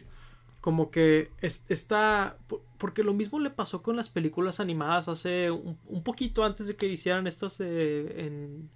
como 0.61 0.91
que 0.91 1.31
está... 1.41 2.39
Porque 2.79 3.03
lo 3.03 3.15
mismo 3.15 3.41
le 3.41 3.51
pasó 3.51 3.83
con 3.83 3.97
las 3.97 4.09
películas 4.09 4.61
animadas 4.61 5.09
hace 5.09 5.51
un, 5.51 6.03
poquito 6.05 6.45
antes 6.45 6.69
de 6.69 6.77
que 6.77 6.87
hicieran 6.87 7.27
estas 7.27 7.61
en, 7.61 8.71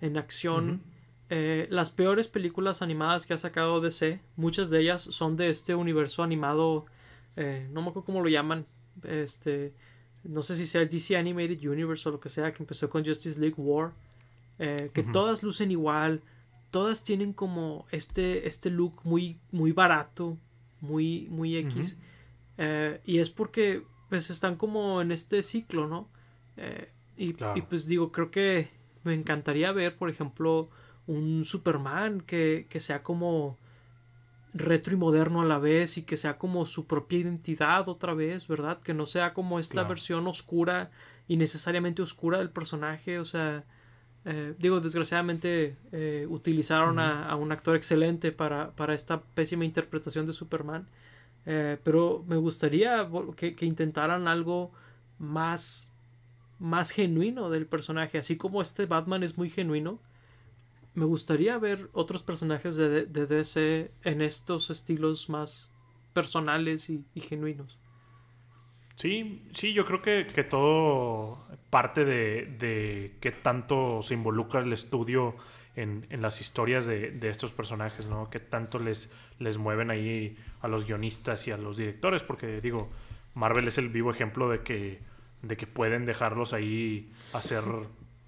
en, 0.00 0.16
acción. 0.18 0.82
Eh, 1.28 1.66
las 1.70 1.90
peores 1.90 2.28
películas 2.28 2.82
animadas 2.82 3.26
que 3.26 3.34
ha 3.34 3.38
sacado 3.38 3.80
DC, 3.80 4.20
muchas 4.36 4.70
de 4.70 4.80
ellas 4.80 5.02
son 5.02 5.36
de 5.36 5.48
este 5.48 5.74
universo 5.74 6.22
animado, 6.22 6.86
eh, 7.34 7.68
no 7.72 7.82
me 7.82 7.88
acuerdo 7.88 8.06
cómo 8.06 8.22
lo 8.22 8.28
llaman, 8.28 8.64
este, 9.02 9.72
no 10.22 10.42
sé 10.42 10.54
si 10.54 10.66
sea 10.66 10.82
el 10.82 10.88
DC 10.88 11.16
Animated 11.16 11.60
Universe 11.66 12.08
o 12.08 12.12
lo 12.12 12.20
que 12.20 12.28
sea, 12.28 12.52
que 12.52 12.62
empezó 12.62 12.88
con 12.88 13.04
Justice 13.04 13.40
League 13.40 13.56
War, 13.58 13.92
eh, 14.60 14.90
que 14.94 15.02
todas 15.02 15.42
lucen 15.42 15.72
igual, 15.72 16.22
todas 16.70 17.04
tienen 17.04 17.32
como 17.32 17.86
este, 17.90 18.46
este 18.48 18.70
look 18.70 19.00
muy, 19.04 19.38
muy 19.50 19.72
barato, 19.72 20.38
muy, 20.80 21.26
muy 21.30 21.56
X. 21.56 21.96
Eh, 22.58 23.00
y 23.04 23.18
es 23.18 23.30
porque 23.30 23.82
pues 24.08 24.30
están 24.30 24.56
como 24.56 25.00
en 25.00 25.12
este 25.12 25.42
ciclo, 25.42 25.88
¿no? 25.88 26.08
Eh, 26.56 26.90
y, 27.16 27.32
pues 27.32 27.86
digo, 27.86 28.12
creo 28.12 28.30
que 28.30 28.68
me 29.02 29.14
encantaría 29.14 29.72
ver, 29.72 29.96
por 29.96 30.10
ejemplo, 30.10 30.68
un 31.06 31.44
Superman 31.44 32.20
que, 32.20 32.66
que 32.68 32.80
sea 32.80 33.02
como 33.02 33.56
retro 34.52 34.94
y 34.94 34.96
moderno 34.96 35.42
a 35.42 35.44
la 35.44 35.58
vez 35.58 35.98
y 35.98 36.02
que 36.02 36.16
sea 36.16 36.38
como 36.38 36.66
su 36.66 36.86
propia 36.86 37.18
identidad 37.18 37.88
otra 37.88 38.14
vez, 38.14 38.48
¿verdad? 38.48 38.80
Que 38.80 38.94
no 38.94 39.06
sea 39.06 39.34
como 39.34 39.58
esta 39.58 39.82
versión 39.84 40.26
oscura 40.26 40.90
y 41.28 41.36
necesariamente 41.36 42.02
oscura 42.02 42.38
del 42.38 42.50
personaje, 42.50 43.18
o 43.18 43.24
sea, 43.24 43.64
eh, 44.28 44.56
digo, 44.58 44.80
desgraciadamente 44.80 45.76
eh, 45.92 46.26
utilizaron 46.28 46.98
a, 46.98 47.32
un 47.36 47.52
actor 47.52 47.76
excelente 47.76 48.32
para, 48.32 48.72
esta 48.92 49.22
pésima 49.22 49.64
interpretación 49.64 50.26
de 50.26 50.32
Superman. 50.32 50.88
Eh, 51.46 51.78
pero 51.84 52.24
me 52.26 52.36
gustaría 52.36 53.08
que, 53.36 53.54
intentaran 53.60 54.26
algo 54.26 54.72
más, 55.20 55.94
más 56.58 56.90
genuino 56.90 57.50
del 57.50 57.66
personaje. 57.66 58.18
Así 58.18 58.36
como 58.36 58.60
este 58.62 58.86
Batman 58.86 59.22
es 59.22 59.38
muy 59.38 59.48
genuino, 59.48 60.00
me 60.94 61.04
gustaría 61.04 61.56
ver 61.58 61.88
otros 61.92 62.24
personajes 62.24 62.74
de, 62.74 63.06
de 63.06 63.26
DC 63.26 63.92
en 64.02 64.22
estos 64.22 64.70
estilos 64.70 65.28
más 65.28 65.70
personales 66.12 66.90
y 66.90 67.04
genuinos. 67.20 67.78
Sí, 68.96 69.42
sí, 69.52 69.72
yo 69.72 69.84
creo 69.84 70.02
que, 70.02 70.24
todo 70.44 71.46
parte 71.70 72.04
de, 72.04 72.46
de 72.58 73.14
qué 73.20 73.30
tanto 73.30 74.00
se 74.02 74.14
involucra 74.14 74.60
el 74.60 74.72
estudio 74.72 75.36
en, 75.76 76.06
las 76.22 76.40
historias 76.40 76.86
de, 76.86 77.18
estos 77.28 77.52
personajes, 77.52 78.06
¿no? 78.06 78.30
Qué 78.30 78.40
tanto 78.40 78.78
les, 78.78 79.12
les 79.38 79.58
mueven 79.58 79.90
ahí 79.90 80.36
a 80.62 80.68
los 80.68 80.86
guionistas 80.86 81.46
y 81.46 81.50
a 81.52 81.58
los 81.58 81.76
directores, 81.76 82.22
porque 82.22 82.60
digo, 82.60 82.90
Marvel 83.34 83.68
es 83.68 83.76
el 83.78 83.90
vivo 83.90 84.10
ejemplo 84.10 84.48
de 84.48 84.60
que, 84.60 85.00
de 85.42 85.56
que 85.56 85.66
pueden 85.66 86.06
dejarlos 86.06 86.54
ahí 86.54 87.12
hacer, 87.34 87.62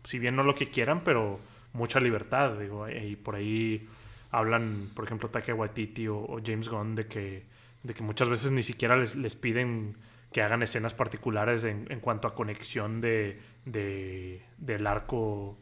si 0.05 0.19
bien 0.19 0.37
no 0.37 0.43
lo 0.43 0.55
que 0.55 0.69
quieran, 0.69 1.03
pero 1.03 1.41
mucha 1.73 2.01
libertad, 2.01 2.59
digo, 2.59 2.87
y 2.89 3.17
por 3.17 3.37
ahí 3.37 3.89
hablan, 4.31 4.91
por 4.95 5.07
ejemplo, 5.07 5.31
Taika 5.31 5.55
Waititi 5.55 6.07
o, 6.09 6.39
James 6.45 6.69
Gunn 6.69 6.95
de 6.95 7.07
que, 7.07 7.47
de 7.83 7.95
que 7.95 8.03
muchas 8.03 8.29
veces 8.29 8.51
ni 8.51 8.63
siquiera 8.63 8.97
les, 8.97 9.17
les 9.17 9.37
piden 9.37 9.97
que 10.33 10.43
hagan 10.43 10.63
escenas 10.63 10.95
particulares 10.95 11.65
en, 11.65 12.01
cuanto 12.01 12.29
a 12.29 12.35
conexión 12.35 13.01
de, 13.01 13.41
del 13.65 14.87
arco 14.87 15.59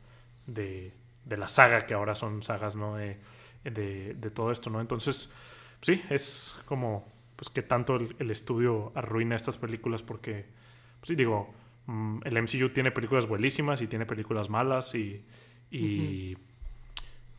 de, 0.47 0.93
la 1.29 1.49
saga, 1.49 1.87
que 1.87 1.95
ahora 1.95 2.15
son 2.15 2.43
sagas, 2.43 2.77
¿no? 2.77 2.97
De, 2.97 3.17
todo 4.35 4.51
esto, 4.51 4.71
¿no? 4.71 4.81
Entonces, 4.81 5.31
sí, 5.81 6.03
es 6.11 6.57
como, 6.67 7.07
pues, 7.37 7.49
que 7.49 7.63
tanto 7.63 7.97
el, 7.97 8.31
estudio 8.31 8.93
arruina 8.95 9.37
estas 9.37 9.57
películas 9.57 10.03
porque, 10.03 10.47
pues, 11.01 11.09
sí, 11.09 11.15
digo, 11.15 11.55
mm, 11.87 12.21
el 12.25 12.43
MCU 12.43 12.71
tiene 12.71 12.91
películas 12.91 13.27
buenísimas 13.27 13.81
y 13.83 13.87
tiene 13.87 14.05
películas 14.05 14.51
malas 14.51 14.95
y, 14.95 15.25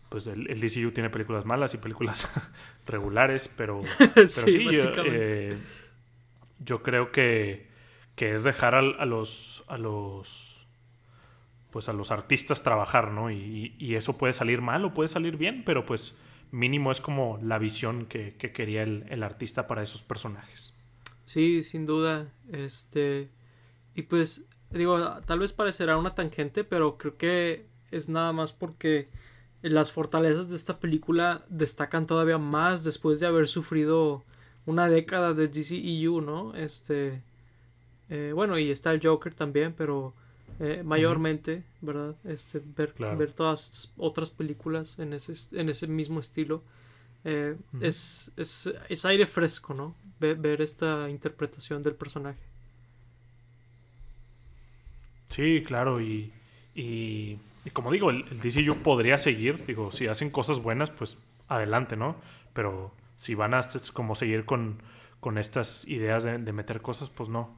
pues 0.10 0.28
el, 0.28 0.62
DCU 0.62 0.91
tiene 0.91 1.10
películas 1.10 1.45
malas 1.45 1.74
y 1.74 1.78
películas 1.78 2.32
regulares, 2.86 3.49
pero, 3.49 3.82
pero 4.16 4.28
sí, 4.30 4.70
eh, 5.06 5.58
yo 6.59 6.84
creo 6.84 7.11
que, 7.11 7.67
es 8.17 8.43
dejar 8.43 8.75
a, 8.75 8.81
los 9.05 9.63
a 9.67 9.77
los 9.77 10.67
pues 11.71 11.89
a 11.89 11.93
los 11.93 12.11
artistas 12.11 12.63
trabajar, 12.63 13.11
¿no? 13.11 13.29
Y, 13.29 13.75
eso 13.95 14.17
puede 14.17 14.34
salir 14.34 14.61
mal 14.61 14.84
o 14.85 14.93
puede 14.93 15.09
salir 15.09 15.38
bien, 15.38 15.63
pero 15.65 15.85
pues 15.85 16.15
mínimo 16.51 16.91
es 16.91 17.01
como 17.01 17.39
la 17.43 17.59
visión 17.59 18.05
que, 18.05 18.35
quería 18.38 18.84
el, 18.84 19.23
artista 19.23 19.67
para 19.67 19.84
esos 19.84 20.01
personajes. 20.01 20.75
Sí, 21.25 21.61
sin 21.61 21.85
duda. 21.85 22.31
Este. 22.51 23.29
Y 23.93 24.03
pues, 24.03 24.45
digo, 24.71 25.21
tal 25.25 25.39
vez 25.39 25.53
parecerá 25.53 25.97
una 25.97 26.15
tangente, 26.15 26.63
pero 26.63 26.97
creo 26.97 27.17
que 27.17 27.67
es 27.91 28.09
nada 28.09 28.31
más 28.34 28.53
porque 28.53 29.09
las 29.61 29.91
fortalezas 29.91 30.49
de 30.49 30.55
esta 30.55 30.79
película 30.79 31.45
destacan 31.49 32.05
todavía 32.05 32.38
más 32.38 32.84
después 32.84 33.19
de 33.19 33.27
haber 33.27 33.47
sufrido 33.47 34.23
una 34.68 34.89
década 34.89 35.34
de 35.34 35.48
DCEU, 35.48 36.22
¿no? 36.22 36.53
Este, 36.53 37.22
eh, 38.10 38.31
bueno, 38.35 38.60
y 38.60 38.69
está 38.69 38.94
el 38.94 39.02
Joker 39.02 39.34
también, 39.34 39.73
pero 39.76 40.14
eh, 40.60 40.84
mayormente, 40.84 41.64
¿verdad? 41.81 42.15
Este, 42.26 42.61
ver, 42.76 42.94
ver 43.18 43.31
todas 43.31 43.94
otras 43.98 44.30
películas 44.30 44.99
en 44.99 45.14
ese, 45.14 45.34
en 45.60 45.69
ese 45.69 45.88
mismo 45.88 46.19
estilo. 46.19 46.61
Eh, 47.23 47.56
es, 47.81 48.31
es, 48.38 48.72
es, 48.89 49.06
aire 49.06 49.26
fresco, 49.26 49.73
¿no? 49.73 49.95
Ver, 50.19 50.61
esta 50.61 51.10
interpretación 51.10 51.81
del 51.81 51.95
personaje. 51.95 52.41
Sí, 55.30 55.64
claro, 55.65 56.02
y, 56.02 56.31
y, 56.76 57.38
como 57.72 57.91
digo, 57.91 58.10
el, 58.10 58.26
el, 58.30 58.39
DCU 58.39 58.81
podría 58.84 59.18
seguir, 59.18 59.65
digo, 59.65 59.91
si 59.91 60.07
hacen 60.07 60.30
cosas 60.30 60.61
buenas, 60.61 60.91
pues 60.91 61.18
adelante, 61.48 61.95
¿no? 61.95 62.18
Pero 62.53 62.91
si 63.18 63.35
van 63.35 63.53
a 63.53 63.60
como 63.94 64.15
seguir 64.15 64.45
con, 64.45 64.81
con 65.19 65.38
estas 65.38 65.85
ideas 65.88 66.23
de, 66.23 66.38
de 66.38 66.53
meter 66.53 66.81
cosas, 66.81 67.10
pues 67.10 67.27
no. 67.27 67.57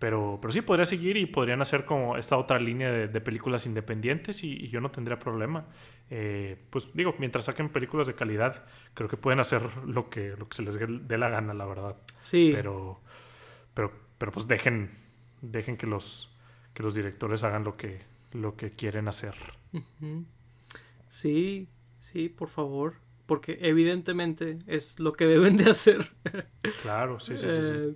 Pero, 0.00 0.38
pero 0.40 0.50
sí, 0.50 0.62
podría 0.62 0.86
seguir 0.86 1.18
y 1.18 1.26
podrían 1.26 1.60
hacer 1.60 1.84
como 1.84 2.16
esta 2.16 2.38
otra 2.38 2.58
línea 2.58 2.90
de, 2.90 3.20
películas 3.20 3.66
independientes 3.66 4.42
y, 4.42 4.68
yo 4.68 4.80
no 4.80 4.90
tendría 4.90 5.18
problema. 5.18 5.66
Eh, 6.08 6.56
pues 6.70 6.88
digo, 6.94 7.14
mientras 7.18 7.44
saquen 7.44 7.68
películas 7.68 8.06
de 8.06 8.14
calidad, 8.14 8.64
creo 8.94 9.10
que 9.10 9.18
pueden 9.18 9.40
hacer 9.40 9.62
lo 9.86 10.08
que, 10.08 10.34
lo 10.38 10.48
que 10.48 10.56
se 10.56 10.62
les 10.62 10.78
dé 10.78 11.18
la 11.18 11.28
gana, 11.28 11.52
la 11.52 11.66
verdad. 11.66 11.96
Sí. 12.22 12.48
Pero, 12.50 13.02
pero, 13.74 13.92
pero 14.16 14.32
pues 14.32 14.48
dejen, 14.48 14.90
dejen 15.42 15.76
que 15.76 15.86
los, 15.86 16.34
que 16.72 16.82
los 16.82 16.94
directores 16.94 17.44
hagan 17.44 17.64
lo 17.64 17.76
que, 17.76 18.00
lo 18.32 18.56
que 18.56 18.70
quieren 18.70 19.06
hacer. 19.06 19.34
Sí, 21.08 21.68
sí, 21.98 22.30
por 22.30 22.48
favor. 22.48 22.94
Porque 23.30 23.58
evidentemente 23.60 24.58
es 24.66 24.98
lo 24.98 25.12
que 25.12 25.24
deben 25.24 25.56
de 25.56 25.70
hacer. 25.70 26.10
Claro, 26.82 27.20
sí, 27.20 27.36
sí, 27.36 27.48
sí. 27.48 27.62
sí. 27.62 27.72
Eh, 27.72 27.94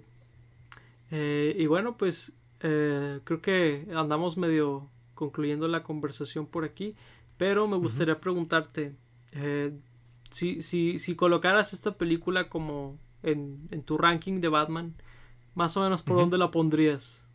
eh, 1.11 1.57
y 1.59 1.67
bueno, 1.67 1.97
pues 1.97 2.37
eh, 2.61 3.19
creo 3.25 3.43
que 3.43 3.85
andamos 3.97 4.37
medio 4.37 4.89
concluyendo 5.15 5.67
la 5.67 5.83
conversación 5.83 6.47
por 6.47 6.63
aquí, 6.65 6.95
pero 7.37 7.67
me 7.67 7.77
gustaría 7.77 8.21
preguntarte, 8.21 8.95
si, 10.31 10.63
si, 10.63 11.01
si, 11.01 11.17
colocaras 11.17 11.73
esta 11.73 11.99
película 11.99 12.49
como 12.49 12.97
en, 13.25 13.67
tu 13.85 13.99
ranking 13.99 14.41
de 14.41 14.47
Batman, 14.47 14.95
más 15.57 15.77
o 15.77 15.83
menos 15.83 16.03
por 16.03 16.15
dónde 16.15 16.39
la 16.39 16.53
pondrías? 16.53 17.27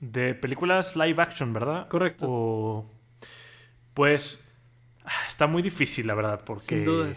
De 0.00 0.34
películas 0.34 0.96
live 0.96 1.22
action, 1.22 1.52
¿verdad? 1.52 1.86
Correcto. 1.88 2.84
Pues 3.94 4.41
está 5.26 5.46
muy 5.46 5.62
difícil, 5.62 6.06
la 6.06 6.14
verdad, 6.14 6.42
porque 6.44 6.66
Sin 6.66 6.84
duda. 6.84 7.16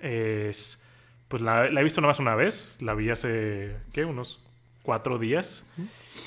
es... 0.00 0.82
Pues 1.28 1.42
la, 1.42 1.68
la 1.70 1.80
he 1.80 1.82
visto 1.82 2.00
nada 2.00 2.10
más 2.10 2.20
una 2.20 2.36
vez, 2.36 2.78
la 2.80 2.94
vi 2.94 3.10
hace, 3.10 3.74
¿qué? 3.92 4.04
Unos 4.04 4.46
cuatro 4.86 5.18
días. 5.18 5.66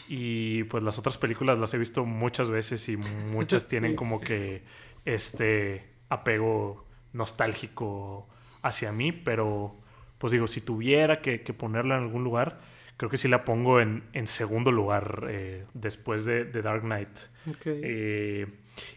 Y 0.08 0.66
pues 0.66 0.84
las 0.84 1.00
otras 1.00 1.18
películas 1.18 1.58
las 1.58 1.74
he 1.74 1.78
visto 1.80 2.06
muchas 2.06 2.52
veces 2.52 2.88
y 2.90 2.98
muchas 2.98 3.68
tienen 3.70 3.96
como 3.96 4.20
que 4.20 4.62
este 5.06 5.88
apego 6.10 6.86
nostálgico 7.14 8.28
hacia 8.62 8.92
mí, 8.92 9.12
pero 9.14 9.76
pues 10.18 10.34
digo, 10.34 10.48
si 10.48 10.62
tuviera 10.62 11.22
que, 11.22 11.40
ponerla 11.40 11.96
en 11.98 12.04
algún 12.04 12.26
lugar, 12.26 12.60
creo 12.98 13.10
que 13.10 13.18
sí 13.18 13.30
la 13.30 13.46
pongo 13.46 13.80
en, 13.80 14.04
segundo 14.28 14.72
lugar 14.72 15.28
eh, 15.30 15.66
después 15.74 16.26
de, 16.26 16.46
Dark 16.46 16.82
Knight. 16.82 17.20
Eh, 17.66 18.48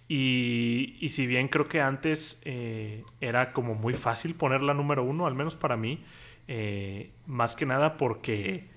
y, 0.09 1.07
si 1.09 1.27
bien 1.27 1.49
creo 1.49 1.69
que 1.69 1.81
antes 1.81 2.43
eh, 2.45 3.05
era 3.21 3.53
como 3.53 3.75
muy 3.75 3.95
fácil 3.95 4.35
ponerla 4.35 4.75
número 4.75 5.03
uno, 5.03 5.27
al 5.27 5.35
menos 5.35 5.57
para 5.57 5.77
mí, 5.77 6.05
más 7.27 7.55
que 7.55 7.65
nada 7.65 7.97
porque 7.97 8.73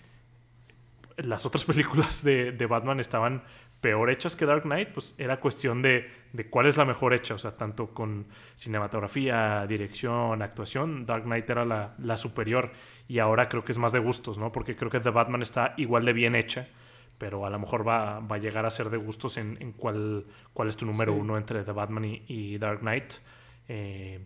las 1.18 1.46
otras 1.46 1.66
películas 1.66 2.24
de, 2.24 2.66
Batman 2.70 3.00
estaban 3.00 3.44
peor 3.82 4.10
hechas 4.10 4.36
que 4.36 4.46
Dark 4.46 4.64
Knight, 4.64 4.90
pues 4.90 5.14
era 5.18 5.40
cuestión 5.40 5.82
de, 5.82 6.10
cuál 6.50 6.66
es 6.66 6.76
la 6.76 6.86
mejor 6.86 7.14
hecha, 7.14 7.36
o 7.36 7.38
sea, 7.38 7.56
tanto 7.56 7.94
con 7.94 8.28
cinematografía, 8.56 9.66
dirección, 9.68 10.42
actuación, 10.42 11.06
Dark 11.06 11.24
Knight 11.24 11.50
era 11.50 11.66
la, 11.66 12.18
superior. 12.18 12.72
Y 13.08 13.20
ahora 13.20 13.48
creo 13.48 13.64
que 13.64 13.72
es 13.72 13.78
más 13.78 13.92
de 13.92 14.00
gustos, 14.00 14.38
¿no? 14.38 14.52
Porque 14.52 14.76
creo 14.76 14.90
que 14.90 15.00
The 15.00 15.12
Batman 15.12 15.42
está 15.42 15.76
igual 15.78 16.04
de 16.06 16.14
bien 16.14 16.36
hecha, 16.36 16.68
pero 17.18 17.46
a 17.46 17.50
lo 17.50 17.60
mejor 17.60 17.88
va, 17.88 18.18
a 18.18 18.38
llegar 18.38 18.66
a 18.66 18.70
ser 18.70 18.90
de 18.90 18.98
gustos 18.98 19.38
en, 19.38 19.74
cuál, 19.74 20.26
cuál 20.54 20.68
es 20.68 20.78
tu 20.78 20.86
número 20.86 21.14
uno 21.14 21.38
entre 21.38 21.64
The 21.64 21.72
Batman 21.72 22.06
y, 22.06 22.58
Dark 22.58 22.80
Knight. 22.80 23.14
Eh, 23.68 24.20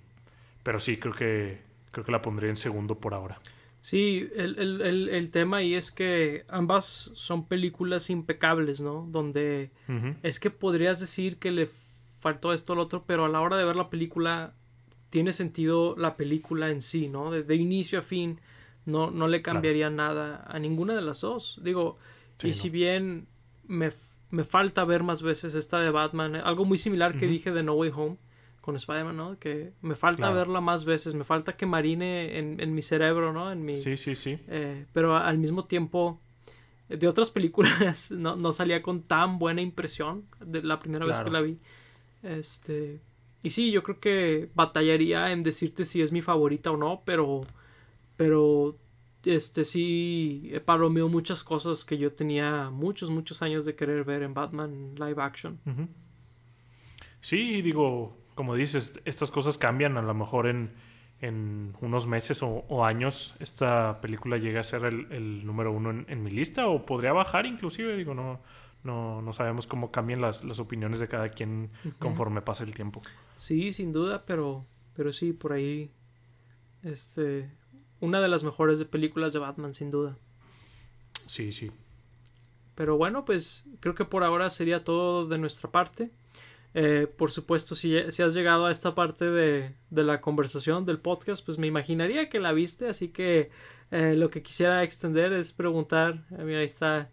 pero 0.64 0.80
sí, 0.80 0.98
creo 0.98 1.14
que, 1.14 1.60
creo 1.92 2.06
que 2.06 2.12
la 2.12 2.22
pondría 2.22 2.50
en 2.50 2.58
segundo 2.58 2.96
por 2.96 3.14
ahora. 3.14 3.40
Sí, 3.82 4.30
el, 4.36 4.60
el, 4.60 5.10
el, 5.10 5.32
tema 5.32 5.58
ahí 5.58 5.74
es 5.74 5.92
que 5.92 6.44
ambas 6.50 7.12
son 7.16 7.48
películas 7.48 8.10
impecables, 8.10 8.82
¿no? 8.82 9.08
Donde 9.10 9.72
es 10.22 10.40
que 10.40 10.50
podrías 10.50 11.00
decir 11.00 11.38
que 11.38 11.52
le 11.52 11.70
faltó 12.20 12.52
esto 12.52 12.74
o 12.74 12.76
lo 12.76 12.84
otro, 12.84 13.06
pero 13.08 13.24
a 13.26 13.30
la 13.30 13.40
hora 13.40 13.56
de 13.56 13.64
ver 13.64 13.78
la 13.78 13.90
película 13.90 14.54
tiene 15.10 15.32
sentido 15.32 15.96
la 15.98 16.18
película 16.18 16.70
en 16.70 16.82
sí, 16.82 17.08
¿no? 17.08 17.32
De, 17.32 17.56
inicio 17.56 18.00
a 18.00 18.02
fin 18.02 18.40
no, 18.86 19.12
no 19.12 19.28
le 19.28 19.42
cambiaría 19.42 19.90
nada 19.90 20.44
a 20.48 20.60
ninguna 20.60 20.94
de 20.94 21.02
las 21.02 21.22
dos. 21.22 21.62
Digo, 21.64 21.98
y 22.44 22.54
si 22.54 22.70
bien 22.70 23.28
me, 23.68 23.92
me, 24.30 24.44
falta 24.44 24.86
ver 24.86 25.04
más 25.04 25.22
veces 25.22 25.56
esta 25.56 25.80
de 25.80 25.92
Batman, 25.92 26.36
algo 26.36 26.66
muy 26.66 26.78
similar 26.78 27.18
que 27.18 27.28
dije 27.28 27.52
de 27.52 27.64
No 27.64 27.74
Way 27.74 27.92
Home, 27.96 28.18
con 28.62 28.76
Spider-Man, 28.76 29.18
¿no? 29.18 29.40
Que 29.40 29.74
me 29.82 29.96
falta 29.96 30.30
verla 30.30 30.62
más 30.62 30.86
veces, 30.86 31.16
me 31.16 31.24
falta 31.24 31.56
que 31.58 31.66
marine 31.66 32.38
en, 32.38 32.74
mi 32.74 32.82
cerebro, 32.82 33.34
¿no? 33.34 33.52
En 33.52 33.66
mi, 33.66 33.76
sí, 33.76 33.98
sí, 33.98 34.16
sí. 34.16 34.40
Eh, 34.48 34.86
pero 34.94 35.16
al 35.16 35.38
mismo 35.38 35.66
tiempo, 35.66 36.20
de 36.88 37.08
otras 37.08 37.30
películas 37.30 38.12
no, 38.12 38.52
salía 38.52 38.82
con 38.82 39.02
tan 39.02 39.40
buena 39.40 39.62
impresión 39.62 40.26
de 40.40 40.64
la 40.64 40.80
primera 40.80 41.06
vez 41.06 41.20
que 41.20 41.30
la 41.30 41.42
vi. 41.42 41.58
Este, 42.24 43.00
y 43.42 43.52
sí, 43.52 43.72
yo 43.72 43.84
creo 43.84 44.00
que 44.00 44.50
batallaría 44.54 45.32
en 45.32 45.42
decirte 45.42 45.86
si 45.86 46.02
es 46.02 46.12
mi 46.12 46.22
favorita 46.22 46.72
o 46.72 46.78
no, 46.78 47.02
pero, 47.06 47.46
pero, 48.18 48.76
este, 49.26 49.66
sí, 49.66 50.52
palomeó 50.66 51.10
muchas 51.10 51.44
cosas 51.44 51.84
que 51.84 51.98
yo 51.98 52.14
tenía 52.14 52.70
muchos, 52.70 53.10
muchos 53.10 53.42
años 53.42 53.66
de 53.66 53.76
querer 53.76 54.04
ver 54.04 54.24
en 54.24 54.34
Batman 54.34 54.96
live 54.96 55.22
action. 55.22 55.60
Sí, 57.22 57.62
digo, 57.62 58.18
como 58.36 58.56
dices, 58.56 59.02
estas 59.06 59.32
cosas 59.32 59.58
cambian 59.58 59.98
a 59.98 60.02
lo 60.02 60.14
mejor 60.14 60.48
en, 60.48 60.72
en 61.22 61.76
unos 61.82 62.08
meses 62.08 62.42
o, 62.42 62.86
años 62.86 63.36
esta 63.40 64.00
película 64.00 64.38
llega 64.38 64.62
a 64.62 64.64
ser 64.64 64.86
el, 64.86 65.46
número 65.46 65.74
uno 65.74 65.92
en, 66.08 66.24
mi 66.24 66.32
lista 66.32 66.68
o 66.68 66.86
podría 66.86 67.12
bajar 67.12 67.46
inclusive, 67.46 67.98
digo, 67.98 68.14
no, 68.14 68.40
no, 68.84 69.22
no 69.22 69.34
sabemos 69.34 69.68
cómo 69.68 69.92
cambian 69.92 70.22
las, 70.22 70.46
las 70.46 70.60
opiniones 70.60 71.00
de 71.00 71.10
cada 71.10 71.30
quien 71.30 71.72
conforme 72.00 72.42
pasa 72.42 72.64
el 72.64 72.74
tiempo. 72.74 73.02
Sí, 73.36 73.74
sin 73.74 73.92
duda, 73.92 74.24
pero, 74.26 74.66
pero 74.94 75.12
sí, 75.12 75.34
por 75.34 75.52
ahí, 75.52 75.92
este, 76.84 77.52
una 78.00 78.22
de 78.22 78.28
las 78.28 78.44
mejores 78.44 78.80
de 78.80 78.86
películas 78.86 79.34
de 79.34 79.40
Batman, 79.40 79.74
sin 79.74 79.92
duda. 79.92 80.18
Sí, 81.28 81.52
sí. 81.52 81.72
Pero 82.76 82.98
bueno, 82.98 83.26
pues 83.26 83.66
creo 83.80 83.96
que 83.96 84.06
por 84.06 84.24
ahora 84.24 84.50
sería 84.50 84.84
todo 84.84 85.28
de 85.28 85.38
nuestra 85.38 85.70
parte. 85.70 86.12
Eh, 86.74 87.08
por 87.18 87.32
supuesto, 87.32 87.76
si, 87.76 88.00
si, 88.12 88.22
has 88.22 88.34
llegado 88.34 88.68
a 88.68 88.72
esta 88.72 88.94
parte 88.94 89.26
de, 89.26 89.74
de, 89.90 90.04
la 90.04 90.22
conversación 90.22 90.86
del 90.86 91.00
podcast, 91.00 91.44
pues 91.44 91.58
me 91.58 91.66
imaginaría 91.66 92.30
que 92.30 92.40
la 92.40 92.54
viste, 92.54 92.88
así 92.88 93.10
que 93.10 93.50
eh, 93.92 94.16
lo 94.16 94.30
que 94.30 94.44
quisiera 94.44 94.84
extender 94.84 95.34
es 95.34 95.52
preguntar, 95.52 96.26
eh, 96.32 96.44
mira, 96.44 96.60
ahí 96.60 96.66
está 96.66 97.10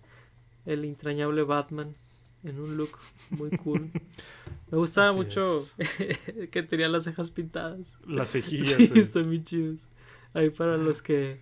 el 0.67 0.85
entrañable 0.85 1.43
Batman 1.43 1.95
en 2.45 2.61
un 2.61 2.77
look 2.77 2.99
muy 3.31 3.51
cool. 3.51 3.91
Me 4.71 4.79
gustaba 4.79 5.13
mucho 5.13 5.63
que 6.51 6.63
tenía 6.63 6.89
las 6.89 7.05
cejas 7.05 7.31
pintadas. 7.31 7.97
Las 8.07 8.31
cejillas. 8.33 8.75
Sí, 8.75 8.93
están 8.97 9.27
muy 9.27 9.43
chidas. 9.43 9.79
Ahí 10.37 10.51
para 10.51 10.77
los 10.77 11.01
que 11.01 11.41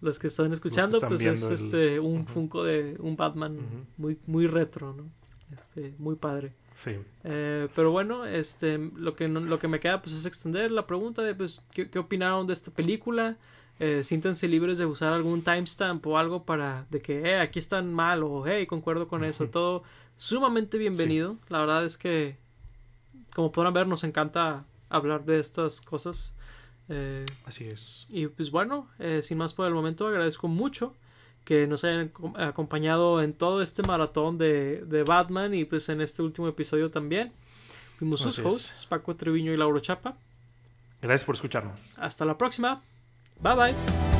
los 0.00 0.18
que 0.18 0.26
están 0.26 0.52
escuchando, 0.52 1.00
pues 1.00 1.24
es 1.24 1.42
este 1.50 1.98
un 1.98 2.26
Funko 2.26 2.62
de 2.62 2.96
un 2.98 3.16
Batman 3.16 3.56
muy 3.96 4.18
muy 4.26 4.46
retro, 4.46 4.92
¿no? 4.92 5.04
Este, 5.56 5.94
muy 5.98 6.16
padre. 6.16 6.52
Sí. 6.74 6.96
Eh, 7.22 7.68
pero 7.74 7.92
bueno, 7.92 8.26
este, 8.26 8.78
lo 8.78 9.14
que, 9.14 9.28
lo 9.28 9.58
que 9.58 9.68
me 9.68 9.80
queda 9.80 10.02
pues 10.02 10.14
es 10.14 10.26
extender 10.26 10.72
la 10.72 10.86
pregunta 10.86 11.22
de 11.22 11.34
pues, 11.34 11.64
¿qué, 11.72 11.88
qué 11.88 11.98
opinaron 11.98 12.46
de 12.46 12.52
esta 12.52 12.70
película? 12.70 13.36
Eh, 13.80 14.02
siéntense 14.02 14.46
libres 14.46 14.78
de 14.78 14.86
usar 14.86 15.12
algún 15.12 15.42
timestamp 15.42 16.06
o 16.06 16.18
algo 16.18 16.44
para 16.44 16.86
de 16.90 17.00
que 17.00 17.20
eh, 17.20 17.40
aquí 17.40 17.58
están 17.58 17.92
mal 17.92 18.22
o 18.22 18.44
hey, 18.46 18.66
concuerdo 18.66 19.08
con 19.08 19.24
eso. 19.24 19.48
Todo 19.48 19.82
sumamente 20.16 20.78
bienvenido. 20.78 21.36
La 21.48 21.60
verdad 21.60 21.84
es 21.84 21.96
que, 21.96 22.36
como 23.34 23.52
podrán 23.52 23.72
ver, 23.72 23.86
nos 23.86 24.04
encanta 24.04 24.64
hablar 24.88 25.24
de 25.24 25.40
estas 25.40 25.80
cosas. 25.80 26.34
Eh, 26.88 27.26
Así 27.44 27.64
es. 27.66 28.06
Y 28.10 28.26
pues 28.26 28.50
bueno, 28.50 28.88
eh, 28.98 29.22
sin 29.22 29.38
más 29.38 29.54
por 29.54 29.66
el 29.66 29.74
momento, 29.74 30.06
agradezco 30.06 30.48
mucho 30.48 30.94
que 31.44 31.66
nos 31.66 31.84
hayan 31.84 32.10
acompañado 32.36 33.22
en 33.22 33.34
todo 33.34 33.62
este 33.62 33.82
maratón 33.82 34.38
de, 34.38 34.82
de 34.86 35.02
Batman 35.02 35.54
y 35.54 35.64
pues 35.64 35.88
en 35.88 36.00
este 36.00 36.22
último 36.22 36.48
episodio 36.48 36.90
también. 36.90 37.32
Fuimos 37.98 38.20
sus 38.20 38.38
hosts, 38.38 38.86
Paco 38.86 39.14
Treviño 39.14 39.52
y 39.52 39.56
Lauro 39.56 39.78
Chapa. 39.80 40.16
Gracias 41.00 41.24
por 41.24 41.34
escucharnos. 41.34 41.94
Hasta 41.96 42.24
la 42.24 42.36
próxima. 42.36 42.82
Bye 43.40 43.54
bye. 43.54 44.13